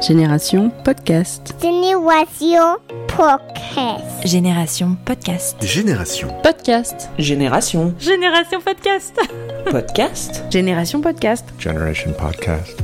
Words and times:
Génération 0.00 0.70
Podcast. 0.84 1.54
Génération 1.62 2.76
Podcast. 3.08 4.22
Génération 4.24 4.96
Podcast. 5.04 5.56
Génération. 5.64 6.28
Podcast. 6.42 7.10
Génération. 7.18 7.94
Génération 7.98 8.60
Podcast. 8.60 9.18
Podcast. 9.70 10.44
Génération 10.50 11.00
Podcast. 11.00 11.46
Generation 11.58 12.12
Podcast. 12.12 12.76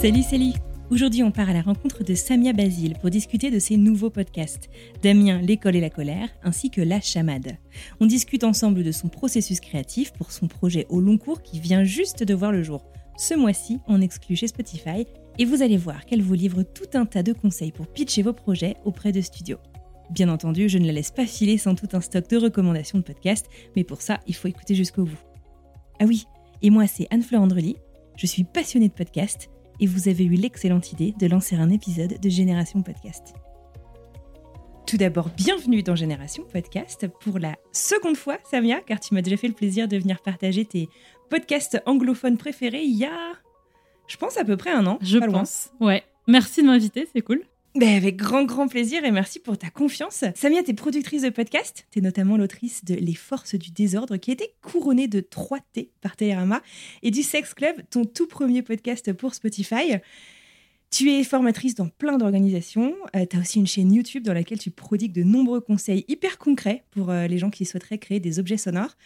Salut, 0.00 0.22
salut. 0.22 0.52
Aujourd'hui, 0.90 1.22
on 1.22 1.30
part 1.30 1.48
à 1.48 1.54
la 1.54 1.62
rencontre 1.62 2.04
de 2.04 2.14
Samia 2.14 2.52
Basile 2.52 2.98
pour 3.00 3.08
discuter 3.08 3.50
de 3.50 3.58
ses 3.58 3.78
nouveaux 3.78 4.10
podcasts, 4.10 4.68
Damien, 5.02 5.40
l'école 5.40 5.76
et 5.76 5.80
la 5.80 5.88
colère, 5.90 6.28
ainsi 6.44 6.70
que 6.70 6.82
La 6.82 7.00
chamade. 7.00 7.56
On 7.98 8.04
discute 8.04 8.44
ensemble 8.44 8.84
de 8.84 8.92
son 8.92 9.08
processus 9.08 9.60
créatif 9.60 10.12
pour 10.12 10.32
son 10.32 10.48
projet 10.48 10.86
au 10.90 11.00
long 11.00 11.16
cours 11.16 11.40
qui 11.40 11.60
vient 11.60 11.82
juste 11.84 12.24
de 12.24 12.34
voir 12.34 12.52
le 12.52 12.62
jour. 12.62 12.84
Ce 13.16 13.34
mois-ci, 13.34 13.78
on 13.88 14.00
exclut 14.00 14.36
chez 14.36 14.48
Spotify 14.48 15.06
et 15.38 15.44
vous 15.44 15.62
allez 15.62 15.76
voir 15.76 16.04
qu'elle 16.04 16.22
vous 16.22 16.34
livre 16.34 16.62
tout 16.62 16.88
un 16.94 17.06
tas 17.06 17.22
de 17.22 17.32
conseils 17.32 17.72
pour 17.72 17.86
pitcher 17.86 18.22
vos 18.22 18.32
projets 18.32 18.76
auprès 18.84 19.12
de 19.12 19.20
studios. 19.20 19.58
Bien 20.10 20.28
entendu, 20.28 20.68
je 20.68 20.78
ne 20.78 20.86
la 20.86 20.92
laisse 20.92 21.10
pas 21.10 21.26
filer 21.26 21.56
sans 21.58 21.74
tout 21.74 21.88
un 21.92 22.00
stock 22.00 22.28
de 22.28 22.36
recommandations 22.36 22.98
de 22.98 23.04
podcasts, 23.04 23.48
mais 23.76 23.84
pour 23.84 24.02
ça, 24.02 24.20
il 24.26 24.34
faut 24.34 24.48
écouter 24.48 24.74
jusqu'au 24.74 25.04
bout. 25.04 25.18
Ah 26.00 26.04
oui, 26.04 26.26
et 26.60 26.70
moi 26.70 26.86
c'est 26.86 27.06
Anne-Fleur 27.10 27.42
Andrely, 27.42 27.76
je 28.16 28.26
suis 28.26 28.44
passionnée 28.44 28.88
de 28.88 28.94
podcasts 28.94 29.48
et 29.80 29.86
vous 29.86 30.08
avez 30.08 30.24
eu 30.24 30.34
l'excellente 30.34 30.92
idée 30.92 31.14
de 31.18 31.26
lancer 31.26 31.56
un 31.56 31.70
épisode 31.70 32.20
de 32.20 32.28
Génération 32.28 32.82
Podcast. 32.82 33.34
Tout 34.86 34.98
d'abord, 34.98 35.30
bienvenue 35.30 35.82
dans 35.82 35.96
Génération 35.96 36.44
Podcast 36.44 37.06
pour 37.20 37.38
la 37.38 37.56
seconde 37.72 38.16
fois, 38.16 38.38
Samia, 38.50 38.80
car 38.80 39.00
tu 39.00 39.14
m'as 39.14 39.22
déjà 39.22 39.38
fait 39.38 39.48
le 39.48 39.54
plaisir 39.54 39.88
de 39.88 39.96
venir 39.96 40.20
partager 40.20 40.66
tes 40.66 40.88
podcasts 41.30 41.80
anglophones 41.86 42.36
préférés 42.36 42.82
il 42.82 43.08
je 44.06 44.16
pense, 44.16 44.36
à 44.36 44.44
peu 44.44 44.56
près 44.56 44.70
un 44.70 44.86
an. 44.86 44.98
Je 45.02 45.18
pas 45.18 45.26
loin. 45.26 45.40
pense. 45.40 45.70
Ouais. 45.80 46.02
Merci 46.26 46.62
de 46.62 46.66
m'inviter, 46.66 47.08
c'est 47.12 47.22
cool. 47.22 47.42
Ben, 47.74 47.96
avec 47.96 48.16
grand, 48.16 48.44
grand 48.44 48.68
plaisir 48.68 49.02
et 49.02 49.10
merci 49.10 49.38
pour 49.38 49.56
ta 49.56 49.70
confiance. 49.70 50.24
Samia, 50.34 50.62
t'es 50.62 50.74
productrice 50.74 51.22
de 51.22 51.30
podcast. 51.30 51.86
T'es 51.90 52.02
notamment 52.02 52.36
l'autrice 52.36 52.84
de 52.84 52.94
Les 52.94 53.14
Forces 53.14 53.54
du 53.54 53.70
Désordre, 53.70 54.18
qui 54.18 54.30
a 54.30 54.34
été 54.34 54.52
couronnée 54.60 55.08
de 55.08 55.20
3T 55.20 55.88
par 56.02 56.14
Télérama, 56.14 56.60
et 57.02 57.10
du 57.10 57.22
Sex 57.22 57.54
Club, 57.54 57.76
ton 57.90 58.04
tout 58.04 58.26
premier 58.26 58.60
podcast 58.60 59.14
pour 59.14 59.32
Spotify. 59.34 59.94
Tu 60.90 61.10
es 61.12 61.24
formatrice 61.24 61.74
dans 61.74 61.88
plein 61.88 62.18
d'organisations. 62.18 62.94
Euh, 63.16 63.24
tu 63.24 63.38
as 63.38 63.40
aussi 63.40 63.58
une 63.58 63.66
chaîne 63.66 63.90
YouTube 63.90 64.22
dans 64.22 64.34
laquelle 64.34 64.58
tu 64.58 64.70
prodigues 64.70 65.14
de 65.14 65.22
nombreux 65.22 65.62
conseils 65.62 66.04
hyper 66.08 66.36
concrets 66.36 66.84
pour 66.90 67.08
euh, 67.08 67.26
les 67.26 67.38
gens 67.38 67.48
qui 67.48 67.64
souhaiteraient 67.64 67.96
créer 67.96 68.20
des 68.20 68.38
objets 68.38 68.58
sonores. 68.58 68.98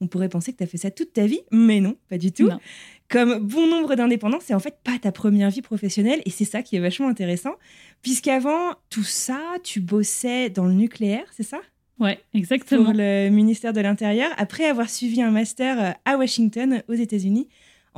On 0.00 0.06
pourrait 0.06 0.28
penser 0.28 0.52
que 0.52 0.58
tu 0.58 0.64
as 0.64 0.66
fait 0.66 0.78
ça 0.78 0.90
toute 0.90 1.12
ta 1.12 1.26
vie, 1.26 1.40
mais 1.50 1.80
non, 1.80 1.96
pas 2.08 2.18
du 2.18 2.30
tout. 2.30 2.48
Non. 2.48 2.60
Comme 3.08 3.38
bon 3.38 3.66
nombre 3.66 3.94
d'indépendants, 3.94 4.38
c'est 4.40 4.54
en 4.54 4.60
fait 4.60 4.76
pas 4.84 4.98
ta 5.00 5.12
première 5.12 5.50
vie 5.50 5.62
professionnelle 5.62 6.20
et 6.24 6.30
c'est 6.30 6.44
ça 6.44 6.62
qui 6.62 6.76
est 6.76 6.80
vachement 6.80 7.08
intéressant. 7.08 7.54
Puisqu'avant 8.02 8.74
tout 8.90 9.02
ça, 9.02 9.40
tu 9.64 9.80
bossais 9.80 10.50
dans 10.50 10.66
le 10.66 10.74
nucléaire, 10.74 11.24
c'est 11.32 11.42
ça? 11.42 11.60
Ouais, 11.98 12.20
exactement. 12.32 12.84
Pour 12.84 12.92
le 12.94 13.28
ministère 13.28 13.72
de 13.72 13.80
l'Intérieur, 13.80 14.30
après 14.36 14.66
avoir 14.66 14.88
suivi 14.88 15.20
un 15.20 15.30
master 15.30 15.82
euh, 15.82 15.90
à 16.04 16.16
Washington, 16.16 16.82
aux 16.88 16.94
États-Unis, 16.94 17.48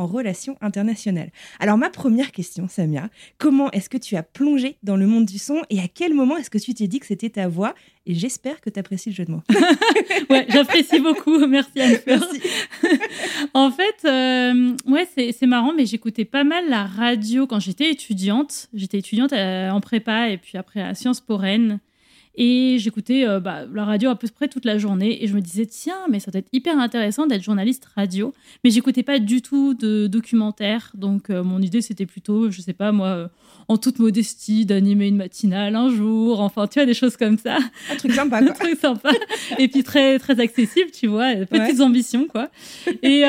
en 0.00 0.06
relations 0.06 0.56
internationales. 0.62 1.30
Alors 1.60 1.76
ma 1.76 1.90
première 1.90 2.32
question, 2.32 2.68
Samia, 2.68 3.10
comment 3.36 3.70
est-ce 3.72 3.90
que 3.90 3.98
tu 3.98 4.16
as 4.16 4.22
plongé 4.22 4.76
dans 4.82 4.96
le 4.96 5.06
monde 5.06 5.26
du 5.26 5.38
son 5.38 5.60
et 5.68 5.78
à 5.78 5.88
quel 5.92 6.14
moment 6.14 6.38
est-ce 6.38 6.48
que 6.48 6.56
tu 6.56 6.72
t'es 6.72 6.88
dit 6.88 7.00
que 7.00 7.06
c'était 7.06 7.28
ta 7.28 7.48
voix 7.48 7.74
Et 8.06 8.14
j'espère 8.14 8.62
que 8.62 8.70
tu 8.70 8.80
apprécies 8.80 9.10
le 9.10 9.14
jeu 9.14 9.24
de 9.26 9.32
mots. 9.32 9.42
ouais, 10.30 10.46
j'apprécie 10.48 11.00
beaucoup. 11.00 11.38
Merci 11.46 11.80
anne 11.80 11.98
Merci. 12.06 12.40
En 13.54 13.70
fait, 13.70 14.06
euh, 14.06 14.74
ouais, 14.86 15.06
c'est 15.14 15.46
marrant, 15.46 15.74
mais 15.74 15.84
j'écoutais 15.84 16.24
pas 16.24 16.44
mal 16.44 16.68
la 16.70 16.84
radio 16.84 17.46
quand 17.46 17.60
j'étais 17.60 17.90
étudiante. 17.90 18.68
J'étais 18.72 18.98
étudiante 18.98 19.34
euh, 19.34 19.70
en 19.70 19.80
prépa 19.80 20.30
et 20.30 20.38
puis 20.38 20.56
après 20.56 20.80
à 20.80 20.94
Sciences 20.94 21.20
Po 21.20 21.36
Rennes. 21.36 21.78
Et 22.36 22.76
j'écoutais 22.78 23.26
euh, 23.26 23.40
bah, 23.40 23.64
la 23.72 23.84
radio 23.84 24.10
à 24.10 24.16
peu 24.16 24.28
près 24.28 24.48
toute 24.48 24.64
la 24.64 24.78
journée 24.78 25.22
et 25.22 25.26
je 25.26 25.34
me 25.34 25.40
disais 25.40 25.66
tiens 25.66 26.06
mais 26.08 26.20
ça 26.20 26.30
doit 26.30 26.38
être 26.38 26.48
hyper 26.52 26.78
intéressant 26.78 27.26
d'être 27.26 27.42
journaliste 27.42 27.86
radio. 27.96 28.32
Mais 28.62 28.70
j'écoutais 28.70 29.02
pas 29.02 29.18
du 29.18 29.42
tout 29.42 29.74
de 29.74 30.06
documentaires 30.06 30.92
donc 30.94 31.30
euh, 31.30 31.42
mon 31.42 31.60
idée 31.60 31.82
c'était 31.82 32.06
plutôt 32.06 32.50
je 32.50 32.60
sais 32.60 32.72
pas 32.72 32.92
moi 32.92 33.08
euh, 33.08 33.28
en 33.68 33.76
toute 33.76 33.98
modestie 33.98 34.64
d'animer 34.64 35.08
une 35.08 35.16
matinale 35.16 35.74
un 35.74 35.90
jour. 35.90 36.40
Enfin 36.40 36.66
tu 36.68 36.78
vois 36.78 36.86
des 36.86 36.94
choses 36.94 37.16
comme 37.16 37.36
ça. 37.36 37.58
Un 37.90 37.96
truc 37.96 38.12
sympa, 38.12 38.38
un 38.40 38.46
quoi. 38.46 38.54
truc 38.54 38.78
sympa. 38.78 39.10
Et 39.58 39.66
puis 39.66 39.82
très 39.82 40.18
très 40.20 40.38
accessible 40.38 40.90
tu 40.92 41.08
vois 41.08 41.34
petites 41.46 41.80
ambitions 41.80 42.26
quoi. 42.28 42.48
Et, 43.02 43.22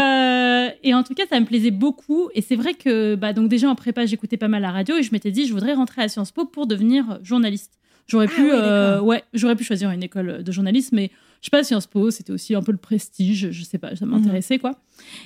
et 0.83 0.93
en 0.93 1.03
tout 1.03 1.15
cas 1.15 1.23
ça 1.27 1.39
me 1.39 1.45
plaisait 1.45 1.71
beaucoup. 1.71 2.29
Et 2.35 2.41
c'est 2.41 2.55
vrai 2.55 2.75
que 2.75 3.15
bah 3.15 3.33
donc 3.33 3.49
déjà 3.49 3.67
en 3.67 3.75
prépa 3.75 4.05
j'écoutais 4.05 4.37
pas 4.37 4.47
mal 4.47 4.61
la 4.61 4.71
radio 4.71 4.95
et 4.97 5.03
je 5.03 5.11
m'étais 5.11 5.31
dit 5.31 5.47
je 5.47 5.53
voudrais 5.53 5.73
rentrer 5.73 6.03
à 6.03 6.07
Sciences 6.07 6.31
Po 6.31 6.45
pour 6.45 6.67
devenir 6.67 7.19
journaliste 7.23 7.80
j'aurais 8.11 8.27
Ah 8.29 8.35
pu 8.35 8.51
euh, 8.51 8.99
ouais 8.99 9.23
j'aurais 9.33 9.55
pu 9.55 9.63
choisir 9.63 9.89
une 9.91 10.03
école 10.03 10.43
de 10.43 10.51
journalisme 10.51 10.95
mais 10.95 11.11
je 11.41 11.47
sais 11.47 11.51
pas 11.51 11.63
Sciences 11.63 11.87
Po 11.87 12.11
c'était 12.11 12.31
aussi 12.31 12.53
un 12.53 12.61
peu 12.61 12.71
le 12.71 12.77
prestige 12.77 13.51
je 13.51 13.63
sais 13.63 13.77
pas 13.77 13.95
ça 13.95 14.05
m'intéressait 14.05 14.59
quoi 14.59 14.71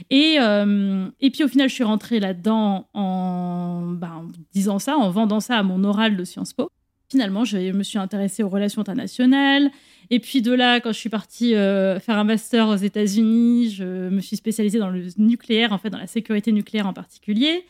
et 0.09 0.37
euh, 0.39 1.07
et 1.19 1.31
puis 1.31 1.43
au 1.43 1.47
final 1.47 1.67
je 1.69 1.73
suis 1.73 1.83
rentrée 1.83 2.19
là-dedans 2.19 2.87
en, 2.93 3.81
bah, 3.87 4.11
en 4.15 4.25
disant 4.53 4.79
ça 4.79 4.97
en 4.97 5.09
vendant 5.09 5.39
ça 5.39 5.57
à 5.57 5.63
mon 5.63 5.83
oral 5.83 6.15
de 6.15 6.23
Sciences 6.23 6.53
Po 6.53 6.69
finalement, 7.09 7.45
je 7.45 7.71
me 7.71 7.83
suis 7.83 7.97
intéressée 7.97 8.43
aux 8.43 8.49
relations 8.49 8.81
internationales. 8.81 9.69
Et 10.09 10.19
puis 10.19 10.41
de 10.41 10.51
là, 10.51 10.79
quand 10.79 10.91
je 10.91 10.97
suis 10.97 11.09
partie 11.09 11.55
euh, 11.55 11.99
faire 11.99 12.17
un 12.17 12.23
master 12.23 12.67
aux 12.67 12.75
États-Unis, 12.75 13.71
je 13.71 14.09
me 14.09 14.21
suis 14.21 14.37
spécialisée 14.37 14.79
dans 14.79 14.89
le 14.89 15.07
nucléaire, 15.17 15.71
en 15.71 15.77
fait, 15.77 15.89
dans 15.89 15.97
la 15.97 16.07
sécurité 16.07 16.51
nucléaire 16.51 16.87
en 16.87 16.93
particulier. 16.93 17.65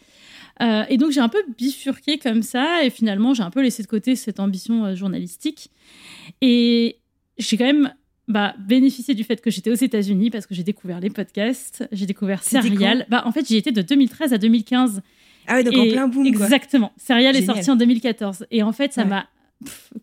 Euh, 0.62 0.84
et 0.90 0.98
donc, 0.98 1.12
j'ai 1.12 1.20
un 1.20 1.30
peu 1.30 1.44
bifurqué 1.58 2.18
comme 2.18 2.42
ça. 2.42 2.84
Et 2.84 2.90
finalement, 2.90 3.34
j'ai 3.34 3.44
un 3.44 3.50
peu 3.52 3.62
laissé 3.62 3.84
de 3.84 3.88
côté 3.88 4.16
cette 4.16 4.40
ambition 4.40 4.86
euh, 4.86 4.96
journalistique. 4.96 5.70
Et 6.42 6.98
j'ai 7.38 7.58
quand 7.58 7.66
même 7.66 7.94
bah, 8.28 8.56
bénéficié 8.60 9.14
du 9.14 9.24
fait 9.24 9.42
que 9.42 9.52
j'étais 9.52 9.70
aux 9.70 9.76
États-Unis 9.76 10.30
parce 10.32 10.48
que 10.48 10.56
j'ai 10.56 10.64
découvert 10.64 11.00
les 11.00 11.10
podcasts, 11.10 11.88
j'ai 11.92 12.06
découvert 12.06 12.42
Serial. 12.44 13.06
Bah, 13.10 13.24
en 13.26 13.32
fait, 13.32 13.48
j'y 13.48 13.58
étais 13.58 13.72
de 13.72 13.82
2013 13.82 14.34
à 14.34 14.38
2015. 14.38 15.02
Ah 15.48 15.56
ouais, 15.56 15.64
donc 15.64 15.76
en 15.78 15.88
plein 15.88 16.08
boom, 16.08 16.24
quoi. 16.34 16.46
Exactement. 16.46 16.92
Serial 16.98 17.36
est 17.36 17.46
sorti 17.46 17.70
en 17.70 17.76
2014. 17.76 18.48
Et 18.50 18.64
en 18.64 18.72
fait, 18.72 18.94
ça 18.94 19.04
Ouais. 19.04 19.10
m'a 19.10 19.28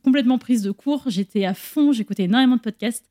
complètement 0.04 0.38
prise 0.38 0.62
de 0.62 0.70
court. 0.70 1.02
J'étais 1.06 1.44
à 1.44 1.54
fond, 1.54 1.92
j'écoutais 1.92 2.24
énormément 2.24 2.56
de 2.56 2.60
podcasts. 2.60 3.08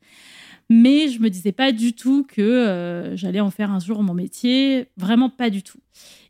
Mais 0.74 1.08
je 1.08 1.20
me 1.20 1.28
disais 1.28 1.52
pas 1.52 1.70
du 1.70 1.92
tout 1.92 2.24
que 2.24 2.40
euh, 2.40 3.14
j'allais 3.14 3.40
en 3.40 3.50
faire 3.50 3.70
un 3.70 3.78
jour 3.78 4.02
mon 4.02 4.14
métier. 4.14 4.86
Vraiment 4.96 5.28
pas 5.28 5.50
du 5.50 5.62
tout. 5.62 5.78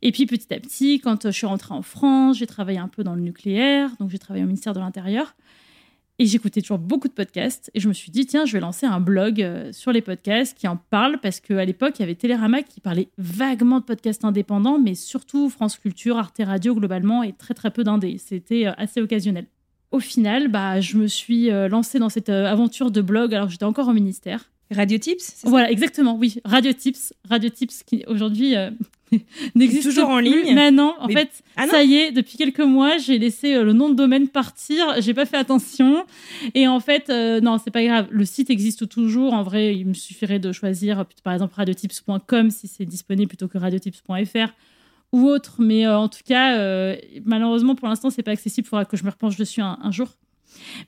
Et 0.02 0.10
puis 0.10 0.26
petit 0.26 0.52
à 0.52 0.58
petit, 0.58 0.98
quand 0.98 1.26
euh, 1.26 1.30
je 1.30 1.36
suis 1.36 1.46
rentrée 1.46 1.72
en 1.74 1.82
France, 1.82 2.38
j'ai 2.38 2.48
travaillé 2.48 2.80
un 2.80 2.88
peu 2.88 3.04
dans 3.04 3.14
le 3.14 3.20
nucléaire. 3.20 3.90
Donc 4.00 4.10
j'ai 4.10 4.18
travaillé 4.18 4.42
au 4.42 4.48
ministère 4.48 4.72
de 4.72 4.80
l'Intérieur. 4.80 5.36
Et 6.18 6.26
j'écoutais 6.26 6.60
toujours 6.60 6.80
beaucoup 6.80 7.06
de 7.06 7.12
podcasts. 7.12 7.70
Et 7.74 7.78
je 7.78 7.86
me 7.86 7.92
suis 7.92 8.10
dit, 8.10 8.26
tiens, 8.26 8.44
je 8.44 8.54
vais 8.54 8.60
lancer 8.60 8.84
un 8.84 8.98
blog 8.98 9.40
euh, 9.40 9.70
sur 9.70 9.92
les 9.92 10.02
podcasts 10.02 10.58
qui 10.58 10.66
en 10.66 10.76
parle. 10.76 11.20
Parce 11.20 11.38
qu'à 11.38 11.64
l'époque, 11.64 12.00
il 12.00 12.02
y 12.02 12.02
avait 12.02 12.16
Télérama 12.16 12.62
qui 12.62 12.80
parlait 12.80 13.10
vaguement 13.18 13.78
de 13.78 13.84
podcasts 13.84 14.24
indépendants, 14.24 14.80
mais 14.80 14.96
surtout 14.96 15.50
France 15.50 15.78
Culture, 15.78 16.18
Arte 16.18 16.42
Radio 16.44 16.74
globalement, 16.74 17.22
et 17.22 17.32
très 17.32 17.54
très 17.54 17.70
peu 17.70 17.84
d'indés. 17.84 18.18
C'était 18.18 18.66
assez 18.66 19.00
occasionnel. 19.00 19.46
Au 19.92 20.00
final, 20.00 20.48
bah, 20.48 20.80
je 20.80 20.96
me 20.96 21.06
suis 21.06 21.50
euh, 21.50 21.68
lancée 21.68 21.98
dans 21.98 22.08
cette 22.08 22.28
euh, 22.30 22.46
aventure 22.46 22.90
de 22.90 23.00
blog 23.02 23.34
alors 23.34 23.46
que 23.46 23.52
j'étais 23.52 23.64
encore 23.64 23.88
au 23.88 23.92
ministère. 23.92 24.48
Radio 24.70 24.96
Tips 24.96 25.22
ça? 25.22 25.50
Voilà, 25.50 25.70
exactement, 25.70 26.16
oui. 26.16 26.36
Radio 26.46 26.72
Tips. 26.72 27.12
Radio 27.28 27.50
Tips 27.50 27.82
qui 27.82 28.04
aujourd'hui 28.06 28.56
euh, 28.56 28.70
n'existe 29.54 29.82
toujours 29.84 30.08
en 30.08 30.18
ligne 30.18 30.54
Mais 30.54 30.70
non, 30.70 30.94
en 30.98 31.08
Mais- 31.08 31.12
fait, 31.12 31.28
Ah 31.58 31.66
non 31.66 31.72
ça 31.72 31.84
y 31.84 31.94
est, 31.96 32.10
depuis 32.10 32.38
quelques 32.38 32.60
mois, 32.60 32.96
j'ai 32.96 33.18
laissé 33.18 33.54
euh, 33.54 33.64
le 33.64 33.74
nom 33.74 33.90
de 33.90 33.94
domaine 33.94 34.28
partir. 34.28 34.82
J'ai 35.00 35.12
pas 35.12 35.26
fait 35.26 35.36
attention. 35.36 36.04
Et 36.54 36.66
en 36.66 36.80
fait, 36.80 37.10
euh, 37.10 37.40
non, 37.42 37.58
c'est 37.62 37.70
pas 37.70 37.84
grave. 37.84 38.08
Le 38.10 38.24
site 38.24 38.48
existe 38.48 38.88
toujours. 38.88 39.34
En 39.34 39.42
vrai, 39.42 39.76
il 39.76 39.86
me 39.86 39.94
suffirait 39.94 40.38
de 40.38 40.52
choisir, 40.52 41.04
par 41.22 41.34
exemple, 41.34 41.54
radiotips.com 41.54 42.50
si 42.50 42.66
c'est 42.66 42.86
disponible 42.86 43.28
plutôt 43.28 43.48
que 43.48 43.58
radiotips.fr 43.58 44.48
ou 45.12 45.28
autre. 45.28 45.56
Mais 45.60 45.86
euh, 45.86 45.98
en 45.98 46.08
tout 46.08 46.22
cas, 46.24 46.58
euh, 46.58 46.96
malheureusement, 47.24 47.74
pour 47.74 47.88
l'instant, 47.88 48.10
c'est 48.10 48.22
pas 48.22 48.32
accessible. 48.32 48.66
Il 48.66 48.68
faudra 48.68 48.84
que 48.84 48.96
je 48.96 49.04
me 49.04 49.10
repenche 49.10 49.36
dessus 49.36 49.60
un, 49.60 49.78
un 49.80 49.90
jour. 49.90 50.08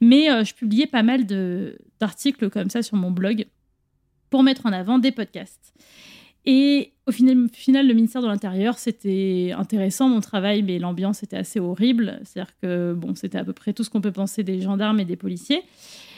Mais 0.00 0.31
euh, 0.31 0.44
je 0.44 0.55
publiais 0.55 0.87
pas 0.87 1.03
mal 1.03 1.26
d'articles 2.00 2.50
comme 2.50 2.71
ça 2.71 2.82
sur 2.82 2.97
mon 2.97 3.11
blog 3.11 3.47
pour 4.31 4.43
mettre 4.43 4.67
en 4.67 4.73
avant 4.73 4.99
des 4.99 5.12
podcasts. 5.12 5.75
Et 6.44 6.94
au 7.06 7.12
final, 7.12 7.48
final, 7.52 7.86
le 7.86 7.94
ministère 7.94 8.22
de 8.22 8.26
l'Intérieur, 8.26 8.78
c'était 8.78 9.52
intéressant 9.56 10.08
mon 10.08 10.20
travail, 10.20 10.62
mais 10.62 10.78
l'ambiance 10.78 11.22
était 11.22 11.36
assez 11.36 11.60
horrible. 11.60 12.20
C'est-à-dire 12.24 12.54
que 12.62 12.94
bon, 12.94 13.14
c'était 13.14 13.38
à 13.38 13.44
peu 13.44 13.52
près 13.52 13.74
tout 13.74 13.84
ce 13.84 13.90
qu'on 13.90 14.00
peut 14.00 14.12
penser 14.12 14.42
des 14.42 14.62
gendarmes 14.62 15.00
et 15.00 15.04
des 15.04 15.16
policiers 15.16 15.62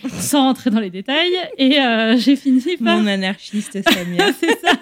sans 0.21 0.43
rentrer 0.43 0.71
dans 0.71 0.81
les 0.81 0.91
détails. 0.91 1.35
Et 1.59 1.81
euh, 1.81 2.17
j'ai 2.19 2.37
fini 2.37 2.63
par... 2.83 2.99
Mon 2.99 3.07
anarchiste 3.07 3.83
Samia. 3.83 4.33
c'est 4.41 4.59
ça. 4.61 4.73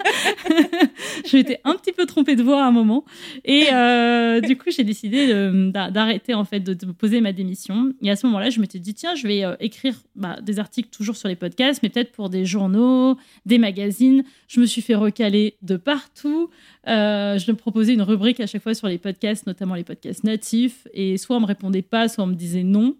je 1.25 1.37
m'étais 1.37 1.59
un 1.63 1.75
petit 1.75 1.91
peu 1.91 2.05
trompée 2.05 2.35
de 2.35 2.43
voix 2.43 2.63
à 2.63 2.67
un 2.67 2.71
moment. 2.71 3.05
Et 3.43 3.67
euh, 3.73 4.41
du 4.41 4.57
coup, 4.57 4.69
j'ai 4.69 4.83
décidé 4.83 5.27
d'arrêter, 5.71 6.33
en 6.33 6.45
fait, 6.45 6.59
de, 6.59 6.73
poser 6.91 7.21
ma 7.21 7.33
démission. 7.33 7.93
Et 8.01 8.11
à 8.11 8.15
ce 8.15 8.25
moment-là, 8.27 8.49
je 8.49 8.59
m'étais 8.59 8.79
dit, 8.79 8.93
tiens, 8.93 9.15
je 9.15 9.27
vais 9.27 9.43
euh, 9.43 9.55
écrire 9.59 9.95
bah, 10.15 10.37
des 10.41 10.59
articles 10.59 10.89
toujours 10.89 11.15
sur 11.15 11.27
les 11.27 11.35
podcasts, 11.35 11.81
mais 11.83 11.89
peut-être 11.89 12.11
pour 12.11 12.29
des 12.29 12.45
journaux, 12.45 13.17
des 13.45 13.57
magazines. 13.57 14.23
Je 14.47 14.59
me 14.59 14.65
suis 14.65 14.81
fait 14.81 14.95
recaler 14.95 15.55
de 15.61 15.77
partout. 15.95 16.49
je 16.85 17.51
me 17.51 17.55
proposais 17.55 17.93
une 17.93 18.01
rubrique 18.01 18.39
à 18.39 18.47
chaque 18.47 18.63
fois 18.63 18.73
sur 18.73 18.87
les 18.87 18.97
podcasts, 18.97 19.47
notamment 19.47 19.75
les 19.75 19.83
podcasts 19.83 20.23
natifs. 20.23 20.87
Et 20.93 21.17
soit 21.17 21.37
on 21.37 21.41
me 21.41 21.45
répondait 21.45 21.81
pas, 21.81 22.07
soit 22.07 22.23
on 22.23 22.27
me 22.27 22.35
disait 22.35 22.63
non. 22.63 22.95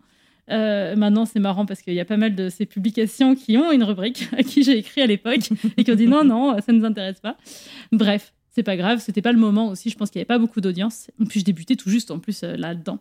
Euh, 0.51 0.95
maintenant, 0.95 1.25
c'est 1.25 1.39
marrant 1.39 1.65
parce 1.65 1.81
qu'il 1.81 1.94
y 1.94 2.00
a 2.00 2.06
pas 2.06 2.18
mal 2.18 2.36
de 2.36 2.50
ces 2.50 2.65
publications 2.65 3.36
qui 3.36 3.57
ont 3.57 3.71
une 3.71 3.83
rubrique 3.83 4.27
à 4.38 4.44
qui 4.44 4.63
j'ai 4.63 4.77
écrit 4.77 5.01
à 5.01 5.07
l'époque 5.07 5.50
et 5.77 5.83
qui 5.83 5.92
ont 5.92 5.95
dit 5.95 6.07
non, 6.07 6.24
non, 6.24 6.56
ça 6.62 6.71
ne 6.71 6.80
nous 6.80 6.86
intéresse 6.86 7.19
pas. 7.19 7.38
Bref, 7.92 8.33
c'est 8.51 8.63
pas 8.63 8.77
grave, 8.77 9.00
c'était 9.00 9.21
pas 9.21 9.31
le 9.31 9.39
moment 9.39 9.69
aussi. 9.69 9.89
Je 9.89 9.98
pense 9.98 10.09
qu'il 10.09 10.19
n'y 10.19 10.24
avait 10.24 10.27
pas 10.27 10.39
beaucoup 10.39 10.62
d'audience. 10.62 11.09
Et 11.21 11.25
puis, 11.25 11.39
je 11.39 11.45
débutais 11.45 11.75
tout 11.75 11.89
juste 11.89 12.12
en 12.12 12.19
plus 12.19 12.44
euh, 12.44 12.56
là-dedans. 12.56 13.00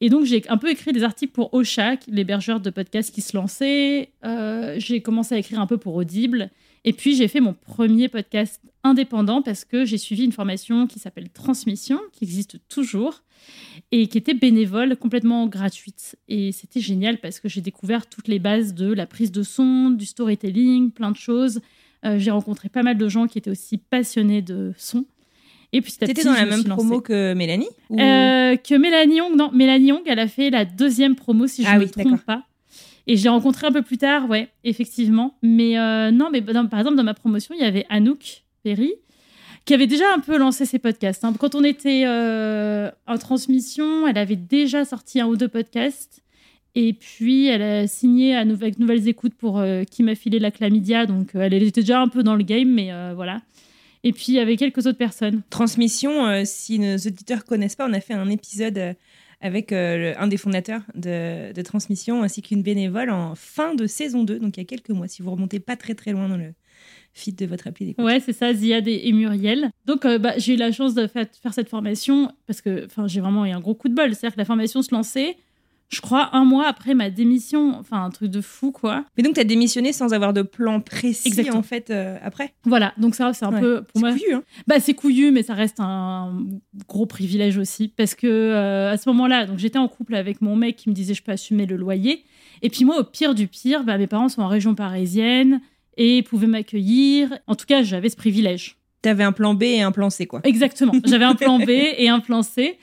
Et 0.00 0.10
donc, 0.10 0.24
j'ai 0.24 0.42
un 0.48 0.58
peu 0.58 0.70
écrit 0.70 0.92
des 0.92 1.02
articles 1.02 1.32
pour 1.32 1.52
Ocha, 1.52 1.94
l'hébergeur 2.06 2.60
de 2.60 2.70
podcasts 2.70 3.12
qui 3.12 3.20
se 3.20 3.36
lançait. 3.36 4.12
Euh, 4.24 4.76
j'ai 4.78 5.02
commencé 5.02 5.34
à 5.34 5.38
écrire 5.38 5.60
un 5.60 5.66
peu 5.66 5.76
pour 5.76 5.96
Audible. 5.96 6.50
Et 6.88 6.94
puis, 6.94 7.14
j'ai 7.14 7.28
fait 7.28 7.40
mon 7.40 7.52
premier 7.52 8.08
podcast 8.08 8.62
indépendant 8.82 9.42
parce 9.42 9.66
que 9.66 9.84
j'ai 9.84 9.98
suivi 9.98 10.24
une 10.24 10.32
formation 10.32 10.86
qui 10.86 10.98
s'appelle 10.98 11.28
Transmission, 11.28 12.00
qui 12.12 12.24
existe 12.24 12.56
toujours, 12.70 13.22
et 13.92 14.06
qui 14.06 14.16
était 14.16 14.32
bénévole, 14.32 14.96
complètement 14.96 15.46
gratuite. 15.48 16.16
Et 16.28 16.50
c'était 16.50 16.80
génial 16.80 17.18
parce 17.18 17.40
que 17.40 17.48
j'ai 17.50 17.60
découvert 17.60 18.06
toutes 18.06 18.26
les 18.26 18.38
bases 18.38 18.72
de 18.72 18.90
la 18.90 19.04
prise 19.04 19.30
de 19.30 19.42
son, 19.42 19.90
du 19.90 20.06
storytelling, 20.06 20.90
plein 20.90 21.10
de 21.10 21.16
choses. 21.18 21.60
Euh, 22.06 22.18
j'ai 22.18 22.30
rencontré 22.30 22.70
pas 22.70 22.82
mal 22.82 22.96
de 22.96 23.06
gens 23.06 23.26
qui 23.26 23.36
étaient 23.36 23.50
aussi 23.50 23.76
passionnés 23.76 24.40
de 24.40 24.72
son. 24.78 25.04
Et 25.74 25.82
puis 25.82 25.92
c'était 25.92 26.24
dans 26.24 26.32
la 26.32 26.46
même 26.46 26.64
promo 26.64 27.02
que 27.02 27.34
Mélanie 27.34 27.68
euh, 27.90 28.56
Que 28.56 28.78
Mélanie 28.78 29.18
Young, 29.18 29.36
non. 29.36 29.50
Mélanie 29.52 29.88
Young, 29.88 30.00
elle 30.06 30.20
a 30.20 30.28
fait 30.28 30.48
la 30.48 30.64
deuxième 30.64 31.16
promo, 31.16 31.46
si 31.46 31.64
je 31.64 31.68
ne 31.68 31.74
ah 31.74 31.78
me 31.78 31.86
trompe 31.86 32.22
pas. 32.22 32.47
Et 33.08 33.16
je 33.16 33.22
l'ai 33.22 33.30
rencontré 33.30 33.66
un 33.66 33.72
peu 33.72 33.80
plus 33.80 33.96
tard, 33.96 34.28
ouais, 34.28 34.50
effectivement. 34.64 35.34
Mais 35.42 35.78
euh, 35.78 36.10
non, 36.10 36.28
mais 36.30 36.42
par 36.42 36.78
exemple, 36.78 36.96
dans 36.96 37.02
ma 37.02 37.14
promotion, 37.14 37.54
il 37.58 37.62
y 37.62 37.64
avait 37.64 37.86
Anouk 37.88 38.44
Perry, 38.62 38.92
qui 39.64 39.72
avait 39.72 39.86
déjà 39.86 40.04
un 40.14 40.20
peu 40.20 40.36
lancé 40.36 40.66
ses 40.66 40.78
podcasts. 40.78 41.24
Hein. 41.24 41.32
Quand 41.40 41.54
on 41.54 41.64
était 41.64 42.02
euh, 42.04 42.90
en 43.06 43.16
transmission, 43.16 44.06
elle 44.06 44.18
avait 44.18 44.36
déjà 44.36 44.84
sorti 44.84 45.20
un 45.20 45.26
ou 45.26 45.36
deux 45.36 45.48
podcasts. 45.48 46.22
Et 46.74 46.92
puis, 46.92 47.46
elle 47.46 47.62
a 47.62 47.86
signé 47.86 48.36
à 48.36 48.44
Nouvelles, 48.44 48.74
Nouvelles 48.78 49.08
Écoutes 49.08 49.34
pour 49.34 49.58
euh, 49.58 49.84
Qui 49.84 50.02
m'a 50.02 50.14
filé 50.14 50.38
la 50.38 50.50
chlamydia. 50.50 51.06
Donc, 51.06 51.30
elle 51.32 51.54
était 51.54 51.80
déjà 51.80 52.02
un 52.02 52.08
peu 52.08 52.22
dans 52.22 52.36
le 52.36 52.44
game, 52.44 52.68
mais 52.68 52.92
voilà. 53.14 53.40
Et 54.04 54.12
puis, 54.12 54.26
il 54.28 54.34
y 54.34 54.38
avait 54.38 54.56
quelques 54.56 54.86
autres 54.86 54.98
personnes. 54.98 55.40
Transmission, 55.48 56.44
si 56.44 56.78
nos 56.78 56.96
auditeurs 56.96 57.46
connaissent 57.46 57.74
pas, 57.74 57.88
on 57.88 57.92
a 57.94 58.00
fait 58.00 58.12
un 58.12 58.28
épisode 58.28 58.94
avec 59.40 59.72
euh, 59.72 60.14
un 60.18 60.26
des 60.26 60.36
fondateurs 60.36 60.82
de, 60.94 61.60
Transmission 61.62 62.22
ainsi 62.22 62.42
qu'une 62.42 62.62
bénévole 62.62 63.10
en 63.10 63.34
fin 63.34 63.74
de 63.74 63.86
saison 63.86 64.24
2, 64.24 64.38
donc 64.38 64.56
il 64.56 64.60
y 64.60 64.62
a 64.62 64.66
quelques 64.66 64.90
mois, 64.90 65.08
si 65.08 65.22
vous 65.22 65.30
remontez 65.30 65.60
pas 65.60 65.76
très 65.76 65.94
très 65.94 66.12
loin 66.12 66.28
dans 66.28 66.36
le 66.36 66.54
feed 67.12 67.36
de 67.36 67.46
votre 67.46 67.66
appli 67.66 67.86
d'écoute. 67.86 68.04
Ouais, 68.04 68.20
c'est 68.20 68.32
ça, 68.32 68.54
Ziad 68.54 68.86
et, 68.86 69.12
Muriel. 69.12 69.70
Donc 69.86 70.04
euh, 70.04 70.18
bah, 70.18 70.34
j'ai 70.38 70.54
eu 70.54 70.56
la 70.56 70.72
chance 70.72 70.94
de 70.94 71.06
faire, 71.06 71.26
faire 71.42 71.52
cette 71.52 71.68
formation 71.68 72.32
parce 72.46 72.60
que 72.60 72.86
j'ai 73.06 73.20
vraiment 73.20 73.44
eu 73.44 73.50
un 73.50 73.60
gros 73.60 73.74
coup 73.74 73.88
de 73.88 73.94
bol. 73.94 74.14
C'est-à-dire 74.14 74.34
que 74.34 74.40
la 74.40 74.44
formation 74.44 74.82
se 74.82 74.94
lançait 74.94 75.36
je 75.88 76.00
crois, 76.02 76.36
un 76.36 76.44
mois 76.44 76.66
après 76.66 76.94
ma 76.94 77.08
démission. 77.10 77.76
Enfin, 77.78 78.04
un 78.04 78.10
truc 78.10 78.30
de 78.30 78.40
fou, 78.40 78.72
quoi. 78.72 79.04
Mais 79.16 79.22
donc, 79.22 79.34
tu 79.34 79.40
as 79.40 79.44
démissionné 79.44 79.92
sans 79.92 80.12
avoir 80.12 80.32
de 80.32 80.42
plan 80.42 80.80
précis, 80.80 81.50
en 81.50 81.62
fait, 81.62 81.90
euh, 81.90 82.18
après? 82.22 82.52
Voilà, 82.64 82.92
donc 82.98 83.14
ça, 83.14 83.32
c'est 83.32 83.46
un 83.46 83.52
peu, 83.52 83.82
pour 83.82 84.00
moi... 84.00 84.12
couillu, 84.12 84.34
hein 84.34 84.42
Bah, 84.66 84.80
c'est 84.80 84.94
couillu, 84.94 85.30
mais 85.30 85.42
ça 85.42 85.54
reste 85.54 85.80
un 85.80 86.44
gros 86.86 87.06
privilège 87.06 87.56
aussi. 87.56 87.88
Parce 87.88 88.14
que, 88.14 88.26
euh, 88.26 88.92
à 88.92 88.98
ce 88.98 89.08
moment-là, 89.08 89.46
donc 89.46 89.58
j'étais 89.58 89.78
en 89.78 89.88
couple 89.88 90.14
avec 90.14 90.42
mon 90.42 90.56
mec 90.56 90.76
qui 90.76 90.90
me 90.90 90.94
disait 90.94 91.14
je 91.14 91.22
peux 91.22 91.32
assumer 91.32 91.64
le 91.64 91.76
loyer. 91.76 92.24
Et 92.60 92.68
puis 92.68 92.84
moi, 92.84 92.98
au 92.98 93.04
pire 93.04 93.34
du 93.34 93.48
pire, 93.48 93.84
bah, 93.84 93.96
mes 93.96 94.06
parents 94.06 94.28
sont 94.28 94.42
en 94.42 94.48
région 94.48 94.74
parisienne 94.74 95.60
et 95.96 96.22
pouvaient 96.22 96.46
m'accueillir. 96.46 97.38
En 97.46 97.54
tout 97.54 97.66
cas, 97.66 97.82
j'avais 97.82 98.08
ce 98.10 98.16
privilège. 98.16 98.76
T'avais 99.00 99.24
un 99.24 99.32
plan 99.32 99.54
B 99.54 99.62
et 99.62 99.80
un 99.80 99.92
plan 99.92 100.10
C, 100.10 100.26
quoi. 100.26 100.40
Exactement. 100.44 100.92
J'avais 101.04 101.24
un 101.24 101.34
plan 101.34 101.58
B 101.58 101.70
et 101.70 102.08
un 102.08 102.20
plan 102.20 102.42
C. 102.42 102.78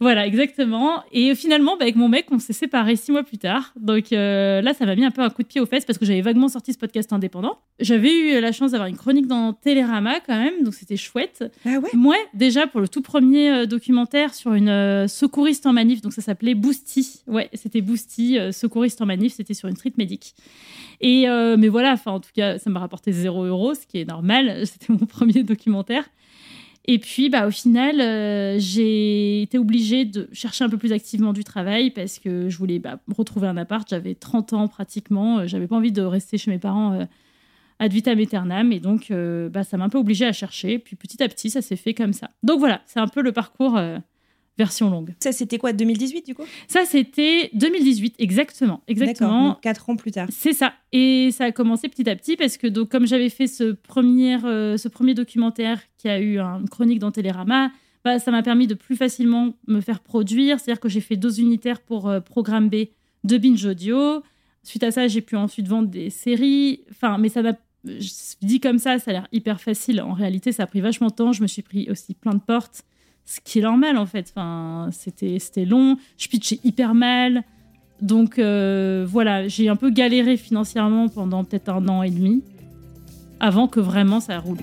Voilà, 0.10 0.26
exactement. 0.26 1.02
Et 1.12 1.34
finalement, 1.34 1.76
bah, 1.76 1.82
avec 1.82 1.94
mon 1.94 2.08
mec, 2.08 2.24
on 2.30 2.38
s'est 2.38 2.54
séparés 2.54 2.96
six 2.96 3.12
mois 3.12 3.22
plus 3.22 3.36
tard. 3.36 3.74
Donc 3.78 4.14
euh, 4.14 4.62
là, 4.62 4.72
ça 4.72 4.86
m'a 4.86 4.96
mis 4.96 5.04
un 5.04 5.10
peu 5.10 5.20
un 5.20 5.28
coup 5.28 5.42
de 5.42 5.46
pied 5.46 5.60
aux 5.60 5.66
fesses 5.66 5.84
parce 5.84 5.98
que 5.98 6.06
j'avais 6.06 6.22
vaguement 6.22 6.48
sorti 6.48 6.72
ce 6.72 6.78
podcast 6.78 7.12
indépendant. 7.12 7.58
J'avais 7.80 8.10
eu 8.10 8.40
la 8.40 8.50
chance 8.50 8.70
d'avoir 8.70 8.88
une 8.88 8.96
chronique 8.96 9.26
dans 9.26 9.52
Télérama 9.52 10.20
quand 10.20 10.38
même, 10.38 10.64
donc 10.64 10.72
c'était 10.72 10.96
chouette. 10.96 11.44
Ah 11.66 11.78
ouais 11.78 11.90
Moi, 11.92 12.16
déjà 12.32 12.66
pour 12.66 12.80
le 12.80 12.88
tout 12.88 13.02
premier 13.02 13.50
euh, 13.50 13.66
documentaire 13.66 14.32
sur 14.32 14.54
une 14.54 14.70
euh, 14.70 15.06
secouriste 15.06 15.66
en 15.66 15.74
manif, 15.74 16.00
donc 16.00 16.14
ça 16.14 16.22
s'appelait 16.22 16.54
Boosty. 16.54 17.20
Ouais, 17.26 17.50
c'était 17.52 17.82
Boosty, 17.82 18.38
secouriste 18.52 19.02
en 19.02 19.06
manif, 19.06 19.34
c'était 19.34 19.54
sur 19.54 19.68
une 19.68 19.76
street 19.76 19.92
médic. 19.98 20.34
Et 21.02 21.26
mais 21.56 21.68
voilà, 21.68 21.92
enfin 21.92 22.12
en 22.12 22.20
tout 22.20 22.30
cas, 22.34 22.58
ça 22.58 22.68
m'a 22.70 22.80
rapporté 22.80 23.12
zéro 23.12 23.44
euros, 23.44 23.74
ce 23.74 23.86
qui 23.86 23.98
est 23.98 24.04
normal. 24.04 24.66
C'était 24.66 24.92
mon 24.92 25.06
premier 25.06 25.42
documentaire. 25.42 26.04
Et 26.86 26.98
puis, 26.98 27.28
bah, 27.28 27.46
au 27.46 27.50
final, 27.50 28.00
euh, 28.00 28.56
j'ai 28.58 29.42
été 29.42 29.58
obligée 29.58 30.04
de 30.04 30.28
chercher 30.32 30.64
un 30.64 30.68
peu 30.68 30.78
plus 30.78 30.92
activement 30.92 31.32
du 31.32 31.44
travail 31.44 31.90
parce 31.90 32.18
que 32.18 32.48
je 32.48 32.56
voulais 32.56 32.78
bah, 32.78 32.98
retrouver 33.16 33.48
un 33.48 33.56
appart. 33.56 33.88
J'avais 33.88 34.14
30 34.14 34.54
ans 34.54 34.68
pratiquement. 34.68 35.40
Euh, 35.40 35.46
j'avais 35.46 35.66
pas 35.66 35.76
envie 35.76 35.92
de 35.92 36.02
rester 36.02 36.38
chez 36.38 36.50
mes 36.50 36.58
parents 36.58 36.94
euh, 36.94 37.04
ad 37.78 37.92
vitam 37.92 38.18
aeternam. 38.18 38.72
Et 38.72 38.80
donc, 38.80 39.12
bah, 39.52 39.62
ça 39.62 39.76
m'a 39.76 39.84
un 39.84 39.88
peu 39.88 39.98
obligée 39.98 40.26
à 40.26 40.32
chercher. 40.32 40.78
Puis 40.78 40.96
petit 40.96 41.22
à 41.22 41.28
petit, 41.28 41.50
ça 41.50 41.62
s'est 41.62 41.76
fait 41.76 41.94
comme 41.94 42.12
ça. 42.12 42.30
Donc 42.42 42.58
voilà, 42.58 42.82
c'est 42.86 43.00
un 43.00 43.08
peu 43.08 43.22
le 43.22 43.32
parcours 43.32 43.78
version 44.58 44.90
longue. 44.90 45.14
Ça, 45.20 45.32
c'était 45.32 45.58
quoi, 45.58 45.72
2018 45.72 46.26
du 46.26 46.34
coup? 46.34 46.44
Ça, 46.68 46.84
c'était 46.84 47.50
2018, 47.54 48.16
exactement. 48.18 48.82
Exactement. 48.88 49.58
Quatre 49.62 49.88
ans 49.88 49.96
plus 49.96 50.10
tard. 50.10 50.28
C'est 50.30 50.52
ça. 50.52 50.74
Et 50.92 51.30
ça 51.32 51.44
a 51.44 51.52
commencé 51.52 51.88
petit 51.88 52.08
à 52.08 52.16
petit 52.16 52.36
parce 52.36 52.56
que, 52.56 52.66
donc, 52.66 52.90
comme 52.90 53.06
j'avais 53.06 53.30
fait 53.30 53.46
ce 53.46 53.72
premier, 53.72 54.36
euh, 54.44 54.76
ce 54.76 54.88
premier 54.88 55.14
documentaire 55.14 55.80
qui 55.96 56.08
a 56.08 56.20
eu 56.20 56.38
une 56.38 56.68
chronique 56.68 56.98
dans 56.98 57.10
Télérama, 57.10 57.70
bah, 58.04 58.18
ça 58.18 58.30
m'a 58.30 58.42
permis 58.42 58.66
de 58.66 58.74
plus 58.74 58.96
facilement 58.96 59.54
me 59.66 59.80
faire 59.80 60.00
produire. 60.00 60.58
C'est-à-dire 60.60 60.80
que 60.80 60.88
j'ai 60.88 61.00
fait 61.00 61.16
deux 61.16 61.40
unitaires 61.40 61.80
pour 61.80 62.08
euh, 62.08 62.20
Programme 62.20 62.68
B 62.68 62.88
de 63.24 63.38
Binge 63.38 63.64
Audio. 63.64 64.22
Suite 64.62 64.82
à 64.82 64.90
ça, 64.90 65.08
j'ai 65.08 65.22
pu 65.22 65.36
ensuite 65.36 65.68
vendre 65.68 65.88
des 65.88 66.10
séries. 66.10 66.82
Enfin, 66.90 67.18
mais 67.18 67.28
ça 67.28 67.42
m'a 67.42 67.54
dit 68.42 68.60
comme 68.60 68.78
ça, 68.78 68.98
ça 68.98 69.10
a 69.10 69.14
l'air 69.14 69.28
hyper 69.32 69.60
facile. 69.60 70.02
En 70.02 70.12
réalité, 70.12 70.52
ça 70.52 70.64
a 70.64 70.66
pris 70.66 70.80
vachement 70.80 71.08
de 71.08 71.14
temps. 71.14 71.32
Je 71.32 71.42
me 71.42 71.46
suis 71.46 71.62
pris 71.62 71.90
aussi 71.90 72.14
plein 72.14 72.34
de 72.34 72.40
portes 72.40 72.84
ce 73.24 73.40
qui 73.42 73.60
est 73.60 73.62
normal 73.62 73.96
en 73.96 74.06
fait. 74.06 74.32
Enfin, 74.34 74.88
c'était, 74.92 75.38
c'était 75.38 75.64
long, 75.64 75.96
je 76.18 76.28
pitchais 76.28 76.60
hyper 76.64 76.94
mal. 76.94 77.44
Donc 78.00 78.38
euh, 78.38 79.06
voilà, 79.08 79.46
j'ai 79.48 79.68
un 79.68 79.76
peu 79.76 79.90
galéré 79.90 80.36
financièrement 80.36 81.08
pendant 81.08 81.44
peut-être 81.44 81.68
un 81.68 81.86
an 81.88 82.02
et 82.02 82.10
demi 82.10 82.42
avant 83.40 83.68
que 83.68 83.80
vraiment 83.80 84.20
ça 84.20 84.38
roule. 84.38 84.58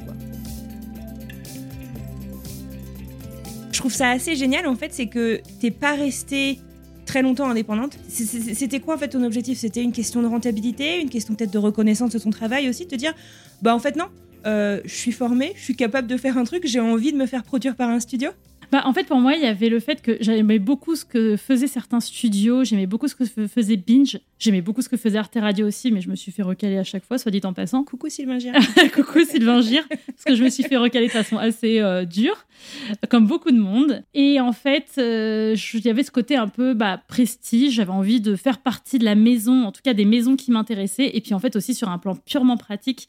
Je 3.72 3.80
trouve 3.80 3.94
ça 3.94 4.10
assez 4.10 4.36
génial 4.36 4.66
en 4.68 4.76
fait, 4.76 4.92
c'est 4.92 5.08
que 5.08 5.40
t'es 5.60 5.72
pas 5.72 5.94
restée 5.94 6.60
très 7.06 7.22
longtemps 7.22 7.50
indépendante. 7.50 7.98
C'était 8.08 8.80
quoi 8.80 8.96
en 8.96 8.98
fait 8.98 9.10
ton 9.10 9.24
objectif? 9.24 9.60
C'était 9.60 9.84
une 9.84 9.92
question 9.92 10.22
de 10.22 10.28
rentabilité, 10.28 11.00
une 11.00 11.10
question 11.10 11.36
peut-être 11.36 11.54
de 11.54 11.60
reconnaissance 11.60 12.12
de 12.12 12.20
ton 12.20 12.32
travail 12.32 12.70
aussi, 12.70 12.86
de 12.86 12.90
te 12.90 12.96
dire 12.96 13.14
bah 13.62 13.76
en 13.76 13.80
fait 13.80 13.96
non, 13.96 14.08
euh, 14.46 14.82
je 14.86 14.94
suis 14.94 15.12
formée, 15.12 15.54
je 15.56 15.64
suis 15.64 15.76
capable 15.76 16.08
de 16.08 16.18
faire 16.18 16.38
un 16.38 16.44
truc, 16.44 16.64
j'ai 16.66 16.80
envie 16.80 17.12
de 17.12 17.18
me 17.18 17.26
faire 17.26 17.44
produire 17.44 17.76
par 17.76 17.90
un 17.90 18.00
studio 18.00 18.30
bah, 18.72 18.82
en 18.84 18.92
fait, 18.92 19.06
pour 19.06 19.20
moi, 19.20 19.34
il 19.34 19.42
y 19.42 19.46
avait 19.46 19.70
le 19.70 19.80
fait 19.80 20.02
que 20.02 20.18
j'aimais 20.20 20.60
beaucoup 20.60 20.96
ce 20.98 21.06
que 21.06 21.38
faisaient 21.38 21.68
certains 21.68 22.02
studios, 22.02 22.66
j'aimais 22.66 22.86
beaucoup 22.86 23.08
ce 23.08 23.16
que 23.16 23.24
faisait 23.48 23.78
Binge, 23.78 24.20
j'aimais 24.40 24.60
beaucoup 24.60 24.82
ce 24.82 24.90
que 24.90 24.98
faisait 24.98 25.18
Arte 25.18 25.38
Radio 25.40 25.66
aussi, 25.66 25.90
mais 25.92 26.02
je 26.02 26.10
me 26.10 26.16
suis 26.16 26.34
fait 26.34 26.42
recaler 26.42 26.78
à 26.78 26.84
chaque 26.84 27.06
fois, 27.06 27.18
soit 27.18 27.32
dit 27.32 27.40
en 27.46 27.54
passant. 27.54 27.86
Coucou 27.86 28.10
Sylvain 28.10 28.40
Gir. 28.40 28.54
Coucou 28.94 29.24
Sylvain 29.24 29.62
Gir, 29.62 29.88
parce 29.88 30.26
que 30.26 30.36
je 30.36 30.44
me 30.44 30.50
suis 30.50 30.64
fait 30.64 30.76
recaler 30.76 31.08
de 31.08 31.12
façon 31.12 31.38
assez 31.38 31.80
euh, 31.80 32.04
dure, 32.04 32.46
comme 33.10 33.26
beaucoup 33.26 33.52
de 33.52 33.60
monde. 33.60 34.04
Et 34.14 34.42
en 34.42 34.52
fait, 34.52 34.96
euh, 34.98 35.56
il 35.74 35.86
y 35.86 35.90
avait 35.90 36.04
ce 36.04 36.12
côté 36.12 36.36
un 36.36 36.50
peu 36.50 36.74
bah, 36.74 37.02
prestige, 37.08 37.76
j'avais 37.76 37.92
envie 37.92 38.20
de 38.20 38.36
faire 38.36 38.58
partie 38.58 39.00
de 39.00 39.06
la 39.06 39.16
maison, 39.16 39.64
en 39.64 39.72
tout 39.72 39.82
cas 39.82 39.94
des 39.94 40.06
maisons 40.06 40.36
qui 40.36 40.52
m'intéressaient, 40.52 41.12
et 41.14 41.22
puis 41.22 41.34
en 41.34 41.40
fait 41.40 41.56
aussi 41.56 41.74
sur 41.74 41.88
un 41.88 42.00
plan 42.00 42.18
purement 42.18 42.58
pratique. 42.58 43.08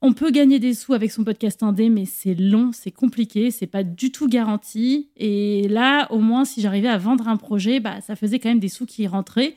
On 0.00 0.12
peut 0.12 0.30
gagner 0.30 0.60
des 0.60 0.74
sous 0.74 0.92
avec 0.94 1.10
son 1.10 1.24
podcast 1.24 1.62
indé, 1.64 1.88
mais 1.88 2.04
c'est 2.04 2.34
long, 2.34 2.70
c'est 2.72 2.92
compliqué, 2.92 3.50
c'est 3.50 3.66
pas 3.66 3.82
du 3.82 4.12
tout 4.12 4.28
garanti. 4.28 5.08
Et 5.16 5.66
là, 5.68 6.06
au 6.12 6.20
moins, 6.20 6.44
si 6.44 6.60
j'arrivais 6.60 6.88
à 6.88 6.98
vendre 6.98 7.26
un 7.26 7.36
projet, 7.36 7.80
bah, 7.80 8.00
ça 8.00 8.14
faisait 8.14 8.38
quand 8.38 8.48
même 8.48 8.60
des 8.60 8.68
sous 8.68 8.86
qui 8.86 9.06
rentraient. 9.08 9.56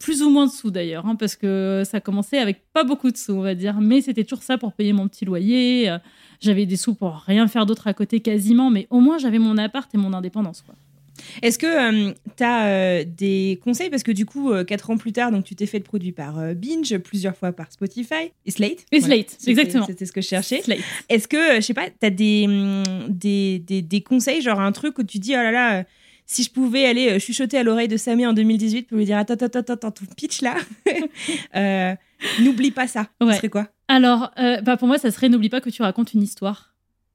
plus 0.00 0.22
ou 0.22 0.30
moins 0.30 0.46
de 0.46 0.50
sous 0.50 0.70
d'ailleurs, 0.70 1.06
hein, 1.06 1.14
parce 1.16 1.36
que 1.36 1.82
ça 1.84 2.00
commençait 2.00 2.38
avec 2.38 2.62
pas 2.72 2.84
beaucoup 2.84 3.10
de 3.10 3.16
sous, 3.18 3.32
on 3.32 3.42
va 3.42 3.54
dire, 3.54 3.80
mais 3.80 4.00
c'était 4.02 4.24
toujours 4.24 4.42
ça 4.42 4.58
pour 4.58 4.72
payer 4.74 4.92
mon 4.94 5.08
petit 5.08 5.24
loyer. 5.26 5.90
euh, 5.90 5.98
J'avais 6.40 6.66
des 6.66 6.76
sous 6.76 6.94
pour 6.94 7.16
rien 7.26 7.46
faire 7.48 7.66
d'autre 7.66 7.86
à 7.86 7.94
côté 7.94 8.20
quasiment, 8.20 8.70
mais 8.70 8.86
au 8.90 9.00
moins 9.00 9.18
j'avais 9.18 9.38
mon 9.38 9.58
appart 9.58 9.94
et 9.94 9.98
mon 9.98 10.12
indépendance. 10.14 10.62
Quoi. 10.62 10.74
Est-ce 11.42 11.58
que 11.58 12.12
tu 12.36 12.44
as 12.44 13.04
des 13.04 13.60
conseils? 13.62 13.90
Parce 13.90 14.02
que 14.02 14.12
du 14.12 14.26
coup, 14.26 14.52
euh, 14.52 14.64
quatre 14.64 14.90
ans 14.90 14.96
plus 14.96 15.12
tard, 15.12 15.30
donc 15.30 15.44
tu 15.44 15.54
t'es 15.54 15.66
fait 15.66 15.80
produit 15.80 16.12
par 16.12 16.38
euh, 16.38 16.54
Binge, 16.54 16.96
plusieurs 16.98 17.36
fois 17.36 17.52
par 17.52 17.70
Spotify 17.72 18.32
et 18.46 18.50
Slate. 18.50 18.86
Et 18.92 19.00
Slate, 19.00 19.36
exactement. 19.46 19.86
C'était 19.86 20.06
ce 20.06 20.12
que 20.12 20.20
je 20.20 20.28
cherchais. 20.28 20.62
Slate. 20.62 20.80
Est-ce 21.08 21.28
que, 21.28 21.36
euh, 21.36 21.56
je 21.56 21.60
sais 21.60 21.74
pas, 21.74 21.88
tu 21.88 22.06
as 22.06 22.10
des, 22.10 22.44
hum, 22.46 22.82
des, 23.08 23.58
des, 23.58 23.82
des 23.82 24.00
conseils, 24.00 24.40
genre 24.42 24.60
un 24.60 24.72
truc 24.72 24.98
où 24.98 25.02
tu 25.04 25.18
dis, 25.18 25.32
oh 25.32 25.42
là 25.42 25.52
là, 25.52 25.80
euh, 25.80 25.82
si 26.26 26.42
je 26.42 26.50
pouvais 26.50 26.86
aller 26.86 27.10
euh, 27.10 27.18
chuchoter 27.18 27.58
à 27.58 27.62
l'oreille 27.62 27.88
de 27.88 27.96
Samé 27.96 28.26
en 28.26 28.32
2018 28.32 28.88
pour 28.88 28.98
lui 28.98 29.04
dire, 29.04 29.18
attends, 29.18 29.34
attends, 29.34 29.58
attends, 29.58 29.72
attends, 29.74 29.90
ton 29.90 30.06
pitch 30.16 30.42
là, 30.42 30.56
euh, 31.56 31.94
n'oublie 32.40 32.70
pas 32.70 32.86
ça. 32.86 33.08
Ouais. 33.20 33.32
Ce 33.32 33.38
serait 33.38 33.48
quoi? 33.48 33.68
Alors, 33.88 34.30
euh, 34.38 34.60
bah 34.62 34.76
pour 34.76 34.88
moi, 34.88 34.98
ça 34.98 35.10
serait 35.10 35.28
n'oublie 35.28 35.50
pas 35.50 35.60
que 35.60 35.70
tu 35.70 35.82
racontes 35.82 36.14
une 36.14 36.22
histoire. 36.22 36.73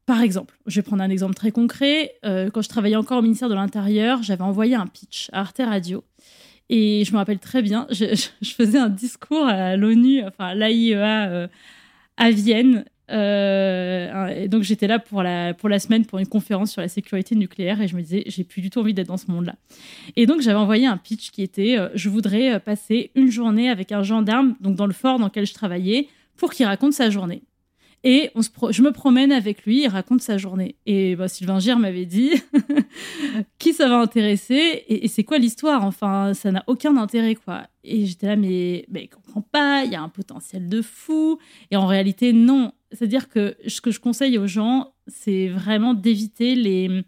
Par 0.09 0.23
exemple, 0.23 0.57
je 0.65 0.77
vais 0.77 0.81
prendre 0.81 1.03
un 1.03 1.09
exemple 1.11 1.35
très 1.35 1.51
concret. 1.51 2.15
Euh, 2.25 2.49
quand 2.49 2.63
je 2.63 2.67
travaillais 2.67 2.95
encore 2.95 3.19
au 3.19 3.21
ministère 3.21 3.47
de 3.47 3.53
l'Intérieur, 3.53 4.23
j'avais 4.23 4.41
envoyé 4.41 4.73
un 4.73 4.87
pitch 4.87 5.29
à 5.33 5.41
Arte 5.41 5.61
Radio. 5.63 6.03
Et 6.67 7.03
je 7.05 7.11
me 7.11 7.17
rappelle 7.17 7.37
très 7.37 7.61
bien, 7.61 7.85
je, 7.91 8.27
faisais 8.41 8.79
un 8.79 8.89
discours 8.89 9.45
à 9.45 9.75
l'ONU, 9.75 10.23
enfin 10.25 10.47
à 10.47 10.55
l'AIEA 10.55 11.29
euh, 11.29 11.47
à 12.17 12.31
Vienne. 12.31 12.85
Euh, 13.11 14.27
et 14.29 14.47
donc 14.47 14.63
j'étais 14.63 14.87
là 14.87 14.97
pour 14.97 15.21
la, 15.21 15.53
pour 15.53 15.69
la 15.69 15.77
semaine 15.77 16.03
pour 16.07 16.17
une 16.17 16.27
conférence 16.27 16.71
sur 16.71 16.81
la 16.81 16.87
sécurité 16.87 17.35
nucléaire 17.35 17.79
et 17.79 17.87
je 17.87 17.95
me 17.95 18.01
disais, 18.01 18.23
j'ai 18.25 18.43
plus 18.43 18.63
du 18.63 18.71
tout 18.71 18.79
envie 18.79 18.95
d'être 18.95 19.09
dans 19.09 19.17
ce 19.17 19.29
monde-là. 19.29 19.57
Et 20.15 20.25
donc 20.25 20.41
j'avais 20.41 20.57
envoyé 20.57 20.87
un 20.87 20.97
pitch 20.97 21.29
qui 21.29 21.43
était, 21.43 21.77
euh, 21.77 21.89
je 21.93 22.09
voudrais 22.09 22.59
passer 22.59 23.11
une 23.13 23.29
journée 23.29 23.69
avec 23.69 23.91
un 23.91 24.01
gendarme, 24.01 24.55
donc 24.59 24.75
dans 24.75 24.87
le 24.87 24.93
fort 24.93 25.19
dans 25.19 25.25
lequel 25.25 25.45
je 25.45 25.53
travaillais, 25.53 26.07
pour 26.35 26.51
qu'il 26.51 26.65
raconte 26.65 26.93
sa 26.93 27.11
journée. 27.11 27.43
Et 28.03 28.31
je 28.35 28.81
me 28.81 28.91
promène 28.91 29.31
avec 29.31 29.65
lui, 29.65 29.83
il 29.83 29.87
raconte 29.87 30.21
sa 30.21 30.37
journée. 30.37 30.75
Et 30.85 31.15
bah, 31.15 31.27
Sylvain 31.27 31.59
Gire 31.59 31.79
m'avait 31.79 32.05
dit 32.05 32.31
qui 33.59 33.73
ça 33.73 33.89
va 33.89 33.99
intéresser 33.99 34.53
et, 34.87 35.05
et 35.05 35.07
c'est 35.09 35.23
quoi 35.23 35.37
l'histoire? 35.37 35.83
Enfin, 35.83 36.33
ça 36.33 36.51
n'a 36.51 36.63
aucun 36.67 36.95
intérêt, 36.95 37.35
quoi. 37.35 37.63
Et 37.83 38.05
j'étais 38.05 38.27
là, 38.27 38.35
mais, 38.37 38.85
mais 38.89 39.03
il 39.03 39.09
comprend 39.09 39.41
pas, 39.41 39.83
il 39.83 39.91
y 39.91 39.95
a 39.95 40.01
un 40.01 40.09
potentiel 40.09 40.69
de 40.69 40.81
fou. 40.81 41.39
Et 41.71 41.75
en 41.75 41.87
réalité, 41.87 42.31
non. 42.31 42.71
C'est-à-dire 42.91 43.27
que 43.27 43.55
ce 43.67 43.81
que 43.81 43.91
je 43.91 43.99
conseille 43.99 44.37
aux 44.37 44.47
gens, 44.47 44.93
c'est 45.07 45.47
vraiment 45.47 45.93
d'éviter 45.93 46.55
les, 46.55 47.03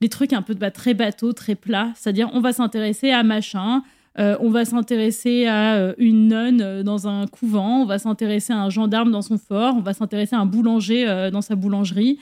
les 0.00 0.08
trucs 0.08 0.32
un 0.32 0.42
peu 0.42 0.54
bah, 0.54 0.70
très 0.70 0.94
bateaux, 0.94 1.32
très 1.32 1.54
plats. 1.56 1.92
C'est-à-dire, 1.96 2.30
on 2.32 2.40
va 2.40 2.52
s'intéresser 2.52 3.10
à 3.10 3.22
machin, 3.22 3.82
euh, 4.18 4.36
on 4.40 4.50
va 4.50 4.64
s'intéresser 4.64 5.46
à 5.46 5.74
euh, 5.76 5.94
une 5.98 6.28
nonne 6.28 6.60
euh, 6.60 6.82
dans 6.82 7.06
un 7.06 7.26
couvent, 7.26 7.82
on 7.82 7.84
va 7.86 7.98
s'intéresser 7.98 8.52
à 8.52 8.58
un 8.58 8.70
gendarme 8.70 9.10
dans 9.10 9.22
son 9.22 9.38
fort, 9.38 9.74
on 9.76 9.80
va 9.82 9.94
s'intéresser 9.94 10.34
à 10.34 10.40
un 10.40 10.46
boulanger 10.46 11.30
dans 11.32 11.42
sa 11.42 11.54
boulangerie. 11.54 12.18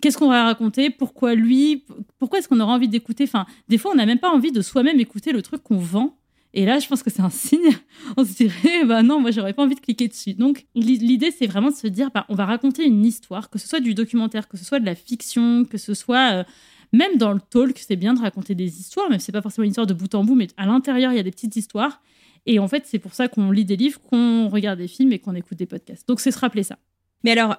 Qu'est-ce 0.00 0.18
qu'on 0.18 0.28
va 0.28 0.44
raconter? 0.44 0.90
Pourquoi 0.90 1.34
lui? 1.34 1.84
Pourquoi 2.18 2.38
est-ce 2.38 2.48
qu'on 2.48 2.60
aura 2.60 2.74
envie 2.74 2.88
d'écouter? 2.88 3.24
Enfin, 3.24 3.46
des 3.68 3.78
fois, 3.78 3.92
on 3.92 3.96
n'a 3.96 4.06
même 4.06 4.18
pas 4.18 4.30
envie 4.30 4.52
de 4.52 4.60
soi-même 4.60 5.00
écouter 5.00 5.32
le 5.32 5.42
truc 5.42 5.62
qu'on 5.62 5.78
vend. 5.78 6.16
Et 6.56 6.66
là, 6.66 6.78
je 6.78 6.86
pense 6.86 7.02
que 7.02 7.10
c'est 7.10 7.22
un 7.22 7.30
signe. 7.30 7.58
On 8.16 8.24
se 8.24 8.32
dirait, 8.34 8.84
bah 8.84 9.02
non, 9.02 9.18
moi, 9.18 9.32
j'aurais 9.32 9.54
pas 9.54 9.64
envie 9.64 9.74
de 9.74 9.80
cliquer 9.80 10.06
dessus. 10.06 10.34
Donc, 10.34 10.66
l'i- 10.76 10.98
l'idée, 10.98 11.32
c'est 11.32 11.46
vraiment 11.48 11.70
de 11.70 11.74
se 11.74 11.88
dire, 11.88 12.10
bah, 12.14 12.26
on 12.28 12.36
va 12.36 12.44
raconter 12.44 12.84
une 12.86 13.04
histoire, 13.04 13.50
que 13.50 13.58
ce 13.58 13.66
soit 13.66 13.80
du 13.80 13.92
documentaire, 13.92 14.46
que 14.46 14.56
ce 14.56 14.64
soit 14.64 14.78
de 14.78 14.86
la 14.86 14.94
fiction, 14.94 15.64
que 15.64 15.78
ce 15.78 15.94
soit 15.94 16.44
même 16.94 17.16
dans 17.18 17.32
le 17.32 17.40
talk, 17.40 17.78
c'est 17.78 17.96
bien 17.96 18.14
de 18.14 18.20
raconter 18.20 18.54
des 18.54 18.78
histoires, 18.78 19.10
même 19.10 19.18
si 19.18 19.26
c'est 19.26 19.32
pas 19.32 19.42
forcément 19.42 19.64
une 19.64 19.70
histoire 19.70 19.86
de 19.86 19.94
bout 19.94 20.14
en 20.14 20.24
bout, 20.24 20.34
mais 20.34 20.46
à 20.56 20.64
l'intérieur, 20.64 21.12
il 21.12 21.16
y 21.16 21.18
a 21.18 21.22
des 21.22 21.30
petites 21.30 21.56
histoires. 21.56 22.00
Et 22.46 22.58
en 22.58 22.68
fait, 22.68 22.84
c'est 22.86 22.98
pour 22.98 23.14
ça 23.14 23.26
qu'on 23.26 23.50
lit 23.50 23.64
des 23.64 23.76
livres, 23.76 24.00
qu'on 24.00 24.48
regarde 24.48 24.78
des 24.78 24.86
films 24.86 25.12
et 25.12 25.18
qu'on 25.18 25.34
écoute 25.34 25.58
des 25.58 25.66
podcasts. 25.66 26.06
Donc, 26.06 26.20
c'est 26.20 26.30
se 26.30 26.38
rappeler 26.38 26.62
ça. 26.62 26.78
Mais 27.24 27.32
alors, 27.32 27.56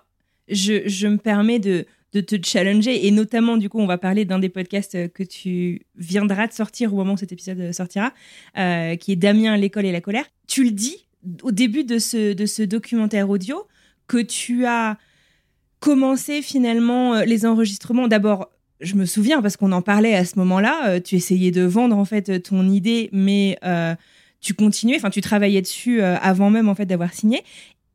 je, 0.47 1.07
me 1.07 1.17
permets 1.17 1.59
de, 1.59 1.85
te 2.11 2.35
challenger, 2.41 3.07
et 3.07 3.11
notamment, 3.11 3.57
du 3.57 3.67
coup, 3.67 3.79
on 3.79 3.87
va 3.87 3.97
parler 3.97 4.23
d'un 4.23 4.39
des 4.39 4.47
podcasts 4.47 5.11
que 5.11 5.23
tu 5.23 5.81
viendras 5.95 6.47
de 6.47 6.53
sortir 6.53 6.93
au 6.93 6.97
moment 6.97 7.13
où 7.13 7.17
cet 7.17 7.33
épisode 7.33 7.73
sortira, 7.73 8.13
euh, 8.57 8.95
qui 8.95 9.11
est 9.11 9.17
Damien, 9.17 9.57
l'école 9.57 9.85
et 9.85 9.91
la 9.91 10.01
colère. 10.01 10.25
Tu 10.47 10.63
le 10.63 10.71
dis 10.71 11.07
au 11.43 11.51
début 11.51 11.83
de 11.83 11.99
ce, 11.99 12.33
de 12.33 12.45
ce 12.45 12.63
documentaire 12.63 13.29
audio 13.29 13.67
que 14.07 14.21
tu 14.21 14.65
as 14.65 14.97
commencé 15.79 16.41
finalement 16.41 17.15
euh, 17.15 17.25
les 17.25 17.45
enregistrements. 17.45 18.07
D'abord, 18.07 18.49
je 18.81 18.95
me 18.95 19.05
souviens 19.05 19.41
parce 19.41 19.57
qu'on 19.57 19.71
en 19.71 19.81
parlait 19.81 20.15
à 20.15 20.25
ce 20.25 20.37
moment-là, 20.39 20.89
euh, 20.89 20.99
tu 20.99 21.15
essayais 21.15 21.51
de 21.51 21.63
vendre 21.63 21.97
en 21.97 22.05
fait 22.05 22.41
ton 22.43 22.67
idée, 22.69 23.09
mais 23.11 23.57
euh, 23.63 23.95
tu 24.41 24.53
continuais, 24.53 24.97
enfin 24.97 25.09
tu 25.09 25.21
travaillais 25.21 25.61
dessus 25.61 26.01
euh, 26.01 26.17
avant 26.17 26.49
même 26.49 26.69
en 26.69 26.75
fait 26.75 26.85
d'avoir 26.85 27.13
signé. 27.13 27.43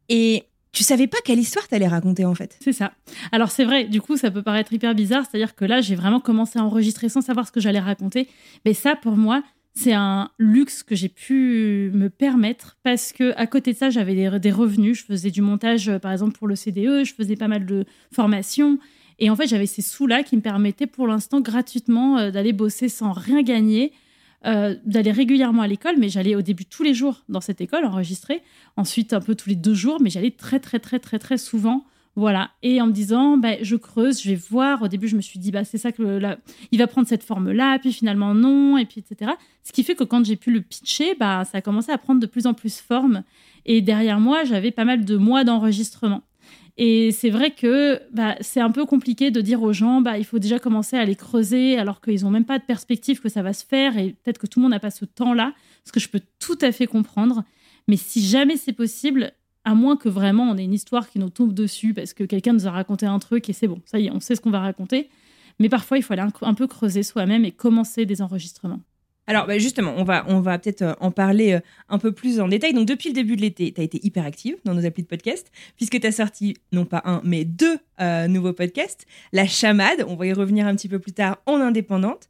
Et 0.09 0.45
tu 0.73 0.83
savais 0.85 1.07
pas 1.07 1.19
quelle 1.25 1.39
histoire 1.39 1.67
t'allais 1.69 1.89
raconter 1.89 2.25
en 2.25 2.35
fait. 2.35 2.57
C'est 2.61 2.73
ça. 2.73 2.93
Alors 3.33 3.51
c'est 3.51 3.65
vrai, 3.65 3.85
du 3.85 4.01
coup 4.01 4.17
ça 4.17 4.31
peut 4.31 4.43
paraître 4.43 4.73
hyper 4.73 4.95
bizarre, 4.95 5.25
c'est-à-dire 5.29 5.55
que 5.55 5.65
là 5.65 5.81
j'ai 5.81 5.95
vraiment 5.95 6.21
commencé 6.21 6.59
à 6.59 6.65
enregistrer 6.65 7.09
sans 7.09 7.21
savoir 7.21 7.47
ce 7.47 7.53
que 7.53 7.61
j'allais 7.61 7.81
raconter. 7.81 8.29
Mais 8.65 8.75
ça 8.75 8.97
pour 8.97 9.17
moi 9.17 9.43
c'est 9.75 9.93
un 9.93 10.31
luxe 10.39 10.83
que 10.83 10.97
j'ai 10.97 11.09
pu 11.09 11.91
me 11.95 12.09
permettre 12.09 12.77
parce 12.83 13.13
que 13.13 13.33
à 13.37 13.47
côté 13.47 13.73
de 13.73 13.79
ça 13.79 13.91
j'avais 13.91 14.15
des, 14.41 14.51
revenus, 14.51 14.99
je 14.99 15.05
faisais 15.05 15.31
du 15.31 15.43
montage 15.43 15.91
par 15.99 16.11
exemple 16.11 16.37
pour 16.37 16.49
le 16.49 16.57
CDE, 16.57 17.05
je 17.05 17.15
faisais 17.15 17.37
pas 17.37 17.49
mal 17.49 17.67
de 17.67 17.85
formations 18.13 18.79
et 19.21 19.31
en 19.31 19.37
fait 19.37 19.47
j'avais 19.47 19.67
ces 19.67 19.83
sous-là 19.83 20.23
qui 20.23 20.37
me 20.37 20.43
permettaient 20.43 20.87
pour 20.87 21.07
l'instant 21.07 21.41
gratuitement 21.41 22.19
euh, 22.19 22.31
d'aller 22.31 22.53
bosser 22.53 22.89
sans 22.89 23.13
rien 23.13 23.43
gagner. 23.43 23.93
euh, 24.47 24.75
d'aller 24.87 25.13
régulièrement 25.13 25.61
à 25.61 25.69
l'école, 25.69 25.97
mais 25.99 26.09
j'allais 26.09 26.35
au 26.35 26.41
début 26.41 26.65
tous 26.65 26.83
les 26.83 26.95
jours 26.95 27.25
dans 27.29 27.43
cette 27.43 27.61
école 27.61 27.85
enregistrer, 27.85 28.41
ensuite 28.77 29.13
un 29.13 29.21
peu 29.21 29.35
tous 29.35 29.51
les 29.51 29.55
deux 29.55 29.75
jours, 29.75 29.99
mais 30.01 30.09
j'allais 30.09 30.31
très 30.31 30.59
très 30.59 30.79
très 30.79 30.99
très 30.99 31.19
très 31.19 31.37
souvent 31.37 31.85
voilà. 32.17 32.51
Et 32.63 32.81
en 32.81 32.87
me 32.87 32.93
disant, 32.93 33.37
bah, 33.37 33.63
je 33.63 33.77
creuse, 33.77 34.23
je 34.23 34.31
vais 34.31 34.37
voir. 34.37 34.83
Au 34.83 34.89
début, 34.89 35.09
je 35.09 35.17
me 35.17 35.21
suis 35.21 35.39
dit, 35.39 35.51
bah, 35.51 35.65
c'est 35.65 35.79
ça 35.79 35.93
que 35.93 36.21
il 36.73 36.79
va 36.79 36.87
prendre 36.87 37.07
cette 37.07 37.23
forme-là, 37.23 37.79
puis 37.79 37.93
finalement 37.93 38.35
non, 38.35 38.77
et 38.77 38.85
puis 38.85 39.01
etc. 39.01 39.33
Ce 39.63 39.73
qui 39.73 39.85
fait 39.85 39.95
que 39.95 40.05
quand 40.05 40.25
j'ai 40.25 40.37
pu 40.37 40.51
le 40.51 40.61
pitcher, 40.61 41.15
bah, 41.19 41.45
ça 41.45 41.59
a 41.59 41.61
commencé 41.61 41.93
à 41.93 41.99
prendre 41.99 42.21
de 42.21 42.27
plus 42.27 42.47
en 42.47 42.55
plus 42.55 42.81
forme. 42.81 43.23
Et 43.65 43.81
derrière 43.81 44.21
moi, 44.21 44.45
j'avais 44.45 44.71
pas 44.71 44.85
mal 44.85 45.05
de 45.05 45.17
mois 45.17 45.45
d'enregistrement. 45.45 46.23
Et 46.77 47.13
c'est 47.13 47.31
vrai 47.31 47.51
que 47.51 48.01
bah, 48.13 48.37
c'est 48.41 48.61
un 48.61 48.71
peu 48.71 48.87
compliqué 48.87 49.31
de 49.31 49.41
dire 49.41 49.63
aux 49.63 49.73
gens, 49.73 50.01
bah, 50.01 50.19
il 50.19 50.25
faut 50.25 50.39
déjà 50.39 50.59
commencer 50.59 50.97
à 50.97 51.05
les 51.05 51.17
creuser 51.17 51.79
alors 51.79 52.01
qu'ils 52.01 52.23
n'ont 52.23 52.31
même 52.31 52.45
pas 52.45 52.59
de 52.59 52.65
perspective 52.65 53.21
que 53.21 53.29
ça 53.29 53.43
va 53.43 53.53
se 53.53 53.65
faire 53.65 53.99
et 53.99 54.17
peut-être 54.23 54.39
que 54.39 54.47
tout 54.47 54.61
le 54.61 54.63
monde 54.63 54.73
n'a 54.73 54.81
pas 54.81 54.91
ce 54.91 55.05
temps-là, 55.05 55.55
ce 55.85 55.93
que 55.93 56.01
je 56.01 56.09
peux 56.09 56.21
tout 56.39 56.59
à 56.61 56.73
fait 56.73 56.87
comprendre. 56.87 57.45
Mais 57.89 57.97
si 57.97 58.25
jamais 58.25 58.57
c'est 58.57 58.73
possible, 58.73 59.33
à 59.65 59.75
moins 59.75 59.97
que 59.97 60.09
vraiment 60.09 60.45
on 60.45 60.57
ait 60.57 60.65
une 60.65 60.75
histoire 60.75 61.11
qui 61.11 61.19
nous 61.19 61.31
tombe 61.31 61.53
dessus 61.53 61.93
parce 61.93 62.15
que 62.15 62.25
quelqu'un 62.25 62.53
nous 62.53 62.67
a 62.67 62.71
raconté 62.71 63.07
un 63.07 63.19
truc 63.19 63.49
et 63.49 63.53
c'est 63.53 63.69
bon, 63.69 63.81
ça 63.85 63.99
y 63.99 64.07
est, 64.07 64.11
on 64.11 64.21
sait 64.21 64.35
ce 64.35 64.41
qu'on 64.41 64.51
va 64.51 64.61
raconter. 64.61 65.11
Mais 65.59 65.69
parfois, 65.69 65.99
il 65.99 66.03
faut 66.03 66.15
aller 66.15 66.23
un, 66.23 66.33
un 66.41 66.55
peu 66.55 66.67
creuser 66.67 67.03
soi-même 67.03 67.45
et 67.45 67.53
commencer 67.53 68.07
des 68.07 68.23
enregistrements. 68.23 68.81
Alors 69.31 69.47
bah, 69.47 69.59
justement, 69.59 69.95
on 69.97 70.03
va, 70.03 70.25
on 70.27 70.41
va 70.41 70.59
peut-être 70.59 70.83
euh, 70.83 70.95
en 70.99 71.13
parler 71.13 71.53
euh, 71.53 71.61
un 71.89 71.99
peu 71.99 72.11
plus 72.11 72.41
en 72.41 72.49
détail. 72.49 72.73
Donc 72.73 72.89
depuis 72.89 73.11
le 73.11 73.15
début 73.15 73.37
de 73.37 73.43
l'été, 73.43 73.73
tu 73.73 73.81
as 73.81 73.85
été 73.85 74.05
hyper 74.05 74.27
active 74.27 74.57
dans 74.65 74.75
nos 74.75 74.85
applis 74.85 75.05
de 75.05 75.09
podcast, 75.09 75.53
puisque 75.77 76.01
tu 76.01 76.07
as 76.09 76.11
sorti 76.11 76.57
non 76.73 76.85
pas 76.85 77.01
un, 77.05 77.21
mais 77.23 77.45
deux 77.45 77.79
euh, 78.01 78.27
nouveaux 78.27 78.53
podcasts. 78.53 79.07
La 79.33 79.47
chamade, 79.47 80.05
on 80.09 80.17
va 80.17 80.27
y 80.27 80.33
revenir 80.33 80.67
un 80.67 80.75
petit 80.75 80.89
peu 80.89 80.99
plus 80.99 81.13
tard 81.13 81.39
en 81.47 81.61
indépendante. 81.61 82.29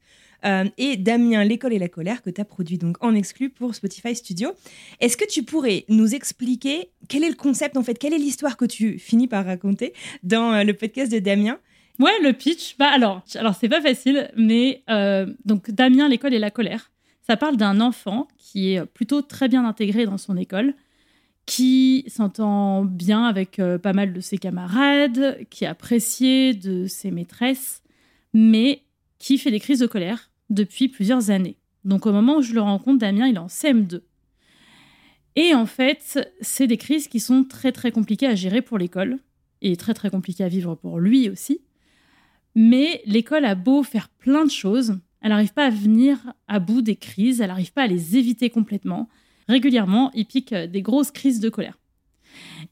et 0.77 0.95
Damien, 0.95 1.43
l'école 1.43 1.73
et 1.73 1.79
la 1.79 1.89
colère, 1.89 2.21
que 2.21 2.29
tu 2.29 2.39
as 2.39 2.45
produit 2.45 2.77
donc 2.77 3.03
en 3.03 3.15
exclu 3.15 3.49
pour 3.49 3.73
Spotify 3.73 4.15
Studio. 4.15 4.51
Est-ce 4.99 5.17
que 5.17 5.25
tu 5.27 5.41
pourrais 5.41 5.85
nous 5.89 6.13
expliquer 6.13 6.91
quel 7.09 7.23
est 7.23 7.29
le 7.29 7.35
concept, 7.35 7.77
en 7.77 7.83
fait, 7.83 7.97
quelle 7.97 8.13
est 8.13 8.19
l'histoire 8.19 8.57
que 8.57 8.65
tu 8.65 8.99
finis 8.99 9.27
par 9.27 9.43
raconter 9.45 9.93
dans 10.21 10.63
le 10.63 10.73
podcast 10.75 11.11
de 11.11 11.17
Damien? 11.17 11.57
Ouais, 11.97 12.19
le 12.21 12.33
pitch, 12.33 12.75
bah 12.77 12.91
alors, 12.91 13.23
alors 13.35 13.55
c'est 13.55 13.69
pas 13.69 13.81
facile, 13.81 14.31
mais 14.35 14.83
donc 15.45 15.71
Damien, 15.71 16.07
l'école 16.07 16.35
et 16.35 16.39
la 16.39 16.51
colère, 16.51 16.90
ça 17.21 17.37
parle 17.37 17.57
d'un 17.57 17.79
enfant 17.81 18.27
qui 18.37 18.73
est 18.73 18.85
plutôt 18.85 19.21
très 19.21 19.47
bien 19.47 19.65
intégré 19.65 20.05
dans 20.05 20.17
son 20.17 20.37
école, 20.37 20.75
qui 21.45 22.05
s'entend 22.07 22.85
bien 22.85 23.25
avec 23.25 23.59
euh, 23.59 23.77
pas 23.77 23.93
mal 23.93 24.13
de 24.13 24.21
ses 24.21 24.37
camarades, 24.37 25.39
qui 25.49 25.63
est 25.63 25.67
apprécié 25.67 26.53
de 26.53 26.87
ses 26.87 27.11
maîtresses, 27.11 27.83
mais 28.33 28.83
qui 29.19 29.37
fait 29.37 29.51
des 29.51 29.59
crises 29.59 29.79
de 29.79 29.87
colère 29.87 30.31
depuis 30.49 30.87
plusieurs 30.87 31.29
années. 31.29 31.57
Donc 31.83 32.05
au 32.05 32.11
moment 32.11 32.37
où 32.37 32.41
je 32.41 32.53
le 32.53 32.61
rencontre, 32.61 32.99
Damien, 32.99 33.27
il 33.27 33.35
est 33.35 33.39
en 33.39 33.47
CM2. 33.47 34.01
Et 35.35 35.55
en 35.55 35.65
fait, 35.65 36.35
c'est 36.41 36.67
des 36.67 36.77
crises 36.77 37.07
qui 37.07 37.19
sont 37.19 37.43
très 37.43 37.71
très 37.71 37.91
compliquées 37.91 38.27
à 38.27 38.35
gérer 38.35 38.61
pour 38.61 38.77
l'école 38.77 39.19
et 39.61 39.75
très 39.77 39.93
très 39.93 40.09
compliquées 40.09 40.43
à 40.43 40.49
vivre 40.49 40.75
pour 40.75 40.99
lui 40.99 41.29
aussi. 41.29 41.61
Mais 42.55 43.01
l'école 43.05 43.45
a 43.45 43.55
beau 43.55 43.83
faire 43.83 44.09
plein 44.09 44.43
de 44.43 44.51
choses, 44.51 44.99
elle 45.21 45.29
n'arrive 45.29 45.53
pas 45.53 45.65
à 45.65 45.69
venir 45.69 46.33
à 46.47 46.59
bout 46.59 46.81
des 46.81 46.95
crises, 46.95 47.41
elle 47.41 47.47
n'arrive 47.47 47.73
pas 47.73 47.83
à 47.83 47.87
les 47.87 48.17
éviter 48.17 48.49
complètement. 48.49 49.07
Régulièrement, 49.47 50.11
il 50.13 50.25
pique 50.25 50.53
des 50.53 50.81
grosses 50.81 51.11
crises 51.11 51.39
de 51.39 51.49
colère. 51.49 51.77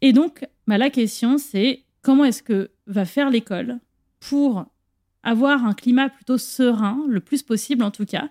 Et 0.02 0.14
donc, 0.14 0.46
bah, 0.68 0.78
la 0.78 0.90
question, 0.90 1.38
c'est 1.38 1.84
comment 2.02 2.26
est-ce 2.26 2.44
que 2.44 2.72
va 2.88 3.06
faire 3.06 3.30
l'école 3.30 3.80
pour 4.20 4.66
avoir 5.24 5.66
un 5.66 5.74
climat 5.74 6.10
plutôt 6.10 6.38
serein, 6.38 7.04
le 7.08 7.20
plus 7.20 7.44
possible 7.44 7.84
en 7.84 7.92
tout 7.92 8.06
cas, 8.06 8.30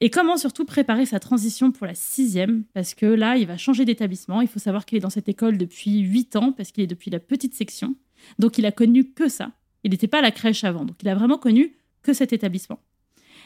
Et 0.00 0.10
comment 0.10 0.36
surtout 0.36 0.64
préparer 0.64 1.06
sa 1.06 1.20
transition 1.20 1.70
pour 1.70 1.86
la 1.86 1.94
sixième, 1.94 2.64
parce 2.74 2.94
que 2.94 3.06
là, 3.06 3.36
il 3.36 3.46
va 3.46 3.56
changer 3.56 3.84
d'établissement. 3.84 4.40
Il 4.40 4.48
faut 4.48 4.58
savoir 4.58 4.84
qu'il 4.84 4.98
est 4.98 5.00
dans 5.00 5.10
cette 5.10 5.28
école 5.28 5.58
depuis 5.58 6.00
huit 6.00 6.34
ans, 6.34 6.52
parce 6.52 6.72
qu'il 6.72 6.82
est 6.82 6.88
depuis 6.88 7.10
la 7.10 7.20
petite 7.20 7.54
section. 7.54 7.94
Donc 8.38 8.58
il 8.58 8.66
a 8.66 8.72
connu 8.72 9.12
que 9.12 9.28
ça. 9.28 9.52
Il 9.84 9.90
n'était 9.90 10.08
pas 10.08 10.18
à 10.18 10.22
la 10.22 10.30
crèche 10.30 10.64
avant, 10.64 10.84
donc 10.84 10.96
il 11.02 11.08
a 11.08 11.14
vraiment 11.14 11.38
connu 11.38 11.76
que 12.02 12.12
cet 12.12 12.32
établissement. 12.32 12.80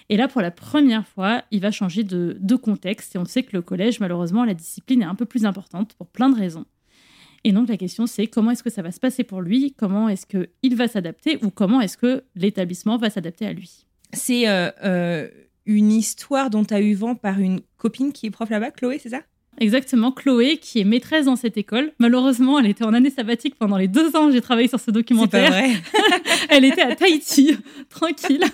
Et 0.09 0.17
là, 0.17 0.29
pour 0.29 0.41
la 0.41 0.51
première 0.51 1.07
fois, 1.07 1.43
il 1.51 1.61
va 1.61 1.71
changer 1.71 2.05
de, 2.05 2.57
contexte. 2.57 3.17
Et 3.17 3.19
on 3.19 3.25
sait 3.25 3.43
que 3.43 3.57
le 3.57 3.63
collège, 3.63 4.01
malheureusement, 4.01 4.45
la 4.45 4.55
discipline 4.55 5.03
est 5.03 5.07
un 5.07 5.15
peu 5.15 5.27
plus 5.27 5.45
importante 5.45 5.95
pour 5.95 6.07
plein 6.07 6.29
de 6.29 6.37
raisons. 6.37 6.65
Et 7.45 7.53
donc 7.53 7.69
la 7.69 7.77
question, 7.77 8.07
c'est 8.07 8.27
comment 8.27 8.51
est-ce 8.51 8.63
que 8.63 8.71
ça 8.71 8.83
va 8.83 8.91
se 8.91 8.99
passer 8.99 9.23
pour 9.23 9.41
lui? 9.41 9.73
Comment 9.79 10.09
est-ce 10.09 10.27
qu'il 10.27 10.77
va 10.77 10.89
s'adapter? 10.89 11.39
Ou 11.45 11.51
comment 11.51 11.81
est-ce 11.81 11.97
que 11.97 12.25
l'établissement 12.35 12.97
va 12.97 13.09
s'adapter 13.09 13.47
à 13.47 13.53
lui? 13.53 13.87
C'est 14.13 14.49
euh, 14.49 14.71
euh, 14.85 15.29
une 15.65 15.93
histoire 15.93 16.51
dont 16.51 16.65
tu 16.65 16.75
as 16.75 16.81
eu 16.81 16.95
vent 16.95 17.15
par 17.15 17.39
une 17.39 17.61
copine 17.77 18.13
qui 18.13 18.27
est 18.27 18.31
prof 18.31 18.51
là-bas, 18.51 18.73
Chloé, 18.73 18.99
c'est 18.99 19.11
ça? 19.11 19.23
Exactement, 19.59 20.13
Chloé, 20.13 20.59
qui 20.59 20.81
est 20.81 20.85
maîtresse 20.85 21.25
dans 21.27 21.37
cette 21.37 21.57
école. 21.57 21.93
Malheureusement, 21.99 22.59
elle 22.59 22.67
était 22.67 22.85
en 22.85 22.93
année 22.93 23.11
sabbatique 23.11 23.55
pendant 23.59 23.77
les 23.77 23.89
deux 23.89 24.15
ans 24.15 24.29
où 24.29 24.31
j'ai 24.31 24.41
travaillé 24.41 24.69
sur 24.69 24.81
ce 24.81 24.91
documentaire. 24.91 25.53
C'est 25.53 25.61
pas 25.61 25.67
vrai. 25.67 26.23
elle 26.51 26.65
était 26.65 26.83
à 26.83 26.95
Tahiti, 26.95 27.57
tranquille. 27.89 28.45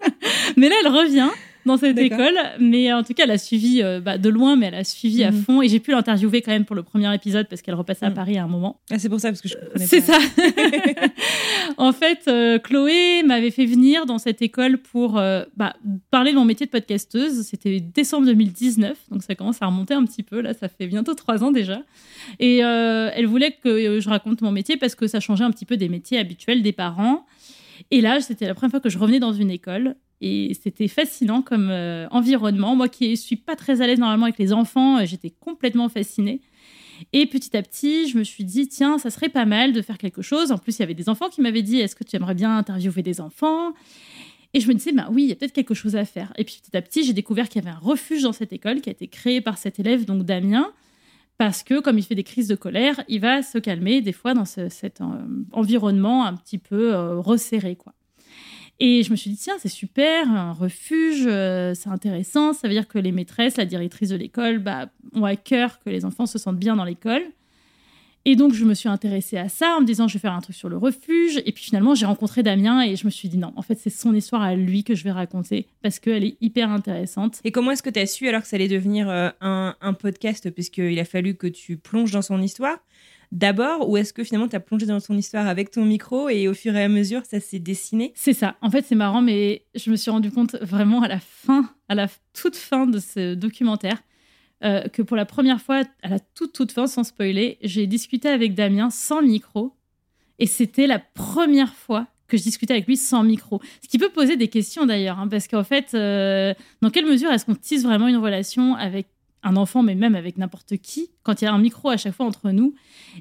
Mais 0.56 0.68
là, 0.68 0.76
elle 0.82 0.90
revient 0.90 1.28
dans 1.66 1.76
cette 1.76 1.98
école. 1.98 2.34
Mais 2.60 2.92
en 2.92 3.02
tout 3.02 3.12
cas, 3.14 3.24
elle 3.24 3.30
a 3.30 3.38
suivi 3.38 3.82
euh, 3.82 4.00
bah, 4.00 4.16
de 4.18 4.28
loin, 4.28 4.56
mais 4.56 4.66
elle 4.66 4.74
a 4.74 4.84
suivi 4.84 5.22
à 5.24 5.30
Mhm. 5.30 5.42
fond. 5.42 5.62
Et 5.62 5.68
j'ai 5.68 5.80
pu 5.80 5.90
l'interviewer 5.90 6.40
quand 6.42 6.52
même 6.52 6.64
pour 6.64 6.76
le 6.76 6.82
premier 6.82 7.12
épisode 7.14 7.46
parce 7.48 7.60
qu'elle 7.62 7.74
repassait 7.74 8.06
à 8.06 8.10
Mhm. 8.10 8.14
Paris 8.14 8.38
à 8.38 8.44
un 8.44 8.48
moment. 8.48 8.80
Ah, 8.90 8.98
c'est 8.98 9.08
pour 9.08 9.20
ça, 9.20 9.28
parce 9.28 9.40
que 9.42 9.48
je 9.48 9.56
connais 9.72 9.86
C'est 9.86 10.00
ça. 10.00 10.16
en 11.76 11.92
fait, 11.92 12.20
euh, 12.28 12.58
Chloé 12.58 13.22
m'avait 13.24 13.50
fait 13.50 13.66
venir 13.66 14.06
dans 14.06 14.18
cette 14.18 14.42
école 14.42 14.78
pour 14.78 15.18
euh, 15.18 15.44
bah, 15.56 15.74
parler 16.10 16.32
de 16.32 16.36
mon 16.36 16.44
métier 16.44 16.66
de 16.66 16.70
podcasteuse. 16.70 17.42
C'était 17.42 17.80
décembre 17.80 18.26
2019, 18.26 18.96
donc 19.10 19.22
ça 19.22 19.34
commence 19.34 19.60
à 19.60 19.66
remonter 19.66 19.94
un 19.94 20.04
petit 20.04 20.22
peu. 20.22 20.40
Là, 20.40 20.54
ça 20.54 20.68
fait 20.68 20.86
bientôt 20.86 21.14
trois 21.14 21.42
ans 21.44 21.50
déjà. 21.50 21.82
Et 22.38 22.64
euh, 22.64 23.10
elle 23.14 23.26
voulait 23.26 23.52
que 23.52 23.68
euh, 23.68 24.00
je 24.00 24.08
raconte 24.08 24.40
mon 24.42 24.52
métier 24.52 24.76
parce 24.76 24.94
que 24.94 25.06
ça 25.06 25.20
changeait 25.20 25.44
un 25.44 25.50
petit 25.50 25.64
peu 25.66 25.76
des 25.76 25.88
métiers 25.88 26.18
habituels 26.18 26.62
des 26.62 26.72
parents. 26.72 27.26
Et 27.90 28.00
là, 28.00 28.20
c'était 28.20 28.46
la 28.46 28.54
première 28.54 28.70
fois 28.70 28.80
que 28.80 28.88
je 28.88 28.98
revenais 28.98 29.20
dans 29.20 29.32
une 29.32 29.50
école. 29.50 29.96
Et 30.20 30.56
c'était 30.62 30.88
fascinant 30.88 31.42
comme 31.42 31.68
euh, 31.70 32.08
environnement. 32.10 32.74
Moi 32.74 32.88
qui 32.88 33.16
suis 33.16 33.36
pas 33.36 33.54
très 33.56 33.82
à 33.82 33.86
l'aise 33.86 33.98
normalement 33.98 34.24
avec 34.24 34.38
les 34.38 34.52
enfants, 34.52 34.98
euh, 34.98 35.04
j'étais 35.06 35.30
complètement 35.30 35.88
fascinée. 35.88 36.40
Et 37.12 37.26
petit 37.26 37.54
à 37.56 37.62
petit, 37.62 38.08
je 38.08 38.16
me 38.16 38.24
suis 38.24 38.44
dit, 38.44 38.68
tiens, 38.68 38.96
ça 38.98 39.10
serait 39.10 39.28
pas 39.28 39.44
mal 39.44 39.74
de 39.74 39.82
faire 39.82 39.98
quelque 39.98 40.22
chose. 40.22 40.50
En 40.52 40.56
plus, 40.56 40.78
il 40.78 40.80
y 40.80 40.82
avait 40.82 40.94
des 40.94 41.10
enfants 41.10 41.28
qui 41.28 41.42
m'avaient 41.42 41.62
dit, 41.62 41.78
est-ce 41.78 41.94
que 41.94 42.04
tu 42.04 42.16
aimerais 42.16 42.34
bien 42.34 42.56
interviewer 42.56 43.02
des 43.02 43.20
enfants? 43.20 43.74
Et 44.54 44.60
je 44.60 44.68
me 44.68 44.72
disais, 44.72 44.92
bah 44.92 45.08
oui, 45.12 45.24
il 45.24 45.28
y 45.28 45.32
a 45.32 45.36
peut-être 45.36 45.52
quelque 45.52 45.74
chose 45.74 45.96
à 45.96 46.06
faire. 46.06 46.32
Et 46.38 46.44
puis 46.44 46.58
petit 46.62 46.74
à 46.74 46.80
petit, 46.80 47.04
j'ai 47.04 47.12
découvert 47.12 47.50
qu'il 47.50 47.62
y 47.62 47.66
avait 47.66 47.76
un 47.76 47.78
refuge 47.78 48.22
dans 48.22 48.32
cette 48.32 48.54
école 48.54 48.80
qui 48.80 48.88
a 48.88 48.92
été 48.92 49.08
créé 49.08 49.42
par 49.42 49.58
cet 49.58 49.78
élève, 49.78 50.06
donc 50.06 50.22
Damien, 50.22 50.72
parce 51.36 51.62
que 51.62 51.80
comme 51.80 51.98
il 51.98 52.02
fait 52.04 52.14
des 52.14 52.24
crises 52.24 52.48
de 52.48 52.54
colère, 52.54 53.02
il 53.08 53.20
va 53.20 53.42
se 53.42 53.58
calmer 53.58 54.00
des 54.00 54.12
fois 54.12 54.32
dans 54.32 54.46
ce- 54.46 54.70
cet 54.70 55.02
euh, 55.02 55.04
environnement 55.52 56.24
un 56.24 56.34
petit 56.34 56.56
peu 56.56 56.94
resserré, 57.18 57.76
quoi. 57.76 57.92
Et 58.78 59.02
je 59.02 59.10
me 59.10 59.16
suis 59.16 59.30
dit, 59.30 59.36
tiens, 59.36 59.56
c'est 59.58 59.68
super, 59.68 60.30
un 60.30 60.52
refuge, 60.52 61.24
euh, 61.26 61.72
c'est 61.74 61.88
intéressant. 61.88 62.52
Ça 62.52 62.68
veut 62.68 62.74
dire 62.74 62.88
que 62.88 62.98
les 62.98 63.12
maîtresses, 63.12 63.56
la 63.56 63.64
directrice 63.64 64.10
de 64.10 64.16
l'école, 64.16 64.58
bah, 64.58 64.90
ont 65.14 65.24
à 65.24 65.36
cœur 65.36 65.80
que 65.80 65.88
les 65.88 66.04
enfants 66.04 66.26
se 66.26 66.38
sentent 66.38 66.58
bien 66.58 66.76
dans 66.76 66.84
l'école. 66.84 67.22
Et 68.28 68.34
donc, 68.34 68.52
je 68.54 68.64
me 68.64 68.74
suis 68.74 68.88
intéressée 68.88 69.38
à 69.38 69.48
ça 69.48 69.76
en 69.76 69.80
me 69.80 69.86
disant, 69.86 70.08
je 70.08 70.14
vais 70.14 70.18
faire 70.18 70.32
un 70.32 70.40
truc 70.40 70.56
sur 70.56 70.68
le 70.68 70.76
refuge. 70.76 71.40
Et 71.46 71.52
puis 71.52 71.62
finalement, 71.62 71.94
j'ai 71.94 72.06
rencontré 72.06 72.42
Damien 72.42 72.82
et 72.82 72.96
je 72.96 73.06
me 73.06 73.10
suis 73.10 73.28
dit, 73.28 73.38
non, 73.38 73.52
en 73.54 73.62
fait, 73.62 73.76
c'est 73.76 73.88
son 73.88 74.12
histoire 74.14 74.42
à 74.42 74.56
lui 74.56 74.82
que 74.82 74.96
je 74.96 75.04
vais 75.04 75.12
raconter 75.12 75.68
parce 75.80 76.00
qu'elle 76.00 76.24
est 76.24 76.36
hyper 76.40 76.70
intéressante. 76.70 77.40
Et 77.44 77.52
comment 77.52 77.70
est-ce 77.70 77.84
que 77.84 77.90
tu 77.90 78.00
as 78.00 78.06
su 78.06 78.28
alors 78.28 78.42
que 78.42 78.48
ça 78.48 78.56
allait 78.56 78.66
devenir 78.66 79.08
euh, 79.08 79.30
un, 79.40 79.76
un 79.80 79.92
podcast, 79.92 80.50
puisqu'il 80.50 80.98
a 80.98 81.04
fallu 81.04 81.36
que 81.36 81.46
tu 81.46 81.76
plonges 81.76 82.10
dans 82.10 82.20
son 82.20 82.42
histoire? 82.42 82.78
D'abord, 83.32 83.88
ou 83.88 83.96
est-ce 83.96 84.12
que 84.12 84.24
finalement 84.24 84.48
tu 84.48 84.56
as 84.56 84.60
plongé 84.60 84.86
dans 84.86 85.00
son 85.00 85.16
histoire 85.16 85.46
avec 85.46 85.70
ton 85.70 85.84
micro 85.84 86.28
et 86.28 86.48
au 86.48 86.54
fur 86.54 86.74
et 86.76 86.84
à 86.84 86.88
mesure 86.88 87.22
ça 87.24 87.40
s'est 87.40 87.58
dessiné? 87.58 88.12
C'est 88.14 88.32
ça. 88.32 88.56
En 88.62 88.70
fait, 88.70 88.84
c'est 88.86 88.94
marrant, 88.94 89.22
mais 89.22 89.64
je 89.74 89.90
me 89.90 89.96
suis 89.96 90.10
rendu 90.10 90.30
compte 90.30 90.56
vraiment 90.56 91.02
à 91.02 91.08
la 91.08 91.20
fin, 91.20 91.70
à 91.88 91.94
la 91.94 92.08
toute 92.32 92.56
fin 92.56 92.86
de 92.86 92.98
ce 92.98 93.34
documentaire, 93.34 94.02
euh, 94.64 94.88
que 94.88 95.02
pour 95.02 95.16
la 95.16 95.26
première 95.26 95.60
fois, 95.60 95.82
à 96.02 96.08
la 96.08 96.18
toute 96.18 96.52
toute 96.52 96.72
fin, 96.72 96.86
sans 96.86 97.04
spoiler, 97.04 97.58
j'ai 97.62 97.86
discuté 97.86 98.28
avec 98.28 98.54
Damien 98.54 98.90
sans 98.90 99.22
micro, 99.22 99.74
et 100.38 100.46
c'était 100.46 100.86
la 100.86 100.98
première 100.98 101.74
fois 101.74 102.06
que 102.28 102.36
je 102.36 102.42
discutais 102.42 102.74
avec 102.74 102.86
lui 102.86 102.96
sans 102.96 103.22
micro. 103.22 103.60
Ce 103.82 103.88
qui 103.88 103.98
peut 103.98 104.08
poser 104.08 104.36
des 104.36 104.48
questions 104.48 104.86
d'ailleurs, 104.86 105.18
hein, 105.18 105.28
parce 105.28 105.46
qu'en 105.48 105.64
fait, 105.64 105.94
euh, 105.94 106.54
dans 106.82 106.90
quelle 106.90 107.06
mesure 107.06 107.30
est-ce 107.30 107.46
qu'on 107.46 107.54
tisse 107.54 107.84
vraiment 107.84 108.08
une 108.08 108.16
relation 108.16 108.74
avec 108.74 109.06
un 109.46 109.56
enfant, 109.56 109.82
mais 109.82 109.94
même 109.94 110.14
avec 110.14 110.38
n'importe 110.38 110.76
qui, 110.76 111.10
quand 111.22 111.40
il 111.40 111.44
y 111.44 111.48
a 111.48 111.52
un 111.52 111.58
micro 111.58 111.88
à 111.88 111.96
chaque 111.96 112.14
fois 112.14 112.26
entre 112.26 112.50
nous 112.50 112.74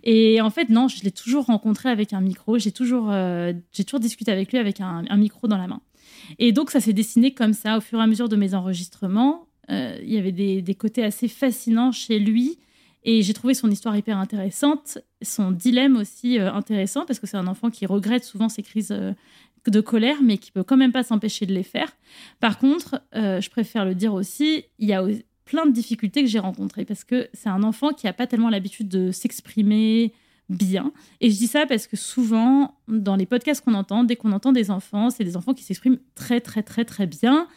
Et 0.03 0.41
en 0.41 0.49
fait, 0.49 0.69
non, 0.69 0.87
je 0.87 1.03
l'ai 1.03 1.11
toujours 1.11 1.45
rencontré 1.45 1.89
avec 1.89 2.13
un 2.13 2.21
micro, 2.21 2.57
j'ai 2.57 2.71
toujours, 2.71 3.11
euh, 3.11 3.53
j'ai 3.71 3.83
toujours 3.83 3.99
discuté 3.99 4.31
avec 4.31 4.51
lui 4.51 4.57
avec 4.57 4.81
un, 4.81 5.03
micro 5.17 5.47
dans 5.47 5.57
la 5.57 5.67
main. 5.67 5.81
Et 6.39 6.51
donc, 6.51 6.71
ça 6.71 6.79
s'est 6.79 6.93
dessiné 6.93 7.33
comme 7.33 7.53
ça 7.53 7.77
au 7.77 7.81
fur 7.81 7.99
et 7.99 8.01
à 8.01 8.07
mesure 8.07 8.27
de 8.27 8.35
mes 8.35 8.55
enregistrements. 8.55 9.47
Euh, 9.69 9.97
il 10.01 10.11
y 10.11 10.17
avait 10.17 10.31
des, 10.31 10.75
côtés 10.75 11.03
assez 11.03 11.27
fascinants 11.27 11.91
chez 11.91 12.19
lui. 12.19 12.57
Et 13.03 13.21
j'ai 13.21 13.33
trouvé 13.35 13.53
son 13.53 13.69
histoire 13.69 13.95
hyper 13.95 14.17
intéressante, 14.17 14.97
son 15.21 15.51
dilemme 15.51 15.95
aussi 15.95 16.39
euh, 16.39 16.51
intéressant, 16.51 17.05
parce 17.05 17.19
que 17.19 17.27
c'est 17.27 17.37
un 17.37 17.45
enfant 17.45 17.69
qui 17.69 17.85
regrette 17.85 18.23
souvent 18.23 18.49
ses 18.49 18.63
crises 18.63 18.95
de 19.67 19.81
colère, 19.81 20.17
mais 20.23 20.39
qui 20.39 20.51
peut 20.51 20.63
quand 20.63 20.77
même 20.77 20.91
pas 20.91 21.03
s'empêcher 21.03 21.45
de 21.45 21.53
les 21.53 21.61
faire. 21.61 21.95
Par 22.39 22.57
contre, 22.57 23.01
je 23.13 23.49
préfère 23.49 23.85
le 23.85 23.93
dire 23.93 24.13
aussi, 24.15 24.63
il 24.79 24.87
y 24.87 24.93
a 24.93 25.03
plein 25.45 25.65
de 25.65 25.71
difficultés 25.71 26.21
que 26.21 26.27
j'ai 26.27 26.39
rencontrées, 26.39 26.85
parce 26.85 27.03
que 27.03 27.29
c'est 27.33 27.49
un 27.49 27.63
enfant 27.63 27.91
qui 27.91 28.05
n'a 28.07 28.13
pas 28.13 28.27
tellement 28.27 28.49
l'habitude 28.49 28.89
de 28.89 29.11
s'exprimer 29.11 30.13
bien. 30.49 30.91
Et 31.21 31.31
je 31.31 31.37
dis 31.37 31.47
ça 31.47 31.65
parce 31.65 31.87
que 31.87 31.97
souvent, 31.97 32.75
dans 32.87 33.15
les 33.15 33.25
podcasts 33.25 33.63
qu'on 33.63 33.73
entend, 33.73 34.03
dès 34.03 34.15
qu'on 34.15 34.31
entend 34.31 34.51
des 34.51 34.71
enfants, 34.71 35.09
c'est 35.09 35.23
des 35.23 35.37
enfants 35.37 35.53
qui 35.53 35.63
s'expriment 35.63 35.99
très, 36.15 36.41
très, 36.41 36.63
très, 36.63 36.85
très 36.85 37.07
bien. 37.07 37.47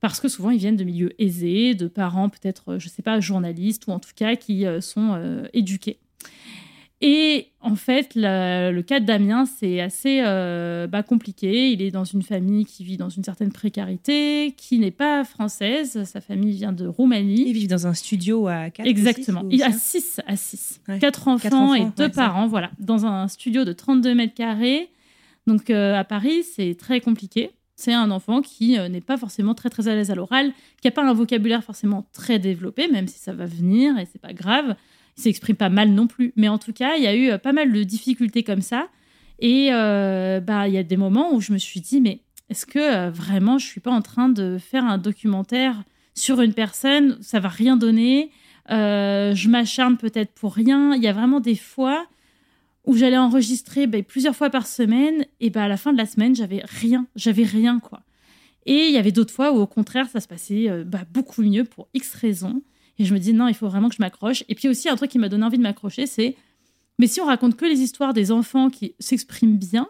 Parce 0.00 0.20
que 0.20 0.28
souvent, 0.28 0.50
ils 0.50 0.58
viennent 0.58 0.76
de 0.76 0.84
milieux 0.84 1.20
aisés, 1.20 1.74
de 1.74 1.88
parents 1.88 2.28
peut-être, 2.28 2.78
je 2.78 2.88
sais 2.88 3.02
pas, 3.02 3.18
journalistes, 3.18 3.86
ou 3.86 3.92
en 3.92 3.98
tout 3.98 4.10
cas 4.14 4.36
qui 4.36 4.66
euh, 4.66 4.80
sont 4.80 5.14
euh, 5.14 5.46
éduqués. 5.54 5.98
Et 7.02 7.48
en 7.60 7.76
fait, 7.76 8.14
la- 8.14 8.72
le 8.72 8.80
cas 8.82 9.00
de 9.00 9.04
Damien, 9.04 9.44
c'est 9.44 9.80
assez 9.82 10.20
euh, 10.24 10.86
bah, 10.86 11.02
compliqué. 11.02 11.70
Il 11.70 11.82
est 11.82 11.90
dans 11.90 12.04
une 12.04 12.22
famille 12.22 12.64
qui 12.64 12.84
vit 12.84 12.96
dans 12.96 13.10
une 13.10 13.22
certaine 13.22 13.52
précarité, 13.52 14.54
qui 14.56 14.78
n'est 14.78 14.90
pas 14.90 15.22
française. 15.24 16.04
Sa 16.04 16.22
famille 16.22 16.52
vient 16.52 16.72
de 16.72 16.86
Roumanie. 16.86 17.44
Ils 17.48 17.52
vivent 17.52 17.68
dans 17.68 17.86
un 17.86 17.92
studio 17.92 18.46
à 18.48 18.70
4 18.70 18.86
Exactement. 18.86 19.42
ou 19.42 19.48
Il 19.50 19.62
a 19.62 19.72
six, 19.72 20.00
6 20.00 20.20
à 20.26 20.36
6. 20.36 20.80
Ouais. 20.88 20.98
Quatre 20.98 21.28
enfants, 21.28 21.74
et 21.74 21.82
ouais, 21.82 21.88
deux 21.98 22.04
ça. 22.08 22.14
parents, 22.14 22.46
voilà. 22.46 22.70
Dans 22.78 23.04
un 23.04 23.28
studio 23.28 23.64
de 23.64 23.72
32 23.74 24.14
mètres 24.14 24.34
carrés. 24.34 24.88
Donc 25.46 25.68
euh, 25.68 25.94
à 25.94 26.02
Paris, 26.04 26.44
c'est 26.54 26.76
très 26.78 27.00
compliqué. 27.02 27.50
C'est 27.74 27.92
un 27.92 28.10
enfant 28.10 28.40
qui 28.40 28.78
euh, 28.78 28.88
n'est 28.88 29.02
pas 29.02 29.18
forcément 29.18 29.54
très 29.54 29.68
très 29.68 29.86
à 29.86 29.94
l'aise 29.94 30.10
à 30.10 30.14
l'oral, 30.14 30.50
qui 30.80 30.86
n'a 30.88 30.92
pas 30.92 31.04
un 31.06 31.12
vocabulaire 31.12 31.62
forcément 31.62 32.06
très 32.14 32.38
développé, 32.38 32.88
même 32.90 33.06
si 33.06 33.18
ça 33.18 33.34
va 33.34 33.44
venir 33.44 33.98
et 33.98 34.06
c'est 34.10 34.20
pas 34.20 34.32
grave. 34.32 34.74
Il 35.16 35.22
s'exprime 35.22 35.56
pas 35.56 35.70
mal 35.70 35.90
non 35.90 36.06
plus. 36.06 36.32
Mais 36.36 36.48
en 36.48 36.58
tout 36.58 36.72
cas, 36.72 36.96
il 36.96 37.02
y 37.02 37.06
a 37.06 37.14
eu 37.14 37.30
euh, 37.30 37.38
pas 37.38 37.52
mal 37.52 37.72
de 37.72 37.82
difficultés 37.82 38.42
comme 38.42 38.60
ça. 38.60 38.88
Et 39.38 39.68
euh, 39.72 40.40
bah, 40.40 40.68
il 40.68 40.74
y 40.74 40.78
a 40.78 40.82
des 40.82 40.96
moments 40.96 41.34
où 41.34 41.40
je 41.40 41.52
me 41.52 41.58
suis 41.58 41.80
dit, 41.80 42.00
mais 42.00 42.20
est-ce 42.50 42.66
que 42.66 42.78
euh, 42.78 43.10
vraiment 43.10 43.58
je 43.58 43.66
suis 43.66 43.80
pas 43.80 43.90
en 43.90 44.02
train 44.02 44.28
de 44.28 44.58
faire 44.58 44.84
un 44.84 44.98
documentaire 44.98 45.82
sur 46.14 46.40
une 46.40 46.54
personne? 46.54 47.18
Ça 47.20 47.40
va 47.40 47.48
rien 47.48 47.76
donner. 47.76 48.30
Je 48.68 49.48
m'acharne 49.48 49.96
peut-être 49.96 50.32
pour 50.32 50.54
rien. 50.54 50.94
Il 50.94 51.02
y 51.02 51.08
a 51.08 51.12
vraiment 51.12 51.40
des 51.40 51.56
fois 51.56 52.06
où 52.84 52.96
j'allais 52.96 53.16
enregistrer 53.16 53.86
ben, 53.86 54.02
plusieurs 54.04 54.36
fois 54.36 54.50
par 54.50 54.66
semaine 54.66 55.24
et 55.40 55.50
ben, 55.50 55.62
à 55.62 55.68
la 55.68 55.76
fin 55.76 55.92
de 55.92 55.98
la 55.98 56.06
semaine, 56.06 56.34
j'avais 56.34 56.62
rien. 56.64 57.06
J'avais 57.16 57.44
rien, 57.44 57.80
quoi. 57.80 58.02
Et 58.64 58.86
il 58.86 58.92
y 58.92 58.98
avait 58.98 59.12
d'autres 59.12 59.32
fois 59.32 59.52
où, 59.52 59.56
au 59.56 59.66
contraire, 59.66 60.08
ça 60.08 60.20
se 60.20 60.28
passait 60.28 60.68
bah, 60.84 61.02
beaucoup 61.10 61.42
mieux 61.42 61.64
pour 61.64 61.88
X 61.94 62.14
raisons. 62.14 62.62
Et 62.98 63.04
je 63.04 63.12
me 63.12 63.18
dis, 63.18 63.32
non, 63.32 63.48
il 63.48 63.54
faut 63.54 63.68
vraiment 63.68 63.88
que 63.88 63.94
je 63.94 64.02
m'accroche. 64.02 64.44
Et 64.48 64.54
puis 64.54 64.68
aussi, 64.68 64.88
un 64.88 64.96
truc 64.96 65.10
qui 65.10 65.18
m'a 65.18 65.28
donné 65.28 65.44
envie 65.44 65.58
de 65.58 65.62
m'accrocher, 65.62 66.06
c'est, 66.06 66.36
mais 66.98 67.06
si 67.06 67.20
on 67.20 67.26
raconte 67.26 67.56
que 67.56 67.66
les 67.66 67.80
histoires 67.80 68.14
des 68.14 68.32
enfants 68.32 68.70
qui 68.70 68.94
s'expriment 68.98 69.58
bien, 69.58 69.88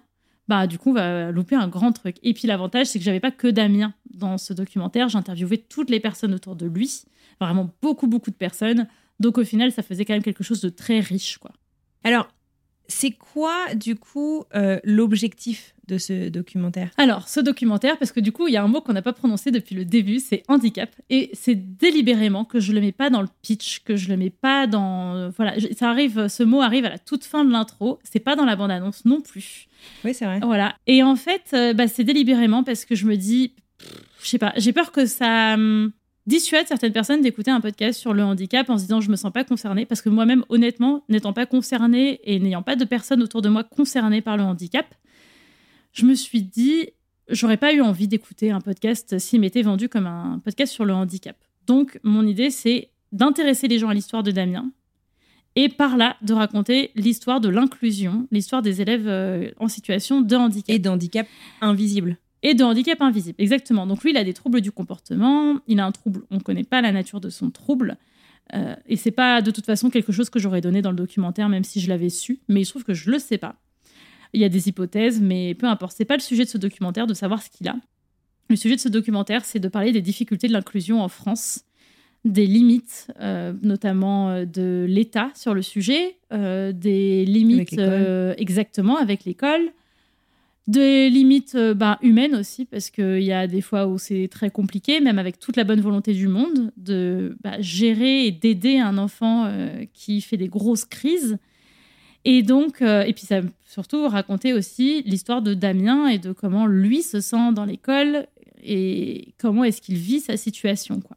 bah 0.49 0.67
du 0.67 0.79
coup, 0.79 0.91
on 0.91 0.95
va 0.95 1.31
louper 1.31 1.57
un 1.57 1.69
grand 1.69 1.93
truc. 1.93 2.17
Et 2.23 2.35
puis 2.35 2.47
l'avantage, 2.49 2.87
c'est 2.87 2.99
que 2.99 3.05
j'avais 3.05 3.21
pas 3.21 3.31
que 3.31 3.49
Damien 3.49 3.95
dans 4.11 4.39
ce 4.39 4.53
documentaire. 4.53 5.09
J'interviewais 5.09 5.59
toutes 5.59 5.91
les 5.91 6.01
personnes 6.01 6.35
autour 6.35 6.57
de 6.57 6.67
lui, 6.67 7.03
vraiment 7.41 7.71
beaucoup, 7.83 8.07
beaucoup 8.07 8.31
de 8.31 8.37
personnes. 8.37 8.89
Donc 9.21 9.39
au 9.39 9.45
final, 9.45 9.73
ça 9.73 9.83
faisait 9.83 10.05
quand 10.05 10.15
même 10.15 10.23
quelque 10.23 10.45
chose 10.45 10.61
de 10.61 10.69
très 10.69 11.01
riche, 11.01 11.39
quoi. 11.39 11.53
Alors, 12.05 12.29
c'est 12.89 13.11
quoi 13.13 13.75
du 13.75 13.97
coup 13.97 14.45
euh, 14.55 14.79
l'objectif 14.85 15.75
de 15.89 15.99
ce 15.99 16.29
documentaire? 16.29 16.91
Alors, 16.99 17.29
ce 17.29 17.39
documentaire, 17.41 17.97
parce 17.99 18.11
que 18.13 18.19
du 18.21 18.33
coup, 18.33 18.49
il 18.49 18.55
y 18.55 18.57
a 18.57 18.63
un 18.63 18.69
mot 18.69 18.81
qu'on 18.81 18.93
n'a 18.93 19.03
pas 19.03 19.13
prononcé 19.13 19.51
depuis 19.53 19.75
le 19.77 19.85
début, 19.85 20.19
c'est 20.19 20.43
handicap. 20.49 20.91
Et 21.11 21.31
c'est 21.33 21.55
délibérément 21.55 22.45
que 22.45 22.59
je 22.59 22.73
le 22.73 22.81
mets 22.81 22.93
pas 22.93 23.09
dans 23.09 23.23
le 23.23 23.29
pitch, 23.43 23.81
que 23.85 23.95
je 23.97 24.09
le 24.09 24.17
mets 24.17 24.31
pas 24.31 24.67
dans. 24.67 25.15
euh, 25.15 25.31
Voilà, 25.37 25.55
ça 25.77 25.89
arrive, 25.91 26.27
ce 26.29 26.43
mot 26.43 26.61
arrive 26.61 26.85
à 26.85 26.91
la 26.91 26.99
toute 26.99 27.25
fin 27.25 27.45
de 27.45 27.53
l'intro. 27.53 27.99
C'est 28.03 28.21
pas 28.21 28.35
dans 28.35 28.45
la 28.45 28.57
bande-annonce 28.57 29.05
non 29.05 29.21
plus. 29.21 29.69
Oui, 30.05 30.13
c'est 30.15 30.25
vrai. 30.25 30.41
Voilà. 30.43 30.75
Et 30.89 31.03
en 31.03 31.15
fait, 31.17 31.43
euh, 31.53 31.73
bah, 31.73 31.87
c'est 31.87 32.05
délibérément 32.05 32.65
parce 32.65 32.85
que 32.85 32.95
je 32.97 33.07
me 33.07 33.17
dis, 33.17 33.53
je 34.23 34.29
sais 34.29 34.39
pas, 34.39 34.53
j'ai 34.57 34.73
peur 34.73 34.91
que 34.91 35.07
ça. 35.07 35.57
Dissuade 36.27 36.67
certaines 36.67 36.93
personnes 36.93 37.21
d'écouter 37.21 37.51
un 37.51 37.61
podcast 37.61 37.99
sur 37.99 38.13
le 38.13 38.23
handicap 38.23 38.69
en 38.69 38.79
se 38.79 38.83
disant 38.83 39.01
je 39.01 39.11
me 39.11 39.17
sens 39.17 39.33
pas 39.33 39.45
concernée 39.45 39.87
parce 39.87 40.03
que 40.03 40.09
moi-même 40.09 40.45
honnêtement 40.49 41.05
n'étant 41.09 41.33
pas 41.33 41.47
concernée 41.47 42.21
et 42.25 42.39
n'ayant 42.41 42.63
pas 42.63 42.77
de 42.77 42.85
personnes 42.85 43.23
autour 43.23 43.43
de 43.43 43.49
moi 43.49 43.65
concernées 43.65 44.23
par 44.23 44.37
le 44.37 44.43
handicap 44.43 44.87
je 45.93 46.05
me 46.05 46.15
suis 46.15 46.43
dit 46.43 46.91
j'aurais 47.29 47.57
pas 47.57 47.73
eu 47.73 47.81
envie 47.81 48.09
d'écouter 48.09 48.51
un 48.51 48.61
podcast 48.61 49.19
s'il 49.19 49.41
m'était 49.41 49.63
vendu 49.63 49.89
comme 49.89 50.07
un 50.07 50.41
podcast 50.45 50.73
sur 50.73 50.85
le 50.85 50.95
handicap 50.95 51.37
donc 51.67 51.99
mon 52.03 52.27
idée 52.27 52.51
c'est 52.51 52.91
d'intéresser 53.13 53.69
les 53.69 53.79
gens 53.79 53.89
à 53.89 53.95
l'histoire 53.95 54.25
de 54.25 54.33
Damien 54.33 54.71
et 55.55 55.69
par 55.69 55.97
là 55.97 56.17
de 56.23 56.35
raconter 56.35 56.91
l'histoire 56.97 57.41
de 57.41 57.49
l'inclusion 57.49 58.27
l'histoire 58.33 58.63
des 58.63 58.83
élèves 58.83 59.07
euh, 59.07 59.51
en 59.59 59.69
situation 59.69 60.21
de 60.21 60.37
handicap 60.37 60.75
Et 60.75 60.79
d'handicap 60.81 61.27
invisible. 61.61 62.19
Et 62.43 62.55
de 62.55 62.63
handicap 62.65 63.01
invisible, 63.01 63.37
exactement. 63.39 63.87
Donc 63.87 64.03
lui, 64.05 64.11
il 64.11 64.17
a 64.17 64.25
des 64.25 64.35
troubles 64.35 64.61
du 64.61 64.71
comportement, 64.71 65.59
il 65.67 65.81
a 65.81 65.87
un 65.87 65.93
trouble, 65.93 66.23
on 66.31 66.37
ne 66.37 66.41
connaît 66.41 66.65
pas 66.65 66.81
la 66.81 66.93
nature 66.93 67.21
de 67.21 67.31
son 67.31 67.51
trouble, 67.51 67.97
euh, 68.55 68.77
et 68.87 68.97
c'est 68.97 69.11
pas 69.11 69.43
de 69.43 69.51
toute 69.51 69.67
façon 69.67 69.91
quelque 69.91 70.13
chose 70.13 70.31
que 70.31 70.39
j'aurais 70.39 70.61
donné 70.61 70.83
dans 70.83 70.91
le 70.91 70.97
documentaire, 70.97 71.49
même 71.49 71.65
si 71.65 71.81
je 71.81 71.89
l'avais 71.89 72.11
su, 72.11 72.41
mais 72.49 72.61
il 72.63 72.65
se 72.65 72.71
trouve 72.71 72.85
que 72.85 72.95
je 72.95 73.11
le 73.11 73.19
sais 73.19 73.39
pas. 73.39 73.57
Il 74.33 74.41
y 74.41 74.45
a 74.45 74.49
des 74.49 74.69
hypothèses, 74.69 75.21
mais 75.21 75.55
peu 75.55 75.67
importe, 75.67 75.97
c'est 75.97 76.05
pas 76.05 76.17
le 76.17 76.23
sujet 76.23 76.45
de 76.45 76.49
ce 76.49 76.59
documentaire 76.59 77.07
de 77.07 77.15
savoir 77.15 77.43
ce 77.43 77.51
qu'il 77.51 77.69
a. 77.69 77.77
Le 78.49 78.57
sujet 78.57 78.77
de 78.77 78.81
ce 78.81 78.89
documentaire, 78.89 79.45
c'est 79.45 79.59
de 79.59 79.69
parler 79.69 79.93
des 79.93 80.03
difficultés 80.03 80.47
de 80.47 80.53
l'inclusion 80.53 81.03
en 81.03 81.09
France, 81.09 81.65
des 82.27 82.47
limites, 82.47 83.09
euh, 83.21 83.53
notamment 83.63 84.31
euh, 84.31 84.45
de 84.45 84.85
l'État 84.89 85.31
sur 85.35 85.55
le 85.55 85.63
sujet, 85.63 86.17
euh, 86.33 86.73
des 86.73 87.25
limites 87.25 87.79
exactement 88.37 88.97
avec 88.97 89.25
l'école, 89.25 89.71
des 90.67 91.11
limites 91.11 91.55
euh, 91.55 91.75
bah, 91.75 91.99
humaines 92.03 92.35
aussi, 92.35 92.65
parce 92.65 92.91
qu'il 92.91 93.23
y 93.23 93.33
a 93.33 93.47
des 93.47 93.61
fois 93.61 93.87
où 93.87 93.99
c'est 93.99 94.29
très 94.29 94.51
compliqué, 94.51 95.01
même 95.01 95.19
avec 95.19 95.39
toute 95.39 95.57
la 95.57 95.65
bonne 95.65 95.81
volonté 95.81 96.13
du 96.13 96.27
monde, 96.27 96.73
de 96.77 97.37
bah, 97.43 97.61
gérer 97.61 98.27
et 98.27 98.33
d'aider 98.33 98.79
un 98.79 98.99
enfant 98.99 99.45
euh, 99.47 99.85
qui 99.93 100.21
fait 100.21 100.37
des 100.37 100.49
grosses 100.49 100.85
crises. 100.85 101.39
Et 102.25 102.43
donc, 102.43 102.83
euh, 102.83 103.03
et 103.03 103.13
puis 103.13 103.25
ça 103.25 103.41
surtout 103.65 104.09
raconter 104.09 104.53
aussi 104.53 105.03
l'histoire 105.03 105.43
de 105.43 105.55
Damien 105.55 106.09
et 106.09 106.19
de 106.19 106.33
comment 106.33 106.67
lui 106.67 107.03
se 107.03 107.21
sent 107.21 107.53
dans 107.53 107.65
l'école 107.65 108.27
et 108.65 109.35
comment 109.39 109.63
est-ce 109.63 109.81
qu'il 109.81 109.97
vit 109.97 110.21
sa 110.21 110.37
situation, 110.37 111.01
quoi. 111.01 111.17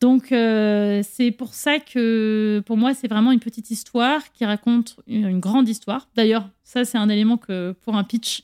Donc 0.00 0.30
euh, 0.30 1.02
c'est 1.08 1.30
pour 1.30 1.54
ça 1.54 1.78
que 1.78 2.62
pour 2.66 2.76
moi 2.76 2.92
c'est 2.92 3.08
vraiment 3.08 3.32
une 3.32 3.40
petite 3.40 3.70
histoire 3.70 4.30
qui 4.32 4.44
raconte 4.44 4.96
une, 5.06 5.26
une 5.26 5.40
grande 5.40 5.68
histoire. 5.68 6.08
D'ailleurs 6.14 6.48
ça 6.64 6.84
c'est 6.84 6.98
un 6.98 7.08
élément 7.08 7.38
que 7.38 7.72
pour 7.82 7.96
un 7.96 8.04
pitch 8.04 8.42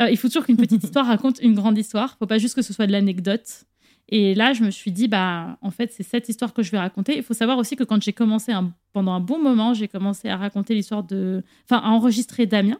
euh, 0.00 0.10
il 0.10 0.16
faut 0.16 0.28
toujours 0.28 0.44
qu'une 0.44 0.56
petite 0.56 0.82
histoire 0.88 1.06
raconte 1.06 1.38
une 1.40 1.54
grande 1.54 1.78
histoire. 1.78 2.16
Faut 2.18 2.26
pas 2.26 2.38
juste 2.38 2.54
que 2.56 2.62
ce 2.62 2.72
soit 2.72 2.86
de 2.88 2.92
l'anecdote. 2.92 3.64
Et 4.08 4.34
là 4.34 4.54
je 4.54 4.64
me 4.64 4.70
suis 4.70 4.90
dit 4.90 5.06
bah 5.06 5.56
en 5.62 5.70
fait 5.70 5.92
c'est 5.92 6.02
cette 6.02 6.28
histoire 6.28 6.52
que 6.52 6.62
je 6.64 6.70
vais 6.72 6.78
raconter. 6.78 7.16
Il 7.16 7.22
faut 7.22 7.34
savoir 7.34 7.58
aussi 7.58 7.76
que 7.76 7.84
quand 7.84 8.02
j'ai 8.02 8.12
commencé 8.12 8.50
un- 8.50 8.72
pendant 8.92 9.12
un 9.12 9.20
bon 9.20 9.38
moment 9.40 9.74
j'ai 9.74 9.86
commencé 9.86 10.28
à 10.28 10.36
raconter 10.36 10.74
l'histoire 10.74 11.04
de 11.04 11.44
enfin 11.64 11.80
à 11.84 11.90
enregistrer 11.90 12.46
Damien. 12.46 12.78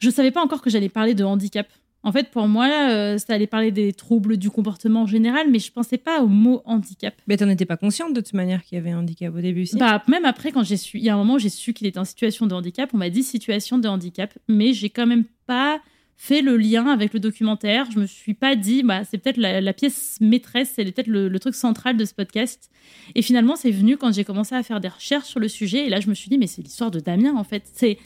Je 0.00 0.10
savais 0.10 0.30
pas 0.30 0.42
encore 0.42 0.60
que 0.60 0.70
j'allais 0.70 0.88
parler 0.88 1.14
de 1.14 1.24
handicap. 1.24 1.68
En 2.06 2.12
fait, 2.12 2.30
pour 2.30 2.46
moi, 2.46 2.68
euh, 2.68 3.18
ça 3.18 3.32
allait 3.34 3.48
parler 3.48 3.72
des 3.72 3.92
troubles 3.92 4.36
du 4.36 4.48
comportement 4.48 5.02
en 5.02 5.06
général, 5.06 5.50
mais 5.50 5.58
je 5.58 5.72
pensais 5.72 5.98
pas 5.98 6.22
au 6.22 6.28
mot 6.28 6.62
handicap. 6.64 7.12
Mais 7.26 7.36
t'en 7.36 7.48
étais 7.48 7.66
pas 7.66 7.76
consciente 7.76 8.14
de 8.14 8.20
toute 8.20 8.32
manière 8.34 8.62
qu'il 8.62 8.76
y 8.76 8.80
avait 8.80 8.92
un 8.92 9.00
handicap 9.00 9.34
au 9.34 9.40
début, 9.40 9.66
si 9.66 9.76
Bah, 9.76 10.00
même 10.06 10.24
après, 10.24 10.52
quand 10.52 10.62
j'ai 10.62 10.76
su, 10.76 10.98
il 10.98 11.04
y 11.04 11.08
a 11.08 11.14
un 11.14 11.18
moment 11.18 11.36
j'ai 11.36 11.48
su 11.48 11.72
qu'il 11.72 11.84
était 11.88 11.98
en 11.98 12.04
situation 12.04 12.46
de 12.46 12.54
handicap, 12.54 12.90
on 12.94 12.96
m'a 12.96 13.10
dit 13.10 13.24
situation 13.24 13.78
de 13.78 13.88
handicap, 13.88 14.32
mais 14.46 14.72
j'ai 14.72 14.88
quand 14.88 15.06
même 15.08 15.24
pas 15.48 15.80
fait 16.16 16.42
le 16.42 16.56
lien 16.56 16.86
avec 16.86 17.12
le 17.12 17.18
documentaire. 17.18 17.90
Je 17.90 17.98
me 17.98 18.06
suis 18.06 18.34
pas 18.34 18.54
dit, 18.54 18.84
bah, 18.84 19.02
c'est 19.02 19.18
peut-être 19.18 19.36
la, 19.36 19.60
la 19.60 19.72
pièce 19.72 20.18
maîtresse, 20.20 20.74
c'est 20.76 20.84
peut-être 20.84 21.08
le, 21.08 21.26
le 21.28 21.38
truc 21.40 21.56
central 21.56 21.96
de 21.96 22.04
ce 22.04 22.14
podcast. 22.14 22.70
Et 23.16 23.22
finalement, 23.22 23.56
c'est 23.56 23.72
venu 23.72 23.96
quand 23.96 24.14
j'ai 24.14 24.22
commencé 24.22 24.54
à 24.54 24.62
faire 24.62 24.80
des 24.80 24.88
recherches 24.88 25.26
sur 25.26 25.40
le 25.40 25.48
sujet, 25.48 25.86
et 25.86 25.88
là, 25.88 25.98
je 25.98 26.08
me 26.08 26.14
suis 26.14 26.30
dit, 26.30 26.38
mais 26.38 26.46
c'est 26.46 26.62
l'histoire 26.62 26.92
de 26.92 27.00
Damien, 27.00 27.34
en 27.34 27.42
fait. 27.44 27.64
C'est 27.74 27.98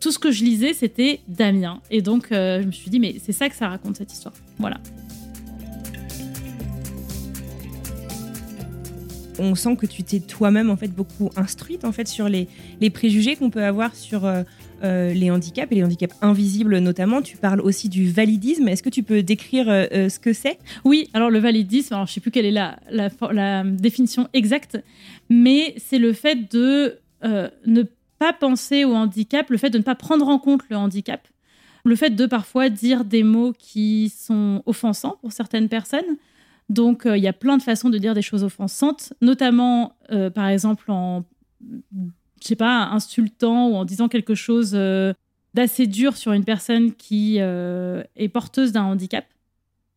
tout 0.00 0.12
ce 0.12 0.18
que 0.18 0.30
je 0.30 0.44
lisais, 0.44 0.72
c'était 0.72 1.20
Damien. 1.28 1.80
Et 1.90 2.02
donc, 2.02 2.32
euh, 2.32 2.60
je 2.62 2.66
me 2.66 2.72
suis 2.72 2.90
dit, 2.90 3.00
mais 3.00 3.16
c'est 3.22 3.32
ça 3.32 3.48
que 3.48 3.56
ça 3.56 3.68
raconte, 3.68 3.96
cette 3.96 4.12
histoire. 4.12 4.34
Voilà. 4.58 4.78
on 9.38 9.54
sent 9.54 9.76
que 9.76 9.86
tu 9.86 10.02
t'es 10.02 10.20
toi-même 10.20 10.70
en 10.70 10.76
fait 10.76 10.88
beaucoup 10.88 11.30
instruite 11.36 11.84
en 11.84 11.92
fait 11.92 12.08
sur 12.08 12.28
les, 12.28 12.48
les 12.80 12.90
préjugés 12.90 13.36
qu'on 13.36 13.50
peut 13.50 13.64
avoir 13.64 13.94
sur 13.94 14.24
euh, 14.24 14.42
euh, 14.84 15.12
les 15.12 15.30
handicaps 15.30 15.70
et 15.72 15.76
les 15.76 15.84
handicaps 15.84 16.14
invisibles 16.22 16.78
notamment. 16.78 17.22
Tu 17.22 17.36
parles 17.36 17.60
aussi 17.60 17.88
du 17.88 18.10
validisme. 18.10 18.68
Est-ce 18.68 18.82
que 18.82 18.88
tu 18.90 19.02
peux 19.02 19.22
décrire 19.22 19.66
euh, 19.68 20.08
ce 20.08 20.18
que 20.18 20.32
c'est? 20.32 20.58
Oui, 20.84 21.08
alors 21.14 21.30
le 21.30 21.38
validisme, 21.38 21.94
alors 21.94 22.06
je 22.06 22.14
sais 22.14 22.20
plus 22.20 22.30
quelle 22.30 22.46
est 22.46 22.50
la, 22.50 22.78
la, 22.90 23.10
la 23.32 23.64
définition 23.64 24.28
exacte, 24.32 24.78
mais 25.30 25.74
c'est 25.78 25.98
le 25.98 26.12
fait 26.12 26.52
de 26.52 26.98
ne 27.22 27.82
pas 27.82 27.95
penser 28.32 28.84
au 28.84 28.94
handicap, 28.94 29.50
le 29.50 29.58
fait 29.58 29.70
de 29.70 29.78
ne 29.78 29.82
pas 29.82 29.94
prendre 29.94 30.28
en 30.28 30.38
compte 30.38 30.62
le 30.70 30.76
handicap, 30.76 31.26
le 31.84 31.96
fait 31.96 32.10
de 32.10 32.26
parfois 32.26 32.68
dire 32.68 33.04
des 33.04 33.22
mots 33.22 33.52
qui 33.58 34.08
sont 34.08 34.62
offensants 34.66 35.18
pour 35.20 35.32
certaines 35.32 35.68
personnes. 35.68 36.16
Donc 36.68 37.06
euh, 37.06 37.16
il 37.16 37.22
y 37.22 37.28
a 37.28 37.32
plein 37.32 37.56
de 37.56 37.62
façons 37.62 37.90
de 37.90 37.98
dire 37.98 38.14
des 38.14 38.22
choses 38.22 38.42
offensantes, 38.42 39.12
notamment 39.20 39.96
euh, 40.10 40.30
par 40.30 40.48
exemple 40.48 40.90
en, 40.90 41.24
je 41.60 42.46
sais 42.46 42.56
pas, 42.56 42.86
insultant 42.86 43.68
ou 43.68 43.76
en 43.76 43.84
disant 43.84 44.08
quelque 44.08 44.34
chose 44.34 44.72
euh, 44.74 45.12
d'assez 45.54 45.86
dur 45.86 46.16
sur 46.16 46.32
une 46.32 46.44
personne 46.44 46.92
qui 46.92 47.38
est 47.38 48.28
porteuse 48.32 48.72
d'un 48.72 48.84
handicap. 48.84 49.24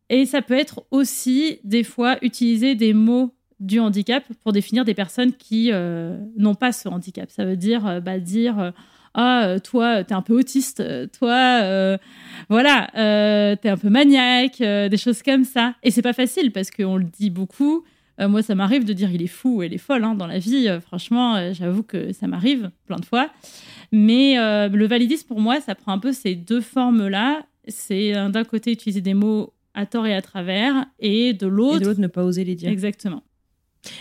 Et 0.08 0.26
ça 0.26 0.42
peut 0.42 0.54
être 0.54 0.84
aussi, 0.90 1.60
des 1.62 1.84
fois, 1.84 2.16
utiliser 2.22 2.74
des 2.74 2.94
mots 2.94 3.32
du 3.60 3.78
handicap 3.78 4.24
pour 4.42 4.52
définir 4.52 4.84
des 4.84 4.94
personnes 4.94 5.32
qui 5.32 5.70
euh, 5.72 6.18
n'ont 6.36 6.54
pas 6.54 6.72
ce 6.72 6.88
handicap. 6.88 7.30
Ça 7.30 7.44
veut 7.44 7.56
dire, 7.56 7.86
euh, 7.86 8.00
bah, 8.00 8.18
dire 8.18 8.58
euh, 8.58 8.70
Ah, 9.14 9.56
toi, 9.62 10.02
t'es 10.04 10.14
un 10.14 10.22
peu 10.22 10.34
autiste, 10.34 10.82
toi, 11.18 11.60
euh, 11.62 11.98
voilà, 12.48 12.88
euh, 12.96 13.56
t'es 13.56 13.68
un 13.68 13.76
peu 13.76 13.90
maniaque, 13.90 14.58
des 14.58 14.96
choses 14.96 15.22
comme 15.22 15.44
ça. 15.44 15.74
Et 15.82 15.90
c'est 15.90 16.02
pas 16.02 16.12
facile 16.12 16.52
parce 16.52 16.70
qu'on 16.70 16.96
le 16.96 17.04
dit 17.04 17.30
beaucoup. 17.30 17.84
Moi, 18.18 18.42
ça 18.42 18.54
m'arrive 18.54 18.84
de 18.84 18.92
dire 18.92 19.10
il 19.10 19.22
est 19.22 19.26
fou 19.26 19.56
ou 19.56 19.62
elle 19.62 19.72
est 19.72 19.78
folle 19.78 20.04
hein, 20.04 20.14
dans 20.14 20.26
la 20.26 20.38
vie. 20.38 20.68
Franchement, 20.82 21.54
j'avoue 21.54 21.82
que 21.82 22.12
ça 22.12 22.26
m'arrive 22.26 22.70
plein 22.84 22.98
de 22.98 23.04
fois. 23.06 23.30
Mais 23.92 24.34
le 24.36 24.86
validisme, 24.86 25.26
pour 25.26 25.40
moi, 25.40 25.58
ça 25.62 25.74
prend 25.74 25.92
un 25.92 25.98
peu 25.98 26.12
ces 26.12 26.34
deux 26.34 26.60
formes-là. 26.60 27.40
C'est 27.68 28.16
euh, 28.16 28.28
d'un 28.28 28.44
côté 28.44 28.72
utiliser 28.72 29.00
des 29.00 29.14
mots 29.14 29.52
à 29.74 29.86
tort 29.86 30.06
et 30.06 30.14
à 30.14 30.22
travers, 30.22 30.86
et 30.98 31.32
de 31.32 31.46
et 31.46 31.50
l'autre. 31.50 31.80
de 31.80 31.86
l'autre 31.86 32.00
ne 32.00 32.06
pas 32.08 32.24
oser 32.24 32.44
les 32.44 32.54
dire 32.54 32.70
Exactement. 32.70 33.22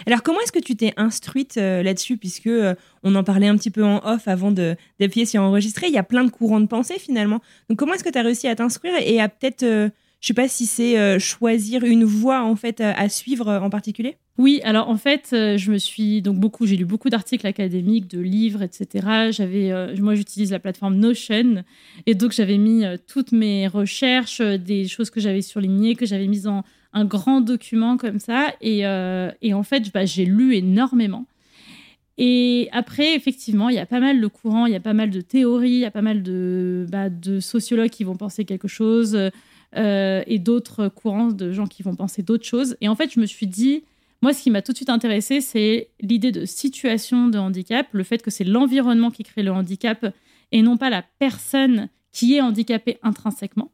Alors 0.05 0.23
comment 0.23 0.39
est-ce 0.41 0.51
que 0.51 0.59
tu 0.59 0.75
t'es 0.75 0.93
instruite 0.97 1.57
euh, 1.57 1.83
là-dessus 1.83 2.17
puisque 2.17 2.47
euh, 2.47 2.75
on 3.03 3.15
en 3.15 3.23
parlait 3.23 3.47
un 3.47 3.57
petit 3.57 3.71
peu 3.71 3.83
en 3.83 4.05
off 4.05 4.27
avant 4.27 4.51
d'appuyer 4.51 5.25
sur 5.25 5.41
enregistrer, 5.41 5.87
il 5.87 5.93
y 5.93 5.97
a 5.97 6.03
plein 6.03 6.23
de 6.23 6.31
courants 6.31 6.59
de 6.59 6.67
pensée 6.67 6.99
finalement. 6.99 7.41
Donc 7.69 7.79
comment 7.79 7.93
est-ce 7.93 8.03
que 8.03 8.09
tu 8.09 8.17
as 8.17 8.23
réussi 8.23 8.47
à 8.47 8.55
t'instruire 8.55 8.93
et 8.99 9.19
à 9.19 9.29
peut-être 9.29 9.63
euh, 9.63 9.89
je 10.21 10.27
sais 10.27 10.33
pas 10.33 10.49
si 10.49 10.65
c'est 10.65 10.99
euh, 10.99 11.17
choisir 11.17 11.85
une 11.85 12.03
voie 12.03 12.43
en 12.43 12.57
fait 12.57 12.81
à, 12.81 13.07
suivre 13.07 13.49
en 13.49 13.69
particulier? 13.69 14.17
Oui, 14.37 14.59
alors 14.65 14.89
en 14.89 14.97
fait, 14.97 15.29
je 15.31 15.71
me 15.71 15.77
suis 15.77 16.21
donc 16.21 16.37
beaucoup, 16.37 16.65
j'ai 16.65 16.75
lu 16.75 16.83
beaucoup 16.83 17.09
d'articles 17.09 17.47
académiques, 17.47 18.09
de 18.09 18.19
livres, 18.19 18.61
etc. 18.61 19.31
J'avais, 19.31 19.93
moi, 19.97 20.15
j'utilise 20.15 20.51
la 20.51 20.59
plateforme 20.59 20.95
Notion, 20.95 21.63
et 22.05 22.15
donc 22.15 22.31
j'avais 22.31 22.57
mis 22.57 22.83
toutes 23.07 23.31
mes 23.33 23.67
recherches, 23.67 24.41
des 24.41 24.87
choses 24.87 25.09
que 25.09 25.19
j'avais 25.21 25.41
surlignées, 25.41 25.95
que 25.95 26.05
j'avais 26.05 26.27
mises 26.27 26.47
en 26.47 26.63
un 26.93 27.05
grand 27.05 27.41
document 27.41 27.97
comme 27.97 28.19
ça, 28.19 28.53
et, 28.61 28.85
euh, 28.85 29.31
en 29.51 29.63
fait, 29.63 29.91
bah, 29.93 30.05
j'ai 30.05 30.25
lu 30.25 30.55
énormément. 30.55 31.25
Et 32.17 32.67
après, 32.73 33.15
effectivement, 33.15 33.69
il 33.69 33.75
y 33.75 33.79
a 33.79 33.85
pas 33.85 34.01
mal 34.01 34.19
de 34.19 34.27
courants, 34.27 34.65
il 34.65 34.73
y 34.73 34.75
a 34.75 34.81
pas 34.81 34.93
mal 34.93 35.09
de 35.09 35.21
théories, 35.21 35.71
il 35.71 35.79
y 35.79 35.85
a 35.85 35.91
pas 35.91 36.01
mal 36.01 36.21
de, 36.21 36.85
bah, 36.91 37.07
sociologues 37.39 37.89
qui 37.89 38.03
vont 38.03 38.17
penser 38.17 38.43
quelque 38.43 38.67
chose 38.67 39.17
euh, 39.77 40.23
et 40.27 40.39
d'autres 40.39 40.89
courants 40.89 41.29
de 41.29 41.53
gens 41.53 41.65
qui 41.65 41.81
vont 41.81 41.95
penser 41.95 42.21
d'autres 42.21 42.45
choses. 42.45 42.75
Et 42.81 42.89
en 42.89 42.95
fait, 42.95 43.13
je 43.13 43.21
me 43.21 43.25
suis 43.25 43.47
dit, 43.47 43.83
moi, 44.21 44.33
ce 44.33 44.43
qui 44.43 44.51
m'a 44.51 44.61
tout 44.61 44.73
de 44.73 44.77
suite 44.77 44.89
intéressé, 44.89 45.39
c'est 45.39 45.89
l'idée 46.01 46.33
de 46.33 46.43
situation 46.43 47.29
de 47.29 47.37
handicap, 47.37 47.87
le 47.93 48.03
fait 48.03 48.21
que 48.21 48.31
c'est 48.31 48.43
l'environnement 48.43 49.11
qui 49.11 49.23
crée 49.23 49.43
le 49.43 49.51
handicap 49.51 50.13
et 50.51 50.61
non 50.61 50.75
pas 50.75 50.89
la 50.89 51.05
personne 51.19 51.87
qui 52.11 52.35
est 52.35 52.41
handicapée 52.41 52.97
intrinsèquement. 53.01 53.71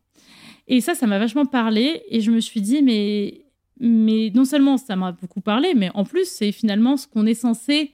Et 0.67 0.81
ça, 0.81 0.95
ça 0.95 1.07
m'a 1.07 1.19
vachement 1.19 1.45
parlé 1.45 2.03
et 2.09 2.21
je 2.21 2.31
me 2.31 2.39
suis 2.39 2.61
dit, 2.61 2.81
mais, 2.81 3.45
mais 3.79 4.31
non 4.33 4.45
seulement 4.45 4.77
ça 4.77 4.95
m'a 4.95 5.11
beaucoup 5.11 5.41
parlé, 5.41 5.73
mais 5.75 5.89
en 5.93 6.03
plus, 6.03 6.27
c'est 6.27 6.51
finalement 6.51 6.97
ce 6.97 7.07
qu'on 7.07 7.25
est 7.25 7.35
censé 7.35 7.91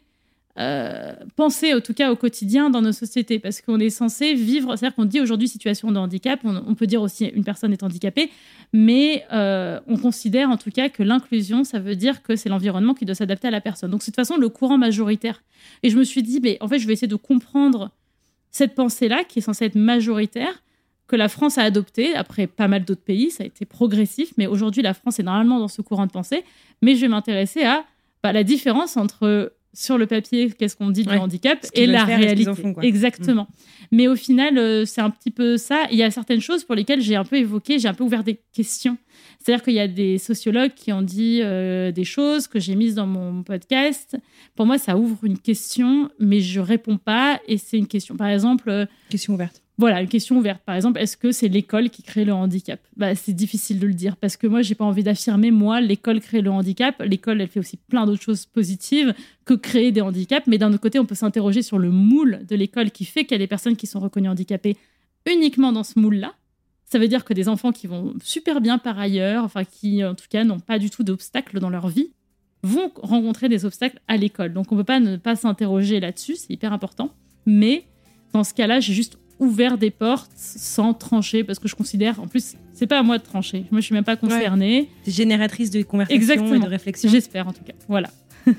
euh, 0.59 1.13
penser, 1.37 1.73
en 1.73 1.79
tout 1.79 1.93
cas 1.93 2.11
au 2.11 2.17
quotidien 2.17 2.69
dans 2.69 2.81
nos 2.81 2.91
sociétés, 2.91 3.39
parce 3.39 3.61
qu'on 3.61 3.79
est 3.79 3.89
censé 3.89 4.33
vivre, 4.33 4.75
c'est-à-dire 4.75 4.95
qu'on 4.95 5.05
dit 5.05 5.21
aujourd'hui 5.21 5.47
situation 5.47 5.91
de 5.91 5.97
handicap, 5.97 6.41
on, 6.43 6.75
peut 6.75 6.87
dire 6.87 7.01
aussi 7.01 7.25
une 7.27 7.45
personne 7.45 7.71
est 7.71 7.83
handicapée, 7.83 8.29
mais 8.73 9.23
euh, 9.31 9.79
on 9.87 9.97
considère 9.97 10.49
en 10.49 10.57
tout 10.57 10.69
cas 10.69 10.89
que 10.89 11.03
l'inclusion, 11.03 11.63
ça 11.63 11.79
veut 11.79 11.95
dire 11.95 12.21
que 12.21 12.35
c'est 12.35 12.49
l'environnement 12.49 12.93
qui 12.93 13.05
doit 13.05 13.15
s'adapter 13.15 13.47
à 13.47 13.51
la 13.51 13.61
personne. 13.61 13.91
Donc 13.91 14.01
c'est 14.03 14.11
de 14.11 14.15
toute 14.15 14.27
façon 14.27 14.37
le 14.37 14.49
courant 14.49 14.77
majoritaire. 14.77 15.41
Et 15.83 15.89
je 15.89 15.97
me 15.97 16.03
suis 16.03 16.21
dit, 16.21 16.41
mais 16.41 16.57
en 16.59 16.67
fait, 16.67 16.79
je 16.79 16.87
vais 16.87 16.93
essayer 16.93 17.07
de 17.07 17.15
comprendre 17.15 17.91
cette 18.49 18.75
pensée-là, 18.75 19.23
qui 19.23 19.39
est 19.39 19.41
censée 19.41 19.65
être 19.65 19.75
majoritaire, 19.75 20.61
que 21.11 21.17
la 21.17 21.27
France 21.29 21.57
a 21.57 21.63
adopté, 21.63 22.15
après 22.15 22.47
pas 22.47 22.67
mal 22.69 22.85
d'autres 22.85 23.03
pays, 23.03 23.29
ça 23.31 23.43
a 23.43 23.45
été 23.45 23.65
progressif, 23.65 24.31
mais 24.37 24.47
aujourd'hui 24.47 24.81
la 24.81 24.93
France 24.93 25.19
est 25.19 25.23
normalement 25.23 25.59
dans 25.59 25.67
ce 25.67 25.81
courant 25.81 26.05
de 26.07 26.11
pensée. 26.11 26.43
Mais 26.81 26.95
je 26.95 27.01
vais 27.01 27.09
m'intéresser 27.09 27.63
à 27.63 27.83
bah, 28.23 28.31
la 28.31 28.43
différence 28.43 28.95
entre 28.97 29.51
sur 29.73 29.97
le 29.97 30.05
papier, 30.05 30.51
qu'est-ce 30.51 30.75
qu'on 30.75 30.89
dit 30.89 31.03
du 31.03 31.09
Ouais. 31.09 31.17
handicap 31.17 31.65
et 31.73 31.85
la 31.87 32.05
faire 32.05 32.19
réalité. 32.19 32.53
font. 32.53 32.75
Exactement. 32.81 33.47
Mais 33.91 34.07
au 34.09 34.15
final, 34.17 34.57
euh, 34.57 34.85
c'est 34.85 34.99
un 35.01 35.09
petit 35.09 35.31
peu 35.31 35.55
ça. 35.57 35.85
Il 35.91 35.97
y 35.97 36.03
a 36.03 36.11
certaines 36.11 36.41
choses 36.41 36.63
pour 36.65 36.75
lesquelles 36.75 37.01
j'ai 37.01 37.15
un 37.15 37.23
peu 37.23 37.37
évoqué, 37.37 37.79
j'ai 37.79 37.87
un 37.87 37.93
peu 37.93 38.03
ouvert 38.03 38.23
des 38.23 38.39
questions. 38.53 38.97
C'est-à-dire 39.39 39.63
qu'il 39.63 39.73
y 39.73 39.79
a 39.79 39.87
des 39.87 40.17
sociologues 40.17 40.73
qui 40.75 40.91
ont 40.91 41.01
dit 41.01 41.39
euh, 41.41 41.91
des 41.93 42.03
choses 42.03 42.47
que 42.47 42.59
j'ai 42.59 42.75
mises 42.75 42.95
dans 42.95 43.07
mon 43.07 43.43
podcast. 43.43 44.17
Pour 44.55 44.65
moi, 44.65 44.77
ça 44.77 44.97
ouvre 44.97 45.23
une 45.23 45.39
question, 45.39 46.09
mais 46.19 46.41
je 46.41 46.59
réponds 46.59 46.97
pas. 46.97 47.39
Et 47.47 47.57
c'est 47.57 47.77
une 47.77 47.87
question. 47.87 48.17
Par 48.17 48.27
exemple, 48.27 48.69
euh, 48.69 48.85
Question 49.09 49.33
ouverte. 49.35 49.60
Voilà, 49.81 49.99
une 49.99 50.07
question 50.07 50.37
ouverte. 50.37 50.61
Par 50.63 50.75
exemple, 50.75 50.99
est-ce 50.99 51.17
que 51.17 51.31
c'est 51.31 51.47
l'école 51.47 51.89
qui 51.89 52.03
crée 52.03 52.23
le 52.23 52.33
handicap? 52.33 52.79
Bah, 52.97 53.15
C'est 53.15 53.33
difficile 53.33 53.79
de 53.79 53.87
le 53.87 53.95
dire 53.95 54.15
parce 54.15 54.37
que 54.37 54.45
moi, 54.45 54.61
j'ai 54.61 54.75
pas 54.75 54.85
envie 54.85 55.01
d'affirmer, 55.01 55.49
moi, 55.49 55.81
l'école 55.81 56.21
crée 56.21 56.41
le 56.41 56.51
handicap. 56.51 57.01
L'école, 57.03 57.41
elle 57.41 57.47
fait 57.47 57.59
aussi 57.59 57.77
plein 57.77 58.05
d'autres 58.05 58.21
choses 58.21 58.45
positives 58.45 59.15
que 59.43 59.55
créer 59.55 59.91
des 59.91 60.01
handicaps. 60.01 60.45
Mais 60.45 60.59
d'un 60.59 60.69
autre 60.69 60.81
côté, 60.81 60.99
on 60.99 61.05
peut 61.05 61.15
s'interroger 61.15 61.63
sur 61.63 61.79
le 61.79 61.89
moule 61.89 62.45
de 62.47 62.55
l'école 62.55 62.91
qui 62.91 63.05
fait 63.05 63.23
qu'il 63.23 63.31
y 63.31 63.35
a 63.35 63.39
des 63.39 63.47
personnes 63.47 63.75
qui 63.75 63.87
sont 63.87 63.99
reconnues 63.99 64.29
handicapées 64.29 64.77
uniquement 65.25 65.71
dans 65.71 65.83
ce 65.83 65.97
moule-là. 65.97 66.35
Ça 66.85 66.99
veut 66.99 67.07
dire 67.07 67.25
que 67.25 67.33
des 67.33 67.49
enfants 67.49 67.71
qui 67.71 67.87
vont 67.87 68.13
super 68.23 68.61
bien 68.61 68.77
par 68.77 68.99
ailleurs, 68.99 69.43
enfin 69.43 69.63
qui 69.63 70.05
en 70.05 70.13
tout 70.13 70.27
cas 70.29 70.43
n'ont 70.43 70.59
pas 70.59 70.77
du 70.77 70.91
tout 70.91 71.03
d'obstacles 71.03 71.59
dans 71.59 71.71
leur 71.71 71.87
vie, 71.87 72.11
vont 72.61 72.91
rencontrer 73.01 73.49
des 73.49 73.65
obstacles 73.65 73.99
à 74.07 74.15
l'école. 74.15 74.53
Donc 74.53 74.71
on 74.71 74.75
peut 74.75 74.83
pas 74.83 74.99
ne 74.99 75.17
pas 75.17 75.35
s'interroger 75.35 75.99
là-dessus, 75.99 76.35
c'est 76.35 76.53
hyper 76.53 76.71
important. 76.71 77.15
Mais 77.47 77.85
dans 78.33 78.43
ce 78.43 78.53
cas-là, 78.53 78.79
j'ai 78.79 78.93
juste 78.93 79.17
ouvert 79.41 79.77
des 79.77 79.91
portes 79.91 80.31
sans 80.35 80.93
trancher 80.93 81.43
parce 81.43 81.59
que 81.59 81.67
je 81.67 81.75
considère, 81.75 82.21
en 82.21 82.27
plus, 82.27 82.55
c'est 82.73 82.87
pas 82.87 82.99
à 82.99 83.03
moi 83.03 83.17
de 83.17 83.23
trancher. 83.23 83.65
Moi, 83.71 83.81
je 83.81 83.85
suis 83.87 83.95
même 83.95 84.05
pas 84.05 84.15
concernée. 84.15 84.89
C'est 85.03 85.11
génératrice 85.11 85.71
de 85.71 85.81
conversation 85.81 86.15
et 86.15 86.21
Exactement. 86.21 86.59
de 86.59 86.69
réflexion. 86.69 87.09
J'espère 87.09 87.47
en 87.47 87.53
tout 87.53 87.63
cas. 87.63 87.73
Voilà. 87.89 88.09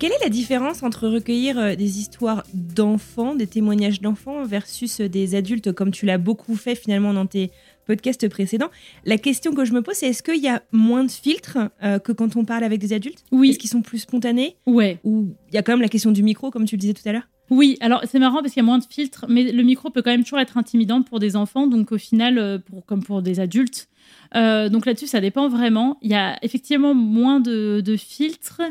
Quelle 0.00 0.12
est 0.12 0.22
la 0.22 0.30
différence 0.30 0.82
entre 0.82 1.08
recueillir 1.08 1.58
euh, 1.58 1.74
des 1.74 1.98
histoires 1.98 2.44
d'enfants, 2.54 3.34
des 3.34 3.46
témoignages 3.46 4.00
d'enfants, 4.00 4.44
versus 4.46 5.00
euh, 5.00 5.10
des 5.10 5.34
adultes, 5.34 5.72
comme 5.72 5.90
tu 5.90 6.06
l'as 6.06 6.16
beaucoup 6.16 6.56
fait 6.56 6.74
finalement 6.74 7.12
dans 7.12 7.26
tes 7.26 7.50
podcasts 7.90 8.28
précédents 8.28 8.70
La 9.04 9.18
question 9.18 9.52
que 9.52 9.64
je 9.64 9.72
me 9.72 9.82
pose, 9.82 9.96
c'est 9.96 10.06
est-ce 10.06 10.22
qu'il 10.22 10.40
y 10.40 10.48
a 10.48 10.62
moins 10.70 11.02
de 11.02 11.10
filtres 11.10 11.58
euh, 11.82 11.98
que 11.98 12.12
quand 12.12 12.36
on 12.36 12.44
parle 12.44 12.62
avec 12.62 12.78
des 12.78 12.92
adultes? 12.92 13.24
Oui. 13.32 13.50
Est-ce 13.50 13.58
qu'ils 13.58 13.70
sont 13.76 13.82
plus 13.82 13.98
spontanés? 13.98 14.56
Ouais. 14.64 14.98
Ou 15.02 15.34
il 15.48 15.54
y 15.56 15.58
a 15.58 15.62
quand 15.64 15.72
même 15.72 15.80
la 15.80 15.88
question 15.88 16.12
du 16.12 16.22
micro, 16.22 16.52
comme 16.52 16.66
tu 16.66 16.76
le 16.76 16.80
disais 16.80 16.94
tout 16.94 17.08
à 17.08 17.12
l'heure? 17.12 17.28
Oui, 17.50 17.76
alors 17.80 18.02
c'est 18.08 18.20
marrant 18.20 18.42
parce 18.42 18.52
qu'il 18.52 18.62
y 18.62 18.66
a 18.66 18.70
moins 18.72 18.78
de 18.78 18.84
filtres, 18.88 19.26
mais 19.28 19.50
le 19.50 19.64
micro 19.64 19.90
peut 19.90 20.02
quand 20.02 20.12
même 20.12 20.22
toujours 20.22 20.38
être 20.38 20.56
intimidant 20.56 21.02
pour 21.02 21.18
des 21.18 21.34
enfants, 21.34 21.66
donc 21.66 21.90
au 21.90 21.98
final, 21.98 22.38
euh, 22.38 22.58
pour, 22.58 22.86
comme 22.86 23.02
pour 23.02 23.22
des 23.22 23.40
adultes. 23.40 23.88
Euh, 24.36 24.68
donc 24.68 24.86
là-dessus, 24.86 25.08
ça 25.08 25.20
dépend 25.20 25.48
vraiment. 25.48 25.98
Il 26.00 26.12
y 26.12 26.14
a 26.14 26.38
effectivement 26.42 26.94
moins 26.94 27.40
de, 27.40 27.82
de 27.84 27.96
filtres. 27.96 28.62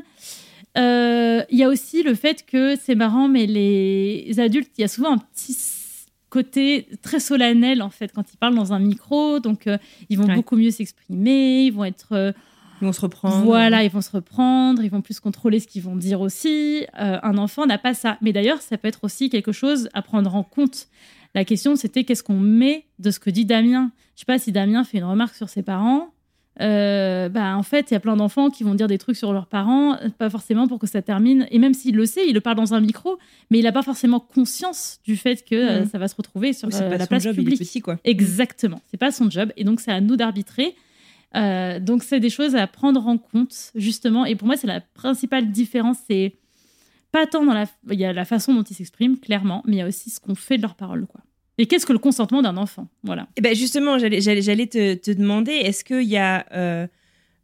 Euh, 0.77 1.41
Il 1.49 1.57
y 1.57 1.63
a 1.63 1.67
aussi 1.67 2.03
le 2.03 2.15
fait 2.15 2.45
que 2.45 2.77
c'est 2.81 2.95
marrant, 2.95 3.27
mais 3.27 3.45
les 3.47 4.39
adultes, 4.39 4.71
il 4.77 4.81
y 4.81 4.85
a 4.85 4.87
souvent 4.87 5.11
un 5.11 5.17
petit 5.17 5.53
côté 6.29 6.87
très 7.01 7.19
solennel 7.19 7.81
en 7.81 7.89
fait 7.89 8.11
quand 8.13 8.31
ils 8.33 8.37
parlent 8.37 8.55
dans 8.55 8.73
un 8.73 8.79
micro, 8.79 9.39
donc 9.39 9.67
euh, 9.67 9.77
ils 10.09 10.17
vont 10.17 10.25
Ouais. 10.27 10.35
beaucoup 10.35 10.55
mieux 10.55 10.71
s'exprimer, 10.71 11.63
ils 11.65 11.71
vont 11.73 11.85
être 11.85 12.09
euh, 12.13 12.31
Où 12.81 12.85
on 12.85 12.93
se 12.93 13.01
reprend 13.01 13.41
voilà, 13.41 13.83
ils 13.83 13.89
vont 13.91 14.01
se 14.01 14.11
reprendre, 14.11 14.83
ils 14.83 14.89
vont 14.91 15.01
plus 15.01 15.19
contrôler 15.19 15.59
ce 15.59 15.67
qu'ils 15.67 15.81
vont 15.83 15.95
dire 15.95 16.21
aussi. 16.21 16.85
Euh, 16.99 17.17
un 17.23 17.37
enfant 17.37 17.65
n'a 17.65 17.77
pas 17.77 17.93
ça. 17.93 18.17
Mais 18.21 18.31
d'ailleurs, 18.31 18.61
ça 18.61 18.77
peut 18.77 18.87
être 18.87 19.03
aussi 19.03 19.29
quelque 19.29 19.51
chose 19.51 19.89
à 19.93 20.01
prendre 20.01 20.33
en 20.35 20.43
compte. 20.43 20.87
La 21.35 21.45
question, 21.45 21.75
c'était 21.75 22.03
qu'est-ce 22.05 22.23
qu'on 22.23 22.39
met 22.39 22.85
de 22.99 23.11
ce 23.11 23.19
que 23.19 23.29
dit 23.29 23.45
Damien? 23.45 23.91
Je 24.15 24.21
sais 24.21 24.25
pas 24.25 24.39
si 24.39 24.51
Damien 24.51 24.83
fait 24.83 24.97
une 24.99 25.03
remarque 25.05 25.35
sur 25.35 25.49
ses 25.49 25.61
parents. 25.63 26.09
Euh, 26.61 27.29
bah, 27.29 27.55
en 27.55 27.63
fait, 27.63 27.89
il 27.89 27.93
y 27.93 27.97
a 27.97 27.99
plein 28.01 28.17
d'enfants 28.17 28.49
qui 28.49 28.63
vont 28.63 28.75
dire 28.75 28.87
des 28.87 28.97
trucs 28.97 29.15
sur 29.15 29.31
leurs 29.31 29.47
parents, 29.47 29.97
pas 30.17 30.29
forcément 30.29 30.67
pour 30.67 30.77
que 30.79 30.87
ça 30.87 31.01
termine. 31.01 31.47
Et 31.51 31.59
même 31.59 31.73
s'il 31.73 31.95
le 31.95 32.05
sait, 32.05 32.27
il 32.27 32.33
le 32.33 32.41
parle 32.41 32.57
dans 32.57 32.73
un 32.73 32.81
micro, 32.81 33.17
mais 33.49 33.59
il 33.59 33.63
n'a 33.63 33.71
pas 33.71 33.81
forcément 33.83 34.19
conscience 34.19 34.99
du 35.05 35.15
fait 35.15 35.45
que 35.45 35.55
euh, 35.55 35.79
Mhm. 35.81 35.89
ça 35.89 35.97
va 35.99 36.07
se 36.09 36.15
retrouver 36.15 36.51
sur 36.53 36.67
Ou 36.67 36.71
c'est 36.71 36.83
euh, 36.83 36.89
pas 36.89 36.97
la 36.97 37.05
son 37.05 37.07
place 37.07 37.23
job, 37.23 37.35
publique. 37.35 37.59
petit, 37.59 37.79
quoi. 37.79 37.97
Exactement. 38.03 38.81
C'est 38.91 38.97
pas 38.97 39.11
son 39.11 39.29
job. 39.29 39.53
Et 39.55 39.63
donc, 39.63 39.79
c'est 39.79 39.91
à 39.91 40.01
nous 40.01 40.17
d'arbitrer. 40.17 40.75
Euh, 41.35 41.79
donc, 41.79 42.03
c'est 42.03 42.19
des 42.19 42.29
choses 42.29 42.55
à 42.55 42.67
prendre 42.67 43.07
en 43.07 43.17
compte, 43.17 43.71
justement. 43.75 44.25
Et 44.25 44.35
pour 44.35 44.47
moi, 44.47 44.57
c'est 44.57 44.67
la 44.67 44.81
principale 44.81 45.51
différence. 45.51 45.97
C'est 46.07 46.33
pas 47.11 47.25
tant 47.25 47.45
dans 47.45 47.53
la. 47.53 47.65
Il 47.89 47.99
y 47.99 48.05
a 48.05 48.11
la 48.13 48.25
façon 48.25 48.53
dont 48.53 48.63
ils 48.63 48.73
s'expriment, 48.75 49.17
clairement, 49.17 49.63
mais 49.65 49.75
il 49.77 49.79
y 49.79 49.81
a 49.81 49.87
aussi 49.87 50.09
ce 50.09 50.19
qu'on 50.19 50.35
fait 50.35 50.57
de 50.57 50.61
leurs 50.63 50.75
paroles, 50.75 51.05
quoi. 51.07 51.21
Et 51.59 51.65
qu'est-ce 51.67 51.85
que 51.85 51.93
le 51.93 51.99
consentement 51.99 52.41
d'un 52.41 52.57
enfant? 52.57 52.87
Voilà. 53.03 53.27
Eh 53.35 53.41
ben 53.41 53.53
justement, 53.53 53.99
j'allais, 53.99 54.19
te, 54.19 54.95
te 54.95 55.11
demander, 55.11 55.51
est-ce 55.51 55.83
qu'il 55.83 56.09
y 56.09 56.17
a... 56.17 56.45
euh, 56.53 56.87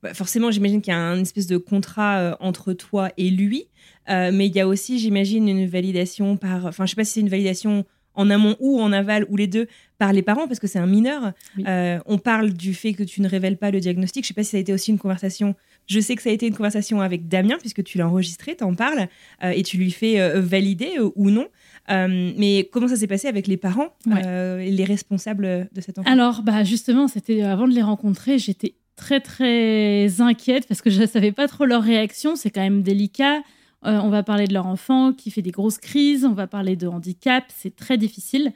bah, 0.02 0.14
forcément, 0.14 0.52
j'imagine 0.52 0.82
qu'il 0.82 0.94
y 0.94 0.96
a 0.96 1.00
un 1.00 1.20
espèce 1.20 1.48
de 1.48 1.58
contrat 1.58 2.18
euh, 2.18 2.36
entre 2.40 2.74
toi 2.74 3.12
et 3.18 3.30
lui, 3.30 3.66
euh, 4.10 4.32
mais 4.34 4.48
il 4.48 4.56
y 4.56 4.62
a 4.62 4.68
aussi, 4.68 5.00
j'imagine, 5.00 5.48
une 5.50 5.68
validation 5.68 6.38
par... 6.38 6.66
Enfin, 6.66 6.86
je 6.86 6.92
sais 6.92 6.96
pas 6.96 7.04
si 7.04 7.12
c'est 7.12 7.20
une 7.20 7.30
validation 7.30 7.86
en 8.14 8.30
amont 8.30 8.56
ou 8.62 8.80
en 8.80 8.94
aval, 8.94 9.26
ou 9.30 9.36
les 9.36 9.48
deux, 9.48 9.68
par 9.98 10.14
les 10.14 10.22
parents, 10.22 10.48
parce 10.48 10.60
que 10.60 10.68
c'est 10.68 10.80
un 10.80 10.88
mineur. 10.88 11.34
Oui. 11.58 11.66
On 12.06 12.18
parle 12.18 12.54
du 12.54 12.74
fait 12.74 12.94
que 12.94 13.04
tu 13.04 13.20
ne 13.22 13.28
révèles 13.28 13.58
pas 13.58 13.72
le 13.72 13.82
diagnostic. 13.82 14.24
Je 14.24 14.30
sais 14.30 14.34
pas 14.34 14.44
si 14.44 14.52
ça 14.52 14.58
a 14.58 14.62
été 14.62 14.72
aussi 14.74 14.92
une 14.92 14.98
conversation... 14.98 15.54
Je 15.88 16.00
sais 16.00 16.16
que 16.16 16.24
ça 16.24 16.32
a 16.32 16.34
été 16.34 16.48
une 16.48 16.56
conversation 16.56 17.00
avec 17.02 17.28
Damien, 17.28 17.58
puisque 17.60 17.84
tu 17.84 18.00
l'as 18.00 18.08
enregistré, 18.08 18.56
t'en 18.56 18.74
parles, 18.74 19.08
euh, 19.44 19.52
et 19.52 19.62
tu 19.62 19.78
lui 19.78 19.92
fais 19.92 20.20
euh, 20.20 20.42
valider 20.42 20.94
euh, 20.98 21.12
ou 21.16 21.30
non. 21.30 21.48
Euh, 21.92 22.32
mais 22.38 22.68
comment 22.72 22.88
ça 22.88 22.96
s'est 22.96 23.08
passé 23.08 23.28
avec 23.28 23.48
les 23.48 23.58
parents 23.58 23.90
Ouais. 24.08 24.22
euh, 24.26 24.60
et 24.60 24.72
les 24.72 24.86
responsables 24.86 25.70
de 25.72 25.82
cet 25.82 26.00
enfant? 26.00 26.10
Alors, 26.12 26.42
bah, 26.42 26.64
justement, 26.64 27.08
c'était 27.08 27.42
avant 27.44 27.68
de 27.68 27.74
les 27.74 27.82
rencontrer, 27.84 28.40
j'étais 28.40 28.76
très, 28.96 29.20
très 29.20 30.22
inquiète 30.22 30.68
parce 30.68 30.82
que 30.82 30.90
je 30.90 31.02
ne 31.02 31.06
savais 31.06 31.32
pas 31.32 31.48
trop 31.48 31.66
leur 31.66 31.84
réaction. 31.84 32.36
C'est 32.36 32.50
quand 32.50 32.62
même 32.62 32.82
délicat. 32.82 33.42
Euh, 33.86 34.00
on 34.02 34.10
va 34.10 34.24
parler 34.24 34.48
de 34.48 34.54
leur 34.54 34.66
enfant 34.66 35.14
qui 35.14 35.30
fait 35.30 35.44
des 35.44 35.52
grosses 35.52 35.78
crises, 35.78 36.26
on 36.26 36.34
va 36.34 36.48
parler 36.48 36.76
de 36.76 36.88
handicap, 36.88 37.44
c'est 37.50 37.76
très 37.76 37.98
difficile. 37.98 38.52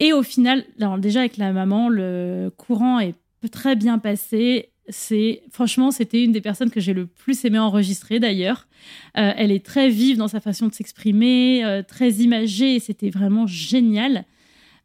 Et 0.00 0.12
au 0.12 0.24
final, 0.24 0.64
alors 0.80 0.98
déjà 0.98 1.20
avec 1.20 1.36
la 1.36 1.52
maman, 1.52 1.88
le 1.88 2.50
courant 2.56 2.98
est 2.98 3.14
très 3.52 3.76
bien 3.76 3.98
passé. 3.98 4.70
C'est 4.88 5.42
franchement, 5.50 5.90
c'était 5.90 6.22
une 6.22 6.32
des 6.32 6.40
personnes 6.40 6.70
que 6.70 6.80
j'ai 6.80 6.92
le 6.92 7.06
plus 7.06 7.44
aimé 7.44 7.58
enregistrer 7.58 8.20
d'ailleurs. 8.20 8.68
Euh, 9.16 9.32
elle 9.36 9.50
est 9.50 9.64
très 9.64 9.88
vive 9.88 10.18
dans 10.18 10.28
sa 10.28 10.40
façon 10.40 10.68
de 10.68 10.74
s'exprimer, 10.74 11.64
euh, 11.64 11.82
très 11.82 12.10
imagée, 12.12 12.78
c'était 12.80 13.10
vraiment 13.10 13.46
génial. 13.46 14.24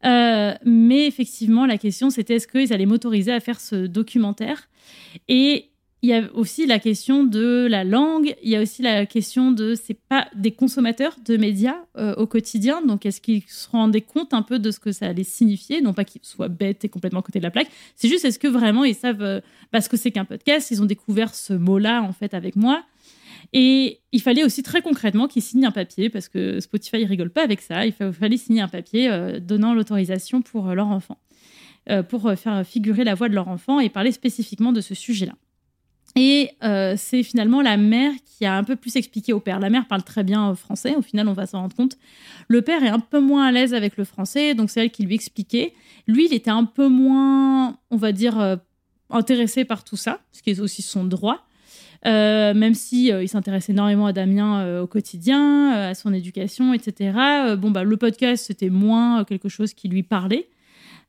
Euh, 0.06 0.54
mais 0.64 1.06
effectivement, 1.06 1.66
la 1.66 1.76
question 1.76 2.08
c'était 2.08 2.36
est-ce 2.36 2.48
qu'ils 2.48 2.72
allaient 2.72 2.86
m'autoriser 2.86 3.32
à 3.32 3.40
faire 3.40 3.60
ce 3.60 3.86
documentaire? 3.86 4.68
Et 5.28 5.69
il 6.02 6.08
y 6.08 6.14
a 6.14 6.32
aussi 6.32 6.66
la 6.66 6.78
question 6.78 7.24
de 7.24 7.66
la 7.68 7.84
langue, 7.84 8.34
il 8.42 8.48
y 8.48 8.56
a 8.56 8.62
aussi 8.62 8.80
la 8.80 9.04
question 9.04 9.52
de 9.52 9.74
c'est 9.74 9.98
pas 10.08 10.28
des 10.34 10.50
consommateurs 10.50 11.16
de 11.22 11.36
médias 11.36 11.76
euh, 11.98 12.14
au 12.14 12.26
quotidien, 12.26 12.80
donc 12.80 13.04
est-ce 13.04 13.20
qu'ils 13.20 13.42
se 13.46 13.68
rendaient 13.68 14.00
compte 14.00 14.32
un 14.32 14.42
peu 14.42 14.58
de 14.58 14.70
ce 14.70 14.80
que 14.80 14.92
ça 14.92 15.06
allait 15.06 15.24
signifier, 15.24 15.82
non 15.82 15.92
pas 15.92 16.04
qu'ils 16.04 16.22
soient 16.24 16.48
bêtes 16.48 16.84
et 16.84 16.88
complètement 16.88 17.20
à 17.20 17.22
côté 17.22 17.38
de 17.38 17.44
la 17.44 17.50
plaque, 17.50 17.68
c'est 17.96 18.08
juste 18.08 18.24
est-ce 18.24 18.38
que 18.38 18.48
vraiment 18.48 18.84
ils 18.84 18.94
savent 18.94 19.22
euh, 19.22 19.40
bah, 19.72 19.82
ce 19.82 19.90
que 19.90 19.98
c'est 19.98 20.10
qu'un 20.10 20.24
podcast, 20.24 20.70
ils 20.70 20.80
ont 20.80 20.86
découvert 20.86 21.34
ce 21.34 21.52
mot-là 21.52 22.02
en 22.02 22.12
fait 22.12 22.32
avec 22.32 22.56
moi. 22.56 22.82
Et 23.52 23.98
il 24.12 24.22
fallait 24.22 24.44
aussi 24.44 24.62
très 24.62 24.80
concrètement 24.80 25.26
qu'ils 25.26 25.42
signent 25.42 25.66
un 25.66 25.72
papier, 25.72 26.08
parce 26.08 26.28
que 26.28 26.60
Spotify 26.60 27.04
rigole 27.04 27.30
pas 27.30 27.42
avec 27.42 27.60
ça. 27.60 27.84
Il 27.84 27.92
fa- 27.92 28.12
fallait 28.12 28.36
signer 28.36 28.60
un 28.60 28.68
papier 28.68 29.10
euh, 29.10 29.40
donnant 29.40 29.74
l'autorisation 29.74 30.40
pour 30.40 30.68
euh, 30.68 30.74
leur 30.74 30.86
enfant, 30.86 31.18
pour 32.08 32.32
faire 32.36 32.64
figurer 32.64 33.02
la 33.02 33.14
voix 33.14 33.28
de 33.28 33.34
leur 33.34 33.48
enfant 33.48 33.80
et 33.80 33.88
parler 33.88 34.12
spécifiquement 34.12 34.72
de 34.72 34.80
ce 34.80 34.94
sujet-là. 34.94 35.34
Et 36.16 36.50
euh, 36.64 36.94
c'est 36.96 37.22
finalement 37.22 37.62
la 37.62 37.76
mère 37.76 38.12
qui 38.24 38.44
a 38.44 38.56
un 38.56 38.64
peu 38.64 38.76
plus 38.76 38.96
expliqué 38.96 39.32
au 39.32 39.40
père. 39.40 39.60
La 39.60 39.70
mère 39.70 39.86
parle 39.86 40.02
très 40.02 40.24
bien 40.24 40.50
euh, 40.50 40.54
français, 40.54 40.96
au 40.96 41.02
final 41.02 41.28
on 41.28 41.32
va 41.32 41.46
s'en 41.46 41.60
rendre 41.60 41.76
compte. 41.76 41.96
Le 42.48 42.62
père 42.62 42.82
est 42.82 42.88
un 42.88 42.98
peu 42.98 43.20
moins 43.20 43.46
à 43.46 43.52
l'aise 43.52 43.74
avec 43.74 43.96
le 43.96 44.04
français, 44.04 44.54
donc 44.54 44.70
c'est 44.70 44.80
elle 44.80 44.90
qui 44.90 45.04
lui 45.04 45.14
expliquait. 45.14 45.72
Lui, 46.08 46.26
il 46.26 46.34
était 46.34 46.50
un 46.50 46.64
peu 46.64 46.88
moins, 46.88 47.78
on 47.90 47.96
va 47.96 48.12
dire, 48.12 48.40
euh, 48.40 48.56
intéressé 49.08 49.64
par 49.64 49.84
tout 49.84 49.96
ça, 49.96 50.20
ce 50.32 50.42
qui 50.42 50.50
est 50.50 50.60
aussi 50.60 50.82
son 50.82 51.04
droit. 51.04 51.46
Même 52.04 52.72
si 52.72 53.08
il 53.08 53.28
s'intéresse 53.28 53.68
énormément 53.68 54.06
à 54.06 54.14
Damien 54.14 54.80
au 54.80 54.86
quotidien, 54.86 55.70
à 55.70 55.94
son 55.94 56.14
éducation, 56.14 56.72
etc. 56.72 57.12
Bon, 57.58 57.70
bah, 57.70 57.84
le 57.84 57.96
podcast, 57.98 58.46
c'était 58.46 58.70
moins 58.70 59.22
quelque 59.24 59.50
chose 59.50 59.74
qui 59.74 59.88
lui 59.88 60.02
parlait. 60.02 60.48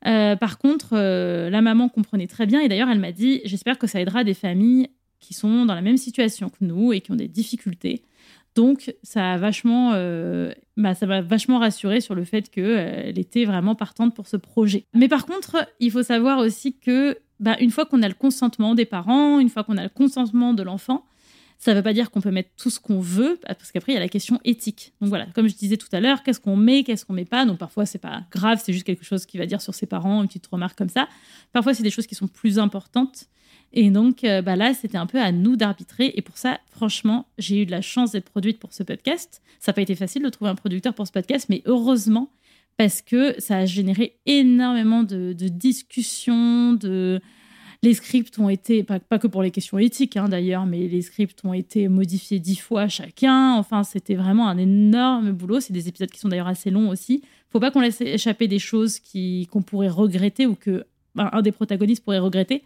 Euh, 0.06 0.36
par 0.36 0.58
contre, 0.58 0.90
euh, 0.92 1.50
la 1.50 1.62
maman 1.62 1.88
comprenait 1.88 2.26
très 2.26 2.46
bien 2.46 2.60
et 2.60 2.68
d'ailleurs, 2.68 2.88
elle 2.90 2.98
m'a 2.98 3.12
dit 3.12 3.40
J'espère 3.44 3.78
que 3.78 3.86
ça 3.86 4.00
aidera 4.00 4.24
des 4.24 4.34
familles 4.34 4.88
qui 5.20 5.34
sont 5.34 5.64
dans 5.64 5.74
la 5.74 5.82
même 5.82 5.96
situation 5.96 6.48
que 6.48 6.64
nous 6.64 6.92
et 6.92 7.00
qui 7.00 7.12
ont 7.12 7.16
des 7.16 7.28
difficultés. 7.28 8.02
Donc, 8.54 8.94
ça 9.02 9.32
a 9.32 9.38
vachement, 9.38 9.92
euh, 9.94 10.52
bah, 10.76 10.94
ça 10.94 11.06
m'a 11.06 11.22
vachement 11.22 11.58
rassurée 11.58 12.00
sur 12.00 12.14
le 12.14 12.24
fait 12.24 12.50
qu'elle 12.50 13.18
était 13.18 13.44
vraiment 13.44 13.74
partante 13.74 14.14
pour 14.14 14.26
ce 14.26 14.36
projet. 14.36 14.84
Mais 14.92 15.08
par 15.08 15.24
contre, 15.24 15.66
il 15.80 15.90
faut 15.90 16.02
savoir 16.02 16.38
aussi 16.38 16.76
que, 16.76 17.16
bah, 17.40 17.56
une 17.60 17.70
fois 17.70 17.86
qu'on 17.86 18.02
a 18.02 18.08
le 18.08 18.14
consentement 18.14 18.74
des 18.74 18.84
parents, 18.84 19.38
une 19.38 19.48
fois 19.48 19.64
qu'on 19.64 19.78
a 19.78 19.84
le 19.84 19.88
consentement 19.88 20.52
de 20.52 20.62
l'enfant, 20.62 21.04
Ça 21.62 21.70
ne 21.70 21.76
veut 21.76 21.82
pas 21.84 21.92
dire 21.92 22.10
qu'on 22.10 22.20
peut 22.20 22.32
mettre 22.32 22.50
tout 22.56 22.70
ce 22.70 22.80
qu'on 22.80 22.98
veut, 22.98 23.38
parce 23.46 23.70
qu'après, 23.70 23.92
il 23.92 23.94
y 23.94 23.96
a 23.96 24.00
la 24.00 24.08
question 24.08 24.40
éthique. 24.42 24.94
Donc 25.00 25.10
voilà, 25.10 25.26
comme 25.26 25.46
je 25.46 25.54
disais 25.54 25.76
tout 25.76 25.86
à 25.92 26.00
l'heure, 26.00 26.24
qu'est-ce 26.24 26.40
qu'on 26.40 26.56
met, 26.56 26.82
qu'est-ce 26.82 27.06
qu'on 27.06 27.12
met 27.12 27.24
pas? 27.24 27.46
Donc 27.46 27.58
parfois, 27.58 27.86
c'est 27.86 28.00
pas 28.00 28.24
grave, 28.32 28.60
c'est 28.60 28.72
juste 28.72 28.84
quelque 28.84 29.04
chose 29.04 29.26
qu'il 29.26 29.38
va 29.38 29.46
dire 29.46 29.62
sur 29.62 29.72
ses 29.72 29.86
parents, 29.86 30.22
une 30.22 30.26
petite 30.26 30.48
remarque 30.48 30.76
comme 30.76 30.88
ça. 30.88 31.08
Parfois, 31.52 31.72
c'est 31.72 31.84
des 31.84 31.90
choses 31.90 32.08
qui 32.08 32.16
sont 32.16 32.26
plus 32.26 32.58
importantes. 32.58 33.26
Et 33.72 33.90
donc 33.90 34.24
euh, 34.24 34.42
bah 34.42 34.56
là, 34.56 34.74
c'était 34.74 34.98
un 34.98 35.06
peu 35.06 35.20
à 35.20 35.30
nous 35.30 35.54
d'arbitrer. 35.54 36.12
Et 36.16 36.20
pour 36.20 36.36
ça, 36.36 36.58
franchement, 36.72 37.28
j'ai 37.38 37.62
eu 37.62 37.64
de 37.64 37.70
la 37.70 37.80
chance 37.80 38.10
d'être 38.10 38.28
produite 38.28 38.58
pour 38.58 38.72
ce 38.72 38.82
podcast. 38.82 39.40
Ça 39.60 39.70
n'a 39.70 39.74
pas 39.74 39.82
été 39.82 39.94
facile 39.94 40.24
de 40.24 40.30
trouver 40.30 40.50
un 40.50 40.56
producteur 40.56 40.94
pour 40.94 41.06
ce 41.06 41.12
podcast, 41.12 41.46
mais 41.48 41.62
heureusement, 41.66 42.32
parce 42.76 43.02
que 43.02 43.40
ça 43.40 43.58
a 43.58 43.66
généré 43.66 44.16
énormément 44.26 45.04
de 45.04 45.32
discussions, 45.32 46.72
de 46.72 47.20
les 47.82 47.94
scripts 47.94 48.38
ont 48.38 48.48
été, 48.48 48.84
pas, 48.84 49.00
que 49.18 49.26
pour 49.26 49.42
les 49.42 49.50
questions 49.50 49.78
éthiques 49.78 50.16
hein, 50.16 50.28
d'ailleurs, 50.28 50.66
mais 50.66 50.86
les 50.86 51.02
scripts 51.02 51.44
ont 51.44 51.52
été 51.52 51.88
modifiés 51.88 52.38
dix 52.38 52.56
fois 52.56 52.86
chacun. 52.86 53.54
Enfin, 53.54 53.82
c'était 53.82 54.14
vraiment 54.14 54.48
un 54.48 54.56
énorme 54.56 55.32
boulot. 55.32 55.60
C'est 55.60 55.72
des 55.72 55.88
épisodes 55.88 56.10
qui 56.10 56.20
sont 56.20 56.28
d'ailleurs 56.28 56.46
assez 56.46 56.70
longs 56.70 56.88
aussi. 56.90 57.22
Faut 57.50 57.60
pas 57.60 57.70
qu'on 57.70 57.80
laisse 57.80 58.00
échapper 58.00 58.46
des 58.46 58.60
choses 58.60 59.00
qu'on 59.52 59.62
pourrait 59.62 59.88
regretter 59.88 60.46
ou 60.46 60.54
que 60.54 60.84
ben, 61.16 61.28
un 61.32 61.42
des 61.42 61.52
protagonistes 61.52 62.04
pourrait 62.04 62.20
regretter. 62.20 62.62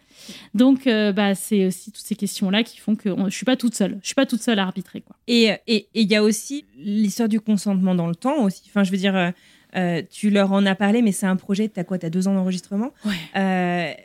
Donc, 0.53 0.85
euh, 0.85 1.11
bah, 1.11 1.35
c'est 1.35 1.65
aussi 1.65 1.91
toutes 1.91 2.05
ces 2.05 2.15
questions-là 2.15 2.63
qui 2.63 2.77
font 2.77 2.95
que 2.95 3.09
je 3.25 3.35
suis 3.35 3.43
pas 3.43 3.57
toute 3.57 3.73
seule. 3.73 3.97
Je 4.01 4.07
suis 4.07 4.15
pas 4.15 4.27
toute 4.27 4.41
seule 4.41 4.59
à 4.59 4.63
arbitrer. 4.63 5.01
Quoi. 5.01 5.15
Et 5.27 5.51
il 5.67 6.11
y 6.11 6.15
a 6.15 6.23
aussi 6.23 6.63
l'histoire 6.77 7.27
du 7.27 7.41
consentement 7.41 7.95
dans 7.95 8.07
le 8.07 8.15
temps 8.15 8.43
aussi. 8.43 8.61
Enfin, 8.67 8.83
je 8.83 8.91
veux 8.91 8.97
dire, 8.97 9.15
euh, 9.15 9.31
euh, 9.75 10.01
tu 10.09 10.29
leur 10.29 10.53
en 10.53 10.65
as 10.65 10.75
parlé, 10.75 11.01
mais 11.01 11.11
c'est 11.11 11.25
un 11.25 11.35
projet, 11.35 11.67
tu 11.67 11.79
as 11.79 11.83
quoi 11.83 11.97
Tu 11.97 12.05
as 12.05 12.09
deux 12.11 12.27
ans 12.27 12.35
d'enregistrement? 12.35 12.93
Ouais 13.03 13.97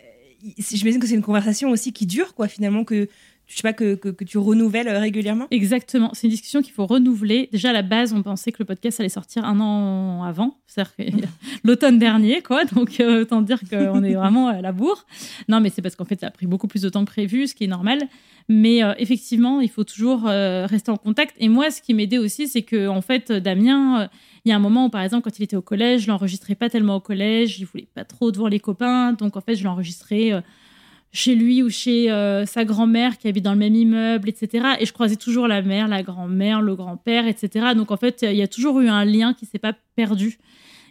j'imagine 0.59 1.01
que 1.01 1.07
c'est 1.07 1.15
une 1.15 1.23
conversation 1.23 1.71
aussi 1.71 1.93
qui 1.93 2.07
dure, 2.07 2.35
quoi, 2.35 2.49
finalement, 2.49 2.85
que 2.85 3.09
je 3.53 3.57
sais 3.57 3.63
pas, 3.63 3.73
que, 3.73 3.95
que, 3.95 4.25
tu 4.25 4.39
renouvelles 4.39 4.89
régulièrement 4.89 5.47
Exactement. 5.51 6.11
C'est 6.15 6.27
une 6.27 6.31
discussion 6.31 6.63
qu'il 6.63 6.73
faut 6.73 6.87
renouveler. 6.87 7.51
Déjà, 7.53 7.71
à 7.71 7.73
la 7.73 7.83
base, 7.83 8.15
on 8.15 8.23
pensait 8.23 8.51
que 8.51 8.59
le 8.61 8.65
podcast 8.65 8.99
allait 9.01 9.11
sortir 9.11 9.45
un 9.45 9.61
an 9.61 10.23
avant, 10.23 10.57
c'est-à-dire 10.67 11.29
l'automne 11.65 11.99
dernier, 11.99 12.41
quoi. 12.41 12.65
Donc, 12.65 12.99
euh, 13.01 13.23
autant 13.23 13.43
dire 13.43 13.61
qu'on 13.69 14.03
est 14.05 14.15
vraiment 14.15 14.49
à 14.49 14.63
la 14.63 14.73
bourre. 14.73 15.05
Non, 15.49 15.61
mais 15.61 15.69
c'est 15.69 15.83
parce 15.83 15.97
qu'en 15.97 16.07
fait, 16.07 16.21
ça 16.21 16.29
a 16.29 16.31
pris 16.31 16.47
beaucoup 16.47 16.67
plus 16.67 16.83
de 16.83 16.89
temps 16.89 17.05
que 17.05 17.11
prévu, 17.11 17.47
ce 17.47 17.55
qui 17.55 17.65
est 17.65 17.69
normal. 17.69 17.99
Mais 18.49 18.83
euh, 18.83 18.95
effectivement, 18.99 19.61
il 19.61 19.69
faut 19.69 19.85
toujours 19.85 20.27
euh, 20.29 20.65
rester 20.67 20.91
en 20.91 20.97
contact. 20.97 21.35
Et 21.39 21.49
moi, 21.49 21.71
ce 21.71 21.83
qui 21.83 21.93
m'aidait 21.93 22.19
aussi, 22.19 22.49
c'est 22.49 22.63
que, 22.63 22.89
en 22.89 23.03
fait, 23.03 23.33
Damien 23.33 24.09
il 24.45 24.49
y 24.49 24.53
a 24.53 24.57
un 24.57 24.61
moment 24.61 24.87
où, 24.87 24.89
par 24.89 25.03
exemple, 25.03 25.23
quand 25.23 25.39
il 25.39 25.43
était 25.43 25.57
au 25.57 25.63
collège, 25.63 26.03
je 26.03 26.09
l'enregistrais 26.09 26.55
pas 26.55 26.69
tellement 26.69 26.97
au 26.97 27.01
collège, 27.01 27.61
il 27.61 27.65
voulait 27.65 27.89
pas 27.95 28.05
trop 28.05 28.33
devant 28.33 28.49
les 28.49 28.61
copains, 28.61 29.13
donc 29.13 29.37
en 29.37 29.41
fait, 29.41 29.55
je 29.55 29.65
l'enregistrais 29.65 30.33
euh, 30.33 30.41
chez 31.13 31.35
lui 31.35 31.63
ou 31.63 31.71
chez 31.71 32.11
euh, 32.11 32.47
sa 32.47 32.65
grand-mère 32.65 33.19
qui 33.19 33.29
habite 33.29 33.45
dans 33.45 33.53
le 33.53 33.59
même 33.59 33.75
immeuble, 33.75 34.29
etc. 34.29 34.75
Et 34.81 34.87
je 34.87 34.93
croisais 34.93 35.17
toujours 35.17 35.47
la 35.47 35.63
mère, 35.63 35.87
la 35.87 36.03
grand-mère, 36.03 36.63
le 36.63 36.75
grand-père, 36.75 37.27
etc. 37.27 37.67
Donc 37.77 37.91
en 37.91 37.97
fait, 37.97 38.23
il 38.23 38.37
y 38.37 38.43
a 38.43 38.49
toujours 38.49 38.81
eu 38.81 38.89
un 38.89 39.05
lien 39.05 39.35
qui 39.35 39.47
s'est 39.47 39.59
pas 39.59 39.75
perdu. 39.95 40.39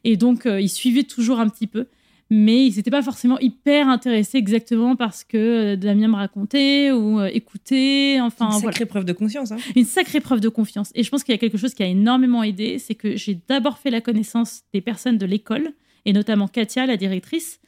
Et 0.04 0.18
donc, 0.18 0.46
euh, 0.46 0.62
il 0.62 0.70
suivait 0.70 1.04
toujours 1.04 1.40
un 1.40 1.50
petit 1.50 1.68
peu 1.68 1.88
mais 2.34 2.66
ils 2.66 2.78
n'étaient 2.78 2.92
pas 2.92 3.02
forcément 3.02 3.38
hyper 3.40 3.90
intéressés 3.90 4.38
exactement 4.38 4.96
parce 4.96 5.26
que 5.26 5.74
euh, 5.74 5.76
Damien 5.76 6.08
me 6.08 6.16
racontait 6.16 6.90
ou 6.90 7.20
euh, 7.20 7.30
écoutait. 7.32 8.20
Enfin, 8.22 8.52
une 8.54 8.62
sacrée 8.62 8.86
preuve 8.86 9.04
de 9.04 9.12
confiance. 9.12 9.52
Hein. 9.52 9.58
Une 9.76 9.84
sacrée 9.84 10.22
preuve 10.22 10.40
de 10.40 10.48
confiance. 10.48 10.92
Et 10.96 11.04
je 11.04 11.10
pense 11.10 11.26
qu'il 11.26 11.34
y 11.34 11.36
a 11.36 11.38
quelque 11.38 11.58
chose 11.58 11.74
qui 11.74 11.84
a 11.84 11.88
énormément 11.88 12.42
aidé, 12.42 12.80
c'est 12.80 12.96
que 12.96 13.18
j'ai 13.18 13.38
d'abord 13.50 13.80
fait 13.80 13.90
la 13.90 14.00
connaissance 14.00 14.62
des 14.74 14.80
personnes 14.80 15.18
de 15.18 15.26
l'école, 15.26 15.74
et 16.06 16.14
notamment 16.14 16.48
Katia, 16.48 16.86
la 16.86 16.96
directrice. 16.96 17.60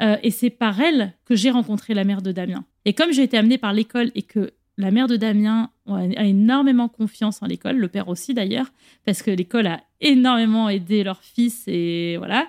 Euh, 0.00 0.16
et 0.22 0.30
c'est 0.30 0.50
par 0.50 0.80
elle 0.80 1.12
que 1.26 1.34
j'ai 1.34 1.50
rencontré 1.50 1.92
la 1.92 2.04
mère 2.04 2.22
de 2.22 2.32
Damien. 2.32 2.64
Et 2.86 2.94
comme 2.94 3.12
j'ai 3.12 3.22
été 3.22 3.36
amenée 3.36 3.58
par 3.58 3.74
l'école 3.74 4.12
et 4.14 4.22
que 4.22 4.52
la 4.78 4.90
mère 4.90 5.06
de 5.06 5.16
Damien 5.16 5.70
a 5.88 6.24
énormément 6.24 6.88
confiance 6.88 7.42
en 7.42 7.46
l'école, 7.46 7.76
le 7.76 7.88
père 7.88 8.08
aussi 8.08 8.34
d'ailleurs, 8.34 8.66
parce 9.04 9.22
que 9.22 9.30
l'école 9.30 9.66
a 9.66 9.80
énormément 10.00 10.68
aidé 10.68 11.02
leur 11.02 11.22
fils 11.22 11.64
et 11.66 12.16
voilà. 12.18 12.46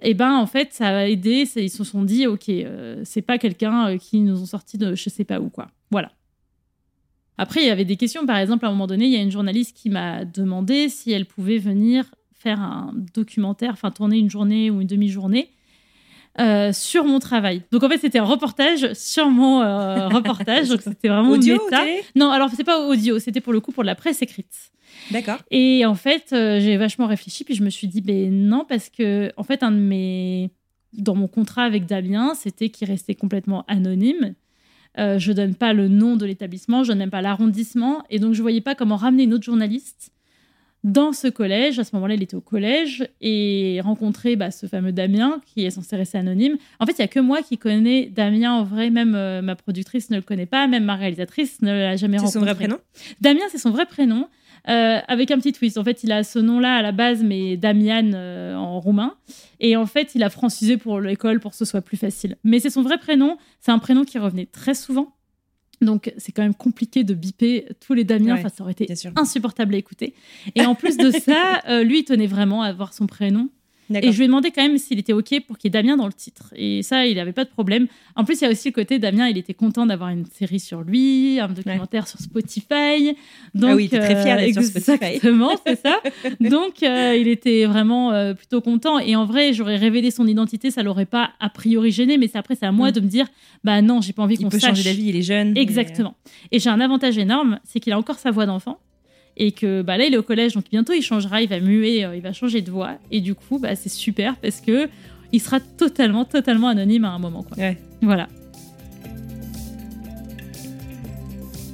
Et 0.00 0.14
ben 0.14 0.36
en 0.36 0.46
fait 0.46 0.72
ça 0.72 0.88
a 0.88 1.06
aidé 1.06 1.44
ils 1.56 1.70
se 1.70 1.84
sont 1.84 2.04
dit 2.04 2.26
ok 2.26 2.48
euh, 2.48 3.02
c'est 3.04 3.22
pas 3.22 3.36
quelqu'un 3.36 3.88
euh, 3.88 3.98
qui 3.98 4.20
nous 4.20 4.40
ont 4.40 4.46
sorti 4.46 4.78
de 4.78 4.94
je 4.94 5.10
sais 5.10 5.24
pas 5.24 5.40
où 5.40 5.50
quoi. 5.50 5.68
Voilà. 5.90 6.12
Après 7.36 7.62
il 7.62 7.66
y 7.66 7.70
avait 7.70 7.84
des 7.84 7.96
questions. 7.96 8.24
Par 8.24 8.38
exemple 8.38 8.64
à 8.64 8.68
un 8.68 8.70
moment 8.72 8.86
donné 8.86 9.06
il 9.06 9.12
y 9.12 9.16
a 9.16 9.22
une 9.22 9.32
journaliste 9.32 9.76
qui 9.76 9.90
m'a 9.90 10.24
demandé 10.24 10.88
si 10.88 11.10
elle 11.10 11.26
pouvait 11.26 11.58
venir 11.58 12.04
faire 12.32 12.60
un 12.60 12.92
documentaire 13.14 13.72
enfin 13.72 13.90
tourner 13.90 14.18
une 14.18 14.30
journée 14.30 14.70
ou 14.70 14.80
une 14.80 14.86
demi-journée 14.86 15.50
euh, 16.40 16.72
sur 16.72 17.04
mon 17.04 17.18
travail. 17.18 17.62
Donc 17.72 17.82
en 17.82 17.88
fait, 17.88 17.98
c'était 17.98 18.18
un 18.18 18.24
reportage 18.24 18.92
sur 18.94 19.30
mon 19.30 19.58
reportage. 20.08 20.68
donc 20.68 20.82
c'était 20.82 21.08
vraiment 21.08 21.30
audio, 21.30 21.54
méta. 21.64 21.84
Non, 22.14 22.30
alors 22.30 22.50
c'est 22.54 22.64
pas 22.64 22.80
audio, 22.80 23.18
c'était 23.18 23.40
pour 23.40 23.52
le 23.52 23.60
coup 23.60 23.72
pour 23.72 23.84
la 23.84 23.94
presse 23.94 24.22
écrite. 24.22 24.70
D'accord. 25.10 25.38
Et 25.50 25.84
en 25.86 25.94
fait, 25.94 26.32
euh, 26.32 26.60
j'ai 26.60 26.76
vachement 26.76 27.06
réfléchi, 27.06 27.44
puis 27.44 27.54
je 27.54 27.62
me 27.62 27.70
suis 27.70 27.88
dit, 27.88 28.00
ben 28.00 28.30
non, 28.32 28.64
parce 28.68 28.88
que, 28.88 29.32
en 29.36 29.42
fait, 29.42 29.62
un 29.62 29.72
de 29.72 29.78
mes. 29.78 30.50
Dans 30.94 31.14
mon 31.14 31.28
contrat 31.28 31.64
avec 31.64 31.84
Damien, 31.84 32.32
c'était 32.34 32.70
qu'il 32.70 32.88
restait 32.88 33.14
complètement 33.14 33.64
anonyme. 33.68 34.34
Euh, 34.98 35.18
je 35.18 35.32
donne 35.32 35.54
pas 35.54 35.74
le 35.74 35.86
nom 35.86 36.16
de 36.16 36.24
l'établissement, 36.24 36.82
je 36.82 36.88
donne 36.88 36.98
même 36.98 37.10
pas 37.10 37.20
l'arrondissement. 37.20 38.02
Et 38.08 38.18
donc, 38.18 38.32
je 38.32 38.40
voyais 38.40 38.62
pas 38.62 38.74
comment 38.74 38.96
ramener 38.96 39.24
une 39.24 39.34
autre 39.34 39.44
journaliste 39.44 40.12
dans 40.88 41.12
ce 41.12 41.28
collège. 41.28 41.78
À 41.78 41.84
ce 41.84 41.94
moment-là, 41.94 42.14
il 42.14 42.22
était 42.22 42.34
au 42.34 42.40
collège 42.40 43.06
et 43.20 43.80
rencontrer 43.82 44.36
bah, 44.36 44.50
ce 44.50 44.66
fameux 44.66 44.92
Damien 44.92 45.40
qui 45.46 45.64
est 45.64 45.70
censé 45.70 45.96
rester 45.96 46.18
anonyme. 46.18 46.56
En 46.80 46.86
fait, 46.86 46.92
il 46.92 47.00
y 47.00 47.04
a 47.04 47.08
que 47.08 47.20
moi 47.20 47.42
qui 47.42 47.58
connais 47.58 48.06
Damien 48.06 48.52
en 48.52 48.64
vrai. 48.64 48.90
Même 48.90 49.14
euh, 49.14 49.42
ma 49.42 49.54
productrice 49.54 50.10
ne 50.10 50.16
le 50.16 50.22
connaît 50.22 50.46
pas, 50.46 50.66
même 50.66 50.84
ma 50.84 50.96
réalisatrice 50.96 51.60
ne 51.62 51.72
l'a 51.72 51.96
jamais 51.96 52.16
rencontré. 52.16 52.32
C'est 52.32 52.38
son 52.38 52.44
vrai 52.44 52.54
prénom? 52.54 52.78
Damien, 53.20 53.42
c'est 53.50 53.58
son 53.58 53.70
vrai 53.70 53.86
prénom. 53.86 54.28
Euh, 54.68 54.98
avec 55.06 55.30
un 55.30 55.38
petit 55.38 55.52
twist. 55.52 55.78
En 55.78 55.84
fait, 55.84 56.02
il 56.02 56.12
a 56.12 56.24
ce 56.24 56.38
nom-là 56.38 56.76
à 56.76 56.82
la 56.82 56.92
base, 56.92 57.22
mais 57.22 57.56
Damian 57.56 58.10
euh, 58.12 58.54
en 58.54 58.80
roumain. 58.80 59.14
Et 59.60 59.76
en 59.76 59.86
fait, 59.86 60.14
il 60.14 60.22
a 60.22 60.30
francisé 60.30 60.76
pour 60.76 61.00
l'école 61.00 61.40
pour 61.40 61.52
que 61.52 61.56
ce 61.56 61.64
soit 61.64 61.80
plus 61.80 61.96
facile. 61.96 62.36
Mais 62.44 62.58
c'est 62.58 62.70
son 62.70 62.82
vrai 62.82 62.98
prénom. 62.98 63.38
C'est 63.60 63.70
un 63.70 63.78
prénom 63.78 64.04
qui 64.04 64.18
revenait 64.18 64.46
très 64.46 64.74
souvent. 64.74 65.14
Donc, 65.80 66.12
c'est 66.16 66.32
quand 66.32 66.42
même 66.42 66.54
compliqué 66.54 67.04
de 67.04 67.14
biper 67.14 67.68
tous 67.80 67.94
les 67.94 68.04
Damiens. 68.04 68.34
enfin, 68.34 68.48
ça 68.48 68.62
aurait 68.62 68.72
été 68.72 68.88
insupportable 69.16 69.74
à 69.74 69.78
écouter. 69.78 70.14
Et 70.54 70.64
en 70.66 70.74
plus 70.74 70.96
de 70.96 71.10
ça, 71.24 71.62
euh, 71.68 71.84
lui, 71.84 72.00
il 72.00 72.04
tenait 72.04 72.26
vraiment 72.26 72.62
à 72.62 72.68
avoir 72.68 72.92
son 72.92 73.06
prénom. 73.06 73.48
Et 73.90 74.12
je 74.12 74.16
lui 74.18 74.24
ai 74.24 74.26
demandé 74.26 74.50
quand 74.50 74.62
même 74.62 74.76
s'il 74.78 74.98
était 74.98 75.12
OK 75.12 75.40
pour 75.46 75.56
qu'il 75.56 75.68
y 75.68 75.76
ait 75.76 75.82
Damien 75.82 75.96
dans 75.96 76.06
le 76.06 76.12
titre. 76.12 76.52
Et 76.54 76.82
ça, 76.82 77.06
il 77.06 77.16
n'avait 77.16 77.32
pas 77.32 77.44
de 77.44 77.48
problème. 77.48 77.86
En 78.16 78.24
plus, 78.24 78.40
il 78.40 78.44
y 78.44 78.46
a 78.46 78.50
aussi 78.50 78.68
le 78.68 78.74
côté 78.74 78.98
Damien, 78.98 79.28
il 79.28 79.38
était 79.38 79.54
content 79.54 79.86
d'avoir 79.86 80.10
une 80.10 80.26
série 80.26 80.60
sur 80.60 80.82
lui, 80.82 81.40
un 81.40 81.48
documentaire 81.48 82.06
sur 82.06 82.18
Spotify. 82.18 83.16
Donc, 83.54 83.70
ah 83.70 83.76
oui, 83.76 83.84
il 83.84 83.86
était 83.86 84.00
très 84.00 84.22
fier 84.22 84.36
d'être 84.36 84.54
sur 84.54 84.62
Spotify. 84.62 85.04
Exactement, 85.04 85.52
c'est 85.66 85.80
ça. 85.80 86.00
Donc, 86.40 86.82
euh, 86.82 87.16
il 87.18 87.28
était 87.28 87.64
vraiment 87.64 88.12
euh, 88.12 88.34
plutôt 88.34 88.60
content. 88.60 88.98
Et 88.98 89.16
en 89.16 89.24
vrai, 89.24 89.52
j'aurais 89.52 89.76
révélé 89.76 90.10
son 90.10 90.26
identité, 90.26 90.70
ça 90.70 90.82
l'aurait 90.82 91.06
pas 91.06 91.30
a 91.40 91.48
priori 91.48 91.90
gêné. 91.90 92.18
Mais 92.18 92.30
après, 92.34 92.54
c'est 92.54 92.66
à 92.66 92.72
moi 92.72 92.90
mm. 92.90 92.92
de 92.92 93.00
me 93.00 93.06
dire, 93.06 93.26
bah 93.64 93.80
non, 93.80 94.00
j'ai 94.00 94.12
pas 94.12 94.22
envie 94.22 94.36
qu'on 94.36 94.50
sache. 94.50 94.60
Il 94.60 94.60
peut 94.60 94.66
changer 94.68 94.84
d'avis, 94.84 95.08
il 95.08 95.16
est 95.16 95.22
jeune. 95.22 95.56
Exactement. 95.56 96.14
Et 96.52 96.58
j'ai 96.58 96.70
un 96.70 96.80
avantage 96.80 97.16
énorme, 97.18 97.58
c'est 97.64 97.80
qu'il 97.80 97.92
a 97.92 97.98
encore 97.98 98.18
sa 98.18 98.30
voix 98.30 98.46
d'enfant 98.46 98.78
et 99.38 99.52
que 99.52 99.82
bah, 99.82 99.96
là 99.96 100.04
il 100.04 100.14
est 100.14 100.18
au 100.18 100.22
collège 100.22 100.54
donc 100.54 100.64
bientôt 100.70 100.92
il 100.92 101.02
changera, 101.02 101.40
il 101.40 101.48
va 101.48 101.60
muer, 101.60 102.04
euh, 102.04 102.16
il 102.16 102.22
va 102.22 102.32
changer 102.32 102.60
de 102.60 102.70
voix 102.70 102.98
et 103.10 103.20
du 103.20 103.34
coup 103.34 103.58
bah, 103.58 103.74
c'est 103.76 103.88
super 103.88 104.36
parce 104.36 104.60
que 104.60 104.88
il 105.32 105.40
sera 105.40 105.60
totalement 105.60 106.24
totalement 106.24 106.68
anonyme 106.68 107.04
à 107.04 107.10
un 107.10 107.18
moment 107.18 107.42
quoi. 107.42 107.56
Voilà. 108.02 108.28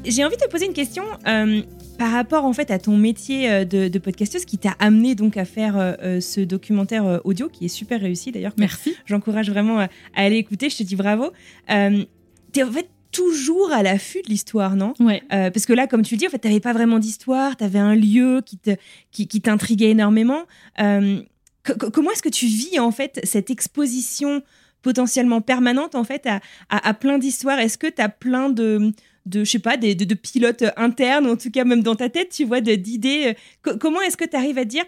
J'ai 0.04 0.24
envie 0.24 0.36
de 0.36 0.42
te 0.42 0.48
poser 0.48 0.66
une 0.66 0.74
question 0.74 1.04
euh, 1.26 1.62
par 1.98 2.12
rapport 2.12 2.44
en 2.44 2.52
fait 2.52 2.70
à 2.70 2.78
ton 2.78 2.96
métier 2.96 3.50
euh, 3.50 3.64
de, 3.64 3.88
de 3.88 3.98
podcasteuse 3.98 4.44
qui 4.44 4.58
t'a 4.58 4.76
amené 4.78 5.14
donc 5.14 5.36
à 5.38 5.46
faire 5.46 5.96
ce 6.20 6.40
documentaire 6.40 7.20
audio 7.24 7.48
qui 7.48 7.64
est 7.64 7.68
super 7.68 8.00
réussi 8.00 8.32
d'ailleurs. 8.32 8.52
Merci. 8.58 8.94
J'encourage 9.06 9.48
vraiment 9.50 9.80
à, 9.80 9.88
aller 10.14 10.36
écouter. 10.36 10.68
Je 10.68 10.78
te 10.78 10.82
dis 10.82 10.96
bravo. 10.96 11.32
es 11.68 12.62
en 12.62 12.72
fait 12.72 12.88
toujours 13.14 13.72
à 13.72 13.82
l'affût 13.82 14.20
de 14.22 14.28
l'histoire, 14.28 14.76
non? 14.76 14.92
Ouais. 14.98 15.22
Euh, 15.32 15.50
parce 15.50 15.64
que 15.64 15.72
là, 15.72 15.86
comme 15.86 16.02
tu 16.02 16.14
le 16.14 16.18
dis, 16.18 16.26
en 16.26 16.30
fait, 16.30 16.38
t'avais 16.38 16.60
pas 16.60 16.72
vraiment 16.72 16.98
d'histoire, 16.98 17.56
tu 17.56 17.64
avais 17.64 17.78
un 17.78 17.94
lieu 17.94 18.42
qui 18.44 18.58
te, 18.58 18.70
qui, 19.12 19.40
t'intriguait 19.40 19.90
énormément. 19.90 20.42
Euh, 20.80 21.22
comment 21.62 22.10
est-ce 22.10 22.22
que 22.22 22.28
tu 22.28 22.46
vis 22.46 22.78
en 22.78 22.90
fait 22.90 23.20
cette 23.22 23.50
exposition 23.50 24.42
potentiellement 24.82 25.40
permanente 25.40 25.94
en 25.94 26.04
fait 26.04 26.26
à, 26.26 26.40
à, 26.68 26.92
plein 26.92 27.18
d'histoires? 27.18 27.58
Est-ce 27.58 27.78
que 27.78 27.86
tu 27.86 28.02
as 28.02 28.08
plein 28.08 28.50
de 28.50 28.92
de 29.26 29.42
je 29.42 29.52
sais 29.52 29.58
pas 29.58 29.78
des, 29.78 29.94
de, 29.94 30.14
pilotes 30.14 30.64
internes 30.76 31.26
en 31.26 31.36
tout 31.36 31.50
cas 31.50 31.64
même 31.64 31.82
dans 31.82 31.94
ta 31.94 32.10
tête 32.10 32.28
tu 32.30 32.44
vois 32.44 32.60
d'idées? 32.60 33.34
Euh, 33.64 33.76
comment 33.80 34.02
est-ce 34.02 34.18
que 34.18 34.26
tu 34.26 34.36
arrives 34.36 34.58
à 34.58 34.66
dire 34.66 34.84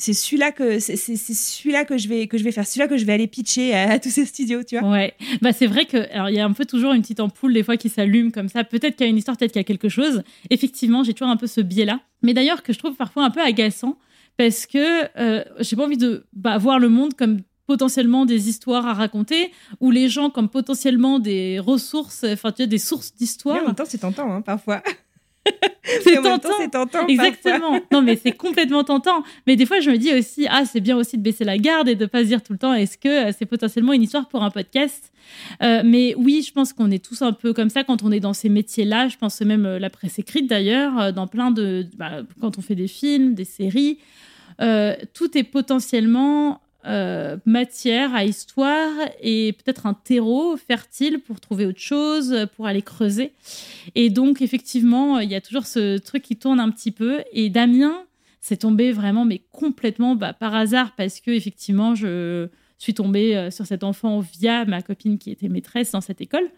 c'est 0.00 0.14
celui-là 0.14 0.50
que 0.50 0.78
c'est 0.78 0.96
celui-là 0.96 1.84
que 1.84 1.98
je 1.98 2.08
vais 2.08 2.26
que 2.26 2.38
je 2.38 2.44
vais 2.44 2.52
faire, 2.52 2.66
celui-là 2.66 2.88
que 2.88 2.96
je 2.96 3.04
vais 3.04 3.12
aller 3.12 3.26
pitcher 3.26 3.74
à, 3.74 3.98
tous 3.98 4.08
ces 4.08 4.24
studios, 4.24 4.62
tu 4.62 4.78
vois. 4.78 4.90
Ouais. 4.90 5.14
Bah 5.42 5.52
c'est 5.52 5.66
vrai 5.66 5.84
que 5.84 6.10
alors 6.12 6.30
il 6.30 6.36
y 6.36 6.40
a 6.40 6.44
un 6.44 6.52
peu 6.52 6.64
toujours 6.64 6.92
une 6.92 7.02
petite 7.02 7.20
ampoule 7.20 7.52
des 7.52 7.62
fois 7.62 7.76
qui 7.76 7.88
s'allume 7.88 8.32
comme 8.32 8.48
ça. 8.48 8.64
Peut-être 8.64 8.96
qu'il 8.96 9.06
y 9.06 9.08
a 9.08 9.10
une 9.10 9.18
histoire, 9.18 9.36
peut-être 9.36 9.52
qu'il 9.52 9.60
y 9.60 9.64
a 9.64 9.64
quelque 9.64 9.88
chose. 9.88 10.22
Effectivement, 10.48 11.04
j'ai 11.04 11.12
toujours 11.12 11.28
un 11.28 11.36
peu 11.36 11.46
ce 11.46 11.60
biais-là. 11.60 12.00
Mais 12.22 12.34
d'ailleurs 12.34 12.62
que 12.62 12.72
je 12.72 12.78
trouve 12.78 12.94
parfois 12.94 13.24
un 13.24 13.30
peu 13.30 13.40
agaçant 13.40 13.98
parce 14.36 14.66
que 14.66 15.18
euh, 15.18 15.44
j'ai 15.58 15.76
pas 15.76 15.84
envie 15.84 15.98
de 15.98 16.24
bah, 16.32 16.56
voir 16.56 16.78
le 16.78 16.88
monde 16.88 17.14
comme 17.14 17.40
potentiellement 17.66 18.26
des 18.26 18.48
histoires 18.48 18.86
à 18.86 18.94
raconter 18.94 19.52
ou 19.80 19.90
les 19.90 20.08
gens 20.08 20.30
comme 20.30 20.48
potentiellement 20.48 21.18
des 21.18 21.58
ressources, 21.60 22.24
enfin 22.24 22.52
tu 22.52 22.62
as 22.62 22.66
des 22.66 22.78
sources 22.78 23.14
d'histoire. 23.14 23.62
En 23.62 23.66
même 23.66 23.74
temps, 23.74 23.84
c'est 23.86 23.98
tentant 23.98 24.32
hein, 24.32 24.40
parfois. 24.40 24.82
c'est 26.02 26.16
tentant. 26.16 26.48
c'est 26.58 26.70
tentant. 26.70 27.06
parfois. 27.06 27.08
Exactement. 27.08 27.80
Non, 27.92 28.02
mais 28.02 28.16
c'est 28.16 28.32
complètement 28.32 28.84
tentant. 28.84 29.22
Mais 29.46 29.56
des 29.56 29.66
fois, 29.66 29.80
je 29.80 29.90
me 29.90 29.96
dis 29.96 30.12
aussi, 30.12 30.46
ah, 30.48 30.64
c'est 30.64 30.80
bien 30.80 30.96
aussi 30.96 31.18
de 31.18 31.22
baisser 31.22 31.44
la 31.44 31.58
garde 31.58 31.88
et 31.88 31.94
de 31.94 32.06
pas 32.06 32.20
se 32.20 32.28
dire 32.28 32.42
tout 32.42 32.52
le 32.52 32.58
temps, 32.58 32.74
est-ce 32.74 32.98
que 32.98 33.28
euh, 33.28 33.32
c'est 33.36 33.46
potentiellement 33.46 33.92
une 33.92 34.02
histoire 34.02 34.28
pour 34.28 34.42
un 34.42 34.50
podcast? 34.50 35.12
Euh, 35.62 35.82
Mais 35.84 36.14
oui, 36.16 36.44
je 36.46 36.52
pense 36.52 36.72
qu'on 36.72 36.90
est 36.90 37.04
tous 37.04 37.22
un 37.22 37.32
peu 37.32 37.52
comme 37.52 37.70
ça 37.70 37.84
quand 37.84 38.02
on 38.02 38.12
est 38.12 38.20
dans 38.20 38.34
ces 38.34 38.48
métiers-là. 38.48 39.08
Je 39.08 39.16
pense 39.16 39.40
même 39.40 39.66
euh, 39.66 39.78
la 39.78 39.90
presse 39.90 40.18
écrite 40.18 40.48
d'ailleurs, 40.48 41.12
dans 41.12 41.26
plein 41.26 41.50
de, 41.50 41.86
bah, 41.96 42.22
quand 42.40 42.58
on 42.58 42.62
fait 42.62 42.74
des 42.74 42.88
films, 42.88 43.34
des 43.34 43.44
séries, 43.44 43.98
euh, 44.60 44.94
tout 45.14 45.36
est 45.38 45.44
potentiellement 45.44 46.60
euh, 46.86 47.36
matière 47.44 48.14
à 48.14 48.24
histoire 48.24 48.90
et 49.20 49.52
peut-être 49.52 49.86
un 49.86 49.94
terreau 49.94 50.56
fertile 50.56 51.20
pour 51.20 51.40
trouver 51.40 51.66
autre 51.66 51.80
chose, 51.80 52.46
pour 52.56 52.66
aller 52.66 52.82
creuser. 52.82 53.32
Et 53.94 54.10
donc, 54.10 54.42
effectivement, 54.42 55.18
il 55.18 55.30
y 55.30 55.34
a 55.34 55.40
toujours 55.40 55.66
ce 55.66 55.98
truc 55.98 56.22
qui 56.22 56.36
tourne 56.36 56.60
un 56.60 56.70
petit 56.70 56.90
peu. 56.90 57.22
Et 57.32 57.50
Damien, 57.50 58.04
c'est 58.40 58.58
tombé 58.58 58.92
vraiment, 58.92 59.24
mais 59.24 59.42
complètement 59.52 60.16
bah, 60.16 60.32
par 60.32 60.54
hasard, 60.54 60.94
parce 60.96 61.20
que 61.20 61.30
effectivement, 61.30 61.94
je 61.94 62.48
suis 62.78 62.94
tombée 62.94 63.36
euh, 63.36 63.50
sur 63.50 63.66
cet 63.66 63.84
enfant 63.84 64.20
via 64.20 64.64
ma 64.64 64.82
copine 64.82 65.18
qui 65.18 65.30
était 65.30 65.48
maîtresse 65.48 65.92
dans 65.92 66.00
cette 66.00 66.20
école. 66.20 66.50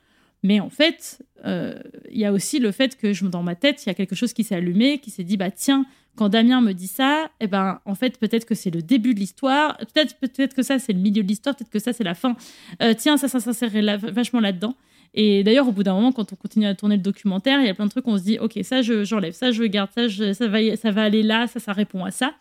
Mais 0.42 0.60
en 0.60 0.70
fait, 0.70 1.22
euh, 1.44 1.78
il 2.10 2.18
y 2.18 2.24
a 2.24 2.32
aussi 2.32 2.58
le 2.58 2.72
fait 2.72 2.96
que 2.96 3.12
je, 3.12 3.24
dans 3.26 3.42
ma 3.42 3.54
tête, 3.54 3.84
il 3.84 3.88
y 3.88 3.90
a 3.90 3.94
quelque 3.94 4.16
chose 4.16 4.32
qui 4.32 4.44
s'est 4.44 4.56
allumé, 4.56 4.98
qui 4.98 5.10
s'est 5.10 5.24
dit, 5.24 5.36
bah 5.36 5.50
tiens, 5.50 5.86
quand 6.16 6.28
Damien 6.28 6.60
me 6.60 6.72
dit 6.72 6.88
ça, 6.88 7.30
eh 7.40 7.46
ben, 7.46 7.80
en 7.84 7.94
fait, 7.94 8.18
peut-être 8.18 8.44
que 8.44 8.54
c'est 8.54 8.70
le 8.70 8.82
début 8.82 9.14
de 9.14 9.20
l'histoire, 9.20 9.76
peut-être 9.78 10.16
peut-être 10.18 10.54
que 10.54 10.62
ça, 10.62 10.78
c'est 10.78 10.92
le 10.92 10.98
milieu 10.98 11.22
de 11.22 11.28
l'histoire, 11.28 11.56
peut-être 11.56 11.70
que 11.70 11.78
ça, 11.78 11.92
c'est 11.92 12.04
la 12.04 12.14
fin. 12.14 12.36
Euh, 12.82 12.92
tiens, 12.94 13.16
ça, 13.16 13.28
ça 13.28 13.66
vachement 13.68 14.40
là-dedans. 14.40 14.76
Et 15.14 15.44
d'ailleurs, 15.44 15.68
au 15.68 15.72
bout 15.72 15.82
d'un 15.82 15.94
moment, 15.94 16.10
quand 16.12 16.32
on 16.32 16.36
continue 16.36 16.66
à 16.66 16.74
tourner 16.74 16.96
le 16.96 17.02
documentaire, 17.02 17.60
il 17.60 17.66
y 17.66 17.68
a 17.68 17.74
plein 17.74 17.84
de 17.84 17.90
trucs, 17.90 18.08
on 18.08 18.16
se 18.16 18.22
dit, 18.22 18.38
ok, 18.38 18.58
ça, 18.62 18.80
je- 18.80 19.04
j'enlève, 19.04 19.34
ça, 19.34 19.50
je 19.52 19.62
garde, 19.64 19.90
ça, 19.94 20.08
ça, 20.34 20.48
va, 20.48 20.76
ça 20.76 20.90
va 20.90 21.02
aller 21.02 21.22
là, 21.22 21.46
ça, 21.46 21.60
ça 21.60 21.72
répond 21.72 22.04
à 22.04 22.10
ça. 22.10 22.32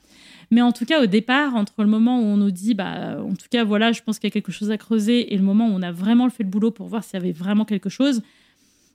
Mais 0.51 0.61
en 0.61 0.72
tout 0.72 0.86
cas, 0.86 1.01
au 1.01 1.05
départ, 1.05 1.55
entre 1.55 1.82
le 1.84 1.88
moment 1.89 2.19
où 2.19 2.24
on 2.24 2.38
nous 2.38 2.51
dit, 2.51 2.74
bah, 2.74 3.17
en 3.22 3.34
tout 3.36 3.47
cas, 3.49 3.63
voilà, 3.63 3.91
je 3.91 4.01
pense 4.01 4.19
qu'il 4.19 4.28
y 4.28 4.32
a 4.32 4.34
quelque 4.34 4.51
chose 4.51 4.72
à 4.72 4.78
creuser, 4.78 5.34
et 5.34 5.38
le 5.38 5.43
moment 5.43 5.67
où 5.67 5.72
on 5.74 5.82
a 5.82 5.91
vraiment 5.91 6.30
fait 6.30 6.43
le 6.43 6.49
boulot 6.49 6.72
pour 6.72 6.88
voir 6.88 7.03
s'il 7.03 7.19
y 7.19 7.22
avait 7.22 7.32
vraiment 7.34 7.65
quelque 7.65 7.89
chose, 7.89 8.22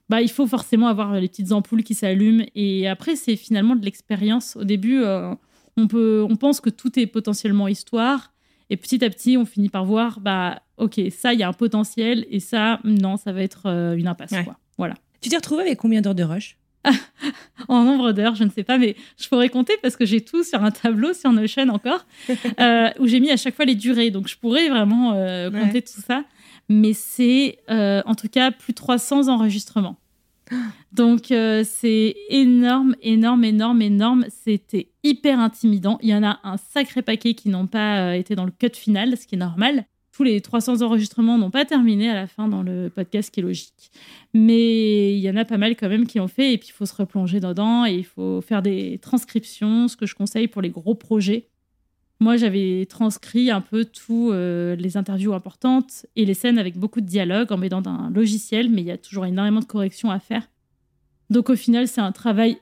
bah, 0.09 0.21
il 0.21 0.29
faut 0.29 0.47
forcément 0.47 0.87
avoir 0.87 1.13
les 1.19 1.27
petites 1.27 1.51
ampoules 1.51 1.83
qui 1.83 1.93
s'allument. 1.93 2.45
Et 2.55 2.87
après, 2.87 3.15
c'est 3.15 3.35
finalement 3.35 3.75
de 3.75 3.83
l'expérience. 3.85 4.55
Au 4.55 4.63
début, 4.63 5.01
euh, 5.03 5.33
on, 5.75 5.87
peut, 5.87 6.25
on 6.27 6.35
pense 6.35 6.61
que 6.61 6.69
tout 6.69 6.97
est 6.99 7.07
potentiellement 7.07 7.67
histoire. 7.67 8.31
Et 8.69 8.77
petit 8.77 9.03
à 9.03 9.09
petit, 9.09 9.37
on 9.37 9.45
finit 9.45 9.69
par 9.69 9.85
voir, 9.85 10.19
bah, 10.19 10.61
ok, 10.77 10.99
ça, 11.09 11.33
il 11.33 11.39
y 11.39 11.43
a 11.43 11.47
un 11.47 11.53
potentiel. 11.53 12.25
Et 12.29 12.39
ça, 12.39 12.79
non, 12.83 13.17
ça 13.17 13.31
va 13.31 13.41
être 13.41 13.63
euh, 13.67 13.95
une 13.95 14.07
impasse. 14.07 14.31
Ouais. 14.31 14.43
Quoi. 14.43 14.57
Voilà. 14.77 14.95
Tu 15.21 15.29
t'es 15.29 15.35
retrouvé 15.37 15.61
avec 15.63 15.77
combien 15.77 16.01
d'heures 16.01 16.15
de 16.15 16.23
rush? 16.23 16.57
En 17.67 17.83
nombre 17.83 18.11
d'heures, 18.13 18.35
je 18.35 18.43
ne 18.43 18.49
sais 18.49 18.63
pas, 18.63 18.77
mais 18.77 18.95
je 19.19 19.27
pourrais 19.27 19.49
compter 19.49 19.73
parce 19.81 19.95
que 19.97 20.05
j'ai 20.05 20.21
tout 20.21 20.43
sur 20.43 20.63
un 20.63 20.71
tableau 20.71 21.13
sur 21.13 21.31
Notion 21.33 21.67
encore, 21.69 22.05
euh, 22.59 22.89
où 22.99 23.07
j'ai 23.07 23.19
mis 23.19 23.31
à 23.31 23.35
chaque 23.37 23.55
fois 23.55 23.65
les 23.65 23.75
durées. 23.75 24.09
Donc, 24.11 24.27
je 24.27 24.37
pourrais 24.37 24.69
vraiment 24.69 25.13
euh, 25.13 25.49
compter 25.49 25.73
Ouais. 25.73 25.81
tout 25.81 26.01
ça. 26.05 26.23
Mais 26.69 26.93
c'est 26.93 27.59
euh, 27.69 28.01
en 28.05 28.13
tout 28.15 28.27
cas 28.29 28.51
plus 28.51 28.73
de 28.73 28.77
300 28.77 29.27
enregistrements. 29.29 29.97
Donc, 30.91 31.31
euh, 31.31 31.63
c'est 31.65 32.15
énorme, 32.29 32.95
énorme, 33.01 33.43
énorme, 33.43 33.81
énorme. 33.81 34.25
C'était 34.29 34.89
hyper 35.03 35.39
intimidant. 35.39 35.97
Il 36.01 36.09
y 36.09 36.15
en 36.15 36.23
a 36.23 36.39
un 36.43 36.57
sacré 36.57 37.01
paquet 37.01 37.33
qui 37.33 37.49
n'ont 37.49 37.67
pas 37.67 38.09
euh, 38.09 38.13
été 38.13 38.35
dans 38.35 38.45
le 38.45 38.51
cut 38.51 38.71
final, 38.73 39.17
ce 39.17 39.27
qui 39.27 39.35
est 39.35 39.39
normal. 39.39 39.85
Tous 40.11 40.23
les 40.23 40.41
300 40.41 40.81
enregistrements 40.81 41.37
n'ont 41.37 41.51
pas 41.51 41.65
terminé 41.65 42.09
à 42.09 42.15
la 42.15 42.25
fin 42.25 42.47
dans 42.47 42.63
le 42.63 42.89
podcast, 42.89 43.27
ce 43.27 43.31
qui 43.31 43.41
est 43.41 43.43
logique. 43.43 43.91
Mais 44.33 45.13
il 45.13 45.19
y 45.19 45.29
en 45.29 45.35
a 45.35 45.45
pas 45.45 45.57
mal 45.57 45.75
quand 45.75 45.89
même 45.89 46.07
qui 46.07 46.19
ont 46.19 46.27
fait. 46.27 46.53
Et 46.53 46.57
puis, 46.57 46.69
il 46.69 46.73
faut 46.73 46.87
se 46.87 46.95
replonger 46.95 47.39
dedans 47.39 47.85
et 47.85 47.93
il 47.93 48.05
faut 48.05 48.41
faire 48.41 48.61
des 48.61 48.97
transcriptions, 48.99 49.87
ce 49.87 49.95
que 49.95 50.07
je 50.07 50.15
conseille 50.15 50.47
pour 50.47 50.61
les 50.61 50.71
gros 50.71 50.95
projets. 50.95 51.49
Moi, 52.19 52.37
j'avais 52.37 52.85
transcrit 52.87 53.51
un 53.51 53.61
peu 53.61 53.85
tous 53.85 54.31
euh, 54.31 54.75
les 54.75 54.97
interviews 54.97 55.33
importantes 55.33 56.07
et 56.15 56.25
les 56.25 56.33
scènes 56.33 56.57
avec 56.57 56.77
beaucoup 56.77 56.99
de 56.99 57.05
dialogue 57.05 57.51
en 57.51 57.57
mettant 57.57 57.81
dans 57.81 57.91
un 57.91 58.09
logiciel, 58.09 58.69
mais 58.69 58.81
il 58.81 58.87
y 58.87 58.91
a 58.91 58.97
toujours 58.97 59.25
énormément 59.25 59.59
de 59.59 59.65
corrections 59.65 60.09
à 60.09 60.19
faire. 60.19 60.49
Donc, 61.29 61.49
au 61.49 61.55
final, 61.55 61.87
c'est 61.87 62.01
un 62.01 62.11
travail 62.11 62.57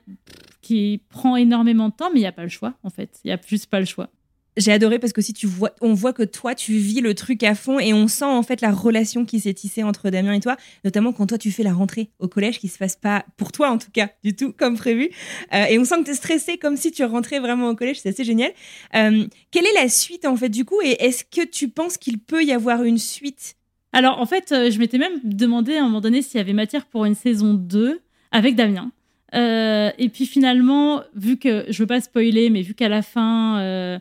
qui 0.60 1.00
prend 1.08 1.36
énormément 1.36 1.88
de 1.88 1.94
temps, 1.94 2.10
mais 2.12 2.18
il 2.18 2.22
n'y 2.22 2.28
a 2.28 2.32
pas 2.32 2.42
le 2.42 2.48
choix, 2.48 2.74
en 2.82 2.90
fait. 2.90 3.20
Il 3.24 3.28
n'y 3.28 3.32
a 3.32 3.40
juste 3.46 3.66
pas 3.66 3.80
le 3.80 3.86
choix. 3.86 4.10
J'ai 4.56 4.72
adoré 4.72 4.98
parce 4.98 5.12
que 5.12 5.20
si 5.20 5.34
tu 5.34 5.46
vois, 5.46 5.74
on 5.82 5.92
voit 5.92 6.14
que 6.14 6.22
toi 6.22 6.54
tu 6.54 6.72
vis 6.72 7.02
le 7.02 7.14
truc 7.14 7.42
à 7.42 7.54
fond 7.54 7.78
et 7.78 7.92
on 7.92 8.08
sent 8.08 8.24
en 8.24 8.42
fait 8.42 8.62
la 8.62 8.72
relation 8.72 9.26
qui 9.26 9.38
s'est 9.38 9.52
tissée 9.52 9.82
entre 9.82 10.08
Damien 10.08 10.32
et 10.32 10.40
toi, 10.40 10.56
notamment 10.82 11.12
quand 11.12 11.26
toi 11.26 11.36
tu 11.36 11.50
fais 11.50 11.62
la 11.62 11.74
rentrée 11.74 12.08
au 12.20 12.28
collège 12.28 12.58
qui 12.58 12.68
se 12.68 12.78
passe 12.78 12.96
pas 12.96 13.26
pour 13.36 13.52
toi 13.52 13.68
en 13.68 13.76
tout 13.76 13.90
cas 13.92 14.08
du 14.24 14.34
tout 14.34 14.52
comme 14.52 14.78
prévu. 14.78 15.10
Euh, 15.52 15.64
et 15.66 15.78
on 15.78 15.84
sent 15.84 15.96
que 16.00 16.04
tu 16.04 16.10
es 16.12 16.14
stressé 16.14 16.56
comme 16.56 16.78
si 16.78 16.90
tu 16.90 17.04
rentrais 17.04 17.38
vraiment 17.38 17.68
au 17.68 17.74
collège, 17.74 18.00
c'est 18.00 18.08
assez 18.08 18.24
génial. 18.24 18.50
Euh, 18.94 19.26
quelle 19.50 19.66
est 19.66 19.74
la 19.74 19.90
suite 19.90 20.24
en 20.24 20.36
fait 20.36 20.48
du 20.48 20.64
coup 20.64 20.80
et 20.82 21.04
est-ce 21.04 21.24
que 21.24 21.46
tu 21.46 21.68
penses 21.68 21.98
qu'il 21.98 22.18
peut 22.18 22.42
y 22.42 22.52
avoir 22.52 22.82
une 22.82 22.98
suite? 22.98 23.56
Alors, 23.92 24.20
en 24.20 24.26
fait, 24.26 24.52
euh, 24.52 24.70
je 24.70 24.78
m'étais 24.78 24.98
même 24.98 25.20
demandé 25.22 25.76
à 25.76 25.80
un 25.80 25.84
moment 25.84 26.00
donné 26.00 26.20
s'il 26.20 26.38
y 26.38 26.40
avait 26.40 26.52
matière 26.52 26.86
pour 26.86 27.04
une 27.04 27.14
saison 27.14 27.54
2 27.54 28.00
avec 28.30 28.54
Damien. 28.54 28.90
Et 29.32 30.08
puis 30.08 30.24
finalement, 30.24 31.02
vu 31.14 31.36
que, 31.36 31.66
je 31.68 31.82
veux 31.82 31.86
pas 31.86 32.00
spoiler, 32.00 32.48
mais 32.48 32.62
vu 32.62 32.72
qu'à 32.72 32.88
la 32.88 33.02
fin, 33.02 34.00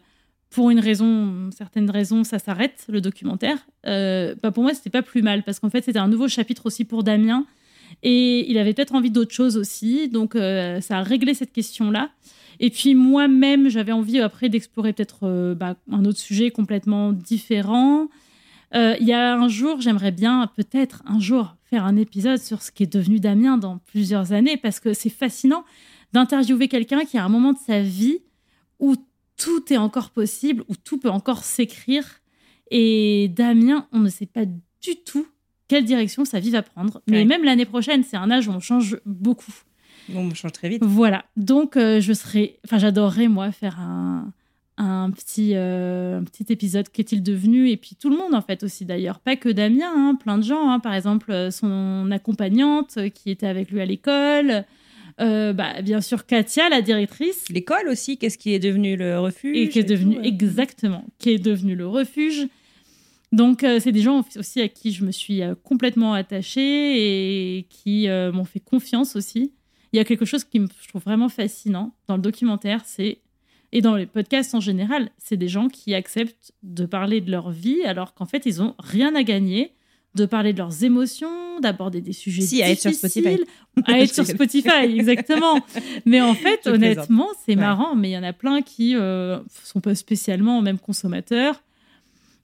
pour 0.56 0.70
une 0.70 0.80
raison, 0.80 1.49
certaines 1.51 1.89
raisons, 1.89 2.24
ça 2.24 2.39
s'arrête, 2.39 2.86
le 2.88 3.01
documentaire, 3.01 3.58
euh, 3.88 4.36
bah 4.41 4.51
pour 4.51 4.64
moi, 4.64 4.74
c'était 4.74 4.89
pas 4.89 5.01
plus 5.01 5.22
mal, 5.22 5.43
parce 5.43 5.60
qu'en 5.60 5.70
fait, 5.70 5.84
c'était 5.84 5.99
un 5.99 6.08
nouveau 6.08 6.30
chapitre 6.30 6.66
aussi 6.68 6.86
pour 6.86 7.03
Damien. 7.03 7.45
Et 8.03 8.49
il 8.49 8.58
avait 8.58 8.74
peut-être 8.74 8.95
envie 8.95 9.12
d'autre 9.12 9.34
chose 9.34 9.58
aussi, 9.58 10.08
donc 10.08 10.34
euh, 10.34 10.80
ça 10.80 10.99
a 10.99 11.03
réglé 11.03 11.34
cette 11.34 11.51
question-là. 11.51 12.10
Et 12.62 12.70
puis 12.70 12.95
moi-même, 12.95 13.68
j'avais 13.68 13.91
envie 13.91 14.20
après 14.20 14.47
d'explorer 14.47 14.93
peut-être 14.93 15.24
euh, 15.24 15.56
bah, 15.56 15.76
un 15.91 16.06
autre 16.06 16.20
sujet 16.20 16.51
complètement 16.51 17.12
différent. 17.12 18.08
Euh, 18.76 18.95
Il 19.01 19.08
y 19.08 19.14
a 19.14 19.36
un 19.36 19.49
jour, 19.49 19.82
j'aimerais 19.82 20.12
bien 20.12 20.49
peut-être 20.56 21.03
un 21.06 21.20
jour 21.20 21.58
faire 21.70 21.84
un 21.84 21.97
épisode 21.97 22.39
sur 22.39 22.62
ce 22.62 22.72
qui 22.72 22.84
est 22.84 22.93
devenu 22.93 23.20
Damien 23.20 23.58
dans 23.58 23.80
plusieurs 23.80 24.32
années, 24.32 24.56
parce 24.56 24.80
que 24.80 24.93
c'est 24.93 25.10
fascinant 25.10 25.66
d'interviewer 26.14 26.70
quelqu'un 26.70 27.03
qui 27.03 27.18
a 27.18 27.26
un 27.26 27.30
moment 27.30 27.51
de 27.51 27.60
sa 27.60 27.82
vie 27.82 28.20
où 28.80 28.95
tout 29.38 29.71
est 29.73 29.77
encore 29.77 30.09
possible, 30.11 30.63
où 30.69 30.75
tout 30.75 30.97
peut 30.99 31.09
encore 31.09 31.43
s'écrire. 31.43 32.05
Et 32.71 33.29
Damien, 33.36 33.88
on 33.91 33.99
ne 33.99 34.09
sait 34.09 34.25
pas 34.25 34.45
du 34.45 34.95
tout 35.05 35.27
quelle 35.67 35.86
direction 35.86 36.25
sa 36.25 36.39
vie 36.39 36.51
va 36.51 36.61
prendre. 36.61 37.01
Mais 37.07 37.19
Ouais. 37.19 37.25
même 37.25 37.43
l'année 37.43 37.65
prochaine, 37.65 38.03
c'est 38.03 38.17
un 38.17 38.29
âge 38.31 38.47
où 38.47 38.51
on 38.51 38.59
change 38.59 38.97
beaucoup. 39.05 39.53
Bon, 40.09 40.29
on 40.29 40.33
change 40.36 40.51
très 40.51 40.69
vite. 40.69 40.83
Voilà. 40.83 41.25
Donc, 41.36 41.77
euh, 41.77 41.99
je 41.99 42.13
serais. 42.13 42.59
Enfin, 42.65 42.77
j'adorerais, 42.77 43.27
moi, 43.27 43.51
faire 43.51 43.79
un, 43.79 44.31
un, 44.77 45.09
petit, 45.09 45.53
euh, 45.55 46.19
un 46.19 46.23
petit 46.23 46.45
épisode. 46.49 46.89
Qu'est-il 46.89 47.23
devenu 47.23 47.69
Et 47.69 47.77
puis, 47.77 47.95
tout 47.99 48.09
le 48.11 48.17
monde, 48.17 48.36
en 48.36 48.41
fait, 48.41 48.61
aussi, 48.61 48.86
d'ailleurs. 48.86 49.19
Pas 49.19 49.36
que 49.36 49.49
Damien, 49.49 49.91
hein, 49.95 50.13
plein 50.15 50.38
de 50.38 50.43
gens. 50.43 50.69
hein. 50.69 50.79
Par 50.79 50.93
exemple, 50.93 51.31
euh, 51.31 51.49
son 51.49 52.11
accompagnante 52.11 52.99
qui 53.15 53.31
était 53.31 53.47
avec 53.47 53.71
lui 53.71 53.81
à 53.81 53.86
l'école. 53.86 54.65
Euh, 55.22 55.53
bah, 55.53 55.82
bien 55.82 56.01
sûr, 56.01 56.26
Katia, 56.26 56.70
la 56.70 56.82
directrice. 56.82 57.45
L'école 57.49 57.88
aussi, 57.88 58.18
qu'est-ce 58.18 58.38
qui 58.38 58.53
est 58.53 58.59
devenu 58.59 58.95
le 58.95 59.20
refuge 59.20 59.57
Et 59.57 59.70
qui 59.70 59.80
est 59.80 59.84
devenu, 59.84 60.16
tout, 60.16 60.22
euh. 60.22 60.26
exactement, 60.26 61.05
qui 61.20 61.30
est 61.30 61.39
devenu 61.39 61.76
le 61.76 61.88
refuge. 61.88 62.47
Donc, 63.32 63.63
euh, 63.63 63.80
c'est 63.80 63.91
des 63.91 64.01
gens 64.01 64.26
aussi 64.36 64.61
à 64.61 64.68
qui 64.68 64.91
je 64.91 65.03
me 65.03 65.11
suis 65.11 65.41
euh, 65.41 65.55
complètement 65.63 66.13
attachée 66.13 67.57
et 67.57 67.63
qui 67.70 68.07
m'ont 68.07 68.45
fait 68.45 68.59
confiance 68.59 69.16
aussi. 69.16 69.53
Il 69.93 69.97
y 69.97 69.99
a 69.99 70.03
quelque 70.03 70.26
chose 70.26 70.43
qui 70.43 70.59
me 70.59 70.68
je 70.82 70.89
trouve 70.89 71.03
vraiment 71.03 71.30
fascinant 71.30 71.95
dans 72.07 72.18
le 72.18 72.22
documentaire, 72.22 72.82
c'est 72.86 73.20
et 73.72 73.82
dans 73.82 73.95
les 73.95 74.05
podcasts 74.05 74.55
en 74.55 74.59
général, 74.59 75.09
c'est 75.18 75.38
des 75.38 75.47
gens 75.47 75.68
qui 75.68 75.93
acceptent 75.93 76.53
de 76.63 76.86
parler 76.86 77.20
de 77.20 77.30
leur 77.32 77.51
vie 77.51 77.84
alors 77.84 78.13
qu'en 78.13 78.26
fait, 78.26 78.45
ils 78.45 78.61
ont 78.61 78.76
rien 78.80 79.16
à 79.16 79.24
gagner 79.24 79.74
de 80.16 80.26
parler 80.26 80.53
de 80.53 80.57
leurs 80.59 80.84
émotions, 80.84 81.59
d'aborder 81.59 82.01
des 82.01 82.13
sujets 82.13 82.41
Si, 82.41 82.63
à 82.63 82.70
être 82.70 82.80
sur 82.82 82.91
difficiles, 82.91 83.24
Spotify. 83.24 83.91
à 83.91 83.99
être 83.99 84.13
sur 84.13 84.26
Spotify, 84.36 84.70
exactement. 84.97 85.59
Mais 86.05 86.22
en 86.22 86.34
fait, 86.34 86.61
Je 86.66 86.70
honnêtement, 86.72 87.28
c'est 87.45 87.51
Ouais. 87.55 87.61
marrant, 87.61 87.95
mais 87.95 88.09
il 88.09 88.13
y 88.13 88.18
en 88.18 88.24
a 88.24 88.34
plein 88.34 88.61
qui 88.61 88.95
euh, 88.95 89.39
sont 89.63 89.82
pas 89.82 89.93
spécialement 89.95 90.61
même 90.61 90.80
consommateurs 90.80 91.61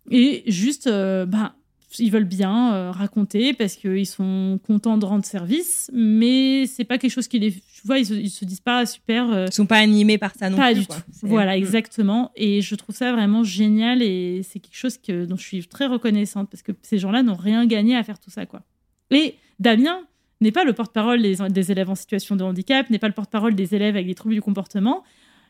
et 0.09 0.43
juste, 0.47 0.87
euh, 0.87 1.25
bah, 1.25 1.53
ils 1.99 2.11
veulent 2.11 2.23
bien 2.25 2.73
euh, 2.73 2.91
raconter 2.91 3.53
parce 3.53 3.75
qu'ils 3.75 4.05
sont 4.05 4.59
contents 4.65 4.97
de 4.97 5.05
rendre 5.05 5.25
service, 5.25 5.89
mais 5.93 6.65
c'est 6.67 6.83
pas 6.85 6.97
quelque 6.97 7.11
chose 7.11 7.27
qui 7.27 7.39
les. 7.39 7.51
Tu 7.51 7.81
vois, 7.87 7.99
ils 7.99 8.05
se, 8.05 8.13
ils 8.13 8.29
se 8.29 8.45
disent 8.45 8.59
pas 8.61 8.85
super. 8.85 9.31
euh, 9.31 9.45
Ils 9.47 9.53
sont 9.53 9.65
pas 9.65 9.77
animés 9.77 10.17
par 10.17 10.33
ça 10.35 10.49
non 10.49 10.57
pas 10.57 10.71
plus. 10.71 10.81
du 10.81 10.87
quoi. 10.87 10.97
tout. 10.97 11.03
Voilà, 11.23 11.53
Mm. 11.55 11.59
exactement. 11.59 12.31
Et 12.35 12.61
je 12.61 12.75
trouve 12.75 12.95
ça 12.95 13.11
vraiment 13.11 13.43
génial 13.43 14.01
et 14.01 14.41
c'est 14.43 14.59
quelque 14.59 14.77
chose 14.77 14.97
que, 14.97 15.25
dont 15.25 15.37
je 15.37 15.43
suis 15.43 15.65
très 15.67 15.87
reconnaissante 15.87 16.49
parce 16.49 16.63
que 16.63 16.71
ces 16.81 16.97
gens-là 16.99 17.23
n'ont 17.23 17.35
rien 17.35 17.65
gagné 17.65 17.95
à 17.95 18.03
faire 18.03 18.19
tout 18.19 18.29
ça, 18.31 18.45
quoi. 18.45 18.61
Et 19.09 19.35
Damien 19.59 19.99
n'est 20.39 20.51
pas 20.51 20.63
le 20.63 20.73
porte-parole 20.73 21.21
des, 21.21 21.35
des 21.49 21.71
élèves 21.71 21.89
en 21.89 21.95
situation 21.95 22.35
de 22.35 22.43
handicap, 22.43 22.89
n'est 22.89 22.99
pas 22.99 23.07
le 23.07 23.13
porte-parole 23.13 23.53
des 23.55 23.75
élèves 23.75 23.95
avec 23.95 24.07
des 24.07 24.15
troubles 24.15 24.33
du 24.35 24.41
comportement. 24.41 25.03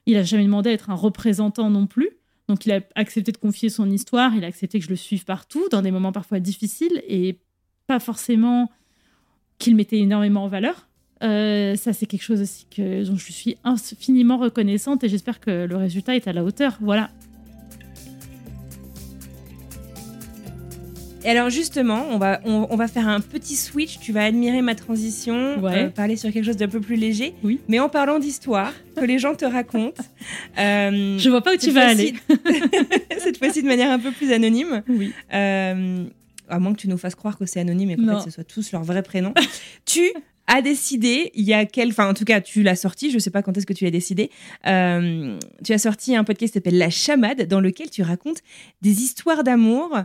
Il 0.07 0.17
a 0.17 0.23
jamais 0.23 0.43
demandé 0.45 0.69
à 0.71 0.73
être 0.73 0.89
un 0.89 0.95
représentant 0.95 1.69
non 1.69 1.85
plus. 1.87 2.09
Donc 2.51 2.65
il 2.65 2.73
a 2.73 2.81
accepté 2.95 3.31
de 3.31 3.37
confier 3.37 3.69
son 3.69 3.89
histoire, 3.89 4.35
il 4.35 4.43
a 4.43 4.47
accepté 4.47 4.77
que 4.79 4.83
je 4.83 4.89
le 4.89 4.97
suive 4.97 5.23
partout, 5.23 5.69
dans 5.71 5.81
des 5.81 5.89
moments 5.89 6.11
parfois 6.11 6.41
difficiles 6.41 7.01
et 7.07 7.37
pas 7.87 8.01
forcément 8.01 8.69
qu'il 9.57 9.73
mettait 9.77 9.99
énormément 9.99 10.43
en 10.43 10.47
valeur. 10.49 10.89
Euh, 11.23 11.77
ça, 11.77 11.93
c'est 11.93 12.07
quelque 12.07 12.23
chose 12.23 12.41
aussi 12.41 12.65
que, 12.69 13.05
dont 13.05 13.15
je 13.15 13.31
suis 13.31 13.55
infiniment 13.63 14.35
reconnaissante 14.37 15.01
et 15.05 15.07
j'espère 15.07 15.39
que 15.39 15.65
le 15.65 15.77
résultat 15.77 16.17
est 16.17 16.27
à 16.27 16.33
la 16.33 16.43
hauteur. 16.43 16.77
Voilà. 16.81 17.09
Et 21.23 21.29
alors 21.29 21.49
justement, 21.49 22.05
on 22.09 22.17
va, 22.17 22.41
on, 22.45 22.75
va 22.75 22.87
faire 22.87 23.07
un 23.07 23.19
petit 23.19 23.55
switch. 23.55 23.99
Tu 23.99 24.11
vas 24.11 24.25
admirer 24.25 24.61
ma 24.61 24.75
transition, 24.75 25.59
ouais. 25.59 25.85
euh, 25.85 25.89
parler 25.89 26.15
sur 26.15 26.31
quelque 26.31 26.45
chose 26.45 26.57
d'un 26.57 26.67
peu 26.67 26.81
plus 26.81 26.95
léger. 26.95 27.33
Oui. 27.43 27.59
Mais 27.67 27.79
en 27.79 27.89
parlant 27.89 28.19
d'histoire, 28.19 28.73
que 28.95 29.05
les 29.05 29.19
gens 29.19 29.35
te 29.35 29.45
racontent. 29.45 30.03
Euh, 30.57 31.17
je 31.17 31.29
vois 31.29 31.41
pas 31.41 31.53
où 31.53 31.57
tu 31.57 31.71
vas 31.71 31.87
aller. 31.87 32.13
cette 33.19 33.37
fois-ci 33.37 33.63
de 33.63 33.67
manière 33.67 33.89
un 33.89 33.99
peu 33.99 34.11
plus 34.11 34.31
anonyme. 34.31 34.83
Oui. 34.87 35.13
Euh, 35.33 36.05
à 36.49 36.59
moins 36.59 36.73
que 36.73 36.79
tu 36.79 36.87
nous 36.87 36.97
fasses 36.97 37.15
croire 37.15 37.37
que 37.37 37.45
c'est 37.45 37.59
anonyme 37.59 37.91
et 37.91 37.95
qu'en 37.95 38.19
fait 38.19 38.25
ce 38.25 38.31
soit 38.31 38.43
tous 38.43 38.71
leur 38.71 38.83
vrai 38.83 39.01
prénom. 39.01 39.33
tu 39.85 40.11
as 40.47 40.61
décidé, 40.61 41.31
il 41.33 41.45
y 41.45 41.53
a 41.53 41.65
quel, 41.65 41.89
enfin 41.89 42.09
en 42.09 42.13
tout 42.13 42.25
cas 42.25 42.41
tu 42.41 42.61
l'as 42.61 42.75
sorti, 42.75 43.11
je 43.11 43.19
sais 43.19 43.29
pas 43.29 43.41
quand 43.41 43.57
est-ce 43.57 43.65
que 43.65 43.73
tu 43.73 43.85
l'as 43.85 43.91
décidé. 43.91 44.29
Euh, 44.67 45.37
tu 45.63 45.73
as 45.73 45.77
sorti 45.77 46.15
un 46.15 46.23
podcast 46.23 46.51
qui 46.51 46.57
s'appelle 46.57 46.77
La 46.77 46.89
Chamade, 46.89 47.47
dans 47.47 47.61
lequel 47.61 47.89
tu 47.89 48.01
racontes 48.01 48.41
des 48.81 49.01
histoires 49.01 49.43
d'amour 49.43 49.97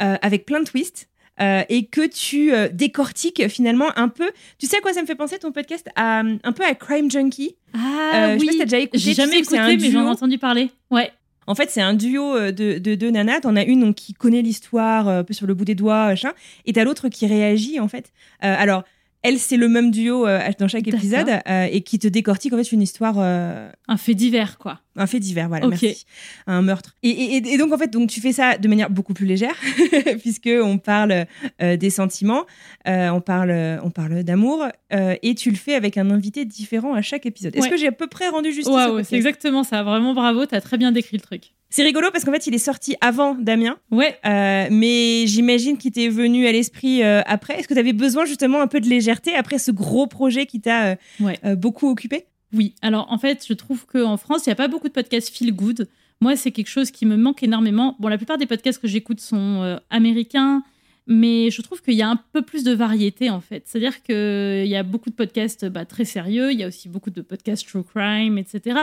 avec 0.00 0.46
plein 0.46 0.60
de 0.60 0.64
twists. 0.64 1.10
Euh, 1.40 1.62
et 1.70 1.86
que 1.86 2.06
tu 2.06 2.52
euh, 2.52 2.68
décortiques 2.70 3.48
finalement 3.48 3.96
un 3.96 4.08
peu. 4.08 4.30
Tu 4.58 4.66
sais 4.66 4.76
à 4.76 4.80
quoi 4.80 4.92
ça 4.92 5.00
me 5.00 5.06
fait 5.06 5.14
penser 5.14 5.38
ton 5.38 5.52
podcast 5.52 5.88
à, 5.96 6.18
Un 6.20 6.52
peu 6.52 6.64
à 6.64 6.74
Crime 6.74 7.10
Junkie? 7.10 7.56
Ah 7.72 8.34
oui. 8.34 8.34
Je 8.34 8.38
sais 8.40 8.46
pas 8.46 8.52
si 8.52 8.58
t'as 8.58 8.64
déjà 8.64 8.78
écouté. 8.78 8.98
J'ai 8.98 9.14
jamais 9.14 9.38
écouté, 9.38 9.76
mais 9.78 9.90
j'en 9.90 10.04
ai 10.04 10.10
entendu 10.10 10.36
parler. 10.36 10.70
Ouais. 10.90 11.10
En 11.46 11.54
fait, 11.54 11.70
c'est 11.70 11.80
un 11.80 11.94
duo 11.94 12.38
de 12.52 12.78
deux 12.78 12.96
de 12.96 13.10
nanas. 13.10 13.40
T'en 13.40 13.56
as 13.56 13.64
une 13.64 13.80
donc, 13.80 13.96
qui 13.96 14.12
connaît 14.12 14.42
l'histoire 14.42 15.08
un 15.08 15.24
peu 15.24 15.32
sur 15.32 15.46
le 15.46 15.54
bout 15.54 15.64
des 15.64 15.74
doigts, 15.74 16.08
machin, 16.08 16.32
et 16.66 16.74
t'as 16.74 16.84
l'autre 16.84 17.08
qui 17.08 17.26
réagit 17.26 17.80
en 17.80 17.88
fait. 17.88 18.12
alors, 18.40 18.84
elle, 19.22 19.38
c'est 19.38 19.58
le 19.58 19.68
même 19.68 19.90
duo 19.90 20.26
euh, 20.26 20.40
dans 20.58 20.68
chaque 20.68 20.88
épisode 20.88 21.28
euh, 21.46 21.68
et 21.70 21.82
qui 21.82 21.98
te 21.98 22.08
décortique 22.08 22.54
en 22.54 22.56
fait 22.56 22.72
une 22.72 22.80
histoire. 22.80 23.16
Euh, 23.18 23.70
un 23.86 23.96
fait 23.98 24.14
divers, 24.14 24.56
quoi. 24.56 24.80
Un 24.96 25.06
fait 25.06 25.20
divers, 25.20 25.48
voilà, 25.48 25.68
merci. 25.68 26.04
Un 26.46 26.62
meurtre. 26.62 26.96
Et, 27.02 27.56
donc, 27.58 27.72
en 27.72 27.78
fait, 27.78 27.88
donc, 27.88 28.08
tu 28.08 28.20
fais 28.20 28.32
ça 28.32 28.58
de 28.58 28.68
manière 28.68 28.90
beaucoup 28.90 29.14
plus 29.14 29.26
légère, 29.26 29.54
puisqu'on 30.20 30.78
parle 30.78 31.26
des 31.60 31.90
sentiments, 31.90 32.44
on 32.86 33.20
parle, 33.20 33.80
on 33.82 33.90
parle 33.90 34.24
d'amour, 34.24 34.66
et 34.90 35.34
tu 35.36 35.50
le 35.50 35.56
fais 35.56 35.74
avec 35.74 35.96
un 35.96 36.10
invité 36.10 36.44
différent 36.44 36.94
à 36.94 37.02
chaque 37.02 37.24
épisode. 37.24 37.56
Est-ce 37.56 37.68
que 37.68 37.76
j'ai 37.76 37.86
à 37.86 37.92
peu 37.92 38.08
près 38.08 38.28
rendu 38.28 38.52
justice 38.52 38.74
ouais, 38.74 39.04
c'est 39.04 39.16
exactement 39.16 39.62
ça. 39.62 39.82
Vraiment 39.84 40.12
bravo, 40.12 40.44
t'as 40.44 40.60
très 40.60 40.76
bien 40.76 40.92
décrit 40.92 41.16
le 41.16 41.22
truc. 41.22 41.52
C'est 41.72 41.84
rigolo 41.84 42.08
parce 42.10 42.24
qu'en 42.24 42.32
fait, 42.32 42.48
il 42.48 42.54
est 42.54 42.58
sorti 42.58 42.96
avant 43.00 43.36
Damien. 43.36 43.78
Ouais. 43.92 44.18
Mais 44.24 45.26
j'imagine 45.26 45.78
qu'il 45.78 45.92
t'est 45.92 46.08
venu 46.08 46.46
à 46.46 46.52
l'esprit 46.52 47.02
après. 47.02 47.58
Est-ce 47.58 47.68
que 47.68 47.74
tu 47.74 47.80
avais 47.80 47.92
besoin 47.92 48.24
justement 48.24 48.60
un 48.60 48.66
peu 48.66 48.80
de 48.80 48.88
légèreté 48.88 49.09
après 49.10 49.58
ce 49.58 49.70
gros 49.70 50.06
projet 50.06 50.46
qui 50.46 50.60
t'a 50.60 50.96
euh, 51.20 51.56
beaucoup 51.56 51.88
occupé? 51.88 52.26
Oui. 52.52 52.74
Alors 52.82 53.10
en 53.10 53.18
fait, 53.18 53.44
je 53.48 53.52
trouve 53.52 53.86
qu'en 53.86 54.16
France, 54.16 54.46
il 54.46 54.48
n'y 54.48 54.52
a 54.52 54.56
pas 54.56 54.68
beaucoup 54.68 54.88
de 54.88 54.92
podcasts 54.92 55.34
feel 55.34 55.52
good. 55.52 55.88
Moi, 56.20 56.36
c'est 56.36 56.50
quelque 56.50 56.68
chose 56.68 56.90
qui 56.90 57.06
me 57.06 57.16
manque 57.16 57.42
énormément. 57.42 57.96
Bon, 57.98 58.08
la 58.08 58.18
plupart 58.18 58.36
des 58.36 58.46
podcasts 58.46 58.80
que 58.80 58.88
j'écoute 58.88 59.20
sont 59.20 59.78
américains, 59.88 60.62
mais 61.06 61.50
je 61.50 61.62
trouve 61.62 61.82
qu'il 61.82 61.94
y 61.94 62.02
a 62.02 62.08
un 62.08 62.20
peu 62.32 62.42
plus 62.42 62.62
de 62.62 62.72
variété 62.72 63.30
en 63.30 63.40
fait. 63.40 63.64
C'est-à-dire 63.66 64.02
qu'il 64.02 64.66
y 64.66 64.76
a 64.76 64.82
beaucoup 64.82 65.10
de 65.10 65.14
podcasts 65.14 65.66
bah, 65.66 65.84
très 65.84 66.04
sérieux, 66.04 66.52
il 66.52 66.58
y 66.58 66.64
a 66.64 66.68
aussi 66.68 66.88
beaucoup 66.88 67.10
de 67.10 67.22
podcasts 67.22 67.66
true 67.66 67.82
crime, 67.82 68.38
etc. 68.38 68.80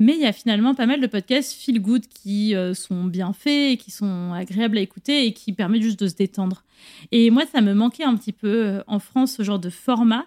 Mais 0.00 0.14
il 0.14 0.20
y 0.20 0.26
a 0.26 0.32
finalement 0.32 0.74
pas 0.74 0.86
mal 0.86 1.00
de 1.00 1.06
podcasts 1.06 1.52
feel 1.52 1.80
good 1.80 2.06
qui 2.08 2.54
euh, 2.54 2.74
sont 2.74 3.04
bien 3.04 3.32
faits 3.32 3.78
qui 3.78 3.90
sont 3.90 4.32
agréables 4.32 4.78
à 4.78 4.80
écouter 4.80 5.26
et 5.26 5.32
qui 5.32 5.52
permettent 5.52 5.82
juste 5.82 6.00
de 6.00 6.08
se 6.08 6.16
détendre. 6.16 6.64
Et 7.12 7.30
moi, 7.30 7.44
ça 7.46 7.60
me 7.60 7.74
manquait 7.74 8.04
un 8.04 8.16
petit 8.16 8.32
peu 8.32 8.48
euh, 8.48 8.82
en 8.86 8.98
France 8.98 9.36
ce 9.36 9.42
genre 9.42 9.60
de 9.60 9.70
format. 9.70 10.26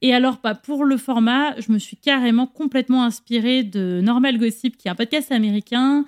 Et 0.00 0.14
alors, 0.14 0.38
pas 0.38 0.54
pour 0.54 0.84
le 0.84 0.96
format, 0.96 1.58
je 1.60 1.72
me 1.72 1.78
suis 1.78 1.96
carrément 1.96 2.46
complètement 2.46 3.02
inspirée 3.02 3.64
de 3.64 4.00
Normal 4.00 4.38
Gossip, 4.38 4.76
qui 4.76 4.86
est 4.86 4.90
un 4.90 4.94
podcast 4.94 5.32
américain 5.32 6.04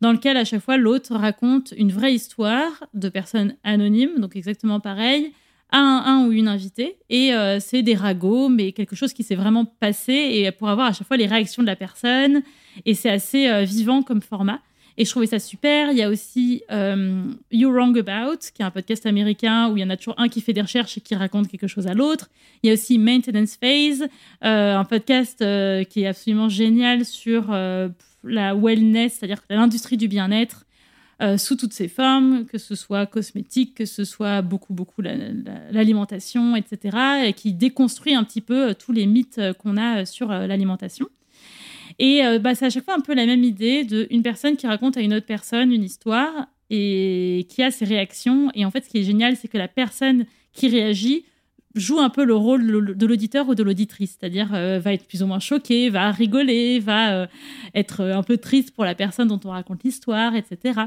dans 0.00 0.12
lequel 0.12 0.36
à 0.36 0.44
chaque 0.44 0.62
fois 0.62 0.76
l'autre 0.76 1.14
raconte 1.16 1.74
une 1.76 1.90
vraie 1.90 2.14
histoire 2.14 2.84
de 2.94 3.08
personnes 3.08 3.56
anonymes, 3.64 4.18
donc 4.18 4.36
exactement 4.36 4.80
pareil, 4.80 5.32
un, 5.78 6.26
ou 6.26 6.32
une 6.32 6.48
invitée. 6.48 6.96
Et 7.10 7.34
euh, 7.34 7.58
c'est 7.60 7.82
des 7.82 7.94
ragots, 7.94 8.48
mais 8.48 8.72
quelque 8.72 8.96
chose 8.96 9.12
qui 9.12 9.22
s'est 9.22 9.34
vraiment 9.34 9.64
passé 9.64 10.12
et 10.12 10.50
pour 10.52 10.68
avoir 10.68 10.88
à 10.88 10.92
chaque 10.92 11.06
fois 11.06 11.16
les 11.16 11.26
réactions 11.26 11.62
de 11.62 11.66
la 11.66 11.76
personne. 11.76 12.42
Et 12.84 12.94
c'est 12.94 13.10
assez 13.10 13.48
euh, 13.48 13.64
vivant 13.64 14.02
comme 14.02 14.20
format. 14.20 14.60
Et 14.98 15.06
je 15.06 15.10
trouvais 15.10 15.26
ça 15.26 15.38
super. 15.38 15.90
Il 15.90 15.96
y 15.96 16.02
a 16.02 16.10
aussi 16.10 16.62
euh, 16.70 17.24
You 17.50 17.70
Wrong 17.72 17.98
About, 17.98 18.38
qui 18.54 18.60
est 18.60 18.64
un 18.64 18.70
podcast 18.70 19.06
américain 19.06 19.70
où 19.70 19.78
il 19.78 19.80
y 19.80 19.84
en 19.84 19.88
a 19.88 19.96
toujours 19.96 20.14
un 20.18 20.28
qui 20.28 20.42
fait 20.42 20.52
des 20.52 20.60
recherches 20.60 20.98
et 20.98 21.00
qui 21.00 21.14
raconte 21.14 21.48
quelque 21.48 21.66
chose 21.66 21.86
à 21.86 21.94
l'autre. 21.94 22.28
Il 22.62 22.66
y 22.66 22.70
a 22.70 22.74
aussi 22.74 22.98
Maintenance 22.98 23.56
Phase, 23.56 24.06
un 24.42 24.84
podcast 24.84 25.38
qui 25.88 26.02
est 26.02 26.06
absolument 26.06 26.50
génial 26.50 27.06
sur 27.06 27.46
la 28.22 28.54
wellness, 28.54 29.14
c'est-à-dire 29.14 29.40
l'industrie 29.48 29.96
du 29.96 30.08
bien-être 30.08 30.66
euh, 31.22 31.38
sous 31.38 31.54
toutes 31.54 31.72
ses 31.72 31.86
formes, 31.86 32.46
que 32.46 32.58
ce 32.58 32.74
soit 32.74 33.06
cosmétique, 33.06 33.76
que 33.76 33.84
ce 33.84 34.04
soit 34.04 34.42
beaucoup, 34.42 34.74
beaucoup 34.74 35.02
l'alimentation, 35.02 36.56
etc., 36.56 36.96
et 37.26 37.32
qui 37.32 37.52
déconstruit 37.52 38.14
un 38.14 38.24
petit 38.24 38.40
peu 38.40 38.70
euh, 38.70 38.74
tous 38.74 38.90
les 38.90 39.06
mythes 39.06 39.38
euh, 39.38 39.52
qu'on 39.52 39.76
a 39.76 40.04
sur 40.04 40.28
l'alimentation. 40.28 41.08
Et 42.00 42.22
bah, 42.40 42.54
c'est 42.54 42.64
à 42.64 42.70
chaque 42.70 42.86
fois 42.86 42.94
un 42.94 43.00
peu 43.00 43.14
la 43.14 43.26
même 43.26 43.44
idée 43.44 43.84
d'une 43.84 44.22
personne 44.22 44.56
qui 44.56 44.66
raconte 44.66 44.96
à 44.96 45.02
une 45.02 45.12
autre 45.12 45.26
personne 45.26 45.70
une 45.70 45.84
histoire 45.84 46.32
et 46.70 47.46
qui 47.50 47.62
a 47.62 47.70
ses 47.70 47.84
réactions. 47.84 48.50
Et 48.54 48.64
en 48.64 48.70
fait, 48.70 48.82
ce 48.84 48.88
qui 48.88 48.98
est 48.98 49.02
génial, 49.04 49.36
c'est 49.36 49.46
que 49.46 49.58
la 49.58 49.68
personne 49.68 50.24
qui 50.54 50.68
réagit 50.68 51.26
joue 51.74 52.00
un 52.00 52.08
peu 52.08 52.24
le 52.24 52.34
rôle 52.34 52.96
de 52.96 53.06
l'auditeur 53.06 53.46
ou 53.46 53.54
de 53.54 53.62
l'auditrice, 53.62 54.16
c'est-à-dire 54.18 54.48
va 54.48 54.94
être 54.94 55.06
plus 55.06 55.22
ou 55.22 55.26
moins 55.26 55.38
choquée, 55.38 55.90
va 55.90 56.10
rigoler, 56.10 56.80
va 56.80 57.28
être 57.74 58.00
un 58.00 58.22
peu 58.22 58.38
triste 58.38 58.74
pour 58.74 58.86
la 58.86 58.94
personne 58.94 59.28
dont 59.28 59.40
on 59.44 59.50
raconte 59.50 59.84
l'histoire, 59.84 60.34
etc. 60.34 60.86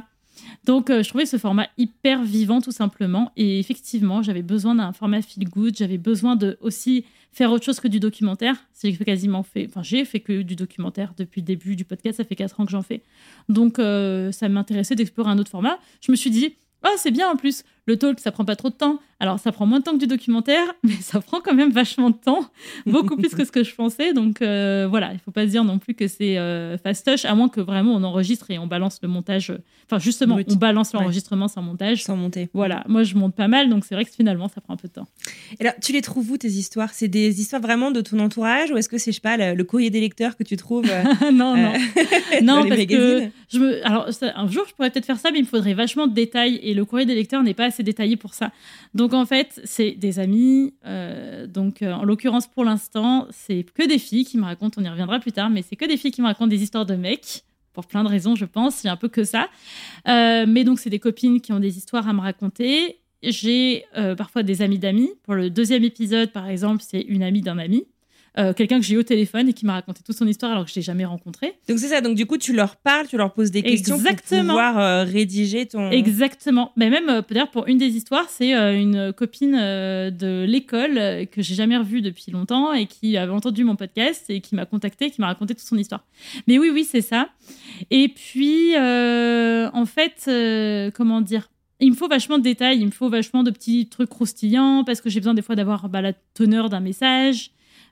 Donc, 0.66 0.90
euh, 0.90 1.04
je 1.04 1.10
trouvais 1.10 1.26
ce 1.26 1.38
format 1.38 1.68
hyper 1.78 2.24
vivant, 2.24 2.62
tout 2.62 2.72
simplement. 2.72 3.32
Et 3.38 3.60
effectivement, 3.60 4.22
j'avais 4.22 4.42
besoin 4.42 4.76
d'un 4.76 4.92
format 4.94 5.22
feel 5.22 5.48
good. 5.50 5.76
J'avais 5.78 5.98
besoin 5.98 6.36
de 6.36 6.58
aussi 6.62 7.06
faire 7.32 7.52
autre 7.52 7.66
chose 7.66 7.80
que 7.80 7.88
du 7.88 8.00
documentaire. 8.00 8.56
C'est 8.74 8.92
quasiment 8.94 9.44
fait. 9.44 9.68
Enfin, 9.70 9.84
j'ai 9.84 10.06
fait 10.06 10.20
que 10.20 10.42
du 10.42 10.56
documentaire 10.56 11.14
depuis 11.18 11.42
le 11.42 11.46
début 11.46 11.76
du 11.76 11.86
podcast. 11.86 12.18
Ça 12.18 12.24
fait 12.24 12.36
quatre 12.36 12.60
ans 12.60 12.66
que 12.66 12.72
j'en 12.72 12.82
fais. 12.82 13.02
Donc, 13.50 13.80
euh, 13.80 14.32
ça 14.32 14.50
m'intéressait 14.50 14.96
d'explorer 14.96 15.32
un 15.32 15.38
autre 15.38 15.52
format. 15.52 15.78
Je 16.02 16.12
me 16.12 16.16
suis 16.16 16.30
dit, 16.32 16.56
oh, 16.86 16.96
c'est 16.98 17.12
bien 17.12 17.30
en 17.30 17.36
plus. 17.36 17.64
Le 17.88 17.98
talk, 17.98 18.20
ça 18.20 18.32
prend 18.32 18.46
pas 18.46 18.56
trop 18.56 18.70
de 18.70 18.76
temps. 18.76 19.00
Alors, 19.20 19.40
ça 19.40 19.52
prend 19.52 19.66
moins 19.66 19.80
de 19.80 19.84
temps 19.84 19.94
que 19.94 20.00
du 20.00 20.08
documentaire, 20.08 20.66
mais 20.84 20.96
ça 21.02 21.22
prend 21.22 21.40
quand 21.40 21.54
même 21.54 21.72
vachement 21.72 22.10
de 22.10 22.16
temps, 22.16 22.50
beaucoup 22.86 23.16
plus 23.16 23.30
que 23.30 23.46
ce 23.46 23.52
que 23.52 23.64
je 23.64 23.74
pensais. 23.74 24.14
Donc, 24.14 24.42
euh, 24.42 24.88
voilà, 24.90 25.14
il 25.14 25.20
faut 25.20 25.32
pas 25.32 25.46
se 25.46 25.52
dire 25.52 25.64
non 25.64 25.80
plus 25.80 25.94
que 25.94 26.08
c'est 26.08 26.38
euh, 26.38 26.78
fastoche, 26.78 27.24
à 27.26 27.34
moins 27.34 27.48
que 27.48 27.62
vraiment 27.62 27.94
on 27.94 28.04
enregistre 28.04 28.52
et 28.52 28.60
on 28.60 28.68
balance 28.68 29.00
le 29.02 29.08
montage. 29.08 29.54
Enfin, 29.86 30.00
justement, 30.00 30.38
on 30.48 30.56
balance 30.56 30.94
l'enregistrement 30.94 31.48
sans 31.48 31.62
montage. 31.62 32.04
Sans 32.04 32.18
monter. 32.18 32.50
Voilà, 32.54 32.84
moi 32.88 33.04
je 33.04 33.16
monte 33.16 33.36
pas 33.36 33.48
mal, 33.48 33.70
donc 33.70 33.86
c'est 33.86 33.96
vrai 33.96 34.04
que 34.04 34.12
finalement, 34.12 34.50
ça 34.50 34.60
prend 34.60 34.74
un 34.74 34.78
peu 34.78 34.88
de 34.88 34.94
temps. 34.94 35.08
Et 35.60 35.62
alors, 35.62 35.76
tu 35.82 35.94
les 35.94 36.02
trouves 36.02 36.32
où 36.32 36.38
tes 36.38 36.50
histoires? 36.50 36.90
C'est 36.92 37.08
des 37.08 37.40
histoires 37.40 37.62
vraiment 37.62 37.92
de 37.92 38.02
ton 38.02 38.20
entourage 38.20 38.72
ou 38.72 38.78
est-ce 38.78 38.90
que 38.90 38.98
c'est, 38.98 39.12
je 39.12 39.16
sais 39.16 39.22
pas, 39.22 39.38
le, 39.38 39.64
courrier 39.64 39.90
des 39.90 40.02
lecteurs 40.02 40.36
que 40.36 40.44
tu 40.44 40.58
trouves 40.58 40.90
euh, 40.90 41.32
Non, 41.32 41.56
non. 41.56 41.74
non, 42.42 42.68
parce 42.68 42.86
que 42.86 43.30
je 43.50 43.60
me... 43.60 43.86
alors, 43.86 44.08
un 44.22 44.48
jour, 44.48 44.66
je 44.68 44.74
pourrais 44.74 44.90
peut-être 44.90 45.06
faire 45.06 45.20
ça, 45.20 45.32
mais 45.32 45.40
il 45.40 45.44
me 45.44 45.48
faudrait 45.48 45.74
vachement 45.74 46.08
de 46.08 46.14
détails 46.14 46.60
et 46.62 46.74
le 46.74 46.84
courrier 46.84 47.06
des 47.06 47.16
lecteurs 47.16 47.44
n'est 47.44 47.54
pas 47.54 47.66
assez 47.76 47.84
détaillé 47.84 48.16
pour 48.16 48.34
ça. 48.34 48.52
Donc 48.94 49.14
en 49.14 49.26
fait, 49.26 49.60
c'est 49.64 49.92
des 49.92 50.20
amis. 50.20 50.74
Euh, 50.86 51.48
donc 51.48 51.82
euh, 51.82 51.92
en 51.92 52.04
l'occurrence, 52.04 52.48
pour 52.48 52.64
l'instant, 52.64 53.28
c'est 53.32 53.66
que 53.74 53.88
des 53.88 54.00
filles 54.00 54.26
qui 54.26 54.38
me 54.38 54.46
racontent. 54.46 54.82
On 54.82 54.84
y 54.84 54.90
reviendra 54.90 55.20
plus 55.20 55.32
tard, 55.32 55.50
mais 55.50 55.62
c'est 55.62 55.76
que 55.76 55.86
des 55.86 55.98
filles 55.98 56.12
qui 56.12 56.22
me 56.22 56.28
racontent 56.28 56.48
des 56.48 56.64
histoires 56.64 56.86
de 56.86 56.96
mecs. 56.96 57.44
Pour 57.74 57.88
plein 57.88 58.06
de 58.06 58.10
raisons, 58.10 58.36
je 58.36 58.46
pense. 58.46 58.86
A 58.86 58.92
un 58.92 58.96
peu 58.96 59.10
que 59.10 59.26
ça. 59.26 59.50
Euh, 60.08 60.46
mais 60.48 60.64
donc, 60.64 60.80
c'est 60.80 60.90
des 60.90 61.00
copines 61.00 61.42
qui 61.42 61.52
ont 61.52 61.60
des 61.60 61.78
histoires 61.78 62.08
à 62.08 62.14
me 62.14 62.22
raconter. 62.22 63.00
J'ai 63.22 63.86
parfois 64.18 64.44
des 64.44 64.62
amis 64.62 64.78
d'amis. 64.78 65.10
Pour 65.24 65.34
le 65.34 65.50
deuxième 65.50 65.84
épisode, 65.84 66.32
par 66.32 66.48
exemple, 66.48 66.84
c'est 66.88 67.02
une 67.02 67.24
amie 67.24 67.42
d'un 67.42 67.58
ami. 67.58 67.86
Euh, 68.38 68.54
quelqu'un 68.54 68.80
que 68.80 68.86
j'ai 68.86 68.96
eu 68.96 68.98
au 68.98 69.04
téléphone 69.04 69.48
et 69.48 69.54
qui 69.54 69.66
m'a 69.66 69.74
raconté 69.74 70.02
toute 70.04 70.18
son 70.18 70.28
histoire 70.28 70.52
alors 70.52 70.66
que 70.66 70.70
je 70.70 70.76
l'ai 70.76 70.82
jamais 70.82 71.06
rencontré. 71.06 71.54
Donc 71.70 71.80
c'est 71.80 71.88
ça. 71.88 72.02
Donc 72.02 72.16
du 72.16 72.26
coup, 72.26 72.38
tu 72.38 72.54
leur 72.54 72.76
parles, 72.76 73.08
tu 73.08 73.16
leur 73.16 73.34
poses 73.34 73.52
des 73.52 73.64
questions 73.64 73.98
pour 73.98 74.16
pouvoir 74.40 74.78
euh, 74.78 75.04
rédiger 75.04 75.66
ton. 75.66 75.90
Exactement. 75.92 76.74
Mais 76.76 76.90
même 76.90 77.10
euh, 77.10 77.22
d'ailleurs 77.30 77.52
pour 77.52 77.68
une 77.68 77.78
des 77.78 77.96
histoires, 77.96 78.28
c'est 78.30 78.52
une 78.52 79.14
copine 79.14 79.54
de 79.54 80.46
l'école 80.46 81.28
que 81.28 81.42
j'ai 81.42 81.56
jamais 81.56 81.78
revue 81.78 82.02
depuis 82.02 82.32
longtemps 82.32 82.74
et 82.74 82.88
qui 82.88 83.18
avait 83.18 83.32
entendu 83.32 83.64
mon 83.64 83.76
podcast 83.76 84.26
et 84.30 84.42
qui 84.42 84.56
m'a 84.56 84.66
contacté, 84.66 85.12
qui 85.12 85.22
m'a 85.22 85.28
raconté 85.28 85.56
toute 85.56 85.66
son 85.66 85.78
histoire. 85.78 86.04
Mais 86.48 86.58
oui, 86.58 86.70
oui, 86.74 86.84
c'est 86.84 87.02
ça. 87.02 87.30
Et 87.92 88.10
puis 88.10 88.76
en 88.78 89.86
fait, 89.86 90.92
comment 90.94 91.22
dire? 91.22 91.50
Il 91.82 91.92
me 91.92 91.96
faut 91.96 92.08
vachement 92.08 92.38
de 92.38 92.44
détails, 92.44 92.80
il 92.80 92.86
me 92.86 92.92
faut 92.92 93.10
vachement 93.10 93.44
de 93.44 93.52
petits 93.52 93.88
trucs 93.88 94.10
croustillants 94.10 94.86
parce 94.86 95.02
que 95.02 95.10
j'ai 95.10 95.20
besoin 95.20 95.34
des 95.34 95.42
fois 95.42 95.56
d'avoir 95.56 95.90
bah, 95.90 96.02
la 96.02 96.14
teneur 96.34 96.70
d'un 96.70 96.80
message. 96.80 97.52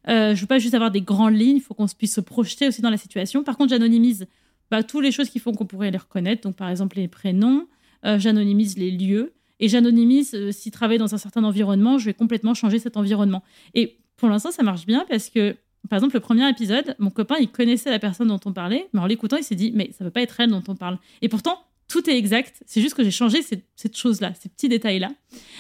Euh, 0.10 0.36
je 0.36 0.42
veux 0.42 0.48
pas 0.48 0.60
juste 0.60 0.74
avoir 0.74 0.92
des 0.92 1.02
grandes 1.02 1.36
lignes, 1.36 1.58
il 1.58 1.62
faut 1.62 1.74
qu'on 1.74 1.88
puisse 1.88 2.16
se 2.16 2.22
projeter 2.22 2.68
aussi 2.68 2.82
dans 2.82 2.90
la 2.90 2.98
situation. 2.98 3.44
Par 3.44 3.58
contre, 3.58 3.70
j'anonymise 3.70 4.28
bah, 4.72 4.84
toutes 4.84 5.04
les 5.04 5.12
choses 5.12 5.30
qui 5.30 5.40
font 5.40 5.54
qu'on 5.54 5.66
pourrait 5.66 5.92
les 5.92 5.98
reconnaître. 5.98 6.44
Donc, 6.44 6.56
par 6.56 6.70
exemple, 6.70 6.98
les 6.98 7.08
prénoms, 7.08 7.68
euh, 8.06 8.20
j'anonymise 8.20 8.78
les 8.78 8.92
lieux 8.92 9.34
et 9.60 9.70
j'anonymise 9.70 10.34
euh, 10.34 10.52
si 10.52 10.72
travailler 10.72 11.00
dans 11.00 11.14
un 11.16 11.18
certain 11.18 11.44
environnement, 11.44 11.98
je 11.98 12.06
vais 12.06 12.14
complètement 12.14 12.54
changer 12.54 12.80
cet 12.80 12.98
environnement. 12.98 13.44
Et 13.74 14.00
pour 14.18 14.30
l'instant, 14.30 14.52
ça 14.52 14.64
marche 14.64 14.86
bien 14.86 15.06
parce 15.10 15.30
que, 15.30 15.56
par 15.90 15.98
exemple, 15.98 16.16
le 16.16 16.22
premier 16.22 16.50
épisode, 16.50 16.96
mon 17.00 17.10
copain, 17.10 17.36
il 17.40 17.50
connaissait 17.50 17.92
la 17.92 18.00
personne 18.00 18.28
dont 18.28 18.40
on 18.46 18.54
parlait, 18.54 18.90
mais 18.94 19.00
en 19.00 19.06
l'écoutant, 19.06 19.38
il 19.38 19.44
s'est 19.44 19.56
dit, 19.56 19.72
mais 19.74 19.92
ça 19.98 20.04
ne 20.04 20.10
peut 20.10 20.14
pas 20.14 20.22
être 20.22 20.40
elle 20.40 20.50
dont 20.50 20.64
on 20.68 20.76
parle. 20.76 20.98
Et 21.22 21.30
pourtant, 21.30 21.60
tout 21.94 22.10
est 22.10 22.18
exact. 22.18 22.62
C'est 22.66 22.82
juste 22.82 22.96
que 22.96 23.04
j'ai 23.04 23.12
changé 23.12 23.42
cette, 23.44 23.66
cette 23.76 23.96
chose-là, 23.96 24.34
ces 24.42 24.50
petits 24.50 24.68
détails-là. 24.68 25.10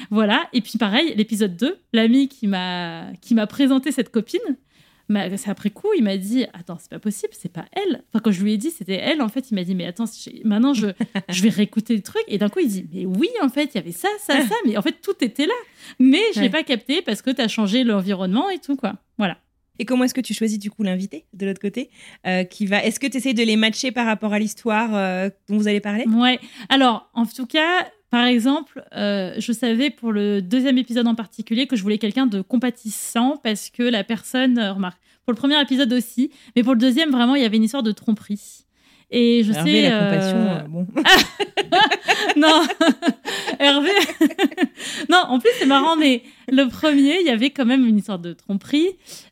Voilà. 0.10 0.48
Et 0.52 0.62
puis, 0.62 0.78
pareil, 0.80 1.14
l'épisode 1.16 1.56
2, 1.56 1.78
l'ami 1.94 2.28
qui 2.28 2.48
m'a 2.48 3.12
qui 3.22 3.36
m'a 3.36 3.46
présenté 3.46 3.92
cette 3.92 4.10
copine, 4.10 4.40
c'est 5.38 5.50
après 5.50 5.70
coup, 5.70 5.90
il 5.96 6.04
m'a 6.04 6.18
dit 6.18 6.46
Attends, 6.54 6.78
c'est 6.80 6.90
pas 6.90 6.98
possible, 6.98 7.34
c'est 7.40 7.52
pas 7.52 7.66
elle. 7.74 8.04
Enfin, 8.10 8.20
quand 8.24 8.32
je 8.32 8.42
lui 8.44 8.54
ai 8.54 8.58
dit 8.58 8.72
c'était 8.72 8.96
elle, 8.96 9.22
en 9.22 9.28
fait, 9.30 9.52
il 9.52 9.56
m'a 9.56 9.64
dit 9.64 9.76
Mais 9.76 9.86
attends, 9.86 10.06
maintenant 10.44 10.74
je, 10.74 10.88
je 11.30 11.44
vais 11.44 11.50
réécouter 11.50 11.96
le 11.96 12.02
truc. 12.02 12.24
Et 12.28 12.38
d'un 12.40 12.50
coup, 12.50 12.60
il 12.62 12.68
dit 12.70 12.86
Mais 12.92 13.06
oui, 13.06 13.30
en 13.44 13.50
fait, 13.50 13.70
il 13.74 13.76
y 13.76 13.78
avait 13.80 13.92
ça, 13.92 14.08
ça, 14.20 14.42
ça. 14.42 14.56
Mais 14.66 14.76
en 14.78 14.82
fait, 14.82 14.96
tout 15.04 15.16
était 15.22 15.46
là. 15.46 15.54
Mais 16.00 16.22
je 16.34 16.40
l'ai 16.40 16.46
Ouais. 16.46 16.50
pas 16.52 16.64
capté 16.64 17.02
parce 17.04 17.22
que 17.22 17.30
tu 17.30 17.42
as 17.42 17.48
changé 17.48 17.84
l'environnement 17.84 18.50
et 18.50 18.58
tout, 18.60 18.76
quoi. 18.76 18.94
Voilà. 19.20 19.38
Et 19.80 19.86
comment 19.86 20.04
est-ce 20.04 20.14
que 20.14 20.22
tu 20.22 20.34
choisis 20.34 20.60
du 20.60 20.70
coup 20.70 20.84
l'invité 20.84 21.26
de 21.34 21.46
l'autre 21.46 21.62
côté 21.62 21.90
euh, 22.28 22.44
qui 22.44 22.66
va 22.66 22.84
Est-ce 22.84 23.00
que 23.00 23.08
tu 23.08 23.18
essaies 23.18 23.34
de 23.34 23.44
les 23.44 23.56
matcher 23.56 23.92
par 23.92 24.06
rapport 24.06 24.34
à 24.34 24.40
l'histoire 24.40 24.96
euh, 24.96 25.30
dont 25.50 25.58
vous 25.58 25.68
allez 25.68 25.80
parler? 25.80 26.06
Ouais. 26.08 26.40
Alors, 26.70 27.10
en 27.14 27.26
tout 27.26 27.48
cas, 27.48 27.88
par 28.12 28.26
exemple, 28.26 28.84
euh, 28.96 29.34
je 29.40 29.52
savais 29.52 29.90
pour 29.90 30.12
le 30.12 30.42
deuxième 30.42 30.78
épisode 30.78 31.08
en 31.08 31.16
particulier 31.16 31.66
que 31.66 31.76
je 31.76 31.82
voulais 31.82 31.98
quelqu'un 31.98 32.28
de 32.28 32.42
compatissant 32.42 33.38
parce 33.44 33.72
que 33.72 33.82
la 33.82 34.04
personne, 34.04 34.60
remarque, 34.60 35.02
pour 35.26 35.34
le 35.34 35.38
premier 35.38 35.60
épisode 35.60 35.92
aussi, 35.94 36.30
mais 36.56 36.64
pour 36.64 36.74
le 36.74 36.80
deuxième, 36.80 37.10
vraiment, 37.10 37.36
il 37.36 37.42
y 37.42 37.46
avait 37.46 37.58
une 37.58 37.64
histoire 37.64 37.84
de 37.84 37.92
tromperie. 37.92 38.66
Et 39.16 39.44
je 39.44 39.54
Hervé, 39.54 39.72
sais. 39.84 39.90
la 39.90 39.96
euh, 40.02 40.10
compassion, 40.10 40.38
euh, 40.38 40.68
bon. 40.68 40.88
non, 42.36 42.64
Hervé. 43.60 43.92
non, 45.10 45.20
en 45.28 45.38
plus, 45.40 45.52
c'est 45.60 45.68
marrant, 45.68 45.96
mais 45.96 46.24
le 46.52 46.68
premier, 46.68 47.20
il 47.22 47.28
y 47.28 47.30
avait 47.30 47.52
quand 47.52 47.66
même 47.66 47.86
une 47.86 47.98
histoire 48.00 48.18
de 48.18 48.34
tromperie, 48.34 48.88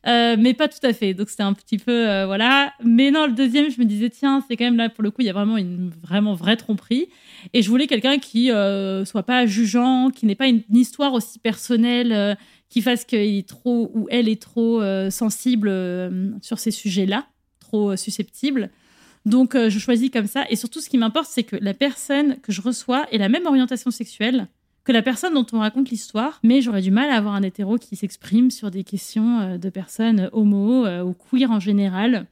euh, 0.05 0.35
mais 0.39 0.53
pas 0.53 0.67
tout 0.67 0.85
à 0.85 0.93
fait. 0.93 1.15
Donc, 1.15 1.29
c'était 1.29 1.41
un 1.41 1.53
petit 1.53 1.79
peu. 1.79 2.07
euh, 2.07 2.27
voilà. 2.27 2.73
Mais 2.83 3.09
non, 3.09 3.25
le 3.25 3.33
deuxième, 3.33 3.71
je 3.71 3.79
me 3.79 3.85
disais, 3.85 4.11
tiens, 4.11 4.43
c'est 4.47 4.55
quand 4.55 4.65
même 4.65 4.77
là, 4.77 4.89
pour 4.89 5.03
le 5.03 5.09
coup, 5.09 5.21
il 5.21 5.25
y 5.25 5.31
a 5.31 5.33
vraiment 5.33 5.57
une 5.57 5.89
vraiment 6.03 6.35
vraie 6.35 6.57
tromperie. 6.57 7.07
Et 7.53 7.63
je 7.63 7.69
voulais 7.69 7.87
quelqu'un 7.87 8.19
qui 8.19 8.51
euh, 8.51 9.03
soit 9.03 9.23
pas 9.23 9.47
jugeant, 9.47 10.11
qui 10.11 10.27
n'ait 10.27 10.35
pas 10.35 10.47
une, 10.47 10.61
une 10.69 10.77
histoire 10.77 11.13
aussi 11.13 11.39
personnelle, 11.39 12.37
qui 12.69 12.83
fasse 12.83 13.03
qu'il 13.03 13.19
est 13.19 13.47
trop 13.49 13.89
ou 13.95 14.07
elle 14.11 14.29
est 14.29 14.39
trop 14.39 14.81
sensible 15.09 15.71
sur 16.41 16.59
ces 16.59 16.71
sujets-là, 16.71 17.25
trop 17.59 17.95
susceptible. 17.95 18.69
Donc, 19.25 19.55
euh, 19.55 19.69
je 19.69 19.79
choisis 19.79 20.09
comme 20.09 20.27
ça. 20.27 20.45
Et 20.49 20.55
surtout, 20.55 20.81
ce 20.81 20.89
qui 20.89 20.97
m'importe, 20.97 21.27
c'est 21.29 21.43
que 21.43 21.55
la 21.55 21.73
personne 21.73 22.39
que 22.41 22.51
je 22.51 22.61
reçois 22.61 23.05
ait 23.11 23.17
la 23.17 23.29
même 23.29 23.45
orientation 23.45 23.91
sexuelle 23.91 24.47
que 24.83 24.91
la 24.91 25.03
personne 25.03 25.35
dont 25.35 25.45
on 25.53 25.59
raconte 25.59 25.91
l'histoire. 25.91 26.39
Mais 26.43 26.61
j'aurais 26.61 26.81
du 26.81 26.89
mal 26.89 27.09
à 27.11 27.15
avoir 27.15 27.35
un 27.35 27.43
hétéro 27.43 27.77
qui 27.77 27.95
s'exprime 27.95 28.49
sur 28.49 28.71
des 28.71 28.83
questions 28.83 29.39
euh, 29.41 29.57
de 29.57 29.69
personnes 29.69 30.29
homo 30.33 30.85
euh, 30.85 31.03
ou 31.03 31.13
queer 31.13 31.51
en 31.51 31.59
général. 31.59 32.25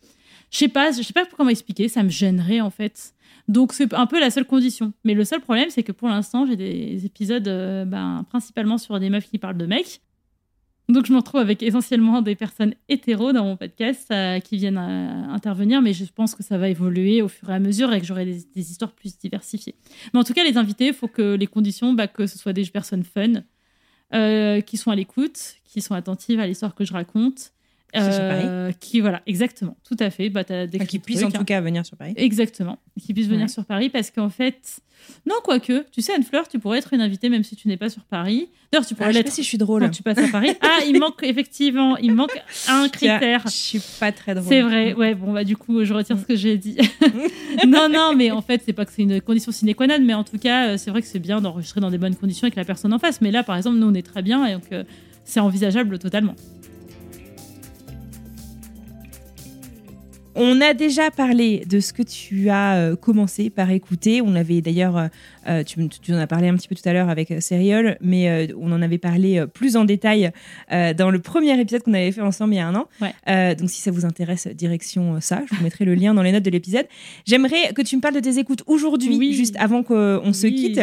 Je 0.49 0.57
sais 0.57 0.67
pas, 0.67 0.91
je 0.91 1.03
sais 1.03 1.13
pas 1.13 1.25
comment 1.37 1.51
expliquer. 1.51 1.87
Ça 1.89 2.01
me 2.01 2.09
gênerait 2.09 2.59
en 2.59 2.71
fait. 2.71 3.13
Donc 3.47 3.73
c'est 3.73 3.93
un 3.93 4.07
peu 4.07 4.19
la 4.19 4.31
seule 4.31 4.45
condition. 4.45 4.93
Mais 5.03 5.13
le 5.13 5.25
seul 5.25 5.41
problème, 5.41 5.69
c'est 5.69 5.83
que 5.83 5.91
pour 5.91 6.07
l'instant, 6.07 6.47
j'ai 6.47 6.55
des 6.55 7.05
épisodes 7.05 7.43
ben, 7.87 8.25
principalement 8.29 8.79
sur 8.79 8.99
des 8.99 9.11
meufs 9.11 9.29
qui 9.29 9.37
parlent 9.37 9.57
de 9.57 9.67
mecs. 9.67 10.01
Donc 10.89 11.05
je 11.05 11.13
me 11.13 11.17
retrouve 11.17 11.39
avec 11.39 11.61
essentiellement 11.61 12.23
des 12.23 12.35
personnes 12.35 12.73
hétéros 12.87 13.31
dans 13.31 13.43
mon 13.43 13.55
podcast 13.55 14.09
euh, 14.11 14.39
qui 14.39 14.57
viennent 14.57 14.79
euh, 14.79 15.31
intervenir, 15.31 15.83
mais 15.83 15.93
je 15.93 16.03
pense 16.05 16.33
que 16.33 16.41
ça 16.41 16.57
va 16.57 16.67
évoluer 16.67 17.21
au 17.21 17.27
fur 17.27 17.51
et 17.51 17.53
à 17.53 17.59
mesure 17.59 17.93
et 17.93 18.01
que 18.01 18.07
j'aurai 18.07 18.25
des, 18.25 18.47
histoires 18.55 18.91
plus 18.91 19.19
diversifiées. 19.19 19.75
Mais 20.13 20.19
en 20.19 20.23
tout 20.23 20.33
cas, 20.33 20.43
les 20.43 20.57
invités, 20.57 20.87
il 20.87 20.93
faut 20.93 21.07
que 21.07 21.35
les 21.35 21.45
conditions, 21.45 21.93
bah, 21.93 22.07
que 22.07 22.25
ce 22.25 22.39
soit 22.39 22.53
des 22.53 22.65
personnes 22.65 23.03
fun, 23.03 23.43
euh, 24.15 24.61
qui 24.61 24.77
sont 24.77 24.89
à 24.89 24.95
l'écoute, 24.95 25.57
qui 25.63 25.81
sont 25.81 25.93
attentives 25.93 26.39
à 26.39 26.47
l'histoire 26.47 26.73
que 26.73 26.83
je 26.83 26.93
raconte. 26.93 27.51
Qui 27.93 27.99
sont 28.01 28.11
sur 28.11 28.21
Paris. 28.21 28.75
qui 28.79 29.01
voilà 29.01 29.21
exactement 29.25 29.75
tout 29.87 29.97
à 29.99 30.09
fait 30.09 30.29
bah 30.29 30.41
Enfin, 30.47 30.67
qui 30.85 30.99
truc, 30.99 31.23
en 31.23 31.27
hein. 31.27 31.31
tout 31.31 31.43
cas 31.43 31.59
venir 31.61 31.85
sur 31.85 31.97
Paris. 31.97 32.13
Exactement, 32.17 32.77
qui 32.99 33.13
puisse 33.13 33.27
venir 33.27 33.43
Ouais. 33.43 33.47
sur 33.47 33.65
Paris 33.65 33.89
parce 33.89 34.11
qu'en 34.11 34.29
fait, 34.29 34.79
non, 35.25 35.35
quoique, 35.43 35.85
tu 35.91 36.01
sais, 36.01 36.13
Anne-Fleur, 36.13 36.47
tu 36.47 36.59
pourrais 36.59 36.77
être 36.79 36.93
une 36.93 37.01
invitée 37.01 37.29
même 37.29 37.43
si 37.43 37.55
tu 37.55 37.67
n'es 37.67 37.77
pas 37.77 37.89
sur 37.89 38.03
Paris. 38.03 38.49
D'ailleurs, 38.71 38.85
tu 38.85 38.93
Ah, 38.93 38.97
pourrais 38.97 39.07
je 39.09 39.13
sais 39.13 39.19
l'être 39.19 39.25
pas 39.27 39.31
si 39.35 39.43
je 39.43 39.47
suis 39.47 39.57
drôle. 39.57 39.81
quand 39.81 39.89
tu 39.89 40.03
passes 40.03 40.17
à 40.19 40.27
Paris. 40.27 40.51
Ah, 40.61 40.79
il 40.87 40.99
manque, 40.99 41.23
effectivement, 41.23 41.97
il 41.97 42.13
manque 42.13 42.37
un 42.67 42.87
critère. 42.89 43.41
Je 43.45 43.51
suis 43.51 43.81
pas 43.99 44.11
très 44.11 44.35
drôle. 44.35 44.47
C'est 44.47 44.61
vrai, 44.61 44.93
ouais, 44.93 45.15
bon, 45.15 45.33
bah, 45.33 45.43
du 45.43 45.55
coup, 45.57 45.83
je 45.83 45.93
retire 45.93 46.17
ce 46.19 46.25
que 46.25 46.35
j'ai 46.35 46.57
dit. 46.57 46.77
non, 47.67 47.89
non, 47.89 48.13
mais 48.15 48.29
en 48.31 48.41
fait, 48.41 48.61
c'est 48.65 48.73
pas 48.73 48.85
que 48.85 48.91
c'est 48.91 49.01
une 49.01 49.19
condition 49.21 49.51
sine 49.51 49.73
qua 49.73 49.87
non, 49.87 49.97
mais 50.01 50.13
en 50.13 50.23
tout 50.23 50.37
cas, 50.37 50.69
euh, 50.69 50.77
c'est 50.77 50.91
vrai 50.91 51.01
que 51.01 51.07
c'est 51.07 51.19
bien 51.19 51.41
d'enregistrer 51.41 51.79
dans 51.81 51.89
des 51.89 51.97
bonnes 51.97 52.15
conditions 52.15 52.45
avec 52.45 52.55
la 52.55 52.65
personne 52.65 52.93
en 52.93 52.99
face. 52.99 53.21
Mais 53.21 53.31
là, 53.31 53.41
par 53.43 53.55
exemple, 53.55 53.77
nous, 53.77 53.87
on 53.87 53.93
est 53.93 54.05
très 54.05 54.21
bien 54.21 54.45
et 54.45 54.53
donc 54.53 54.71
euh, 54.71 54.83
c'est 55.23 55.39
envisageable 55.39 55.97
totalement. 55.97 56.35
On 60.41 60.61
a 60.61 60.73
déjà 60.73 61.11
parlé 61.11 61.63
de 61.67 61.81
ce 61.81 61.91
que 61.91 62.01
tu 62.01 62.49
as 62.49 62.77
euh, 62.77 62.95
commencé 62.95 63.49
par 63.49 63.69
écouter. 63.71 64.21
On 64.21 64.35
avait 64.35 64.61
d'ailleurs, 64.61 64.95
euh, 64.97 65.07
euh, 65.49 65.63
tu, 65.65 65.85
tu 65.89 66.13
en 66.13 66.17
as 66.17 66.27
parlé 66.27 66.47
un 66.47 66.55
petit 66.55 66.69
peu 66.69 66.75
tout 66.75 66.87
à 66.87 66.93
l'heure 66.93 67.09
avec 67.09 67.33
Serial, 67.41 67.97
mais 67.99 68.29
euh, 68.29 68.47
on 68.57 68.71
en 68.71 68.81
avait 68.81 68.97
parlé 68.99 69.43
plus 69.53 69.75
en 69.75 69.83
détail 69.83 70.31
euh, 70.71 70.93
dans 70.93 71.11
le 71.11 71.19
premier 71.19 71.59
épisode 71.59 71.83
qu'on 71.83 71.93
avait 71.93 72.13
fait 72.13 72.21
ensemble 72.21 72.53
il 72.53 72.57
y 72.57 72.59
a 72.61 72.67
un 72.67 72.75
an. 72.75 72.87
Ouais. 73.01 73.55
Donc 73.55 73.69
si 73.69 73.81
ça 73.81 73.91
vous 73.91 74.05
intéresse, 74.05 74.47
direction 74.47 75.19
ça. 75.19 75.41
Je 75.51 75.55
vous 75.57 75.61
mettrai 75.63 75.83
le 75.83 75.93
lien 75.93 76.13
dans 76.13 76.23
les 76.23 76.31
notes 76.31 76.43
de 76.43 76.49
l'épisode. 76.51 76.85
J'aimerais 77.25 77.73
que 77.75 77.81
tu 77.81 77.97
me 77.97 78.01
parles 78.01 78.15
de 78.15 78.21
tes 78.21 78.37
écoutes 78.39 78.63
aujourd'hui, 78.65 79.17
Oui. 79.17 79.33
juste 79.33 79.57
avant 79.59 79.83
qu'on 79.83 80.31
se 80.31 80.47
quitte. 80.47 80.79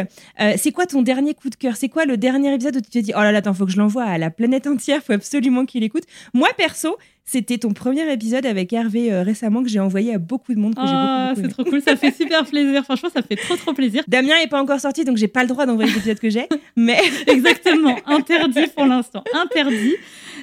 C'est 0.58 0.72
quoi 0.72 0.84
ton 0.84 1.00
dernier 1.00 1.32
coup 1.32 1.48
de 1.48 1.54
cœur? 1.56 1.76
C'est 1.76 1.88
quoi 1.88 2.04
le 2.04 2.18
dernier 2.18 2.52
épisode 2.52 2.76
où 2.76 2.80
tu 2.82 2.90
t'es 2.90 3.00
dit, 3.02 3.12
oh 3.16 3.20
là 3.20 3.32
là, 3.32 3.38
attends, 3.38 3.54
faut 3.54 3.64
que 3.64 3.72
je 3.72 3.78
l'envoie 3.78 4.04
à 4.04 4.18
la 4.18 4.28
planète 4.28 4.66
entière, 4.66 5.02
faut 5.02 5.14
absolument 5.14 5.64
qu'il 5.64 5.82
écoute 5.82 6.04
Moi, 6.34 6.48
perso, 6.58 6.96
c'était 7.28 7.58
ton 7.58 7.72
premier 7.72 8.10
épisode 8.12 8.46
avec 8.46 8.72
Hervé 8.72 9.12
euh, 9.12 9.22
récemment 9.22 9.62
que 9.64 9.68
j'ai 9.68 9.80
envoyé 9.80 10.14
à 10.14 10.18
beaucoup 10.18 10.54
de 10.54 10.58
monde 10.60 10.74
que 10.76 10.80
j'ai 10.80 10.86
Ah, 10.90 11.32
c'est 11.36 11.48
trop 11.48 11.64
cool, 11.64 11.82
ça 11.82 11.96
fait 11.96 12.12
super 12.16 12.44
plaisir. 12.46 12.84
Franchement, 12.84 13.08
ça 13.12 13.20
fait 13.22 13.34
trop, 13.36 13.56
trop 13.56 13.72
plaisir. 13.74 14.04
Damien 14.06 14.34
est 14.42 14.46
pas 14.48 14.62
encore 14.62 14.78
sorti, 14.80 15.04
donc 15.04 15.16
j'ai 15.16 15.26
pas 15.28 15.42
le 15.42 15.48
droit 15.48 15.66
d'envoyer 15.66 15.92
l'épisode 15.92 16.20
que 16.20 16.30
j'ai. 16.30 16.46
Mais 16.76 16.98
Exactement, 17.26 17.96
interdit 18.06 18.68
pour 18.74 18.86
l'instant, 18.86 19.24
interdit. 19.34 19.94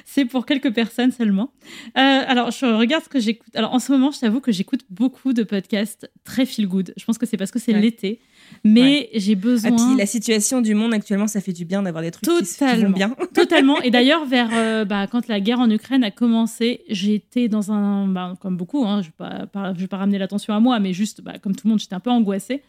C'est 0.04 0.26
pour 0.26 0.44
quelques 0.44 0.72
personnes 0.74 1.10
seulement. 1.12 1.50
Euh, 1.96 2.00
alors, 2.26 2.50
je 2.50 2.66
regarde 2.66 3.02
ce 3.02 3.08
que 3.08 3.18
j'écoute. 3.20 3.56
Alors, 3.56 3.72
en 3.72 3.78
ce 3.78 3.90
moment, 3.90 4.10
je 4.10 4.20
t'avoue 4.20 4.40
que 4.40 4.52
j'écoute 4.52 4.80
beaucoup 4.90 5.32
de 5.32 5.42
podcasts 5.42 6.10
très 6.24 6.44
feel 6.44 6.68
good. 6.68 6.92
Je 6.98 7.04
pense 7.06 7.16
que 7.16 7.24
c'est 7.26 7.38
parce 7.38 7.50
que 7.50 7.58
c'est 7.58 7.72
Ouais. 7.72 7.80
l'été, 7.80 8.20
mais 8.64 9.10
j'ai 9.14 9.32
Et 9.32 9.34
besoin. 9.36 9.70
puis 9.76 9.96
la 9.98 10.06
situation 10.06 10.60
du 10.60 10.74
monde 10.74 10.94
actuellement, 10.94 11.26
ça 11.26 11.40
fait 11.40 11.52
du 11.52 11.64
bien 11.64 11.82
d'avoir 11.82 12.02
des 12.02 12.10
trucs 12.10 12.24
qui, 12.24 12.44
se- 12.46 12.58
qui 12.58 12.64
vont 12.64 12.70
Totalement. 12.70 12.96
bien. 12.96 13.16
Totalement. 13.34 13.80
Et 13.82 13.90
d'ailleurs, 13.90 14.24
vers 14.24 14.48
euh, 14.54 14.84
bah, 14.84 15.06
quand 15.06 15.28
la 15.28 15.40
guerre 15.40 15.60
en 15.60 15.70
Ukraine 15.70 16.02
a 16.04 16.10
commencé, 16.10 16.80
j'étais 16.88 17.48
dans 17.48 17.72
un, 17.72 18.06
bah, 18.08 18.34
comme 18.40 18.56
beaucoup, 18.56 18.84
hein, 18.86 19.02
je 19.02 19.08
ne 19.22 19.28
vais, 19.40 19.46
pas- 19.46 19.74
je 19.74 19.80
vais 19.80 19.86
pas 19.86 19.98
ramener 19.98 20.18
l'attention 20.18 20.54
à 20.54 20.60
moi, 20.60 20.78
mais 20.80 20.92
juste, 20.92 21.20
bah, 21.22 21.34
comme 21.42 21.54
tout 21.54 21.66
le 21.66 21.70
monde, 21.70 21.78
j'étais 21.80 21.94
un 21.94 22.00
peu 22.00 22.10
angoissée. 22.10 22.62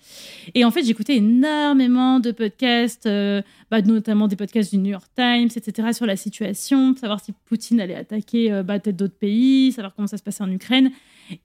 Et 0.53 0.65
en 0.65 0.71
fait, 0.71 0.84
j'écoutais 0.84 1.15
énormément 1.17 2.19
de 2.19 2.32
podcasts, 2.32 3.05
euh, 3.05 3.41
notamment 3.86 4.28
des 4.28 4.36
podcasts 4.36 4.71
du 4.71 4.78
New 4.78 4.91
York 4.91 5.07
Times, 5.15 5.49
etc., 5.55 5.89
sur 5.93 6.05
la 6.05 6.15
situation, 6.15 6.95
savoir 6.95 7.19
si 7.19 7.34
Poutine 7.45 7.80
allait 7.82 7.95
attaquer 7.95 8.51
euh, 8.51 8.63
peut-être 8.63 8.95
d'autres 8.95 9.17
pays, 9.17 9.71
savoir 9.71 9.93
comment 9.95 10.07
ça 10.07 10.17
se 10.17 10.23
passait 10.23 10.43
en 10.43 10.51
Ukraine. 10.51 10.91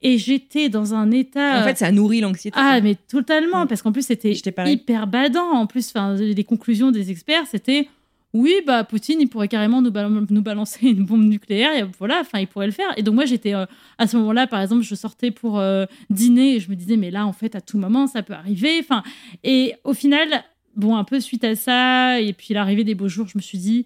Et 0.01 0.17
j'étais 0.17 0.69
dans 0.69 0.93
un 0.93 1.09
état. 1.11 1.61
En 1.61 1.63
fait, 1.63 1.77
ça 1.77 1.91
nourrit 1.91 2.21
l'anxiété. 2.21 2.57
Ah, 2.59 2.79
mais 2.81 2.95
totalement, 2.95 3.65
Mm. 3.65 3.67
parce 3.67 3.81
qu'en 3.81 3.91
plus, 3.91 4.05
c'était 4.05 4.33
hyper 4.65 5.07
badant. 5.07 5.51
En 5.51 5.65
plus, 5.67 5.93
les 6.19 6.43
conclusions 6.43 6.91
des 6.91 7.11
experts, 7.11 7.47
c'était 7.49 7.87
oui, 8.33 8.53
bah, 8.65 8.85
Poutine, 8.85 9.19
il 9.19 9.27
pourrait 9.27 9.49
carrément 9.49 9.81
nous, 9.81 9.91
bal- 9.91 10.25
nous 10.29 10.41
balancer 10.41 10.87
une 10.87 11.03
bombe 11.03 11.23
nucléaire. 11.25 11.71
Et 11.77 11.83
voilà, 11.99 12.19
enfin, 12.21 12.39
il 12.39 12.47
pourrait 12.47 12.67
le 12.67 12.71
faire. 12.71 12.87
Et 12.95 13.03
donc, 13.03 13.15
moi, 13.15 13.25
j'étais 13.25 13.53
euh, 13.53 13.65
à 13.97 14.07
ce 14.07 14.15
moment-là, 14.17 14.47
par 14.47 14.61
exemple, 14.61 14.83
je 14.83 14.95
sortais 14.95 15.31
pour 15.31 15.59
euh, 15.59 15.85
dîner 16.09 16.55
et 16.55 16.59
je 16.61 16.69
me 16.69 16.75
disais, 16.75 16.95
mais 16.95 17.11
là, 17.11 17.25
en 17.25 17.33
fait, 17.33 17.55
à 17.55 17.61
tout 17.61 17.77
moment, 17.77 18.07
ça 18.07 18.23
peut 18.23 18.31
arriver. 18.33 18.77
Enfin, 18.79 19.03
et 19.43 19.73
au 19.83 19.93
final, 19.93 20.29
bon, 20.77 20.95
un 20.95 21.03
peu 21.03 21.19
suite 21.19 21.43
à 21.43 21.55
ça, 21.55 22.21
et 22.21 22.31
puis 22.31 22.53
l'arrivée 22.53 22.85
des 22.85 22.95
beaux 22.95 23.09
jours, 23.09 23.27
je 23.27 23.37
me 23.37 23.41
suis 23.41 23.57
dit, 23.57 23.85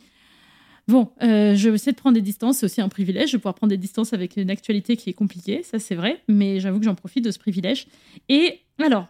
Bon, 0.87 1.11
euh, 1.23 1.55
je 1.55 1.69
vais 1.69 1.75
essayer 1.75 1.93
de 1.93 1.97
prendre 1.97 2.13
des 2.13 2.21
distances, 2.21 2.57
c'est 2.57 2.65
aussi 2.67 2.79
un 2.79 2.89
privilège 2.89 3.31
de 3.31 3.37
pouvoir 3.37 3.55
prendre 3.55 3.71
des 3.71 3.77
distances 3.77 4.13
avec 4.13 4.37
une 4.37 4.51
actualité 4.51 4.95
qui 4.95 5.09
est 5.09 5.13
compliquée, 5.13 5.63
ça 5.63 5.79
c'est 5.79 5.95
vrai, 5.95 6.21
mais 6.27 6.59
j'avoue 6.59 6.79
que 6.79 6.85
j'en 6.85 6.93
profite 6.93 7.25
de 7.25 7.31
ce 7.31 7.39
privilège. 7.39 7.87
Et 8.29 8.59
alors, 8.79 9.07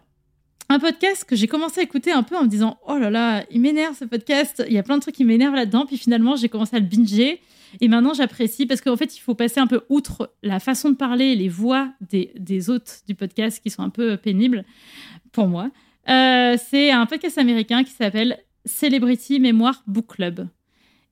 un 0.70 0.78
podcast 0.78 1.24
que 1.24 1.36
j'ai 1.36 1.46
commencé 1.46 1.80
à 1.80 1.82
écouter 1.82 2.12
un 2.12 2.22
peu 2.22 2.34
en 2.34 2.44
me 2.44 2.48
disant 2.48 2.78
Oh 2.86 2.96
là 2.96 3.10
là, 3.10 3.44
il 3.50 3.60
m'énerve 3.60 3.94
ce 3.94 4.06
podcast, 4.06 4.64
il 4.66 4.72
y 4.72 4.78
a 4.78 4.82
plein 4.82 4.96
de 4.96 5.02
trucs 5.02 5.16
qui 5.16 5.24
m'énervent 5.24 5.54
là-dedans, 5.54 5.84
puis 5.84 5.98
finalement 5.98 6.34
j'ai 6.34 6.48
commencé 6.48 6.76
à 6.76 6.78
le 6.78 6.86
binger, 6.86 7.42
et 7.82 7.88
maintenant 7.88 8.14
j'apprécie, 8.14 8.64
parce 8.64 8.80
qu'en 8.80 8.96
fait 8.96 9.14
il 9.14 9.20
faut 9.20 9.34
passer 9.34 9.60
un 9.60 9.66
peu 9.66 9.82
outre 9.90 10.32
la 10.42 10.60
façon 10.60 10.88
de 10.88 10.96
parler, 10.96 11.36
les 11.36 11.50
voix 11.50 11.90
des, 12.00 12.32
des 12.38 12.70
hôtes 12.70 13.02
du 13.06 13.14
podcast 13.14 13.60
qui 13.62 13.68
sont 13.68 13.82
un 13.82 13.90
peu 13.90 14.16
pénibles 14.16 14.64
pour 15.30 15.46
moi. 15.46 15.70
Euh, 16.08 16.56
c'est 16.70 16.90
un 16.90 17.04
podcast 17.04 17.36
américain 17.36 17.84
qui 17.84 17.92
s'appelle 17.92 18.38
Celebrity 18.64 19.40
Memoir 19.40 19.82
Book 19.86 20.14
Club. 20.14 20.48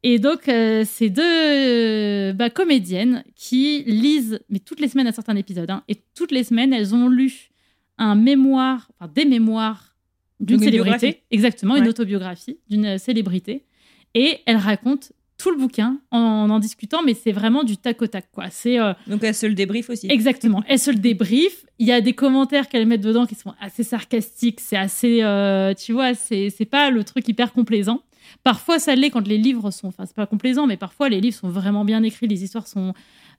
Et 0.06 0.18
donc, 0.18 0.48
euh, 0.48 0.84
c'est 0.86 1.08
deux 1.08 1.22
euh, 1.24 2.34
bah, 2.34 2.50
comédiennes 2.50 3.24
qui 3.34 3.84
lisent, 3.86 4.38
mais 4.50 4.58
toutes 4.58 4.78
les 4.78 4.88
semaines, 4.88 5.06
un 5.06 5.12
certain 5.12 5.34
épisode. 5.34 5.70
hein, 5.70 5.82
et 5.88 5.96
toutes 6.14 6.30
les 6.30 6.44
semaines, 6.44 6.74
elles 6.74 6.94
ont 6.94 7.08
lu 7.08 7.50
un 7.96 8.14
mémoire, 8.14 8.90
enfin 9.00 9.10
des 9.12 9.24
mémoires 9.24 9.96
d'une 10.40 10.58
célébrité. 10.58 11.22
Exactement, 11.30 11.76
une 11.76 11.88
autobiographie 11.88 12.58
d'une 12.68 12.98
célébrité. 12.98 13.64
Et 14.12 14.40
elles 14.44 14.58
racontent 14.58 15.08
tout 15.38 15.50
le 15.50 15.56
bouquin 15.56 15.98
en 16.10 16.50
en 16.50 16.58
discutant, 16.58 17.02
mais 17.02 17.14
c'est 17.14 17.32
vraiment 17.32 17.64
du 17.64 17.78
tac 17.78 18.00
au 18.02 18.06
tac, 18.06 18.26
quoi. 18.30 18.50
C'est 18.50 18.78
euh, 18.78 18.92
Donc 19.06 19.24
elle 19.24 19.34
se 19.34 19.46
le 19.46 19.54
débrief 19.54 19.88
aussi. 19.88 20.06
exactement. 20.10 20.62
Elle 20.68 20.78
se 20.78 20.90
le 20.90 20.98
débrief. 20.98 21.64
Il 21.78 21.86
y 21.86 21.92
a 21.92 22.00
des 22.00 22.12
commentaires 22.12 22.68
qu'elle 22.68 22.86
met 22.86 22.98
dedans 22.98 23.26
qui 23.26 23.34
sont 23.34 23.54
assez 23.58 23.82
sarcastiques. 23.82 24.60
C'est 24.60 24.76
assez, 24.76 25.22
euh, 25.22 25.72
tu 25.74 25.92
vois, 25.92 26.14
c'est 26.14 26.50
c'est 26.50 26.66
pas 26.66 26.90
le 26.90 27.04
truc 27.04 27.26
hyper 27.26 27.52
complaisant. 27.52 28.02
Parfois, 28.42 28.78
ça 28.78 28.94
l'est 28.94 29.10
quand 29.10 29.26
les 29.26 29.38
livres 29.38 29.70
sont, 29.70 29.88
enfin, 29.88 30.04
c'est 30.06 30.16
pas 30.16 30.26
complaisant, 30.26 30.66
mais 30.66 30.76
parfois 30.76 31.08
les 31.08 31.20
livres 31.20 31.36
sont 31.36 31.48
vraiment 31.48 31.84
bien 31.84 32.02
écrits, 32.02 32.26
les 32.26 32.44
histoires 32.44 32.66
sont 32.66 32.92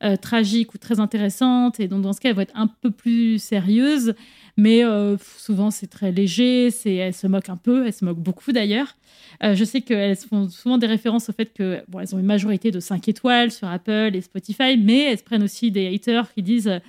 euh, 0.04 0.16
tragiques 0.16 0.74
ou 0.74 0.78
très 0.78 1.00
intéressantes, 1.00 1.80
et 1.80 1.88
donc 1.88 2.02
dans 2.02 2.14
ce 2.14 2.20
cas, 2.20 2.30
elles 2.30 2.36
vont 2.36 2.42
être 2.42 2.56
un 2.58 2.68
peu 2.68 2.92
plus 2.92 3.40
sérieuses. 3.40 4.16
Mais 4.58 4.86
euh, 4.86 5.18
souvent, 5.38 5.70
c'est 5.70 5.88
très 5.88 6.12
léger. 6.12 6.70
Elles 6.86 7.14
se 7.14 7.28
moquent 7.28 7.50
un 7.50 7.58
peu. 7.58 7.86
Elles 7.86 7.94
se 7.94 8.06
moquent 8.06 8.20
beaucoup 8.20 8.52
d'ailleurs. 8.54 8.96
Euh, 9.44 9.54
je 9.54 9.66
sais 9.66 9.82
qu'elles 9.82 10.16
font 10.16 10.48
souvent 10.48 10.78
des 10.78 10.88
références 10.88 11.30
au 11.30 11.34
fait 11.34 11.52
que 11.54 11.82
bon, 11.90 12.00
ont 12.00 12.20
une 12.20 12.26
majorité 12.26 12.72
de 12.72 12.80
5 12.80 13.08
étoiles 13.10 13.52
sur 13.52 13.68
Apple 13.68 14.12
et 14.14 14.22
Spotify, 14.22 14.78
mais 14.78 15.12
elles 15.12 15.20
se 15.20 15.24
prennent 15.24 15.44
aussi 15.44 15.72
des 15.72 15.94
haters 15.94 16.34
qui 16.34 16.42
disent 16.42 16.80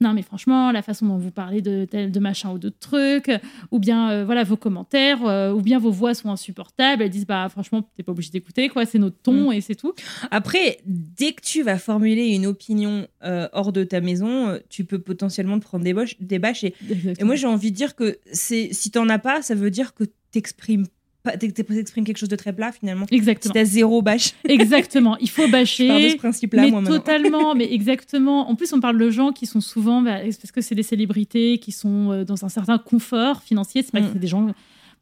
non 0.00 0.12
mais 0.12 0.22
franchement 0.22 0.72
la 0.72 0.82
façon 0.82 1.06
dont 1.06 1.16
vous 1.18 1.30
parlez 1.30 1.62
de 1.62 1.86
tel 1.90 2.10
de 2.12 2.20
machin 2.20 2.50
ou 2.52 2.58
d'autres 2.58 2.78
trucs, 2.78 3.30
ou 3.70 3.78
bien 3.78 4.10
euh, 4.10 4.24
voilà 4.24 4.44
vos 4.44 4.56
commentaires, 4.56 5.24
euh, 5.24 5.52
ou 5.52 5.60
bien 5.60 5.78
vos 5.78 5.90
voix 5.90 6.14
sont 6.14 6.30
insupportables. 6.30 7.02
Elles 7.02 7.10
disent 7.10 7.26
bah 7.26 7.48
franchement 7.48 7.88
t'es 7.96 8.02
pas 8.02 8.12
obligé 8.12 8.30
d'écouter 8.30 8.68
quoi, 8.68 8.84
c'est 8.86 8.98
notre 8.98 9.16
ton 9.22 9.50
et 9.52 9.60
c'est 9.60 9.74
tout. 9.74 9.94
Après, 10.30 10.78
dès 10.84 11.32
que 11.32 11.42
tu 11.42 11.62
vas 11.62 11.78
formuler 11.78 12.28
une 12.34 12.46
opinion 12.46 13.06
euh, 13.24 13.48
hors 13.52 13.72
de 13.72 13.84
ta 13.84 14.00
maison, 14.00 14.58
tu 14.68 14.84
peux 14.84 14.98
potentiellement 14.98 15.58
te 15.58 15.64
prendre 15.64 15.84
des, 15.84 15.94
boches- 15.94 16.16
des 16.20 16.38
bâches. 16.38 16.64
Et, 16.64 16.74
et 17.18 17.24
moi, 17.24 17.34
j'ai 17.36 17.46
envie 17.46 17.70
de 17.70 17.76
dire 17.76 17.94
que 17.94 18.18
c'est 18.32 18.68
si 18.72 18.90
t'en 18.90 19.08
as 19.08 19.18
pas, 19.18 19.42
ça 19.42 19.54
veut 19.54 19.70
dire 19.70 19.94
que 19.94 20.04
t'exprimes 20.32 20.86
t'exprimes 21.32 22.04
quelque 22.04 22.16
chose 22.18 22.28
de 22.28 22.36
très 22.36 22.52
plat 22.52 22.72
finalement. 22.72 23.06
Si 23.08 23.14
exactement, 23.14 23.54
t'as 23.54 23.64
zéro 23.64 24.02
bâche, 24.02 24.32
exactement. 24.48 25.16
Il 25.18 25.28
faut 25.30 25.42
je 25.46 25.50
pars 25.50 25.60
de 25.60 25.62
bâcher. 25.62 26.10
ce 26.10 26.16
principe-là, 26.16 26.62
mais 26.62 26.70
moi 26.70 26.82
totalement, 26.82 27.54
mais 27.56 27.72
exactement. 27.72 28.48
En 28.50 28.54
plus, 28.54 28.72
on 28.72 28.80
parle 28.80 28.98
de 28.98 29.10
gens 29.10 29.32
qui 29.32 29.46
sont 29.46 29.60
souvent, 29.60 30.02
bah, 30.02 30.18
parce 30.22 30.52
que 30.52 30.60
c'est 30.60 30.74
des 30.74 30.82
célébrités 30.82 31.58
qui 31.58 31.72
sont 31.72 32.12
euh, 32.12 32.24
dans 32.24 32.44
un 32.44 32.48
certain 32.48 32.78
confort 32.78 33.42
financier. 33.42 33.82
C'est 33.82 33.92
pas 33.92 34.00
Mm. 34.00 34.06
que 34.06 34.12
c'est 34.12 34.18
des 34.18 34.26
gens 34.26 34.46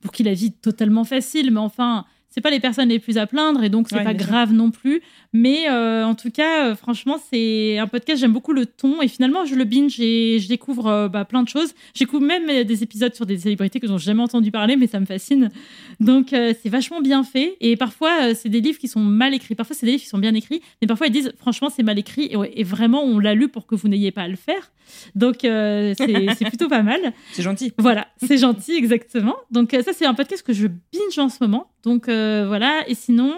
pour 0.00 0.12
qui 0.12 0.22
la 0.22 0.34
vie 0.34 0.46
est 0.46 0.60
totalement 0.62 1.04
facile, 1.04 1.50
mais 1.50 1.60
enfin, 1.60 2.04
c'est 2.30 2.40
pas 2.40 2.50
les 2.50 2.60
personnes 2.60 2.88
les 2.88 2.98
plus 2.98 3.16
à 3.16 3.26
plaindre 3.26 3.62
et 3.62 3.68
donc 3.70 3.88
c'est 3.88 3.96
Ouais, 3.96 4.04
pas 4.04 4.10
sûr. 4.10 4.26
grave 4.26 4.52
non 4.52 4.70
plus. 4.70 5.00
Mais 5.36 5.68
euh, 5.68 6.06
en 6.06 6.14
tout 6.14 6.30
cas, 6.30 6.68
euh, 6.68 6.76
franchement, 6.76 7.16
c'est 7.30 7.76
un 7.78 7.88
podcast. 7.88 8.20
J'aime 8.20 8.32
beaucoup 8.32 8.52
le 8.52 8.66
ton 8.66 9.02
et 9.02 9.08
finalement, 9.08 9.44
je 9.44 9.56
le 9.56 9.64
binge 9.64 9.98
et 9.98 10.38
je 10.38 10.46
découvre 10.46 10.86
euh, 10.86 11.08
bah, 11.08 11.24
plein 11.24 11.42
de 11.42 11.48
choses. 11.48 11.74
J'écoute 11.92 12.22
même 12.22 12.62
des 12.62 12.82
épisodes 12.84 13.12
sur 13.12 13.26
des 13.26 13.38
célébrités 13.38 13.80
que 13.80 13.88
j'ai 13.88 13.98
jamais 13.98 14.22
entendu 14.22 14.52
parler, 14.52 14.76
mais 14.76 14.86
ça 14.86 15.00
me 15.00 15.06
fascine. 15.06 15.50
Donc 15.98 16.28
c'est 16.30 16.68
vachement 16.68 17.00
bien 17.00 17.24
fait 17.24 17.56
et 17.60 17.76
parfois 17.76 18.34
c'est 18.34 18.48
des 18.48 18.60
livres 18.60 18.78
qui 18.78 18.86
sont 18.86 19.00
mal 19.00 19.34
écrits. 19.34 19.56
Parfois 19.56 19.74
c'est 19.74 19.86
des 19.86 19.92
livres 19.92 20.02
qui 20.04 20.08
sont 20.08 20.18
bien 20.18 20.34
écrits, 20.34 20.60
mais 20.80 20.86
parfois 20.86 21.08
ils 21.08 21.12
disent 21.12 21.32
franchement 21.38 21.68
c'est 21.68 21.82
mal 21.82 21.98
écrit 21.98 22.26
et, 22.26 22.60
et 22.60 22.62
vraiment 22.62 23.02
on 23.02 23.18
l'a 23.18 23.34
lu 23.34 23.48
pour 23.48 23.66
que 23.66 23.74
vous 23.74 23.88
n'ayez 23.88 24.12
pas 24.12 24.22
à 24.22 24.28
le 24.28 24.36
faire. 24.36 24.72
Donc 25.16 25.38
c'est 25.42 26.48
plutôt 26.48 26.68
pas 26.68 26.82
mal. 26.82 27.12
C'est 27.32 27.42
gentil. 27.42 27.72
Voilà, 27.78 28.06
c'est 28.22 28.38
gentil 28.38 28.72
exactement. 28.76 29.36
Donc 29.50 29.72
ça 29.72 29.92
c'est 29.92 30.06
un 30.06 30.14
podcast 30.14 30.44
que 30.44 30.52
je 30.52 30.68
binge 30.68 31.18
en 31.18 31.28
ce 31.28 31.42
moment. 31.42 31.70
Donc 31.82 32.06
voilà 32.06 32.88
et 32.88 32.94
sinon 32.94 33.34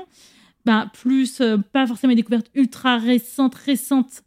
ben, 0.66 0.90
plus 0.92 1.40
euh, 1.40 1.58
pas 1.58 1.86
forcément 1.86 2.10
une 2.10 2.16
découverte 2.16 2.50
ultra 2.54 2.98
récente 2.98 3.54
récente. 3.54 4.24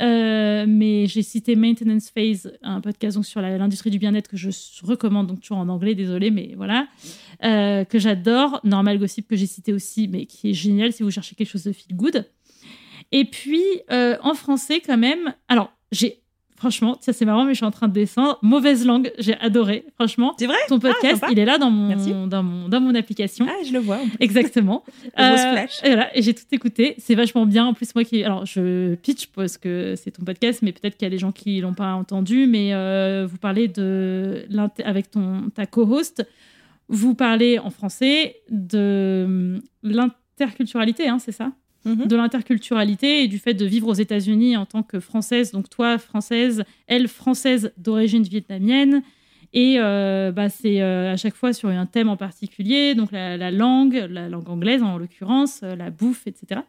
euh, 0.00 0.64
mais 0.66 1.06
j'ai 1.06 1.22
cité 1.22 1.54
Maintenance 1.54 2.08
Phase, 2.08 2.50
un 2.62 2.80
podcast 2.80 3.16
donc, 3.16 3.26
sur 3.26 3.42
l'industrie 3.42 3.90
du 3.90 3.98
bien-être 3.98 4.26
que 4.26 4.38
je 4.38 4.48
recommande, 4.82 5.26
donc 5.26 5.42
toujours 5.42 5.58
en 5.58 5.68
anglais, 5.68 5.94
désolé, 5.94 6.30
mais 6.30 6.54
voilà, 6.56 6.88
euh, 7.44 7.84
que 7.84 7.98
j'adore. 7.98 8.58
Normal 8.64 8.98
Gossip 8.98 9.28
que 9.28 9.36
j'ai 9.36 9.46
cité 9.46 9.74
aussi, 9.74 10.08
mais 10.08 10.24
qui 10.24 10.50
est 10.50 10.54
génial 10.54 10.94
si 10.94 11.02
vous 11.02 11.10
cherchez 11.10 11.34
quelque 11.34 11.50
chose 11.50 11.64
de 11.64 11.72
feel 11.72 11.94
good. 11.94 12.26
Et 13.12 13.26
puis 13.26 13.62
en 13.90 14.32
français 14.32 14.80
quand 14.80 14.96
même, 14.96 15.34
alors 15.48 15.70
j'ai 15.90 16.21
franchement, 16.62 16.96
ça 17.00 17.12
c'est 17.12 17.24
marrant, 17.24 17.44
mais 17.44 17.54
je 17.54 17.56
suis 17.56 17.66
en 17.66 17.72
train 17.72 17.88
de 17.88 17.92
descendre. 17.92 18.38
Mauvaise 18.40 18.86
langue, 18.86 19.10
j'ai 19.18 19.36
adoré, 19.38 19.84
franchement. 19.96 20.36
C'est 20.38 20.46
vrai? 20.46 20.54
Ton 20.68 20.78
podcast, 20.78 21.16
sympa. 21.16 21.32
il 21.32 21.38
est 21.40 21.44
là 21.44 21.58
dans 21.58 21.72
Merci. 21.72 22.14
mon, 22.14 22.28
dans 22.28 22.44
mon, 22.44 22.68
dans 22.68 22.80
mon 22.80 22.94
application. 22.94 23.46
Ah, 23.48 23.64
je 23.66 23.72
le 23.72 23.80
vois. 23.80 23.98
Exactement. 24.20 24.84
Euh, 25.18 25.36
flash. 25.36 25.80
et 25.84 25.88
voilà, 25.88 26.16
et 26.16 26.22
j'ai 26.22 26.32
tout 26.32 26.44
écouté. 26.52 26.94
C'est 26.98 27.14
vachement 27.14 27.44
bien. 27.44 27.66
En 27.66 27.74
plus, 27.74 27.94
moi 27.94 28.04
qui. 28.04 28.22
Alors, 28.24 28.46
je 28.46 28.94
pitch 28.94 29.26
parce 29.26 29.58
que 29.58 29.94
c'est 29.96 30.12
ton 30.12 30.24
podcast, 30.24 30.60
mais 30.62 30.72
peut-être 30.72 30.96
qu'il 30.96 31.04
y 31.06 31.06
a 31.06 31.10
des 31.10 31.18
gens 31.18 31.32
qui 31.32 31.60
l'ont 31.60 31.74
pas 31.74 31.92
entendu. 31.94 32.46
Mais 32.46 32.72
euh, 32.72 33.26
vous 33.28 33.36
parlez 33.36 33.68
de. 33.68 34.46
Avec 34.84 35.10
ton, 35.10 35.50
ta 35.54 35.66
co-host, 35.66 36.26
vous 36.88 37.14
parlez 37.14 37.58
en 37.58 37.70
français 37.70 38.36
de 38.50 39.24
hum, 39.26 39.62
l'interculturalité, 39.82 41.08
hein, 41.08 41.18
c'est 41.18 41.32
ça? 41.32 41.52
Mhm. 41.84 42.06
de 42.06 42.16
l'interculturalité 42.16 43.24
et 43.24 43.28
du 43.28 43.38
fait 43.38 43.54
de 43.54 43.64
vivre 43.64 43.88
aux 43.88 43.94
États-Unis 43.94 44.56
en 44.56 44.66
tant 44.66 44.82
que 44.82 45.00
française, 45.00 45.50
donc 45.52 45.68
toi 45.68 45.98
française, 45.98 46.64
elle 46.86 47.08
française 47.08 47.72
d'origine 47.76 48.22
vietnamienne. 48.22 49.02
Et 49.54 49.76
euh, 49.78 50.32
bah, 50.32 50.48
c'est 50.48 50.80
euh, 50.80 51.12
à 51.12 51.16
chaque 51.16 51.34
fois 51.34 51.52
sur 51.52 51.68
un 51.68 51.86
thème 51.86 52.08
en 52.08 52.16
particulier, 52.16 52.94
donc 52.94 53.12
la, 53.12 53.36
la 53.36 53.50
langue, 53.50 54.06
la 54.08 54.28
langue 54.28 54.48
anglaise 54.48 54.82
en 54.82 54.96
l'occurrence, 54.96 55.60
euh, 55.62 55.76
la 55.76 55.90
bouffe, 55.90 56.26
etc. 56.26 56.62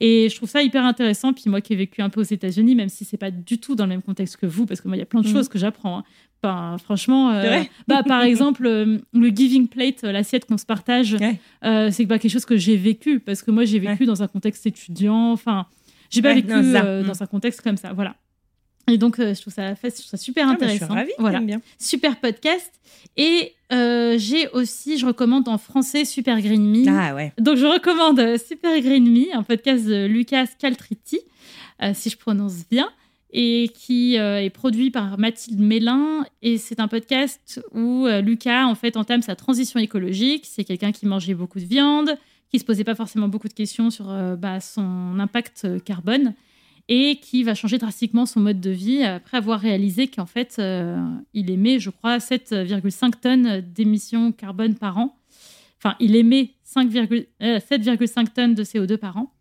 Et 0.00 0.28
je 0.28 0.34
trouve 0.36 0.48
ça 0.48 0.62
hyper 0.62 0.84
intéressant. 0.84 1.32
Puis 1.32 1.44
moi 1.46 1.60
qui 1.60 1.74
ai 1.74 1.76
vécu 1.76 2.02
un 2.02 2.08
peu 2.08 2.20
aux 2.20 2.24
États-Unis, 2.24 2.74
même 2.74 2.88
si 2.88 3.04
c'est 3.04 3.16
pas 3.16 3.30
du 3.30 3.58
tout 3.58 3.76
dans 3.76 3.84
le 3.84 3.90
même 3.90 4.02
contexte 4.02 4.36
que 4.38 4.46
vous, 4.46 4.66
parce 4.66 4.80
que 4.80 4.88
moi 4.88 4.96
il 4.96 5.00
y 5.00 5.02
a 5.02 5.06
plein 5.06 5.20
de 5.20 5.26
Mhm. 5.28 5.32
choses 5.34 5.48
que 5.48 5.58
j'apprends. 5.58 5.98
hein. 5.98 6.76
Franchement, 6.84 7.30
euh, 7.32 7.42
bah, 7.88 8.02
par 8.06 8.22
exemple, 8.22 8.66
euh, 8.66 8.98
le 9.12 9.28
giving 9.28 9.66
plate, 9.68 10.02
l'assiette 10.02 10.44
qu'on 10.46 10.58
se 10.58 10.66
partage, 10.66 11.14
Ouais. 11.14 11.40
euh, 11.64 11.90
c'est 11.90 12.06
pas 12.06 12.18
quelque 12.20 12.30
chose 12.32 12.44
que 12.44 12.56
j'ai 12.56 12.76
vécu 12.76 13.18
parce 13.20 13.42
que 13.42 13.50
moi 13.50 13.64
j'ai 13.64 13.78
vécu 13.80 14.04
dans 14.06 14.22
un 14.22 14.28
contexte 14.28 14.64
étudiant. 14.66 15.32
Enfin, 15.32 15.66
j'ai 16.10 16.22
pas 16.22 16.28
Ouais, 16.28 16.34
vécu 16.36 16.48
non, 16.52 17.02
dans 17.04 17.22
un 17.22 17.26
contexte 17.26 17.62
comme 17.62 17.76
ça. 17.76 17.92
Voilà. 17.92 18.14
Et 18.88 18.98
donc, 18.98 19.18
euh, 19.18 19.34
je 19.34 19.40
trouve 19.40 19.52
ça, 19.52 19.74
fait, 19.74 19.90
je 19.90 19.96
trouve 19.96 20.10
ça 20.10 20.16
super 20.16 20.48
Ah, 20.48 20.52
bah, 20.52 20.58
je 20.60 20.64
intéressant. 20.64 20.86
suis 20.86 20.94
ravie. 20.94 21.12
voilà. 21.18 21.40
bien. 21.40 21.60
Super 21.78 22.16
podcast. 22.20 22.70
Et 23.16 23.54
euh, 23.72 24.16
j'ai 24.18 24.48
aussi, 24.50 24.96
je 24.98 25.06
recommande 25.06 25.48
en 25.48 25.58
français 25.58 26.04
Super 26.04 26.40
Green 26.40 26.64
Me. 26.70 26.88
Ah 26.88 27.14
ouais. 27.14 27.32
Donc, 27.38 27.56
je 27.56 27.66
recommande 27.66 28.20
euh, 28.20 28.38
Super 28.38 28.80
Green 28.80 29.10
Me, 29.10 29.34
un 29.34 29.42
podcast 29.42 29.84
de 29.86 30.06
Lucas 30.06 30.46
Caltriti, 30.58 31.18
euh, 31.82 31.92
si 31.94 32.10
je 32.10 32.16
prononce 32.16 32.64
bien, 32.70 32.88
et 33.32 33.70
qui 33.74 34.14
est 34.14 34.50
produit 34.50 34.90
par 34.90 35.18
Mathilde 35.18 35.60
Mélin. 35.60 36.24
Et 36.42 36.56
c'est 36.56 36.78
un 36.80 36.88
podcast 36.88 37.60
où 37.74 38.06
Lucas, 38.22 38.66
en 38.66 38.74
fait, 38.74 38.96
entame 38.96 39.20
sa 39.20 39.34
transition 39.34 39.78
écologique. 39.80 40.44
C'est 40.46 40.64
quelqu'un 40.64 40.92
qui 40.92 41.06
mangeait 41.06 41.34
beaucoup 41.34 41.58
de 41.58 41.64
viande, 41.66 42.16
qui 42.50 42.58
se 42.60 42.64
posait 42.64 42.84
pas 42.84 42.94
forcément 42.94 43.28
beaucoup 43.28 43.48
de 43.48 43.52
questions 43.52 43.90
sur 43.90 44.06
bah, 44.38 44.60
son 44.60 45.18
impact 45.18 45.66
carbone 45.84 46.34
et 46.88 47.16
qui 47.16 47.42
va 47.42 47.54
changer 47.54 47.78
drastiquement 47.78 48.26
son 48.26 48.40
mode 48.40 48.60
de 48.60 48.70
vie 48.70 49.02
après 49.02 49.38
avoir 49.38 49.60
réalisé 49.60 50.06
qu'en 50.06 50.26
fait, 50.26 50.56
euh, 50.58 51.04
il 51.34 51.50
émet, 51.50 51.78
je 51.78 51.90
crois, 51.90 52.18
7,5 52.18 53.20
tonnes 53.20 53.60
d'émissions 53.60 54.32
carbone 54.32 54.76
par 54.76 54.98
an. 54.98 55.18
Enfin, 55.78 55.96
il 55.98 56.14
émet 56.14 56.54
5,- 56.64 57.26
euh, 57.42 57.58
7,5 57.58 58.32
tonnes 58.32 58.54
de 58.54 58.62
CO2 58.62 58.96
par 58.96 59.16
an. 59.16 59.32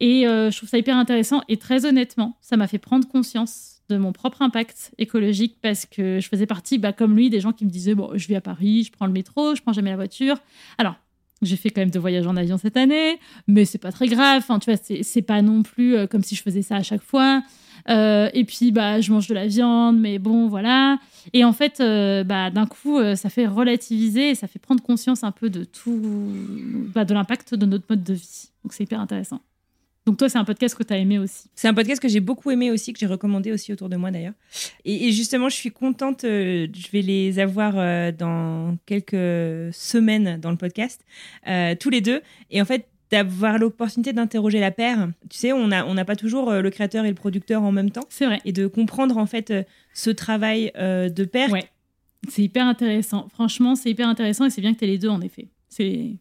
Et 0.00 0.28
euh, 0.28 0.50
je 0.50 0.56
trouve 0.56 0.68
ça 0.68 0.78
hyper 0.78 0.96
intéressant. 0.96 1.42
Et 1.48 1.56
très 1.56 1.86
honnêtement, 1.86 2.36
ça 2.40 2.56
m'a 2.56 2.68
fait 2.68 2.78
prendre 2.78 3.08
conscience 3.08 3.80
de 3.88 3.96
mon 3.96 4.12
propre 4.12 4.42
impact 4.42 4.92
écologique 4.98 5.56
parce 5.62 5.86
que 5.86 6.20
je 6.20 6.28
faisais 6.28 6.46
partie, 6.46 6.78
bah, 6.78 6.92
comme 6.92 7.16
lui, 7.16 7.30
des 7.30 7.40
gens 7.40 7.52
qui 7.52 7.64
me 7.64 7.70
disaient 7.70 7.94
bon, 7.94 8.10
je 8.14 8.28
vis 8.28 8.36
à 8.36 8.40
Paris, 8.42 8.84
je 8.84 8.92
prends 8.92 9.06
le 9.06 9.12
métro, 9.12 9.54
je 9.54 9.62
prends 9.62 9.72
jamais 9.72 9.90
la 9.90 9.96
voiture. 9.96 10.36
Alors, 10.76 10.96
j'ai 11.42 11.56
fait 11.56 11.70
quand 11.70 11.80
même 11.80 11.90
deux 11.90 11.98
voyages 12.00 12.26
en 12.26 12.36
avion 12.36 12.58
cette 12.58 12.76
année, 12.76 13.18
mais 13.46 13.64
c'est 13.64 13.78
pas 13.78 13.92
très 13.92 14.06
grave. 14.08 14.38
Enfin, 14.38 14.58
tu 14.58 14.70
vois, 14.70 14.78
c'est- 14.82 15.22
pas 15.22 15.42
non 15.42 15.62
plus 15.62 15.96
euh, 15.96 16.06
comme 16.06 16.22
si 16.22 16.34
je 16.34 16.42
faisais 16.42 16.62
ça 16.62 16.76
à 16.76 16.82
chaque 16.82 17.02
fois. 17.02 17.42
Euh, 17.88 18.28
et 18.34 18.44
puis, 18.44 18.70
bah, 18.72 19.00
je 19.00 19.12
mange 19.12 19.28
de 19.28 19.34
la 19.34 19.46
viande, 19.46 19.98
mais 19.98 20.18
bon, 20.18 20.48
voilà. 20.48 20.98
Et 21.32 21.44
en 21.44 21.52
fait, 21.52 21.80
euh, 21.80 22.22
bah, 22.24 22.50
d'un 22.50 22.66
coup, 22.66 22.98
ça 23.14 23.30
fait 23.30 23.46
relativiser 23.46 24.30
et 24.30 24.34
ça 24.34 24.46
fait 24.46 24.58
prendre 24.58 24.82
conscience 24.82 25.22
un 25.24 25.30
peu 25.32 25.48
de 25.48 25.64
tout, 25.64 26.02
bah, 26.94 27.04
de 27.04 27.14
l'impact 27.14 27.54
de 27.54 27.66
notre 27.66 27.84
mode 27.88 28.02
de 28.04 28.14
vie. 28.14 28.50
Donc, 28.64 28.72
c'est 28.72 28.84
hyper 28.84 29.00
intéressant. 29.00 29.40
Donc, 30.08 30.16
toi, 30.16 30.30
c'est 30.30 30.38
un 30.38 30.44
podcast 30.46 30.74
que 30.74 30.82
tu 30.82 30.94
as 30.94 30.96
aimé 30.96 31.18
aussi. 31.18 31.50
C'est 31.54 31.68
un 31.68 31.74
podcast 31.74 32.00
que 32.00 32.08
j'ai 32.08 32.20
beaucoup 32.20 32.50
aimé 32.50 32.70
aussi, 32.70 32.94
que 32.94 32.98
j'ai 32.98 33.04
recommandé 33.04 33.52
aussi 33.52 33.74
autour 33.74 33.90
de 33.90 33.96
moi 33.96 34.10
d'ailleurs. 34.10 34.32
Et, 34.86 35.06
et 35.06 35.12
justement, 35.12 35.50
je 35.50 35.56
suis 35.56 35.70
contente, 35.70 36.24
euh, 36.24 36.66
je 36.72 36.90
vais 36.90 37.02
les 37.02 37.38
avoir 37.38 37.74
euh, 37.76 38.10
dans 38.10 38.78
quelques 38.86 39.70
semaines 39.74 40.40
dans 40.40 40.50
le 40.50 40.56
podcast, 40.56 41.04
euh, 41.46 41.74
tous 41.78 41.90
les 41.90 42.00
deux. 42.00 42.22
Et 42.50 42.62
en 42.62 42.64
fait, 42.64 42.88
d'avoir 43.10 43.58
l'opportunité 43.58 44.14
d'interroger 44.14 44.60
la 44.60 44.70
paire. 44.70 45.10
Tu 45.28 45.36
sais, 45.36 45.52
on 45.52 45.68
n'a 45.68 45.86
on 45.86 45.92
n'a 45.92 46.06
pas 46.06 46.16
toujours 46.16 46.52
le 46.52 46.70
créateur 46.70 47.04
et 47.04 47.10
le 47.10 47.14
producteur 47.14 47.62
en 47.62 47.70
même 47.70 47.90
temps. 47.90 48.06
C'est 48.08 48.24
vrai. 48.24 48.40
Et 48.46 48.52
de 48.52 48.66
comprendre 48.66 49.18
en 49.18 49.26
fait 49.26 49.52
ce 49.92 50.08
travail 50.08 50.72
de 50.74 51.24
paire. 51.24 51.50
Ouais. 51.50 51.68
C'est 52.30 52.42
hyper 52.42 52.64
intéressant. 52.64 53.28
Franchement, 53.28 53.76
c'est 53.76 53.90
hyper 53.90 54.08
intéressant 54.08 54.46
et 54.46 54.50
c'est 54.50 54.62
bien 54.62 54.72
que 54.72 54.78
tu 54.78 54.86
aies 54.86 54.88
les 54.88 54.98
deux, 54.98 55.08
en 55.08 55.20
effet. 55.20 55.48
C'est, 55.68 56.16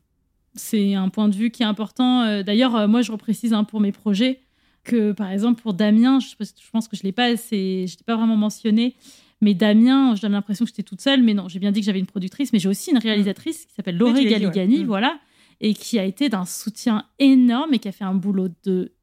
c'est 0.58 0.94
un 0.96 1.08
point 1.10 1.30
de 1.30 1.36
vue 1.36 1.50
qui 1.52 1.64
est 1.64 1.66
important. 1.66 2.22
Euh, 2.24 2.44
D'ailleurs, 2.44 2.76
euh, 2.76 2.88
moi, 2.88 3.02
je 3.02 3.12
reprécise 3.12 3.54
hein, 3.54 3.64
pour 3.64 3.80
mes 3.80 3.92
projets 3.94 4.42
que, 4.84 5.14
par 5.14 5.32
exemple, 5.32 5.62
pour 5.62 5.74
Damien, 5.74 6.20
je, 6.20 6.28
je 6.40 6.70
pense 6.72 6.88
que 6.88 6.96
je 6.98 7.04
ne 7.04 7.08
l'ai 7.08 7.12
pas, 7.14 7.26
assez- 7.26 7.86
je 7.88 7.98
l'ai 7.98 8.04
pas 8.06 8.16
vraiment 8.16 8.36
mentionné, 8.38 8.96
mais 9.42 9.54
Damien, 9.54 10.16
je 10.16 10.22
donne 10.22 10.32
l'impression 10.34 10.66
que 10.66 10.70
j'étais 10.72 10.84
toute 10.84 11.02
seule, 11.02 11.22
mais 11.24 11.34
non, 11.34 11.48
j'ai 11.48 11.60
bien 11.60 11.72
dit 11.72 11.80
que 11.82 11.86
j'avais 11.86 12.00
une 12.00 12.06
productrice, 12.06 12.52
mais 12.54 12.60
j'ai 12.60 12.70
aussi 12.70 12.92
une 12.92 12.98
réalisatrice 12.98 13.66
qui 13.66 13.74
s'appelle 13.74 13.98
Laurie 13.98 14.24
ouais. 14.24 14.30
Galigani, 14.30 14.80
Mm. 14.80 14.86
voilà. 14.88 15.20
et 15.62 15.74
qui 15.74 15.98
a 16.00 16.04
été 16.06 16.30
d'un 16.30 16.46
soutien 16.46 17.04
énorme 17.20 17.74
et 17.74 17.80
qui 17.80 17.88
a 17.88 17.92
fait 17.92 18.04
un 18.04 18.14
boulot 18.14 18.50
de 18.66 18.94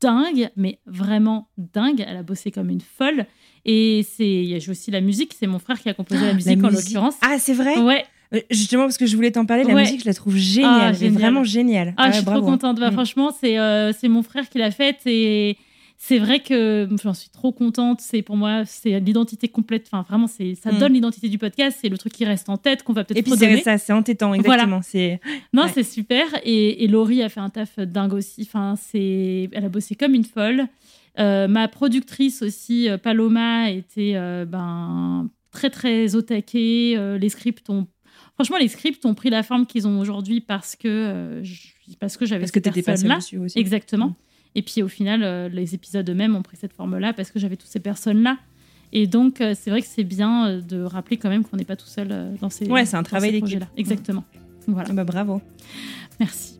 dingue, 0.00 0.50
mais 0.56 0.78
vraiment 0.86 1.48
dingue. 1.58 2.04
Elle 2.06 2.16
a 2.16 2.22
bossé 2.22 2.50
comme 2.50 2.70
une 2.70 2.80
folle. 2.80 3.26
Et 3.64 4.04
c'est, 4.08 4.60
joué 4.60 4.70
aussi 4.72 4.90
la 4.92 5.00
musique. 5.00 5.34
C'est 5.36 5.46
mon 5.48 5.58
frère 5.58 5.80
qui 5.80 5.88
a 5.88 5.94
composé 5.94 6.24
la 6.26 6.34
musique 6.34 6.62
en 6.62 6.68
l'occurrence. 6.68 7.14
Ah, 7.22 7.38
c'est 7.38 7.54
vrai? 7.54 7.78
Ouais. 7.82 8.04
Euh, 8.34 8.40
Justement, 8.50 8.82
parce 8.82 8.98
que 8.98 9.06
je 9.06 9.14
voulais 9.16 9.30
t'en 9.30 9.46
parler, 9.46 9.64
la 9.64 9.74
Ouais. 9.74 9.82
musique, 9.82 10.00
je 10.00 10.06
la 10.06 10.14
trouve 10.14 10.36
géniale. 10.36 10.70
Ah, 10.82 10.92
génial. 10.92 11.12
vraiment 11.20 11.44
géniale. 11.44 11.94
Ah, 11.96 12.10
je 12.10 12.16
suis 12.16 12.24
bravo. 12.24 12.40
trop 12.40 12.50
contente. 12.50 12.80
Bah, 12.80 12.90
Mm. 12.90 12.94
Franchement, 12.94 13.30
c'est 13.40 13.58
euh, 13.58 13.92
mon 14.04 14.22
frère 14.22 14.48
qui 14.48 14.58
l'a 14.58 14.70
faite 14.70 15.00
et 15.06 15.56
c'est 15.98 16.18
vrai 16.18 16.40
que 16.40 16.88
j'en 17.02 17.14
suis 17.14 17.30
trop 17.30 17.52
contente. 17.52 18.00
C'est 18.02 18.22
pour 18.22 18.36
moi, 18.36 18.64
c'est 18.66 18.98
l'identité 19.00 19.48
complète. 19.48 19.86
Enfin, 19.90 20.04
vraiment, 20.08 20.26
c'est 20.26 20.54
ça 20.56 20.72
Mm. 20.72 20.78
donne 20.78 20.92
l'identité 20.94 21.28
du 21.28 21.38
podcast. 21.38 21.78
C'est 21.80 21.88
le 21.88 21.96
truc 21.98 22.12
qui 22.12 22.24
reste 22.24 22.48
en 22.48 22.56
tête 22.56 22.82
qu'on 22.82 22.92
va 22.92 23.04
peut-être 23.04 23.18
Et 23.18 23.22
puis 23.22 23.32
c'est 23.38 23.60
ça, 23.62 23.78
c'est 23.78 23.92
entêtant, 23.92 24.34
exactement. 24.34 24.80
C'est 24.82 25.20
Non, 25.52 25.62
Ouais. 25.62 25.68
c'est 25.72 25.84
super. 25.84 26.24
Et, 26.44 26.84
et 26.84 26.88
Laurie 26.88 27.22
a 27.22 27.28
fait 27.28 27.40
un 27.40 27.48
taf 27.50 27.78
dingue 27.78 28.12
aussi. 28.14 28.42
Enfin, 28.42 28.74
c'est, 28.76 29.48
elle 29.52 29.64
a 29.64 29.68
bossé 29.68 29.94
comme 29.94 30.14
une 30.14 30.24
folle. 30.24 30.66
Euh, 31.18 31.48
ma 31.48 31.66
productrice 31.68 32.42
aussi, 32.42 32.90
euh, 32.90 32.98
Paloma, 32.98 33.70
était 33.70 34.12
euh, 34.16 34.44
ben, 34.44 35.30
très 35.50 35.70
très 35.70 36.14
au 36.14 36.20
taquet. 36.20 36.94
Euh, 36.98 37.16
les 37.16 37.30
scripts 37.30 37.70
ont, 37.70 37.86
franchement, 38.36 38.58
les 38.58 38.68
scripts 38.68 39.04
ont 39.04 39.14
pris 39.14 39.30
la 39.30 39.42
forme 39.42 39.66
qu'ils 39.66 39.88
ont 39.88 39.98
aujourd'hui 39.98 40.40
parce 40.40 40.76
que 40.76 40.88
euh, 40.88 41.44
parce 41.98 42.16
que 42.16 42.26
j'avais 42.26 42.42
parce 42.42 42.52
que 42.52 42.60
personnes-là. 42.60 43.16
dessus 43.16 43.38
aussi. 43.38 43.58
Exactement. 43.58 44.08
Mm. 44.08 44.14
Et 44.54 44.62
puis 44.62 44.82
au 44.82 44.88
final, 44.88 45.22
euh, 45.22 45.48
les 45.48 45.74
épisodes 45.74 46.08
eux-mêmes 46.08 46.36
ont 46.36 46.42
pris 46.42 46.56
cette 46.56 46.72
forme-là 46.72 47.12
parce 47.12 47.30
que 47.30 47.38
j'avais 47.38 47.56
toutes 47.56 47.70
ces 47.70 47.80
personnes-là. 47.80 48.38
Et 48.92 49.06
donc, 49.06 49.40
euh, 49.40 49.54
c'est 49.58 49.70
vrai 49.70 49.82
que 49.82 49.88
c'est 49.88 50.04
bien 50.04 50.58
de 50.58 50.82
rappeler 50.82 51.16
quand 51.16 51.28
même 51.28 51.44
qu'on 51.44 51.56
n'est 51.56 51.64
pas 51.64 51.76
tout 51.76 51.88
seul 51.88 52.36
dans 52.40 52.50
ces 52.50 52.66
Ouais, 52.66 52.86
c'est 52.86 52.96
un 52.96 53.02
travail 53.02 53.30
ces 53.30 53.40
d'équipe. 53.40 53.64
Exactement. 53.76 54.24
Voilà. 54.68 54.88
Ah 54.90 54.94
bah 54.94 55.04
bravo. 55.04 55.40
Merci. 56.20 56.58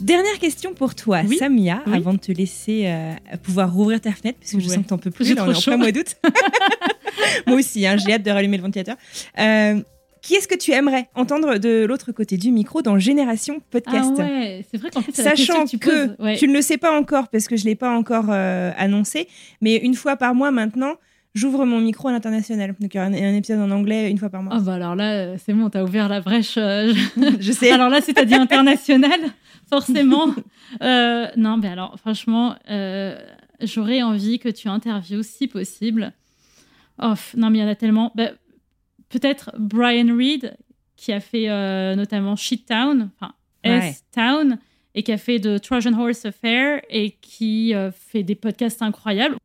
Dernière 0.00 0.38
question 0.38 0.74
pour 0.74 0.94
toi, 0.94 1.22
Oui. 1.26 1.36
Samia, 1.38 1.82
Oui. 1.86 1.94
avant 1.96 2.12
de 2.12 2.18
te 2.18 2.30
laisser 2.32 2.84
euh, 2.86 3.12
pouvoir 3.42 3.72
rouvrir 3.72 4.00
ta 4.00 4.12
fenêtre, 4.12 4.38
parce 4.40 4.52
que 4.52 4.60
je 4.60 4.68
sens 4.68 4.78
que 4.78 4.88
t'en 4.88 4.98
peux 4.98 5.10
plus, 5.10 5.34
là, 5.34 5.42
on 5.44 5.46
est 5.46 5.56
en 5.56 5.60
chaud. 5.60 5.70
plein 5.70 5.78
mois 5.78 5.92
d'août. 5.92 6.16
Moi 7.46 7.56
aussi, 7.56 7.86
hein, 7.86 7.96
j'ai 7.96 8.12
hâte 8.12 8.22
de 8.22 8.30
rallumer 8.30 8.56
le 8.58 8.62
ventilateur. 8.62 8.96
Euh, 9.38 9.80
qui 10.20 10.34
est-ce 10.34 10.48
que 10.48 10.56
tu 10.56 10.72
aimerais 10.72 11.08
entendre 11.14 11.56
de 11.58 11.84
l'autre 11.86 12.10
côté 12.12 12.36
du 12.36 12.50
micro 12.50 12.82
dans 12.82 12.98
Génération 12.98 13.60
Podcast 13.70 14.10
Ah 14.18 14.22
ouais, 14.22 14.66
c'est 14.70 14.76
vrai 14.76 14.90
qu'en 14.90 15.00
fait, 15.00 15.12
Sachant 15.14 15.64
que 15.64 15.70
tu 15.70 15.78
que. 15.78 16.20
Ouais. 16.20 16.36
tu 16.36 16.48
ne 16.48 16.52
le 16.52 16.62
sais 16.62 16.78
pas 16.78 16.98
encore 16.98 17.28
parce 17.28 17.46
que 17.46 17.56
je 17.56 17.62
ne 17.64 17.68
l'ai 17.70 17.74
pas 17.76 17.90
encore 17.96 18.26
euh, 18.30 18.72
annoncé, 18.76 19.28
mais 19.60 19.76
une 19.76 19.94
fois 19.94 20.16
par 20.16 20.34
mois 20.34 20.50
maintenant, 20.50 20.94
j'ouvre 21.36 21.64
mon 21.64 21.80
micro 21.80 22.08
à 22.08 22.12
l'international. 22.12 22.74
Donc 22.80 22.92
il 22.92 22.96
y 22.96 23.00
aura 23.00 23.08
un, 23.08 23.14
un 23.14 23.34
épisode 23.34 23.60
en 23.60 23.70
anglais 23.70 24.10
une 24.10 24.18
fois 24.18 24.30
par 24.30 24.42
mois. 24.42 24.54
Ah 24.56 24.60
bah 24.60 24.74
alors 24.74 24.96
là, 24.96 25.12
euh, 25.12 25.36
c'est 25.38 25.52
bon, 25.52 25.70
t'as 25.70 25.84
ouvert 25.84 26.08
la 26.08 26.20
brèche. 26.20 26.56
euh, 26.58 26.92
je 27.38 27.52
sais. 27.52 27.70
Alors 27.70 27.88
là, 27.88 28.00
c'est 28.00 28.18
à 28.18 28.24
dire 28.24 28.40
international, 28.48 29.20
forcément. 29.68 30.34
Euh, 30.82 31.28
non, 31.36 31.56
mais 31.58 31.68
alors, 31.68 31.98
franchement, 31.98 32.56
euh, 32.70 33.16
j'aurais 33.60 34.02
envie 34.02 34.38
que 34.38 34.48
tu 34.48 34.68
interviewes, 34.68 35.22
si 35.22 35.46
possible. 35.46 36.12
Oh, 37.00 37.14
non, 37.36 37.50
mais 37.50 37.58
il 37.58 37.60
y 37.60 37.64
en 37.64 37.68
a 37.68 37.76
tellement. 37.76 38.12
Bah, 38.14 38.30
Peut-être 39.08 39.52
Brian 39.56 40.16
Reed, 40.16 40.56
qui 40.96 41.12
a 41.12 41.20
fait 41.20 41.46
notamment 41.94 42.34
Shit 42.34 42.66
Town, 42.66 43.10
enfin 43.14 43.32
Ouais. 43.64 43.88
S-Town, 43.88 44.58
et 44.94 45.02
qui 45.02 45.12
a 45.12 45.18
fait 45.18 45.38
de 45.38 45.58
Trojan 45.58 45.92
Horse 45.92 46.24
Affair, 46.24 46.80
et 46.88 47.12
qui 47.20 47.74
euh, 47.74 47.90
fait 47.90 48.22
des 48.22 48.34
podcasts 48.34 48.82
incroyables. 48.82 49.36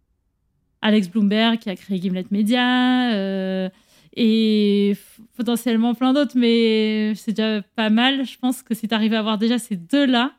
Alex 0.82 1.10
Bloomberg, 1.10 1.60
qui 1.60 1.70
a 1.70 1.76
créé 1.76 2.00
Gimlet 2.00 2.26
Media, 2.32 3.14
euh, 3.14 3.70
et 4.16 4.96
potentiellement 5.38 5.94
plein 5.96 6.14
d'autres, 6.14 6.34
mais 6.38 7.14
c'est 7.16 7.32
déjà 7.34 7.62
pas 7.76 7.90
mal. 7.90 8.26
Je 8.26 8.38
pense 8.38 8.62
que 8.64 8.74
si 8.74 8.88
tu 8.88 8.94
arrives 8.94 9.14
à 9.14 9.20
avoir 9.20 9.38
déjà 9.38 9.58
ces 9.58 9.76
deux-là, 9.78 10.34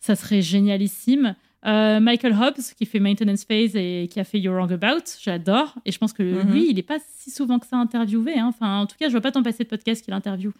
ça 0.00 0.16
serait 0.16 0.42
génialissime. 0.42 1.36
Euh, 1.64 2.00
Michael 2.00 2.32
Hobbs, 2.32 2.74
qui 2.76 2.86
fait 2.86 2.98
Maintenance 2.98 3.44
Phase 3.44 3.76
et 3.76 4.08
qui 4.10 4.18
a 4.18 4.24
fait 4.24 4.40
You're 4.40 4.56
Wrong 4.56 4.72
About, 4.72 5.04
j'adore. 5.22 5.76
Et 5.84 5.92
je 5.92 5.98
pense 5.98 6.12
que 6.12 6.24
Mhm. 6.24 6.50
lui, 6.50 6.66
il 6.68 6.74
n'est 6.74 6.82
pas 6.82 6.98
si 7.20 7.30
souvent 7.30 7.60
que 7.60 7.66
ça 7.66 7.76
interviewé. 7.76 8.36
hein. 8.36 8.46
Enfin, 8.48 8.80
en 8.80 8.86
tout 8.86 8.96
cas, 8.98 9.06
je 9.06 9.12
vois 9.12 9.20
pas 9.20 9.30
tant 9.30 9.44
passer 9.44 9.62
de 9.62 9.68
podcasts 9.68 10.04
qu'il 10.04 10.12
interview. 10.12 10.52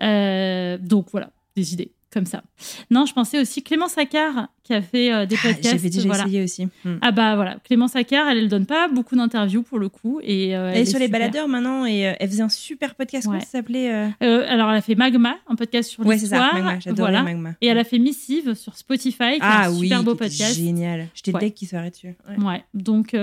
Euh, 0.00 0.78
donc 0.78 1.08
voilà, 1.10 1.30
des 1.58 1.72
idées 1.74 1.92
comme 2.10 2.24
ça. 2.24 2.42
Non, 2.90 3.04
je 3.04 3.12
pensais 3.12 3.38
aussi 3.38 3.62
Clément 3.62 3.86
Saccard, 3.86 4.48
qui 4.64 4.72
a 4.72 4.80
fait 4.80 5.12
euh, 5.12 5.26
des 5.26 5.36
Ah, 5.40 5.48
podcasts. 5.48 5.64
J'avais 5.76 5.90
déjà 5.90 6.06
voilà. 6.08 6.24
essayé 6.24 6.42
aussi. 6.42 6.64
Hmm. 6.82 6.96
Ah 7.02 7.12
bah 7.12 7.36
voilà, 7.36 7.58
Clément 7.64 7.86
Saccard, 7.86 8.28
elle, 8.28 8.38
elle 8.38 8.48
donne 8.48 8.64
pas 8.64 8.88
beaucoup 8.88 9.14
d'interviews 9.14 9.62
pour 9.62 9.78
le 9.78 9.90
coup. 9.90 10.18
Et, 10.22 10.56
euh, 10.56 10.70
Elle 10.74 10.80
est 10.82 10.84
sur 10.86 10.98
les 10.98 11.04
super. 11.04 11.20
baladeurs 11.20 11.48
maintenant 11.48 11.84
et 11.84 12.08
euh, 12.08 12.14
elle 12.18 12.30
faisait 12.30 12.42
un 12.42 12.48
super 12.48 12.94
podcast. 12.94 13.26
Comment 13.26 13.36
Ouais. 13.38 13.44
ça 13.44 13.50
s'appelait 13.50 13.90
alors, 14.20 14.70
elle 14.70 14.76
a 14.76 14.80
fait 14.80 14.94
Magma, 14.94 15.36
un 15.48 15.54
podcast 15.54 15.90
sur 15.90 16.06
Ouais, 16.06 16.16
c'est 16.16 16.28
ça. 16.28 16.38
l'histoire. 16.50 16.64
Magma. 16.64 16.92
Voilà. 16.94 17.22
Magma. 17.22 17.50
Et 17.60 17.66
elle 17.66 17.78
a 17.78 17.84
fait 17.84 17.98
Missive 17.98 18.54
sur 18.54 18.74
Spotify, 18.74 19.34
qui 19.34 19.38
Ah 19.42 19.64
est 19.64 19.66
un 19.66 19.72
oui, 19.72 19.88
super 19.88 20.02
beau 20.02 20.14
podcast. 20.14 20.54
génial. 20.56 21.08
J'étais 21.12 21.34
Ouais. 21.34 21.40
le 21.42 21.46
deck 21.48 21.54
qui 21.54 21.66
serait 21.66 21.90
dessus. 21.90 22.16
Ouais. 22.26 22.42
Ouais, 22.42 22.64
donc 22.72 23.14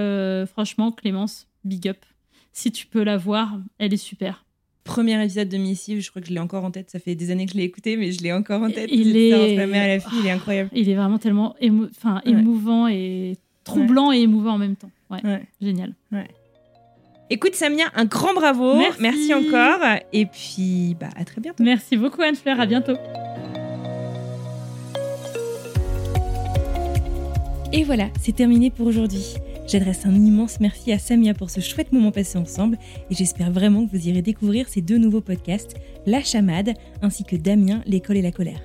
franchement, 0.51 0.91
Clémence, 0.91 1.47
big 1.63 1.87
up. 1.89 1.97
Si 2.53 2.71
tu 2.71 2.85
peux 2.85 3.03
la 3.03 3.17
voir, 3.17 3.57
elle 3.79 3.93
est 3.95 3.97
super. 3.97 4.44
Premier 4.85 5.21
épisode 5.23 5.49
de 5.49 5.57
Missive, 5.57 5.99
je 5.99 6.09
crois 6.11 6.21
que 6.21 6.27
je 6.27 6.33
l'ai 6.33 6.39
encore 6.39 6.63
en 6.63 6.69
tête. 6.69 6.91
Ça 6.91 6.99
fait 6.99 7.15
des 7.15 7.31
années 7.31 7.47
que 7.47 7.53
je 7.53 7.57
l'ai 7.57 7.63
écouté, 7.63 7.97
mais 7.97 8.11
je 8.11 8.21
l'ai 8.21 8.31
encore 8.31 8.61
en 8.61 8.69
tête. 8.69 8.87
Il 8.91 9.17
est- 9.17 9.33
entre 9.33 9.57
la 9.57 9.65
mère 9.67 9.83
et 9.83 9.95
la 9.95 9.99
fille, 9.99 10.19
il 10.21 10.27
est 10.27 10.31
incroyable. 10.31 10.69
Il 10.73 10.87
est 10.89 10.93
vraiment 10.95 11.17
tellement 11.17 11.55
émo- 11.59 11.89
enfin, 11.89 12.21
Ouais. 12.23 12.31
émouvant 12.31 12.87
et 12.87 13.35
troublant 13.63 14.11
et 14.11 14.19
émouvant 14.19 14.53
en 14.53 14.57
même 14.59 14.75
temps. 14.75 14.91
Ouais, 15.09 15.25
Ouais. 15.25 15.41
génial. 15.59 15.93
Écoute 17.31 17.55
Samia, 17.55 17.85
un 17.95 18.05
grand 18.05 18.35
bravo. 18.35 18.75
Merci. 18.99 19.33
encore. 19.33 19.79
Et 20.13 20.27
puis, 20.27 20.95
bah, 20.99 21.09
à 21.15 21.25
très 21.25 21.41
bientôt. 21.41 21.63
Merci 21.63 21.97
beaucoup 21.97 22.21
Anne-Fleur, 22.21 22.59
à 22.59 22.67
bientôt. 22.67 22.93
Et 27.73 27.83
voilà, 27.83 28.09
c'est 28.21 28.35
terminé 28.35 28.69
pour 28.69 28.85
aujourd'hui. 28.85 29.33
J'adresse 29.67 30.05
un 30.05 30.13
immense 30.13 30.59
merci 30.59 30.91
à 30.91 30.99
Samia 30.99 31.33
pour 31.33 31.49
ce 31.49 31.59
chouette 31.59 31.91
moment 31.91 32.11
passé 32.11 32.37
ensemble 32.37 32.77
et 33.09 33.15
j'espère 33.15 33.51
vraiment 33.51 33.87
que 33.87 33.97
vous 33.97 34.07
irez 34.07 34.21
découvrir 34.21 34.69
ces 34.69 34.81
deux 34.81 34.99
nouveaux 34.99 35.21
podcasts, 35.21 35.75
La 36.05 36.21
Chamade 36.21 36.73
ainsi 37.01 37.23
que 37.23 37.35
Damien, 37.35 37.81
l'école 37.87 38.17
et 38.17 38.21
la 38.21 38.31
colère. 38.31 38.61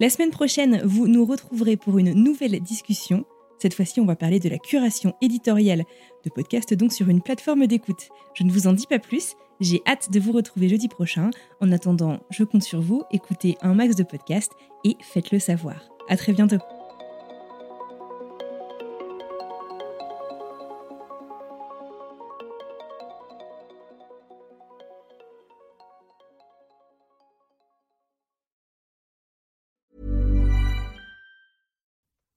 La 0.00 0.08
semaine 0.08 0.30
prochaine, 0.30 0.80
vous 0.84 1.08
nous 1.08 1.24
retrouverez 1.24 1.76
pour 1.76 1.98
une 1.98 2.12
nouvelle 2.14 2.58
discussion. 2.60 3.24
Cette 3.58 3.74
fois-ci, 3.74 4.00
on 4.00 4.06
va 4.06 4.16
parler 4.16 4.40
de 4.40 4.48
la 4.48 4.56
curation 4.56 5.14
éditoriale 5.20 5.84
de 6.24 6.30
podcasts 6.30 6.72
donc 6.72 6.92
sur 6.92 7.08
une 7.10 7.20
plateforme 7.20 7.66
d'écoute. 7.66 8.08
Je 8.34 8.44
ne 8.44 8.50
vous 8.50 8.66
en 8.66 8.72
dis 8.72 8.86
pas 8.86 8.98
plus, 8.98 9.34
j'ai 9.60 9.82
hâte 9.86 10.10
de 10.10 10.18
vous 10.18 10.32
retrouver 10.32 10.70
jeudi 10.70 10.88
prochain. 10.88 11.30
En 11.60 11.70
attendant, 11.70 12.20
je 12.30 12.44
compte 12.44 12.62
sur 12.62 12.80
vous, 12.80 13.02
écoutez 13.12 13.58
un 13.60 13.74
max 13.74 13.94
de 13.94 14.02
podcasts 14.02 14.52
et 14.84 14.96
faites-le 15.02 15.38
savoir. 15.38 15.90
À 16.08 16.16
très 16.16 16.32
bientôt. 16.32 16.79